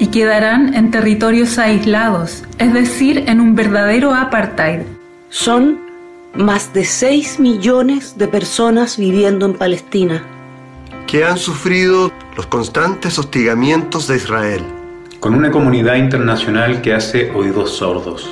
Y 0.00 0.08
quedarán 0.08 0.74
en 0.74 0.90
territorios 0.90 1.56
aislados, 1.58 2.42
es 2.58 2.74
decir, 2.74 3.24
en 3.28 3.40
un 3.40 3.54
verdadero 3.54 4.12
apartheid. 4.12 4.80
Son 5.28 5.89
más 6.34 6.72
de 6.72 6.84
6 6.84 7.40
millones 7.40 8.16
de 8.16 8.28
personas 8.28 8.96
viviendo 8.96 9.46
en 9.46 9.54
Palestina. 9.54 10.24
Que 11.06 11.24
han 11.24 11.38
sufrido 11.38 12.12
los 12.36 12.46
constantes 12.46 13.18
hostigamientos 13.18 14.06
de 14.06 14.16
Israel. 14.16 14.62
Con 15.18 15.34
una 15.34 15.50
comunidad 15.50 15.96
internacional 15.96 16.80
que 16.80 16.94
hace 16.94 17.30
oídos 17.32 17.72
sordos. 17.72 18.30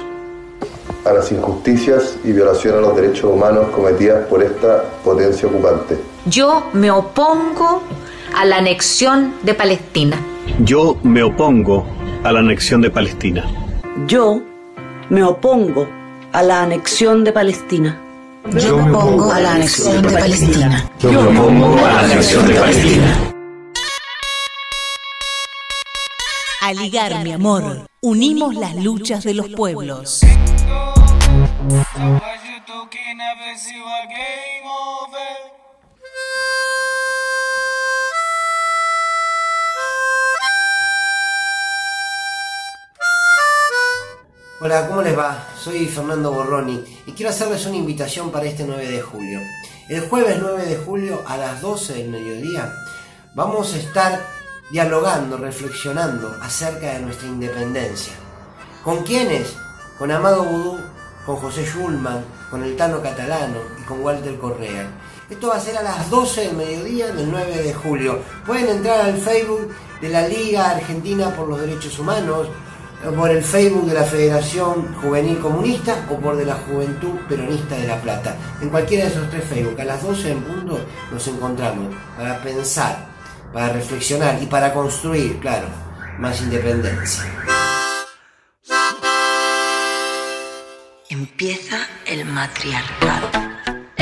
A 1.05 1.13
las 1.13 1.33
injusticias 1.33 2.19
y 2.25 2.33
violaciones 2.33 2.79
a 2.79 2.83
los 2.83 2.97
derechos 2.97 3.33
humanos 3.33 3.69
cometidas 3.75 4.27
por 4.27 4.43
esta 4.43 4.85
potencia 5.05 5.49
ocupante. 5.49 5.99
Yo 6.27 6.69
me 6.73 6.91
opongo 6.91 7.83
a 8.35 8.45
la 8.45 8.59
anexión 8.59 9.35
de 9.43 9.55
Palestina. 9.55 10.17
Yo 10.61 10.99
me 11.03 11.23
opongo 11.23 11.87
a 12.25 12.33
la 12.33 12.41
anexión 12.41 12.81
de 12.81 12.91
Palestina. 12.91 13.45
Yo 14.07 14.41
me 15.11 15.23
opongo 15.23 15.98
a 16.33 16.43
la 16.43 16.63
anexión 16.63 17.25
de 17.25 17.33
Palestina. 17.33 18.01
Yo 18.59 18.79
me 18.79 18.91
opongo 18.91 19.33
a 19.33 19.41
la 19.41 19.55
anexión 19.55 20.03
de 20.03 20.13
Palestina. 20.13 20.91
Yo 21.01 21.13
me 21.13 21.39
opongo 21.39 21.85
a 21.85 21.93
la 21.93 22.01
anexión 22.01 22.47
de 22.47 22.55
Palestina. 22.55 23.35
A 26.61 26.73
ligar, 26.73 27.23
mi 27.25 27.33
amor, 27.33 27.89
unimos 28.01 28.55
las 28.55 28.77
luchas 28.77 29.25
de 29.25 29.35
los 29.35 29.49
pueblos. 29.49 30.21
Hola, 44.61 44.89
¿cómo 44.89 45.03
les 45.03 45.17
va? 45.17 45.47
Soy 45.57 45.87
Fernando 45.87 46.33
Borroni 46.33 46.85
y 47.07 47.13
quiero 47.13 47.31
hacerles 47.31 47.65
una 47.67 47.77
invitación 47.77 48.33
para 48.33 48.47
este 48.47 48.65
9 48.65 48.91
de 48.91 49.01
julio. 49.01 49.39
El 49.89 50.09
jueves 50.09 50.39
9 50.41 50.67
de 50.67 50.77
julio 50.79 51.23
a 51.29 51.37
las 51.37 51.61
12 51.61 51.95
del 51.95 52.09
mediodía 52.09 52.75
vamos 53.37 53.73
a 53.73 53.77
estar 53.77 54.21
dialogando, 54.73 55.37
reflexionando 55.37 56.37
acerca 56.43 56.95
de 56.95 57.03
nuestra 57.03 57.29
independencia. 57.29 58.15
¿Con 58.83 59.05
quiénes? 59.05 59.55
Con 59.97 60.11
Amado 60.11 60.43
Vudú, 60.43 60.81
con 61.25 61.37
José 61.37 61.65
Schulman, 61.65 62.25
con 62.51 62.65
el 62.65 62.75
Tano 62.75 63.01
Catalano 63.01 63.61
y 63.81 63.85
con 63.85 64.01
Walter 64.01 64.37
Correa. 64.39 64.91
Esto 65.31 65.51
va 65.51 65.57
a 65.59 65.61
ser 65.61 65.77
a 65.77 65.83
las 65.83 66.11
12 66.11 66.41
del 66.41 66.57
mediodía 66.57 67.13
del 67.13 67.31
9 67.31 67.63
de 67.63 67.75
julio. 67.75 68.19
Pueden 68.45 68.69
entrar 68.71 69.03
al 69.03 69.19
Facebook 69.19 69.73
de 70.01 70.09
la 70.09 70.27
Liga 70.27 70.71
Argentina 70.71 71.31
por 71.37 71.47
los 71.47 71.61
Derechos 71.61 71.97
Humanos, 72.01 72.49
por 73.17 73.31
el 73.31 73.43
Facebook 73.43 73.87
de 73.87 73.95
la 73.95 74.05
Federación 74.05 74.95
Juvenil 74.97 75.39
Comunista 75.39 76.07
o 76.11 76.17
por 76.17 76.37
de 76.37 76.45
la 76.45 76.55
Juventud 76.55 77.15
Peronista 77.29 77.77
de 77.77 77.87
La 77.87 78.01
Plata. 78.01 78.37
En 78.61 78.71
cualquiera 78.71 79.05
de 79.05 79.11
esos 79.11 79.31
tres 79.31 79.45
Facebook, 79.45 79.81
a 79.81 79.85
las 79.85 80.03
12 80.03 80.33
en 80.33 80.43
punto 80.43 80.81
nos 81.13 81.27
encontramos 81.29 81.95
para 82.17 82.43
pensar, 82.43 83.07
para 83.53 83.73
reflexionar 83.73 84.43
y 84.43 84.47
para 84.47 84.73
construir, 84.75 85.39
claro, 85.39 85.69
más 86.19 86.41
independencia. 86.41 87.25
Empieza 91.09 91.79
el 92.07 92.25
matriarcado. 92.27 93.48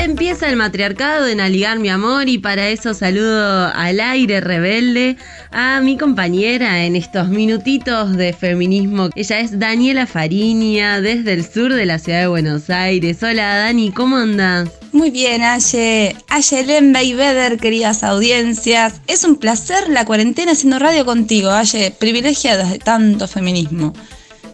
Empieza 0.07 0.47
el 0.47 0.55
matriarcado 0.55 1.27
en 1.27 1.41
Aligar 1.41 1.79
mi 1.79 1.89
amor 1.89 2.29
y 2.29 2.37
para 2.37 2.69
eso 2.69 2.93
saludo 2.93 3.67
al 3.75 3.99
aire 3.99 4.39
rebelde 4.39 5.17
a 5.51 5.81
mi 5.81 5.97
compañera 5.97 6.85
en 6.85 6.95
estos 6.95 7.27
minutitos 7.27 8.15
de 8.15 8.31
feminismo. 8.31 9.09
Ella 9.15 9.41
es 9.41 9.59
Daniela 9.59 10.07
Fariña 10.07 11.01
desde 11.01 11.33
el 11.33 11.45
sur 11.45 11.73
de 11.73 11.85
la 11.85 11.99
ciudad 11.99 12.21
de 12.21 12.27
Buenos 12.27 12.69
Aires. 12.69 13.21
Hola 13.21 13.57
Dani, 13.57 13.91
¿cómo 13.91 14.15
andas? 14.15 14.69
Muy 14.93 15.11
bien, 15.11 15.41
Aye. 15.41 16.15
Ayelen 16.29 16.93
Beder, 16.93 17.57
queridas 17.57 18.01
audiencias. 18.01 19.01
Es 19.07 19.25
un 19.25 19.35
placer 19.35 19.89
la 19.89 20.05
cuarentena 20.05 20.53
haciendo 20.53 20.79
radio 20.79 21.05
contigo, 21.05 21.51
Aye. 21.51 21.91
Privilegiada 21.91 22.63
de 22.63 22.79
tanto 22.79 23.27
feminismo. 23.27 23.91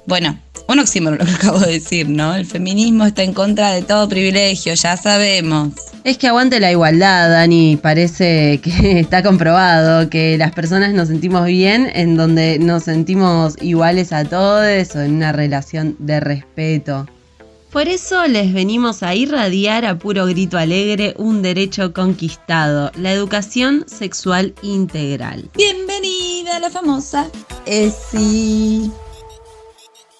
Bueno, 0.07 0.35
un 0.67 0.79
oxímoron 0.79 1.19
lo 1.19 1.25
que 1.25 1.31
acabo 1.35 1.59
de 1.59 1.73
decir, 1.73 2.09
¿no? 2.09 2.35
El 2.35 2.45
feminismo 2.45 3.05
está 3.05 3.23
en 3.23 3.33
contra 3.33 3.71
de 3.71 3.81
todo 3.81 4.07
privilegio, 4.09 4.73
ya 4.73 4.97
sabemos. 4.97 5.73
Es 6.03 6.17
que 6.17 6.27
aguante 6.27 6.59
la 6.59 6.71
igualdad, 6.71 7.29
Dani. 7.29 7.77
Parece 7.81 8.59
que 8.61 8.99
está 8.99 9.23
comprobado 9.23 10.09
que 10.09 10.37
las 10.37 10.51
personas 10.51 10.93
nos 10.93 11.07
sentimos 11.07 11.45
bien 11.45 11.89
en 11.93 12.17
donde 12.17 12.59
nos 12.59 12.83
sentimos 12.83 13.55
iguales 13.61 14.11
a 14.11 14.25
todos 14.25 14.95
o 14.95 15.01
en 15.01 15.15
una 15.15 15.31
relación 15.31 15.95
de 15.99 16.19
respeto. 16.19 17.07
Por 17.71 17.87
eso 17.87 18.27
les 18.27 18.53
venimos 18.53 19.01
a 19.01 19.15
irradiar 19.15 19.85
a 19.85 19.97
puro 19.97 20.27
grito 20.27 20.59
alegre 20.59 21.15
un 21.17 21.41
derecho 21.41 21.91
conquistado, 21.91 22.91
la 22.95 23.11
educación 23.11 23.85
sexual 23.87 24.53
integral. 24.61 25.49
Bienvenida 25.55 26.57
a 26.57 26.59
la 26.59 26.69
famosa 26.69 27.27
ESI. 27.65 28.91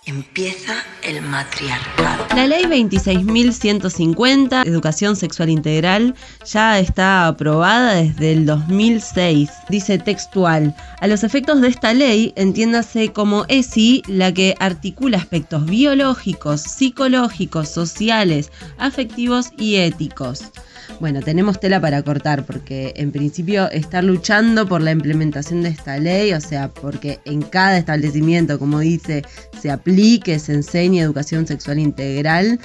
Empieza 0.06 0.74
el 1.02 1.22
matriarcado. 1.22 2.26
La 2.36 2.46
ley 2.46 2.66
26.150, 2.66 4.68
Educación 4.68 5.16
Sexual 5.16 5.50
Integral, 5.50 6.14
ya 6.46 6.78
está 6.78 7.28
aprobada 7.28 7.96
desde 7.96 8.34
el 8.34 8.46
2006. 8.46 9.50
Dice 9.70 10.00
textual, 10.00 10.76
a 11.00 11.08
los 11.08 11.24
efectos 11.24 11.62
de 11.62 11.70
esta 11.70 11.94
ley, 11.94 12.34
entiéndase 12.36 13.14
como 13.14 13.46
ESI 13.48 14.04
la 14.08 14.34
que 14.34 14.56
articula 14.60 15.20
aspectos 15.20 15.66
biológicos, 15.66 16.62
psicológicos, 16.62 17.70
sociales, 17.70 18.52
afectivos 18.78 19.52
y 19.58 19.76
éticos. 19.76 20.52
Bueno, 21.04 21.22
tenemos 21.22 21.60
tela 21.60 21.82
para 21.82 22.02
cortar 22.02 22.46
porque 22.46 22.94
en 22.96 23.12
principio 23.12 23.70
estar 23.72 24.06
luchando 24.06 24.66
por 24.66 24.82
la 24.82 24.92
implementación 24.92 25.62
de 25.62 25.68
esta 25.68 25.98
ley, 25.98 26.32
o 26.32 26.40
sea, 26.40 26.70
porque 26.70 27.20
en 27.26 27.42
cada 27.42 27.78
establecimiento, 27.78 28.58
como 28.58 28.80
dice, 28.80 29.22
se 29.62 29.70
aplique, 29.70 30.40
se 30.40 30.54
enseñe 30.54 31.02
educación 31.02 31.46
sexual 31.46 31.80
integral, 31.80 32.58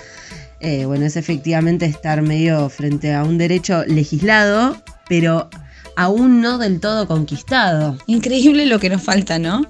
eh, 0.60 0.84
bueno, 0.84 1.04
es 1.04 1.16
efectivamente 1.16 1.86
estar 1.86 2.22
medio 2.22 2.68
frente 2.68 3.12
a 3.12 3.24
un 3.24 3.38
derecho 3.38 3.84
legislado, 3.86 4.80
pero 5.08 5.50
aún 5.96 6.40
no 6.40 6.58
del 6.58 6.78
todo 6.78 7.08
conquistado. 7.08 7.98
Increíble 8.06 8.66
lo 8.66 8.78
que 8.78 8.88
nos 8.88 9.02
falta, 9.02 9.40
¿no? 9.40 9.66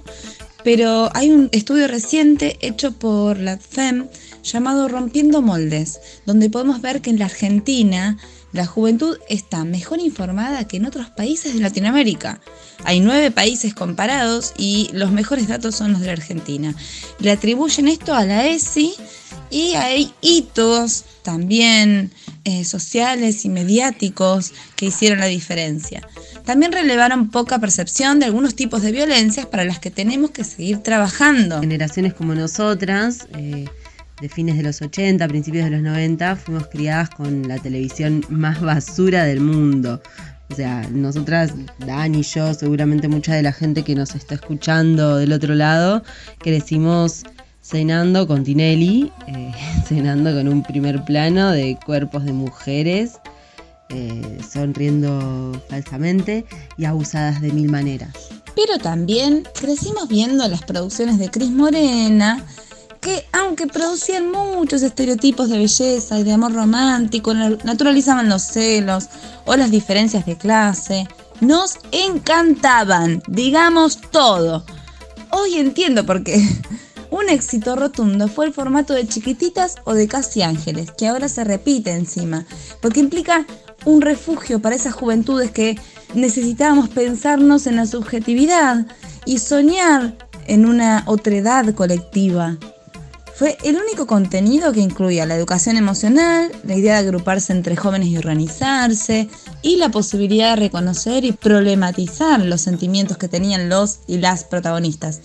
Pero 0.63 1.09
hay 1.15 1.31
un 1.31 1.49
estudio 1.53 1.87
reciente 1.87 2.59
hecho 2.61 2.91
por 2.91 3.39
la 3.39 3.57
FEM 3.57 4.05
llamado 4.43 4.87
Rompiendo 4.87 5.41
Moldes, 5.41 5.99
donde 6.27 6.51
podemos 6.51 6.81
ver 6.81 7.01
que 7.01 7.09
en 7.09 7.17
la 7.17 7.25
Argentina 7.25 8.17
la 8.51 8.65
juventud 8.65 9.17
está 9.29 9.63
mejor 9.63 9.99
informada 9.99 10.67
que 10.67 10.77
en 10.77 10.85
otros 10.85 11.09
países 11.09 11.53
de 11.53 11.59
Latinoamérica. 11.59 12.41
Hay 12.83 12.99
nueve 12.99 13.31
países 13.31 13.73
comparados 13.73 14.53
y 14.57 14.89
los 14.93 15.11
mejores 15.11 15.47
datos 15.47 15.75
son 15.75 15.91
los 15.91 16.01
de 16.01 16.07
la 16.07 16.13
Argentina. 16.13 16.73
Le 17.19 17.31
atribuyen 17.31 17.87
esto 17.87 18.13
a 18.13 18.25
la 18.25 18.47
ESI 18.47 18.93
y 19.51 19.73
hay 19.75 20.11
hitos 20.21 21.05
también 21.21 22.11
eh, 22.43 22.63
sociales 22.65 23.45
y 23.45 23.49
mediáticos 23.49 24.53
que 24.75 24.87
hicieron 24.87 25.19
la 25.19 25.25
diferencia. 25.27 26.07
También 26.45 26.71
relevaron 26.71 27.29
poca 27.29 27.59
percepción 27.59 28.19
de 28.19 28.25
algunos 28.25 28.55
tipos 28.55 28.81
de 28.81 28.91
violencias 28.91 29.45
para 29.45 29.65
las 29.65 29.79
que 29.79 29.91
tenemos 29.91 30.31
que 30.31 30.43
seguir 30.43 30.79
trabajando. 30.79 31.59
Generaciones 31.59 32.13
como 32.13 32.33
nosotras, 32.33 33.27
eh, 33.37 33.65
de 34.21 34.29
fines 34.29 34.57
de 34.57 34.63
los 34.63 34.81
80, 34.81 35.27
principios 35.27 35.65
de 35.65 35.71
los 35.71 35.81
90, 35.81 36.35
fuimos 36.35 36.67
criadas 36.67 37.09
con 37.09 37.47
la 37.47 37.57
televisión 37.57 38.23
más 38.29 38.61
basura 38.61 39.23
del 39.23 39.39
mundo. 39.41 40.01
O 40.51 40.55
sea, 40.55 40.87
nosotras, 40.91 41.53
Dani 41.85 42.19
y 42.19 42.23
yo, 42.23 42.53
seguramente 42.53 43.07
mucha 43.07 43.35
de 43.35 43.43
la 43.43 43.53
gente 43.53 43.83
que 43.83 43.95
nos 43.95 44.15
está 44.15 44.35
escuchando 44.35 45.17
del 45.17 45.31
otro 45.31 45.53
lado, 45.53 46.03
crecimos 46.39 47.23
cenando 47.61 48.27
con 48.27 48.43
Tinelli, 48.43 49.11
eh, 49.27 49.51
cenando 49.87 50.33
con 50.33 50.47
un 50.47 50.63
primer 50.63 51.03
plano 51.03 51.51
de 51.51 51.77
cuerpos 51.85 52.25
de 52.25 52.33
mujeres, 52.33 53.19
eh, 53.89 54.39
sonriendo 54.47 55.61
falsamente 55.69 56.45
y 56.77 56.85
abusadas 56.85 57.41
de 57.41 57.51
mil 57.51 57.69
maneras. 57.69 58.29
Pero 58.55 58.77
también 58.79 59.47
crecimos 59.59 60.07
viendo 60.09 60.47
las 60.47 60.63
producciones 60.63 61.17
de 61.19 61.29
Cris 61.29 61.51
Morena, 61.51 62.43
que 63.01 63.09
que 63.09 63.25
aunque 63.31 63.67
producían 63.67 64.31
muchos 64.31 64.81
estereotipos 64.83 65.49
de 65.49 65.57
belleza 65.57 66.19
y 66.19 66.23
de 66.23 66.33
amor 66.33 66.53
romántico, 66.53 67.33
naturalizaban 67.33 68.29
los 68.29 68.43
celos 68.43 69.05
o 69.45 69.55
las 69.55 69.71
diferencias 69.71 70.25
de 70.25 70.37
clase, 70.37 71.07
nos 71.41 71.77
encantaban, 71.91 73.23
digamos 73.27 73.99
todo. 74.11 74.65
Hoy 75.31 75.55
entiendo 75.55 76.05
por 76.05 76.23
qué. 76.23 76.41
Un 77.11 77.27
éxito 77.29 77.75
rotundo 77.75 78.27
fue 78.27 78.45
el 78.45 78.53
formato 78.53 78.93
de 78.93 79.07
Chiquititas 79.07 79.77
o 79.83 79.95
de 79.95 80.07
Casi 80.07 80.43
Ángeles, 80.43 80.91
que 80.91 81.07
ahora 81.07 81.27
se 81.27 81.43
repite 81.43 81.91
encima, 81.91 82.45
porque 82.81 82.99
implica 82.99 83.47
un 83.85 84.01
refugio 84.01 84.61
para 84.61 84.75
esas 84.75 84.93
juventudes 84.93 85.49
que 85.49 85.79
necesitábamos 86.13 86.89
pensarnos 86.89 87.65
en 87.65 87.77
la 87.77 87.87
subjetividad 87.87 88.85
y 89.25 89.39
soñar 89.39 90.17
en 90.45 90.65
una 90.65 91.03
otredad 91.07 91.73
colectiva. 91.73 92.57
Fue 93.39 93.57
el 93.63 93.77
único 93.77 94.05
contenido 94.05 94.73
que 94.73 94.81
incluía 94.81 95.25
la 95.25 95.33
educación 95.33 95.77
emocional, 95.77 96.51
la 96.65 96.75
idea 96.75 96.95
de 96.95 97.07
agruparse 97.07 97.53
entre 97.53 97.77
jóvenes 97.77 98.09
y 98.09 98.17
organizarse, 98.17 99.29
y 99.61 99.77
la 99.77 99.87
posibilidad 99.87 100.49
de 100.49 100.63
reconocer 100.63 101.23
y 101.23 101.31
problematizar 101.31 102.41
los 102.41 102.59
sentimientos 102.59 103.17
que 103.17 103.29
tenían 103.29 103.69
los 103.69 103.99
y 104.07 104.17
las 104.17 104.43
protagonistas. 104.43 105.21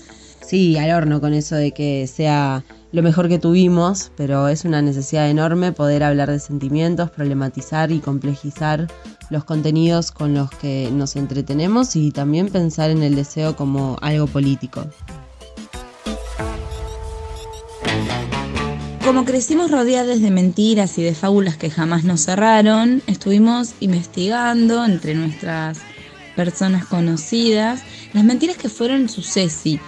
Sí, 0.47 0.77
al 0.77 0.93
horno 0.93 1.21
con 1.21 1.35
eso 1.35 1.57
de 1.57 1.73
que 1.73 2.07
sea 2.07 2.65
lo 2.93 3.03
mejor 3.03 3.29
que 3.29 3.41
tuvimos, 3.41 4.13
pero 4.17 4.47
es 4.47 4.65
una 4.65 4.81
necesidad 4.81 5.29
enorme 5.29 5.73
poder 5.73 6.05
hablar 6.05 6.31
de 6.31 6.39
sentimientos, 6.39 7.11
problematizar 7.11 7.91
y 7.91 7.99
complejizar 7.99 8.87
los 9.29 9.43
contenidos 9.43 10.13
con 10.13 10.35
los 10.35 10.53
que 10.53 10.89
nos 10.93 11.17
entretenemos 11.17 11.97
y 11.97 12.13
también 12.13 12.49
pensar 12.49 12.91
en 12.91 13.03
el 13.03 13.17
deseo 13.17 13.57
como 13.57 13.97
algo 14.03 14.29
político. 14.29 14.87
Como 19.15 19.27
crecimos 19.27 19.71
rodeados 19.71 20.21
de 20.21 20.33
mentiras 20.33 20.99
y 20.99 21.05
de 21.05 21.15
fábulas 21.15 21.57
que 21.57 21.71
jamás 21.71 22.03
nos 22.03 22.23
cerraron, 22.23 23.01
estuvimos 23.07 23.75
investigando 23.79 24.85
entre 24.85 25.15
nuestras 25.15 25.79
personas 26.35 26.85
conocidas 26.85 27.85
las 28.13 28.25
mentiras 28.25 28.57
que 28.57 28.69
fueron 28.69 29.09
su 29.09 29.23
Ceci 29.23 29.79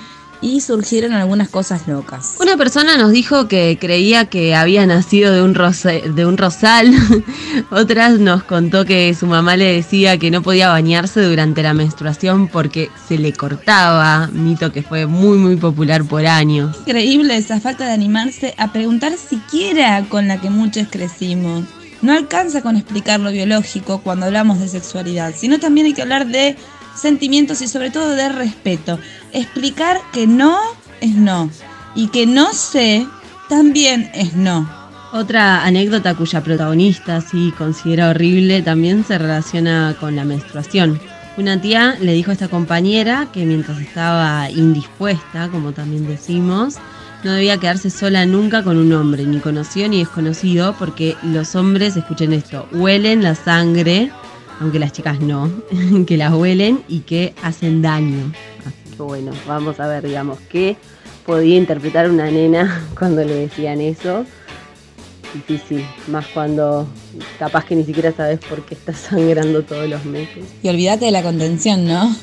y 0.47 0.61
surgieron 0.61 1.13
algunas 1.13 1.49
cosas 1.49 1.89
locas. 1.89 2.37
Una 2.41 2.57
persona 2.57 2.97
nos 2.97 3.11
dijo 3.11 3.49
que 3.49 3.79
creía 3.81 4.27
que 4.27 4.55
había 4.55 4.87
nacido 4.87 5.33
de 5.33 5.43
un, 5.43 5.53
de 5.53 6.25
un 6.25 6.37
rosal, 6.37 6.93
otras 7.71 8.21
nos 8.21 8.45
contó 8.45 8.85
que 8.85 9.13
su 9.15 9.27
mamá 9.27 9.57
le 9.57 9.73
decía 9.73 10.19
que 10.19 10.31
no 10.31 10.43
podía 10.43 10.69
bañarse 10.69 11.21
durante 11.23 11.65
la 11.65 11.75
menstruación 11.75 12.47
porque 12.47 12.91
se 13.09 13.19
le 13.19 13.33
cortaba, 13.33 14.29
mito 14.29 14.71
que 14.71 14.83
fue 14.83 15.07
muy 15.07 15.37
muy 15.37 15.57
popular 15.57 16.05
por 16.05 16.25
años. 16.25 16.77
Increíble 16.87 17.37
esa 17.37 17.61
falta 17.61 17.87
de 17.87 17.93
animarse 17.93 18.55
a 18.57 18.73
preguntar 18.73 19.15
siquiera 19.17 20.05
con 20.09 20.29
la 20.29 20.41
que 20.41 20.49
muchos 20.49 20.87
crecimos. 20.89 21.65
No 22.03 22.13
alcanza 22.13 22.63
con 22.63 22.77
explicar 22.77 23.19
lo 23.19 23.33
biológico 23.33 24.01
cuando 24.01 24.27
hablamos 24.27 24.61
de 24.61 24.69
sexualidad, 24.69 25.35
sino 25.37 25.59
también 25.59 25.87
hay 25.87 25.95
que 25.95 26.03
hablar 26.03 26.29
de 26.29 26.55
sentimientos 26.97 27.63
y 27.63 27.69
sobre 27.69 27.91
todo 27.91 28.11
de 28.11 28.29
respeto. 28.29 28.99
Explicar 29.33 30.01
que 30.13 30.27
no 30.27 30.59
es 31.01 31.15
no 31.15 31.51
y 31.95 32.09
que 32.09 32.27
no 32.27 32.53
sé 32.53 33.07
también 33.49 34.11
es 34.15 34.35
no. 34.35 34.69
Otra 35.13 35.65
anécdota 35.65 36.15
cuya 36.15 36.43
protagonista 36.43 37.21
sí 37.21 37.53
considera 37.57 38.11
horrible 38.11 38.63
también 38.63 39.05
se 39.05 39.19
relaciona 39.19 39.97
con 39.99 40.17
la 40.17 40.25
menstruación. 40.25 41.01
Una 41.39 41.61
tía 41.61 41.97
le 42.01 42.15
dijo 42.15 42.31
a 42.31 42.35
esta 42.35 42.49
compañera 42.49 43.29
que 43.33 43.45
mientras 43.45 43.79
estaba 43.79 44.51
indispuesta, 44.51 45.49
como 45.51 45.73
también 45.73 46.07
decimos, 46.07 46.77
no 47.25 47.33
debía 47.33 47.59
quedarse 47.59 47.91
sola 47.91 48.25
nunca 48.27 48.63
con 48.63 48.79
un 48.79 48.93
hombre, 48.93 49.25
ni 49.25 49.39
conocido 49.41 49.89
ni 49.89 49.99
desconocido, 49.99 50.75
porque 50.79 51.17
los 51.23 51.55
hombres, 51.55 51.97
escuchen 51.97 52.33
esto, 52.33 52.69
huelen 52.73 53.23
la 53.23 53.35
sangre 53.35 54.11
aunque 54.61 54.79
las 54.79 54.93
chicas 54.93 55.21
no, 55.21 55.51
que 56.07 56.17
las 56.17 56.33
huelen 56.33 56.83
y 56.89 57.01
que 57.01 57.35
hacen 57.43 57.83
daño. 57.83 58.33
Así 58.61 58.97
que 58.97 59.03
bueno, 59.03 59.33
vamos 59.47 59.81
a 59.81 59.87
ver, 59.87 60.07
digamos, 60.07 60.39
qué 60.49 60.77
podía 61.25 61.57
interpretar 61.57 62.09
una 62.11 62.31
nena 62.31 62.87
cuando 62.99 63.25
le 63.25 63.35
decían 63.35 63.81
eso. 63.81 64.25
Difícil, 65.35 65.85
más 66.07 66.27
cuando 66.29 66.87
capaz 67.39 67.65
que 67.65 67.75
ni 67.75 67.85
siquiera 67.85 68.13
sabes 68.13 68.39
por 68.39 68.65
qué 68.65 68.75
estás 68.75 68.97
sangrando 69.11 69.63
todos 69.63 69.89
los 69.89 70.05
meses. 70.05 70.45
Y 70.63 70.69
olvídate 70.69 71.07
de 71.07 71.11
la 71.11 71.23
contención, 71.23 71.87
¿no? 71.87 72.15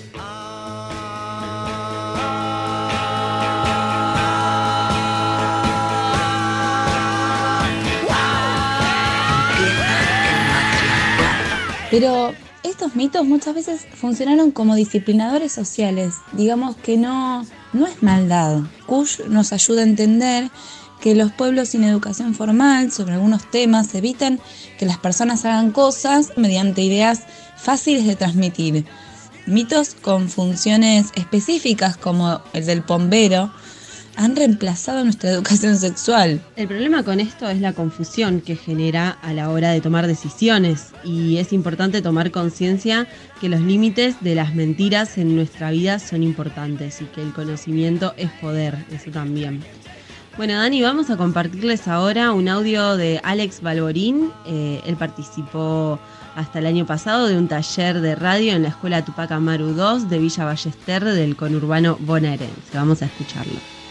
Pero 11.93 12.33
estos 12.63 12.95
mitos 12.95 13.23
muchas 13.23 13.53
veces 13.53 13.85
funcionaron 13.93 14.49
como 14.49 14.73
disciplinadores 14.73 15.51
sociales. 15.51 16.15
Digamos 16.31 16.75
que 16.75 16.97
no, 16.97 17.45
no 17.71 17.85
es 17.85 18.01
maldad. 18.01 18.61
Kush 18.87 19.19
nos 19.27 19.53
ayuda 19.53 19.81
a 19.81 19.83
entender 19.83 20.49
que 21.01 21.13
los 21.13 21.31
pueblos 21.31 21.69
sin 21.69 21.83
educación 21.83 22.33
formal 22.33 22.91
sobre 22.91 23.13
algunos 23.13 23.47
temas 23.51 23.93
evitan 23.93 24.39
que 24.79 24.87
las 24.87 24.97
personas 24.97 25.45
hagan 25.45 25.69
cosas 25.69 26.31
mediante 26.35 26.81
ideas 26.81 27.25
fáciles 27.57 28.07
de 28.07 28.15
transmitir. 28.15 28.85
Mitos 29.45 29.93
con 29.93 30.29
funciones 30.29 31.11
específicas 31.13 31.95
como 31.95 32.41
el 32.53 32.65
del 32.65 32.81
pombero, 32.81 33.53
han 34.15 34.35
reemplazado 34.35 35.03
nuestra 35.03 35.31
educación 35.31 35.77
sexual. 35.77 36.41
El 36.55 36.67
problema 36.67 37.03
con 37.03 37.19
esto 37.19 37.49
es 37.49 37.59
la 37.59 37.73
confusión 37.73 38.41
que 38.41 38.55
genera 38.55 39.09
a 39.21 39.33
la 39.33 39.49
hora 39.49 39.71
de 39.71 39.81
tomar 39.81 40.07
decisiones 40.07 40.91
y 41.03 41.37
es 41.37 41.53
importante 41.53 42.01
tomar 42.01 42.31
conciencia 42.31 43.07
que 43.41 43.49
los 43.49 43.61
límites 43.61 44.15
de 44.21 44.35
las 44.35 44.55
mentiras 44.55 45.17
en 45.17 45.35
nuestra 45.35 45.71
vida 45.71 45.99
son 45.99 46.23
importantes 46.23 47.01
y 47.01 47.05
que 47.05 47.21
el 47.21 47.33
conocimiento 47.33 48.13
es 48.17 48.31
poder, 48.33 48.85
eso 48.91 49.11
también. 49.11 49.61
Bueno, 50.35 50.53
Dani, 50.55 50.81
vamos 50.81 51.11
a 51.11 51.17
compartirles 51.17 51.87
ahora 51.87 52.31
un 52.31 52.47
audio 52.49 52.97
de 52.97 53.19
Alex 53.23 53.61
Balborín. 53.61 54.31
Eh, 54.47 54.81
él 54.83 54.95
participó 54.95 55.99
hasta 56.35 56.57
el 56.57 56.65
año 56.65 56.87
pasado 56.87 57.27
de 57.27 57.37
un 57.37 57.47
taller 57.47 58.01
de 58.01 58.15
radio 58.15 58.53
en 58.53 58.63
la 58.63 58.69
Escuela 58.69 59.05
Tupac 59.05 59.31
Amaru 59.31 59.73
2 59.73 60.09
de 60.09 60.17
Villa 60.17 60.45
Ballester 60.45 61.03
del 61.03 61.35
conurbano 61.35 61.97
bonaerense. 61.99 62.73
Vamos 62.73 63.03
a 63.03 63.05
escucharlo. 63.05 63.82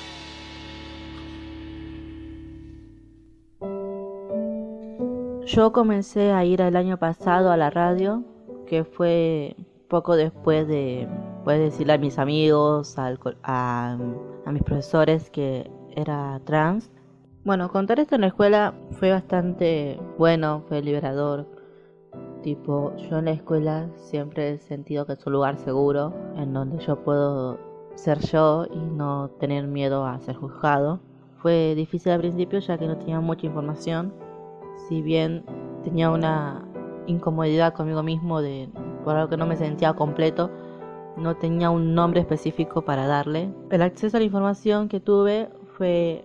Yo 5.55 5.71
comencé 5.71 6.33
a 6.33 6.47
ir 6.47 6.63
el 6.63 6.77
año 6.77 6.97
pasado 6.97 7.51
a 7.51 7.59
la 7.59 7.69
radio, 7.69 8.25
que 8.67 8.85
fue 8.85 9.55
poco 9.87 10.17
después 10.17 10.67
de 10.67 11.07
pues, 11.45 11.59
decirle 11.59 11.93
a 11.93 11.99
mis 11.99 12.19
amigos, 12.19 12.99
a, 12.99 13.19
a 13.43 14.51
mis 14.51 14.63
profesores 14.63 15.29
que 15.29 15.71
era 15.95 16.41
trans. 16.47 16.91
Bueno, 17.45 17.71
contar 17.71 18.01
esto 18.01 18.15
en 18.15 18.23
la 18.23 18.29
escuela 18.29 18.73
fue 18.93 19.11
bastante 19.11 20.01
bueno, 20.17 20.63
fue 20.69 20.81
liberador. 20.81 21.47
Tipo, 22.43 22.97
yo 22.97 23.19
en 23.19 23.27
la 23.27 23.33
escuela 23.33 23.91
siempre 23.97 24.53
he 24.53 24.59
sentido 24.59 25.05
que 25.05 25.13
es 25.13 25.27
un 25.27 25.35
lugar 25.35 25.59
seguro, 25.59 26.15
en 26.35 26.55
donde 26.55 26.83
yo 26.83 27.05
puedo 27.05 27.59
ser 27.95 28.21
yo 28.21 28.65
y 28.73 28.79
no 28.79 29.29
tener 29.39 29.67
miedo 29.67 30.07
a 30.07 30.19
ser 30.19 30.35
juzgado. 30.35 31.01
Fue 31.43 31.75
difícil 31.75 32.13
al 32.13 32.21
principio 32.21 32.59
ya 32.59 32.79
que 32.79 32.87
no 32.87 32.97
tenía 32.97 33.21
mucha 33.21 33.45
información 33.45 34.15
si 34.89 35.03
bien 35.03 35.45
tenía 35.85 36.11
una 36.11 36.65
incomodidad 37.07 37.75
conmigo 37.75 38.03
mismo 38.03 38.41
de 38.41 38.69
por 39.05 39.17
algo 39.17 39.29
que 39.29 39.37
no 39.37 39.47
me 39.47 39.57
sentía 39.57 39.93
completo, 39.95 40.51
no 41.17 41.37
tenía 41.37 41.71
un 41.71 41.95
nombre 41.95 42.21
específico 42.21 42.83
para 42.83 43.07
darle. 43.07 43.53
El 43.71 43.83
acceso 43.83 44.17
a 44.17 44.21
la 44.21 44.27
información 44.27 44.89
que 44.89 45.01
tuve 45.01 45.49
fue 45.77 46.25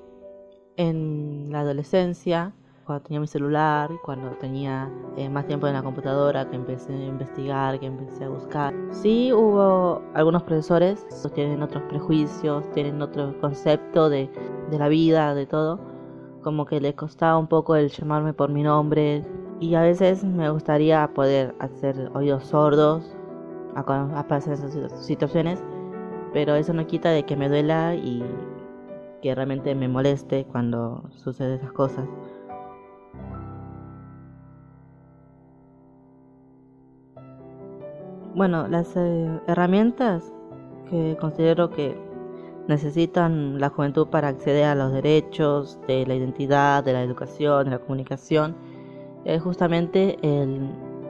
en 0.77 1.49
la 1.51 1.61
adolescencia, 1.61 2.53
cuando 2.85 3.03
tenía 3.03 3.19
mi 3.19 3.27
celular, 3.27 3.89
cuando 4.05 4.29
tenía 4.37 4.89
eh, 5.17 5.27
más 5.27 5.45
tiempo 5.45 5.67
en 5.67 5.73
la 5.73 5.83
computadora, 5.83 6.49
que 6.49 6.55
empecé 6.55 6.93
a 6.93 7.05
investigar, 7.05 7.79
que 7.79 7.87
empecé 7.87 8.23
a 8.23 8.29
buscar. 8.29 8.73
Sí 8.91 9.33
hubo 9.33 10.01
algunos 10.13 10.43
profesores, 10.43 11.05
tienen 11.35 11.61
otros 11.63 11.83
prejuicios, 11.89 12.69
tienen 12.71 13.01
otro 13.01 13.37
concepto 13.41 14.09
de 14.09 14.29
la 14.71 14.87
vida, 14.87 15.35
de 15.35 15.45
todo 15.45 15.96
como 16.41 16.65
que 16.65 16.79
le 16.79 16.93
costaba 16.95 17.37
un 17.37 17.47
poco 17.47 17.75
el 17.75 17.89
llamarme 17.89 18.33
por 18.33 18.49
mi 18.49 18.63
nombre 18.63 19.23
y 19.59 19.75
a 19.75 19.81
veces 19.81 20.23
me 20.23 20.49
gustaría 20.49 21.07
poder 21.13 21.55
hacer 21.59 22.11
oídos 22.13 22.45
sordos 22.45 23.15
a, 23.75 24.25
pasar 24.27 24.53
esas 24.53 25.05
situaciones, 25.05 25.63
pero 26.33 26.55
eso 26.55 26.73
no 26.73 26.85
quita 26.87 27.09
de 27.09 27.23
que 27.23 27.35
me 27.35 27.49
duela 27.49 27.95
y 27.95 28.23
que 29.21 29.33
realmente 29.35 29.75
me 29.75 29.87
moleste 29.87 30.45
cuando 30.45 31.03
suceden 31.11 31.53
esas 31.53 31.71
cosas. 31.71 32.07
Bueno, 38.35 38.67
las 38.67 38.95
eh, 38.95 39.41
herramientas 39.47 40.31
que 40.89 41.17
considero 41.19 41.71
que 41.71 42.06
necesitan 42.67 43.59
la 43.59 43.69
juventud 43.69 44.07
para 44.07 44.27
acceder 44.27 44.65
a 44.65 44.75
los 44.75 44.91
derechos 44.91 45.79
de 45.87 46.05
la 46.05 46.15
identidad, 46.15 46.83
de 46.83 46.93
la 46.93 47.03
educación, 47.03 47.65
de 47.65 47.71
la 47.71 47.79
comunicación, 47.79 48.55
es 49.25 49.41
justamente 49.41 50.17
el 50.21 50.69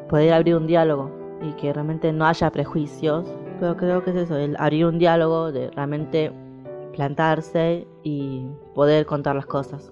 poder 0.09 0.34
abrir 0.34 0.55
un 0.55 0.67
diálogo 0.67 1.11
y 1.41 1.53
que 1.53 1.73
realmente 1.73 2.11
no 2.13 2.25
haya 2.25 2.51
prejuicios, 2.51 3.27
pero 3.59 3.75
creo 3.77 4.03
que 4.03 4.11
es 4.11 4.15
eso, 4.15 4.38
el 4.38 4.55
abrir 4.59 4.85
un 4.85 4.99
diálogo, 4.99 5.51
de 5.51 5.69
realmente 5.71 6.31
plantarse 6.93 7.88
y 8.03 8.45
poder 8.73 9.05
contar 9.05 9.35
las 9.35 9.45
cosas. 9.45 9.91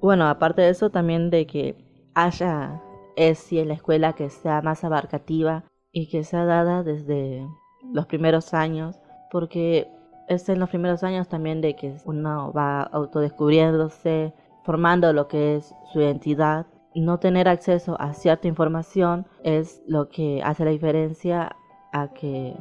Bueno, 0.00 0.26
aparte 0.28 0.62
de 0.62 0.70
eso, 0.70 0.90
también 0.90 1.30
de 1.30 1.46
que 1.46 1.76
haya 2.14 2.82
ESI 3.16 3.60
en 3.60 3.68
la 3.68 3.74
escuela 3.74 4.14
que 4.14 4.30
sea 4.30 4.62
más 4.62 4.82
abarcativa 4.82 5.64
y 5.92 6.08
que 6.08 6.24
sea 6.24 6.44
dada 6.44 6.82
desde 6.82 7.46
los 7.92 8.06
primeros 8.06 8.54
años, 8.54 9.00
porque 9.30 9.88
es 10.30 10.48
en 10.48 10.60
los 10.60 10.68
primeros 10.68 11.02
años 11.02 11.28
también 11.28 11.60
de 11.60 11.74
que 11.74 11.96
uno 12.04 12.52
va 12.52 12.82
autodescubriéndose, 12.82 14.32
formando 14.62 15.12
lo 15.12 15.26
que 15.26 15.56
es 15.56 15.74
su 15.92 16.00
identidad. 16.00 16.66
No 16.94 17.18
tener 17.18 17.48
acceso 17.48 18.00
a 18.00 18.14
cierta 18.14 18.46
información 18.46 19.26
es 19.42 19.82
lo 19.88 20.08
que 20.08 20.40
hace 20.44 20.64
la 20.64 20.70
diferencia 20.70 21.56
a 21.92 22.12
que 22.12 22.56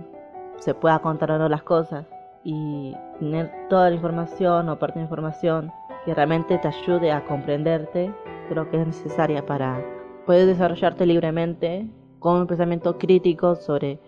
se 0.58 0.74
pueda 0.74 1.00
no 1.00 1.48
las 1.48 1.62
cosas 1.62 2.08
y 2.44 2.96
tener 3.20 3.52
toda 3.70 3.90
la 3.90 3.96
información 3.96 4.68
o 4.68 4.80
parte 4.80 4.98
de 4.98 5.04
información 5.06 5.72
que 6.06 6.16
realmente 6.16 6.58
te 6.58 6.68
ayude 6.68 7.12
a 7.12 7.26
comprenderte 7.26 8.12
creo 8.50 8.68
que 8.72 8.82
es 8.82 8.88
necesaria 8.88 9.46
para 9.46 9.80
poder 10.26 10.48
desarrollarte 10.48 11.06
libremente 11.06 11.88
con 12.18 12.41
un 12.41 12.48
pensamiento 12.48 12.98
crítico 12.98 13.56
sobre 13.56 14.00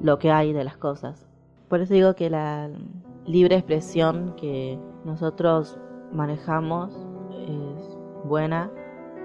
lo 0.00 0.18
que 0.18 0.30
hay 0.30 0.54
de 0.54 0.64
las 0.64 0.78
cosas. 0.78 1.31
Por 1.72 1.80
eso 1.80 1.94
digo 1.94 2.14
que 2.14 2.28
la 2.28 2.68
libre 3.24 3.56
expresión 3.56 4.34
que 4.36 4.78
nosotros 5.06 5.78
manejamos 6.12 6.92
es 7.48 7.98
buena 8.24 8.70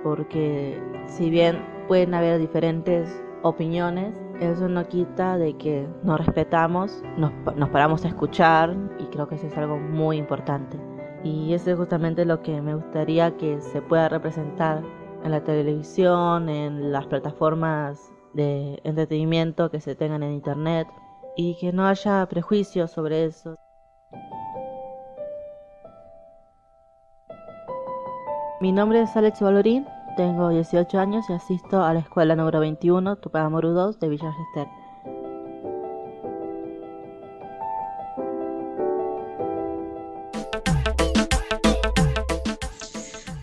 porque 0.02 0.82
si 1.08 1.30
bien 1.30 1.62
pueden 1.90 2.14
haber 2.14 2.40
diferentes 2.40 3.22
opiniones, 3.44 4.18
eso 4.40 4.70
no 4.70 4.88
quita 4.88 5.38
de 5.38 5.58
que 5.58 5.90
nos 6.04 6.26
respetamos, 6.26 7.04
nos, 7.18 7.34
nos, 7.58 7.68
paramos 7.68 8.06
a 8.06 8.08
escuchar 8.08 8.78
y 8.98 9.08
creo 9.08 9.28
que 9.28 9.36
eso 9.36 9.48
es 9.48 9.58
algo 9.58 9.78
muy 9.78 10.16
importante. 10.16 10.80
Y 11.26 11.54
eso 11.54 11.72
es 11.72 11.78
justamente 11.78 12.24
lo 12.24 12.42
que 12.44 12.62
me 12.62 12.76
gustaría 12.76 13.36
que 13.36 13.60
se 13.60 13.82
pueda 13.82 14.08
representar 14.08 14.84
en 15.22 15.32
la 15.32 15.44
televisión, 15.44 16.48
en 16.48 16.94
las 16.94 17.08
plataformas 17.08 18.10
de 18.32 18.80
entretenimiento 18.86 19.70
que 19.70 19.82
se 19.82 19.96
tengan 19.96 20.24
en 20.24 20.32
internet, 20.32 20.88
y 21.38 21.56
que 21.60 21.72
no 21.72 21.88
haya 21.88 22.26
prejuicios 22.26 22.92
sobre 22.92 23.26
eso. 23.26 23.56
Mi 28.60 28.72
nombre 28.72 29.02
es 29.04 29.16
Alex 29.16 29.40
Valorín, 29.40 29.86
tengo 30.18 30.50
18 30.50 31.00
años 31.00 31.30
y 31.30 31.34
asisto 31.34 31.84
a 31.84 31.94
la 31.94 32.00
escuela 32.00 32.36
número 32.36 32.60
21, 32.60 33.18
Tupamaru 33.18 33.70
2 33.70 34.00
de 34.00 34.10
Villa. 34.10 34.34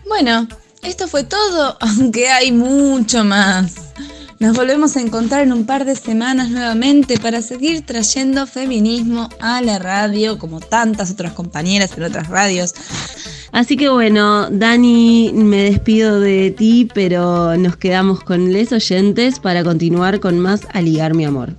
Bueno, 0.05 0.47
esto 0.83 1.07
fue 1.07 1.23
todo, 1.23 1.77
aunque 1.81 2.27
hay 2.27 2.51
mucho 2.51 3.23
más. 3.23 3.84
Nos 4.45 4.55
volvemos 4.55 4.95
a 4.95 5.01
encontrar 5.01 5.41
en 5.41 5.51
un 5.51 5.65
par 5.65 5.85
de 5.85 5.95
semanas 5.95 6.51
nuevamente 6.51 7.17
para 7.17 7.41
seguir 7.41 7.83
trayendo 7.83 8.45
feminismo 8.45 9.27
a 9.39 9.59
la 9.63 9.79
radio, 9.79 10.37
como 10.37 10.59
tantas 10.59 11.09
otras 11.09 11.33
compañeras 11.33 11.97
en 11.97 12.03
otras 12.03 12.27
radios. 12.27 12.75
Así 13.51 13.75
que 13.75 13.89
bueno, 13.89 14.47
Dani, 14.51 15.31
me 15.33 15.63
despido 15.63 16.19
de 16.19 16.51
ti, 16.51 16.87
pero 16.93 17.57
nos 17.57 17.75
quedamos 17.77 18.23
con 18.23 18.53
les 18.53 18.71
oyentes 18.71 19.39
para 19.39 19.63
continuar 19.63 20.19
con 20.19 20.37
más 20.37 20.61
Aligar 20.73 21.15
mi 21.15 21.25
amor. 21.25 21.55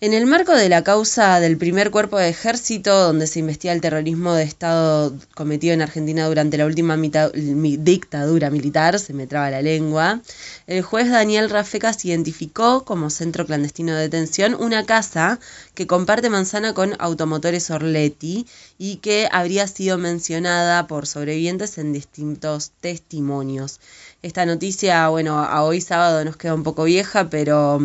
En 0.00 0.14
el 0.14 0.26
marco 0.26 0.52
de 0.52 0.68
la 0.68 0.84
causa 0.84 1.40
del 1.40 1.58
primer 1.58 1.90
cuerpo 1.90 2.18
de 2.18 2.28
ejército, 2.28 3.02
donde 3.02 3.26
se 3.26 3.40
investiga 3.40 3.72
el 3.72 3.80
terrorismo 3.80 4.32
de 4.32 4.44
Estado 4.44 5.12
cometido 5.34 5.74
en 5.74 5.82
Argentina 5.82 6.28
durante 6.28 6.56
la 6.56 6.66
última 6.66 6.96
dictadura 6.96 8.48
militar, 8.48 9.00
se 9.00 9.12
me 9.12 9.26
traba 9.26 9.50
la 9.50 9.60
lengua, 9.60 10.20
el 10.68 10.82
juez 10.82 11.10
Daniel 11.10 11.50
Rafecas 11.50 12.04
identificó 12.04 12.84
como 12.84 13.10
centro 13.10 13.44
clandestino 13.44 13.92
de 13.92 14.02
detención 14.02 14.54
una 14.54 14.86
casa 14.86 15.40
que 15.74 15.88
comparte 15.88 16.30
manzana 16.30 16.74
con 16.74 16.94
Automotores 17.00 17.68
Orletti 17.72 18.46
y 18.78 18.98
que 18.98 19.28
habría 19.32 19.66
sido 19.66 19.98
mencionada 19.98 20.86
por 20.86 21.08
sobrevivientes 21.08 21.76
en 21.76 21.92
distintos 21.92 22.70
testimonios. 22.80 23.80
Esta 24.22 24.46
noticia, 24.46 25.08
bueno, 25.08 25.40
a 25.40 25.64
hoy 25.64 25.80
sábado 25.80 26.24
nos 26.24 26.36
queda 26.36 26.54
un 26.54 26.62
poco 26.62 26.84
vieja, 26.84 27.28
pero 27.30 27.80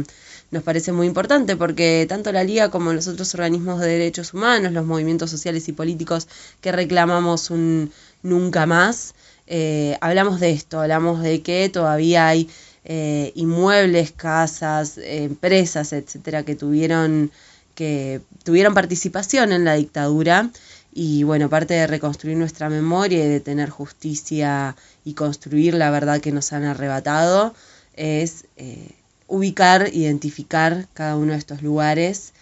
nos 0.54 0.62
parece 0.62 0.92
muy 0.92 1.08
importante 1.08 1.58
porque 1.58 2.06
tanto 2.08 2.32
la 2.32 2.44
Liga 2.44 2.70
como 2.70 2.94
los 2.94 3.08
otros 3.08 3.34
organismos 3.34 3.82
de 3.82 3.88
derechos 3.88 4.36
humanos, 4.36 4.72
los 4.72 4.86
movimientos 4.86 5.32
sociales 5.32 5.68
y 5.68 5.74
políticos 5.74 6.28
que 6.62 6.72
reclamamos 6.72 7.50
un 7.50 7.92
nunca 8.22 8.68
más, 8.68 9.16
eh, 9.48 9.98
hablamos 10.00 10.40
de 10.40 10.52
esto, 10.52 10.80
hablamos 10.80 11.24
de 11.24 11.42
que 11.42 11.70
todavía 11.70 12.28
hay 12.28 12.50
eh, 12.86 13.32
inmuebles, 13.34 14.12
casas, 14.12 15.00
empresas, 15.00 15.92
etcétera, 15.92 16.44
que 16.44 16.56
tuvieron, 16.56 17.32
que 17.74 18.22
tuvieron 18.44 18.76
participación 18.76 19.54
en 19.54 19.66
la 19.66 19.74
dictadura 19.74 20.52
y 20.94 21.24
bueno, 21.24 21.50
parte 21.50 21.74
de 21.74 21.88
reconstruir 21.88 22.38
nuestra 22.38 22.70
memoria 22.70 23.26
y 23.26 23.28
de 23.28 23.40
tener 23.40 23.72
justicia 23.72 24.76
y 25.04 25.16
construir 25.16 25.74
la 25.74 25.90
verdad 25.90 26.22
que 26.22 26.32
nos 26.32 26.54
han 26.54 26.64
arrebatado 26.64 27.56
es 27.96 28.46
eh, 28.58 28.92
ubicar, 29.34 29.90
identificar 29.92 30.88
cada 30.94 31.18
uno 31.18 31.32
de 31.32 31.40
estos 31.40 31.64
lugares, 31.64 32.34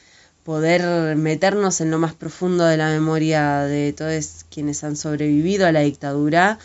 poder 0.43 1.15
meternos 1.15 1.80
en 1.80 1.89
lo 1.89 1.99
más 1.99 2.13
profundo 2.13 2.65
de 2.65 2.76
la 2.76 2.89
memoria 2.89 3.61
de 3.61 3.93
todos 3.93 4.45
quienes 4.49 4.84
han 4.84 4.97
sobrevivido 4.97 5.65
a 5.65 5.72
la 5.72 5.80
dictadura 5.80 6.59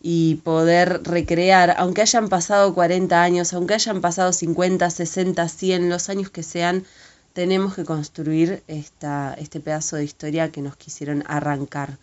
y 0.00 0.36
poder 0.44 1.02
recrear, 1.02 1.74
aunque 1.78 2.02
hayan 2.02 2.28
pasado 2.28 2.74
40 2.74 3.20
años, 3.20 3.52
aunque 3.54 3.74
hayan 3.74 4.00
pasado 4.00 4.32
50, 4.32 4.88
60, 4.88 5.48
100, 5.48 5.90
los 5.90 6.08
años 6.08 6.30
que 6.30 6.44
sean, 6.44 6.84
tenemos 7.32 7.74
que 7.74 7.84
construir 7.84 8.62
esta, 8.68 9.34
este 9.36 9.58
pedazo 9.58 9.96
de 9.96 10.04
historia 10.04 10.52
que 10.52 10.62
nos 10.62 10.76
quisieron 10.76 11.24
arrancar. 11.26 11.98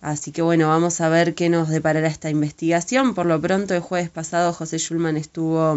Así 0.00 0.32
que 0.32 0.40
bueno, 0.40 0.68
vamos 0.68 1.00
a 1.02 1.10
ver 1.10 1.34
qué 1.34 1.50
nos 1.50 1.68
deparará 1.68 2.08
esta 2.08 2.30
investigación. 2.30 3.14
Por 3.14 3.26
lo 3.26 3.40
pronto, 3.40 3.74
el 3.74 3.80
jueves 3.80 4.10
pasado 4.10 4.52
José 4.52 4.78
Schulman 4.78 5.16
estuvo 5.16 5.76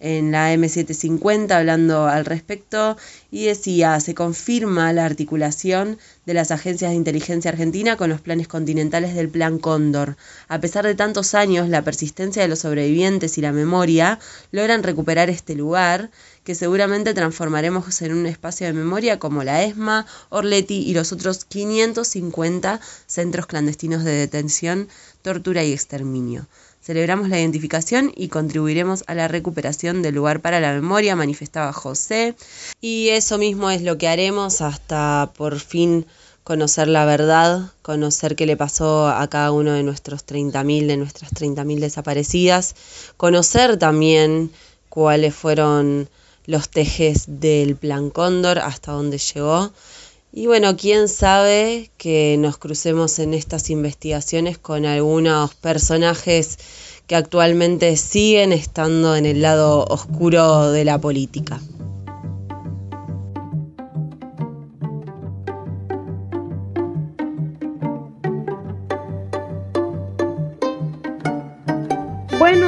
en 0.00 0.32
la 0.32 0.52
M750 0.54 1.50
hablando 1.52 2.06
al 2.06 2.24
respecto 2.24 2.96
y 3.30 3.46
decía, 3.46 3.98
se 4.00 4.14
confirma 4.14 4.92
la 4.92 5.04
articulación 5.04 5.98
de 6.26 6.34
las 6.34 6.50
agencias 6.50 6.90
de 6.90 6.96
inteligencia 6.96 7.50
argentina 7.50 7.96
con 7.96 8.10
los 8.10 8.20
planes 8.20 8.48
continentales 8.48 9.14
del 9.14 9.28
Plan 9.28 9.58
Cóndor. 9.58 10.16
A 10.48 10.60
pesar 10.60 10.84
de 10.86 10.94
tantos 10.94 11.34
años, 11.34 11.68
la 11.68 11.82
persistencia 11.82 12.42
de 12.42 12.48
los 12.48 12.60
sobrevivientes 12.60 13.38
y 13.38 13.40
la 13.40 13.52
memoria 13.52 14.18
logran 14.52 14.82
recuperar 14.82 15.30
este 15.30 15.54
lugar 15.54 16.10
que 16.44 16.54
seguramente 16.54 17.14
transformaremos 17.14 18.02
en 18.02 18.12
un 18.12 18.26
espacio 18.26 18.66
de 18.66 18.72
memoria 18.74 19.18
como 19.18 19.44
la 19.44 19.64
ESMA, 19.64 20.06
Orleti 20.28 20.82
y 20.82 20.94
los 20.94 21.12
otros 21.12 21.44
550 21.46 22.80
centros 23.06 23.46
clandestinos 23.46 24.04
de 24.04 24.12
detención, 24.12 24.88
tortura 25.22 25.64
y 25.64 25.72
exterminio. 25.72 26.46
Celebramos 26.84 27.30
la 27.30 27.40
identificación 27.40 28.12
y 28.14 28.28
contribuiremos 28.28 29.04
a 29.06 29.14
la 29.14 29.26
recuperación 29.26 30.02
del 30.02 30.16
lugar 30.16 30.42
para 30.42 30.60
la 30.60 30.74
memoria, 30.74 31.16
manifestaba 31.16 31.72
José. 31.72 32.34
Y 32.82 33.08
eso 33.08 33.38
mismo 33.38 33.70
es 33.70 33.80
lo 33.80 33.96
que 33.96 34.06
haremos 34.06 34.60
hasta 34.60 35.32
por 35.34 35.58
fin 35.60 36.04
conocer 36.42 36.88
la 36.88 37.06
verdad, 37.06 37.72
conocer 37.80 38.36
qué 38.36 38.44
le 38.44 38.58
pasó 38.58 39.08
a 39.08 39.26
cada 39.30 39.50
uno 39.50 39.72
de 39.72 39.82
nuestros 39.82 40.26
30.000, 40.26 40.86
de 40.86 40.98
nuestras 40.98 41.32
30.000 41.32 41.80
desaparecidas, 41.80 42.76
conocer 43.16 43.78
también 43.78 44.50
cuáles 44.90 45.34
fueron 45.34 46.10
los 46.44 46.68
tejes 46.68 47.24
del 47.26 47.76
Plan 47.76 48.10
Cóndor, 48.10 48.58
hasta 48.58 48.92
dónde 48.92 49.16
llegó. 49.16 49.72
Y 50.36 50.48
bueno, 50.48 50.76
quién 50.76 51.06
sabe 51.06 51.92
que 51.96 52.34
nos 52.40 52.58
crucemos 52.58 53.20
en 53.20 53.34
estas 53.34 53.70
investigaciones 53.70 54.58
con 54.58 54.84
algunos 54.84 55.54
personajes 55.54 56.58
que 57.06 57.14
actualmente 57.14 57.96
siguen 57.96 58.52
estando 58.52 59.14
en 59.14 59.26
el 59.26 59.42
lado 59.42 59.84
oscuro 59.84 60.72
de 60.72 60.84
la 60.84 61.00
política. 61.00 61.60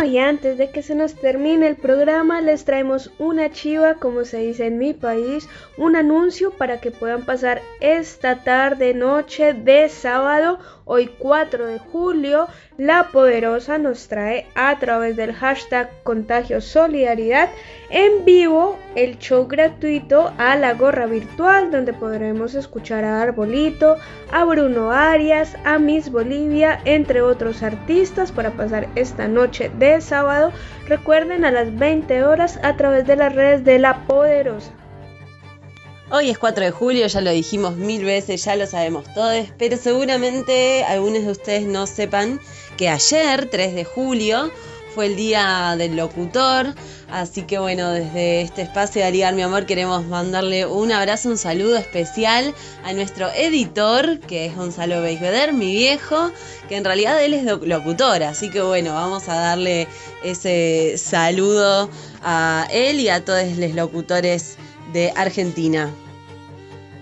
Y 0.06 0.18
antes 0.18 0.56
de 0.56 0.70
que 0.70 0.82
se 0.82 0.94
nos 0.94 1.14
termine 1.16 1.66
el 1.66 1.74
programa, 1.74 2.40
les 2.40 2.64
traemos 2.64 3.10
una 3.18 3.50
chiva, 3.50 3.94
como 3.94 4.24
se 4.24 4.38
dice 4.38 4.66
en 4.66 4.78
mi 4.78 4.94
país, 4.94 5.48
un 5.76 5.96
anuncio 5.96 6.52
para 6.52 6.80
que 6.80 6.92
puedan 6.92 7.24
pasar 7.24 7.60
esta 7.80 8.44
tarde, 8.44 8.94
noche 8.94 9.52
de 9.52 9.88
sábado 9.88 10.60
Hoy 10.88 11.10
4 11.18 11.66
de 11.66 11.80
julio, 11.80 12.46
La 12.78 13.04
Poderosa 13.04 13.78
nos 13.78 14.06
trae 14.06 14.48
a 14.54 14.78
través 14.78 15.16
del 15.16 15.32
hashtag 15.32 15.88
Contagio 16.02 16.60
Solidaridad 16.60 17.48
en 17.88 18.26
vivo 18.26 18.78
el 18.94 19.18
show 19.18 19.46
gratuito 19.46 20.34
a 20.36 20.56
la 20.56 20.74
gorra 20.74 21.06
virtual 21.06 21.70
donde 21.70 21.94
podremos 21.94 22.54
escuchar 22.54 23.02
a 23.02 23.22
Arbolito, 23.22 23.96
a 24.30 24.44
Bruno 24.44 24.90
Arias, 24.92 25.56
a 25.64 25.78
Miss 25.78 26.10
Bolivia, 26.10 26.78
entre 26.84 27.22
otros 27.22 27.62
artistas 27.62 28.30
para 28.30 28.50
pasar 28.50 28.88
esta 28.94 29.26
noche 29.26 29.70
de 29.78 30.02
sábado. 30.02 30.52
Recuerden 30.86 31.46
a 31.46 31.52
las 31.52 31.74
20 31.78 32.24
horas 32.24 32.60
a 32.62 32.76
través 32.76 33.06
de 33.06 33.16
las 33.16 33.34
redes 33.34 33.64
de 33.64 33.78
La 33.78 34.04
Poderosa. 34.06 34.72
Hoy 36.08 36.30
es 36.30 36.38
4 36.38 36.64
de 36.64 36.70
julio, 36.70 37.08
ya 37.08 37.20
lo 37.20 37.32
dijimos 37.32 37.74
mil 37.74 38.04
veces, 38.04 38.44
ya 38.44 38.54
lo 38.54 38.64
sabemos 38.68 39.12
todos, 39.12 39.48
pero 39.58 39.76
seguramente 39.76 40.84
algunos 40.84 41.24
de 41.24 41.32
ustedes 41.32 41.66
no 41.66 41.88
sepan 41.88 42.40
que 42.76 42.88
ayer, 42.88 43.48
3 43.50 43.74
de 43.74 43.84
julio, 43.84 44.52
fue 44.94 45.06
el 45.06 45.16
día 45.16 45.74
del 45.76 45.96
locutor. 45.96 46.74
Así 47.10 47.42
que 47.42 47.58
bueno, 47.58 47.90
desde 47.90 48.40
este 48.40 48.62
espacio 48.62 49.02
de 49.02 49.08
Aligar 49.08 49.34
Mi 49.34 49.42
Amor 49.42 49.66
queremos 49.66 50.06
mandarle 50.06 50.64
un 50.64 50.92
abrazo, 50.92 51.28
un 51.28 51.38
saludo 51.38 51.76
especial 51.76 52.54
a 52.84 52.92
nuestro 52.92 53.28
editor, 53.32 54.20
que 54.20 54.46
es 54.46 54.54
Gonzalo 54.54 55.02
Beisbeder, 55.02 55.52
mi 55.52 55.72
viejo, 55.72 56.30
que 56.68 56.76
en 56.76 56.84
realidad 56.84 57.20
él 57.20 57.34
es 57.34 57.44
locutor. 57.44 58.22
Así 58.22 58.48
que 58.48 58.62
bueno, 58.62 58.94
vamos 58.94 59.28
a 59.28 59.34
darle 59.34 59.88
ese 60.22 60.94
saludo 60.98 61.90
a 62.22 62.68
él 62.70 63.00
y 63.00 63.08
a 63.08 63.24
todos 63.24 63.56
los 63.56 63.74
locutores 63.74 64.56
de 64.92 65.12
Argentina. 65.16 65.90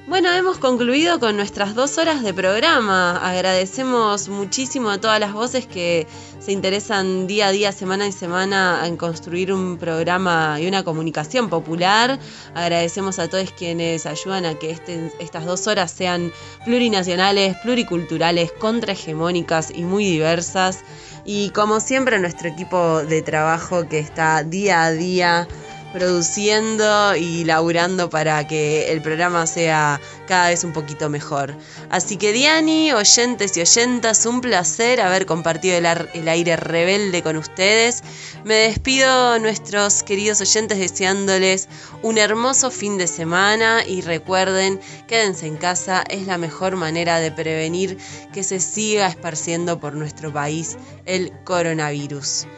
Bueno, 0.07 0.31
hemos 0.33 0.59
concluido 0.59 1.19
con 1.19 1.35
nuestras 1.35 1.75
dos 1.75 1.97
horas 1.97 2.23
de 2.23 2.35
programa. 2.35 3.17
Agradecemos 3.17 4.29
muchísimo 4.29 4.91
a 4.91 5.01
todas 5.01 5.19
las 5.19 5.33
voces 5.33 5.67
que 5.67 6.07
se 6.41 6.53
interesan 6.53 7.27
día 7.27 7.47
a 7.47 7.53
día, 7.53 7.73
semana 7.73 8.07
y 8.07 8.13
semana 8.13 8.83
en 8.85 8.99
construir 8.99 9.51
un 9.51 9.79
programa 9.79 10.61
y 10.61 10.69
una 10.69 10.85
comunicación 10.85 11.49
popular. 11.49 12.19
Agradecemos 12.55 13.19
a 13.19 13.31
todos 13.31 13.51
quienes 13.53 14.05
ayudan 14.05 14.45
a 14.45 14.59
que 14.59 14.73
este, 14.73 15.11
estas 15.21 15.47
dos 15.47 15.67
horas 15.67 15.91
sean 15.91 16.31
plurinacionales, 16.67 17.57
pluriculturales, 17.63 18.53
contrahegemónicas 18.53 19.71
y 19.75 19.85
muy 19.85 20.05
diversas. 20.05 20.85
Y 21.25 21.49
como 21.51 21.81
siempre, 21.81 22.19
nuestro 22.19 22.51
equipo 22.51 23.03
de 23.03 23.23
trabajo 23.23 23.89
que 23.89 24.01
está 24.01 24.43
día 24.43 24.85
a 24.85 24.93
día 24.93 25.49
produciendo 25.95 27.15
y 27.15 27.45
laburando 27.45 28.11
para 28.11 28.45
que 28.49 28.91
el 28.91 29.01
programa 29.01 29.47
sea 29.47 30.01
cada 30.27 30.49
vez 30.49 30.65
un 30.65 30.73
poquito 30.73 31.09
mejor. 31.09 31.55
Así 31.89 32.17
que 32.17 32.33
Diani, 32.33 32.93
oyentes 32.93 33.57
y 33.57 33.61
oyentas, 33.61 34.27
un 34.27 34.41
placer 34.41 35.01
haber 35.01 35.25
compartido 35.25 35.79
el, 35.79 36.29
aire 36.29 36.57
rebelde 36.57 37.23
con 37.23 37.37
ustedes. 37.37 38.03
Me 38.43 38.55
despido 38.55 39.39
nuestros 39.39 40.03
queridos 40.03 40.41
oyentes 40.41 40.79
deseándoles 40.79 41.69
un 42.03 42.19
hermoso 42.19 42.73
fin 42.73 42.99
de 42.99 43.07
semana 43.07 43.85
y 43.87 44.01
recuerden, 44.01 44.81
quédense 45.07 45.47
en 45.47 45.57
casa, 45.57 46.03
es 46.11 46.27
la 46.27 46.39
mejor 46.39 46.75
manera 46.75 47.21
de 47.21 47.31
prevenir 47.31 47.99
que 48.33 48.43
se 48.43 48.59
siga 48.59 49.07
esparciendo 49.07 49.79
por 49.79 49.95
nuestro 49.95 50.33
país 50.33 50.77
el 51.07 51.33
coronavirus. 51.45 52.49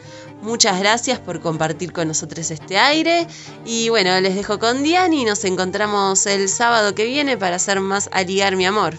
Muchas 0.43 0.79
gracias 0.79 1.19
por 1.19 1.41
compartir 1.41 1.93
con 1.93 2.09
nosotros 2.09 2.51
este 2.51 2.79
aire. 2.79 3.27
Y 3.65 3.89
bueno, 3.89 4.21
les 4.21 4.35
dejo 4.35 4.59
con 4.59 4.83
Diani 4.83 5.23
y 5.23 5.25
nos 5.25 5.45
encontramos 5.45 6.27
el 6.27 6.49
sábado 6.49 6.95
que 6.95 7.05
viene 7.07 7.37
para 7.37 7.57
hacer 7.57 7.81
más 7.81 8.09
Aliar 8.13 8.57
mi 8.57 8.67
amor. 8.67 8.99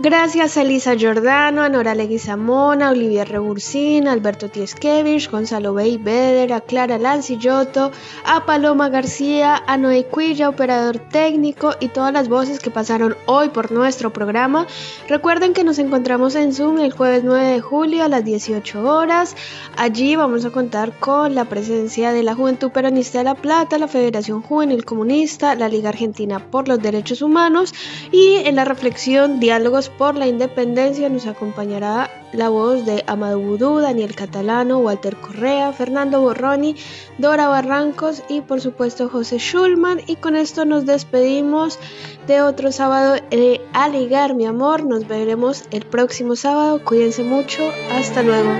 Gracias 0.00 0.56
a 0.56 0.62
Elisa 0.62 0.94
Giordano, 0.94 1.60
a 1.60 1.68
Nora 1.68 1.92
Leguizamona, 1.92 2.86
a 2.86 2.90
Olivia 2.92 3.24
Rebursín, 3.24 4.06
a 4.06 4.12
Alberto 4.12 4.48
Tieskevich, 4.48 5.28
Gonzalo 5.28 5.74
Beder, 5.74 6.52
a 6.52 6.60
Clara 6.60 6.98
Lancillotto, 6.98 7.90
a 8.24 8.46
Paloma 8.46 8.90
García, 8.90 9.60
a 9.66 9.76
Noé 9.76 10.04
Cuilla, 10.04 10.50
operador 10.50 11.00
técnico 11.00 11.74
y 11.80 11.88
todas 11.88 12.12
las 12.12 12.28
voces 12.28 12.60
que 12.60 12.70
pasaron 12.70 13.16
hoy 13.26 13.48
por 13.48 13.72
nuestro 13.72 14.12
programa. 14.12 14.68
Recuerden 15.08 15.52
que 15.52 15.64
nos 15.64 15.80
encontramos 15.80 16.36
en 16.36 16.54
Zoom 16.54 16.78
el 16.78 16.92
jueves 16.92 17.24
9 17.24 17.46
de 17.46 17.60
julio 17.60 18.04
a 18.04 18.08
las 18.08 18.24
18 18.24 18.80
horas. 18.80 19.34
Allí 19.76 20.14
vamos 20.14 20.44
a 20.44 20.50
contar 20.50 20.96
con 21.00 21.34
la 21.34 21.46
presencia 21.46 22.12
de 22.12 22.22
la 22.22 22.36
Juventud 22.36 22.70
Peronista 22.70 23.18
de 23.18 23.24
La 23.24 23.34
Plata, 23.34 23.78
la 23.78 23.88
Federación 23.88 24.42
Juvenil 24.42 24.84
Comunista, 24.84 25.56
la 25.56 25.68
Liga 25.68 25.88
Argentina 25.88 26.38
por 26.38 26.68
los 26.68 26.80
Derechos 26.80 27.20
Humanos 27.20 27.74
y 28.12 28.36
en 28.44 28.54
la 28.54 28.64
reflexión 28.64 29.40
Diálogos 29.40 29.87
por 29.90 30.16
la 30.16 30.26
Independencia 30.26 31.08
nos 31.08 31.26
acompañará 31.26 32.10
la 32.32 32.48
voz 32.48 32.84
de 32.84 33.04
Amadou 33.06 33.42
Boudou, 33.42 33.80
Daniel 33.80 34.14
Catalano, 34.14 34.78
Walter 34.78 35.16
Correa, 35.16 35.72
Fernando 35.72 36.20
Borroni, 36.20 36.76
Dora 37.18 37.48
Barrancos 37.48 38.22
y 38.28 38.40
por 38.40 38.60
supuesto 38.60 39.08
José 39.08 39.38
Schulman. 39.38 40.00
Y 40.06 40.16
con 40.16 40.36
esto 40.36 40.64
nos 40.64 40.86
despedimos 40.86 41.78
de 42.26 42.42
otro 42.42 42.72
sábado 42.72 43.16
de 43.30 43.60
Aligar 43.72 44.34
mi 44.34 44.46
amor. 44.46 44.84
Nos 44.84 45.06
veremos 45.08 45.64
el 45.70 45.86
próximo 45.86 46.36
sábado. 46.36 46.84
Cuídense 46.84 47.22
mucho. 47.22 47.62
Hasta 47.92 48.22
luego. 48.22 48.50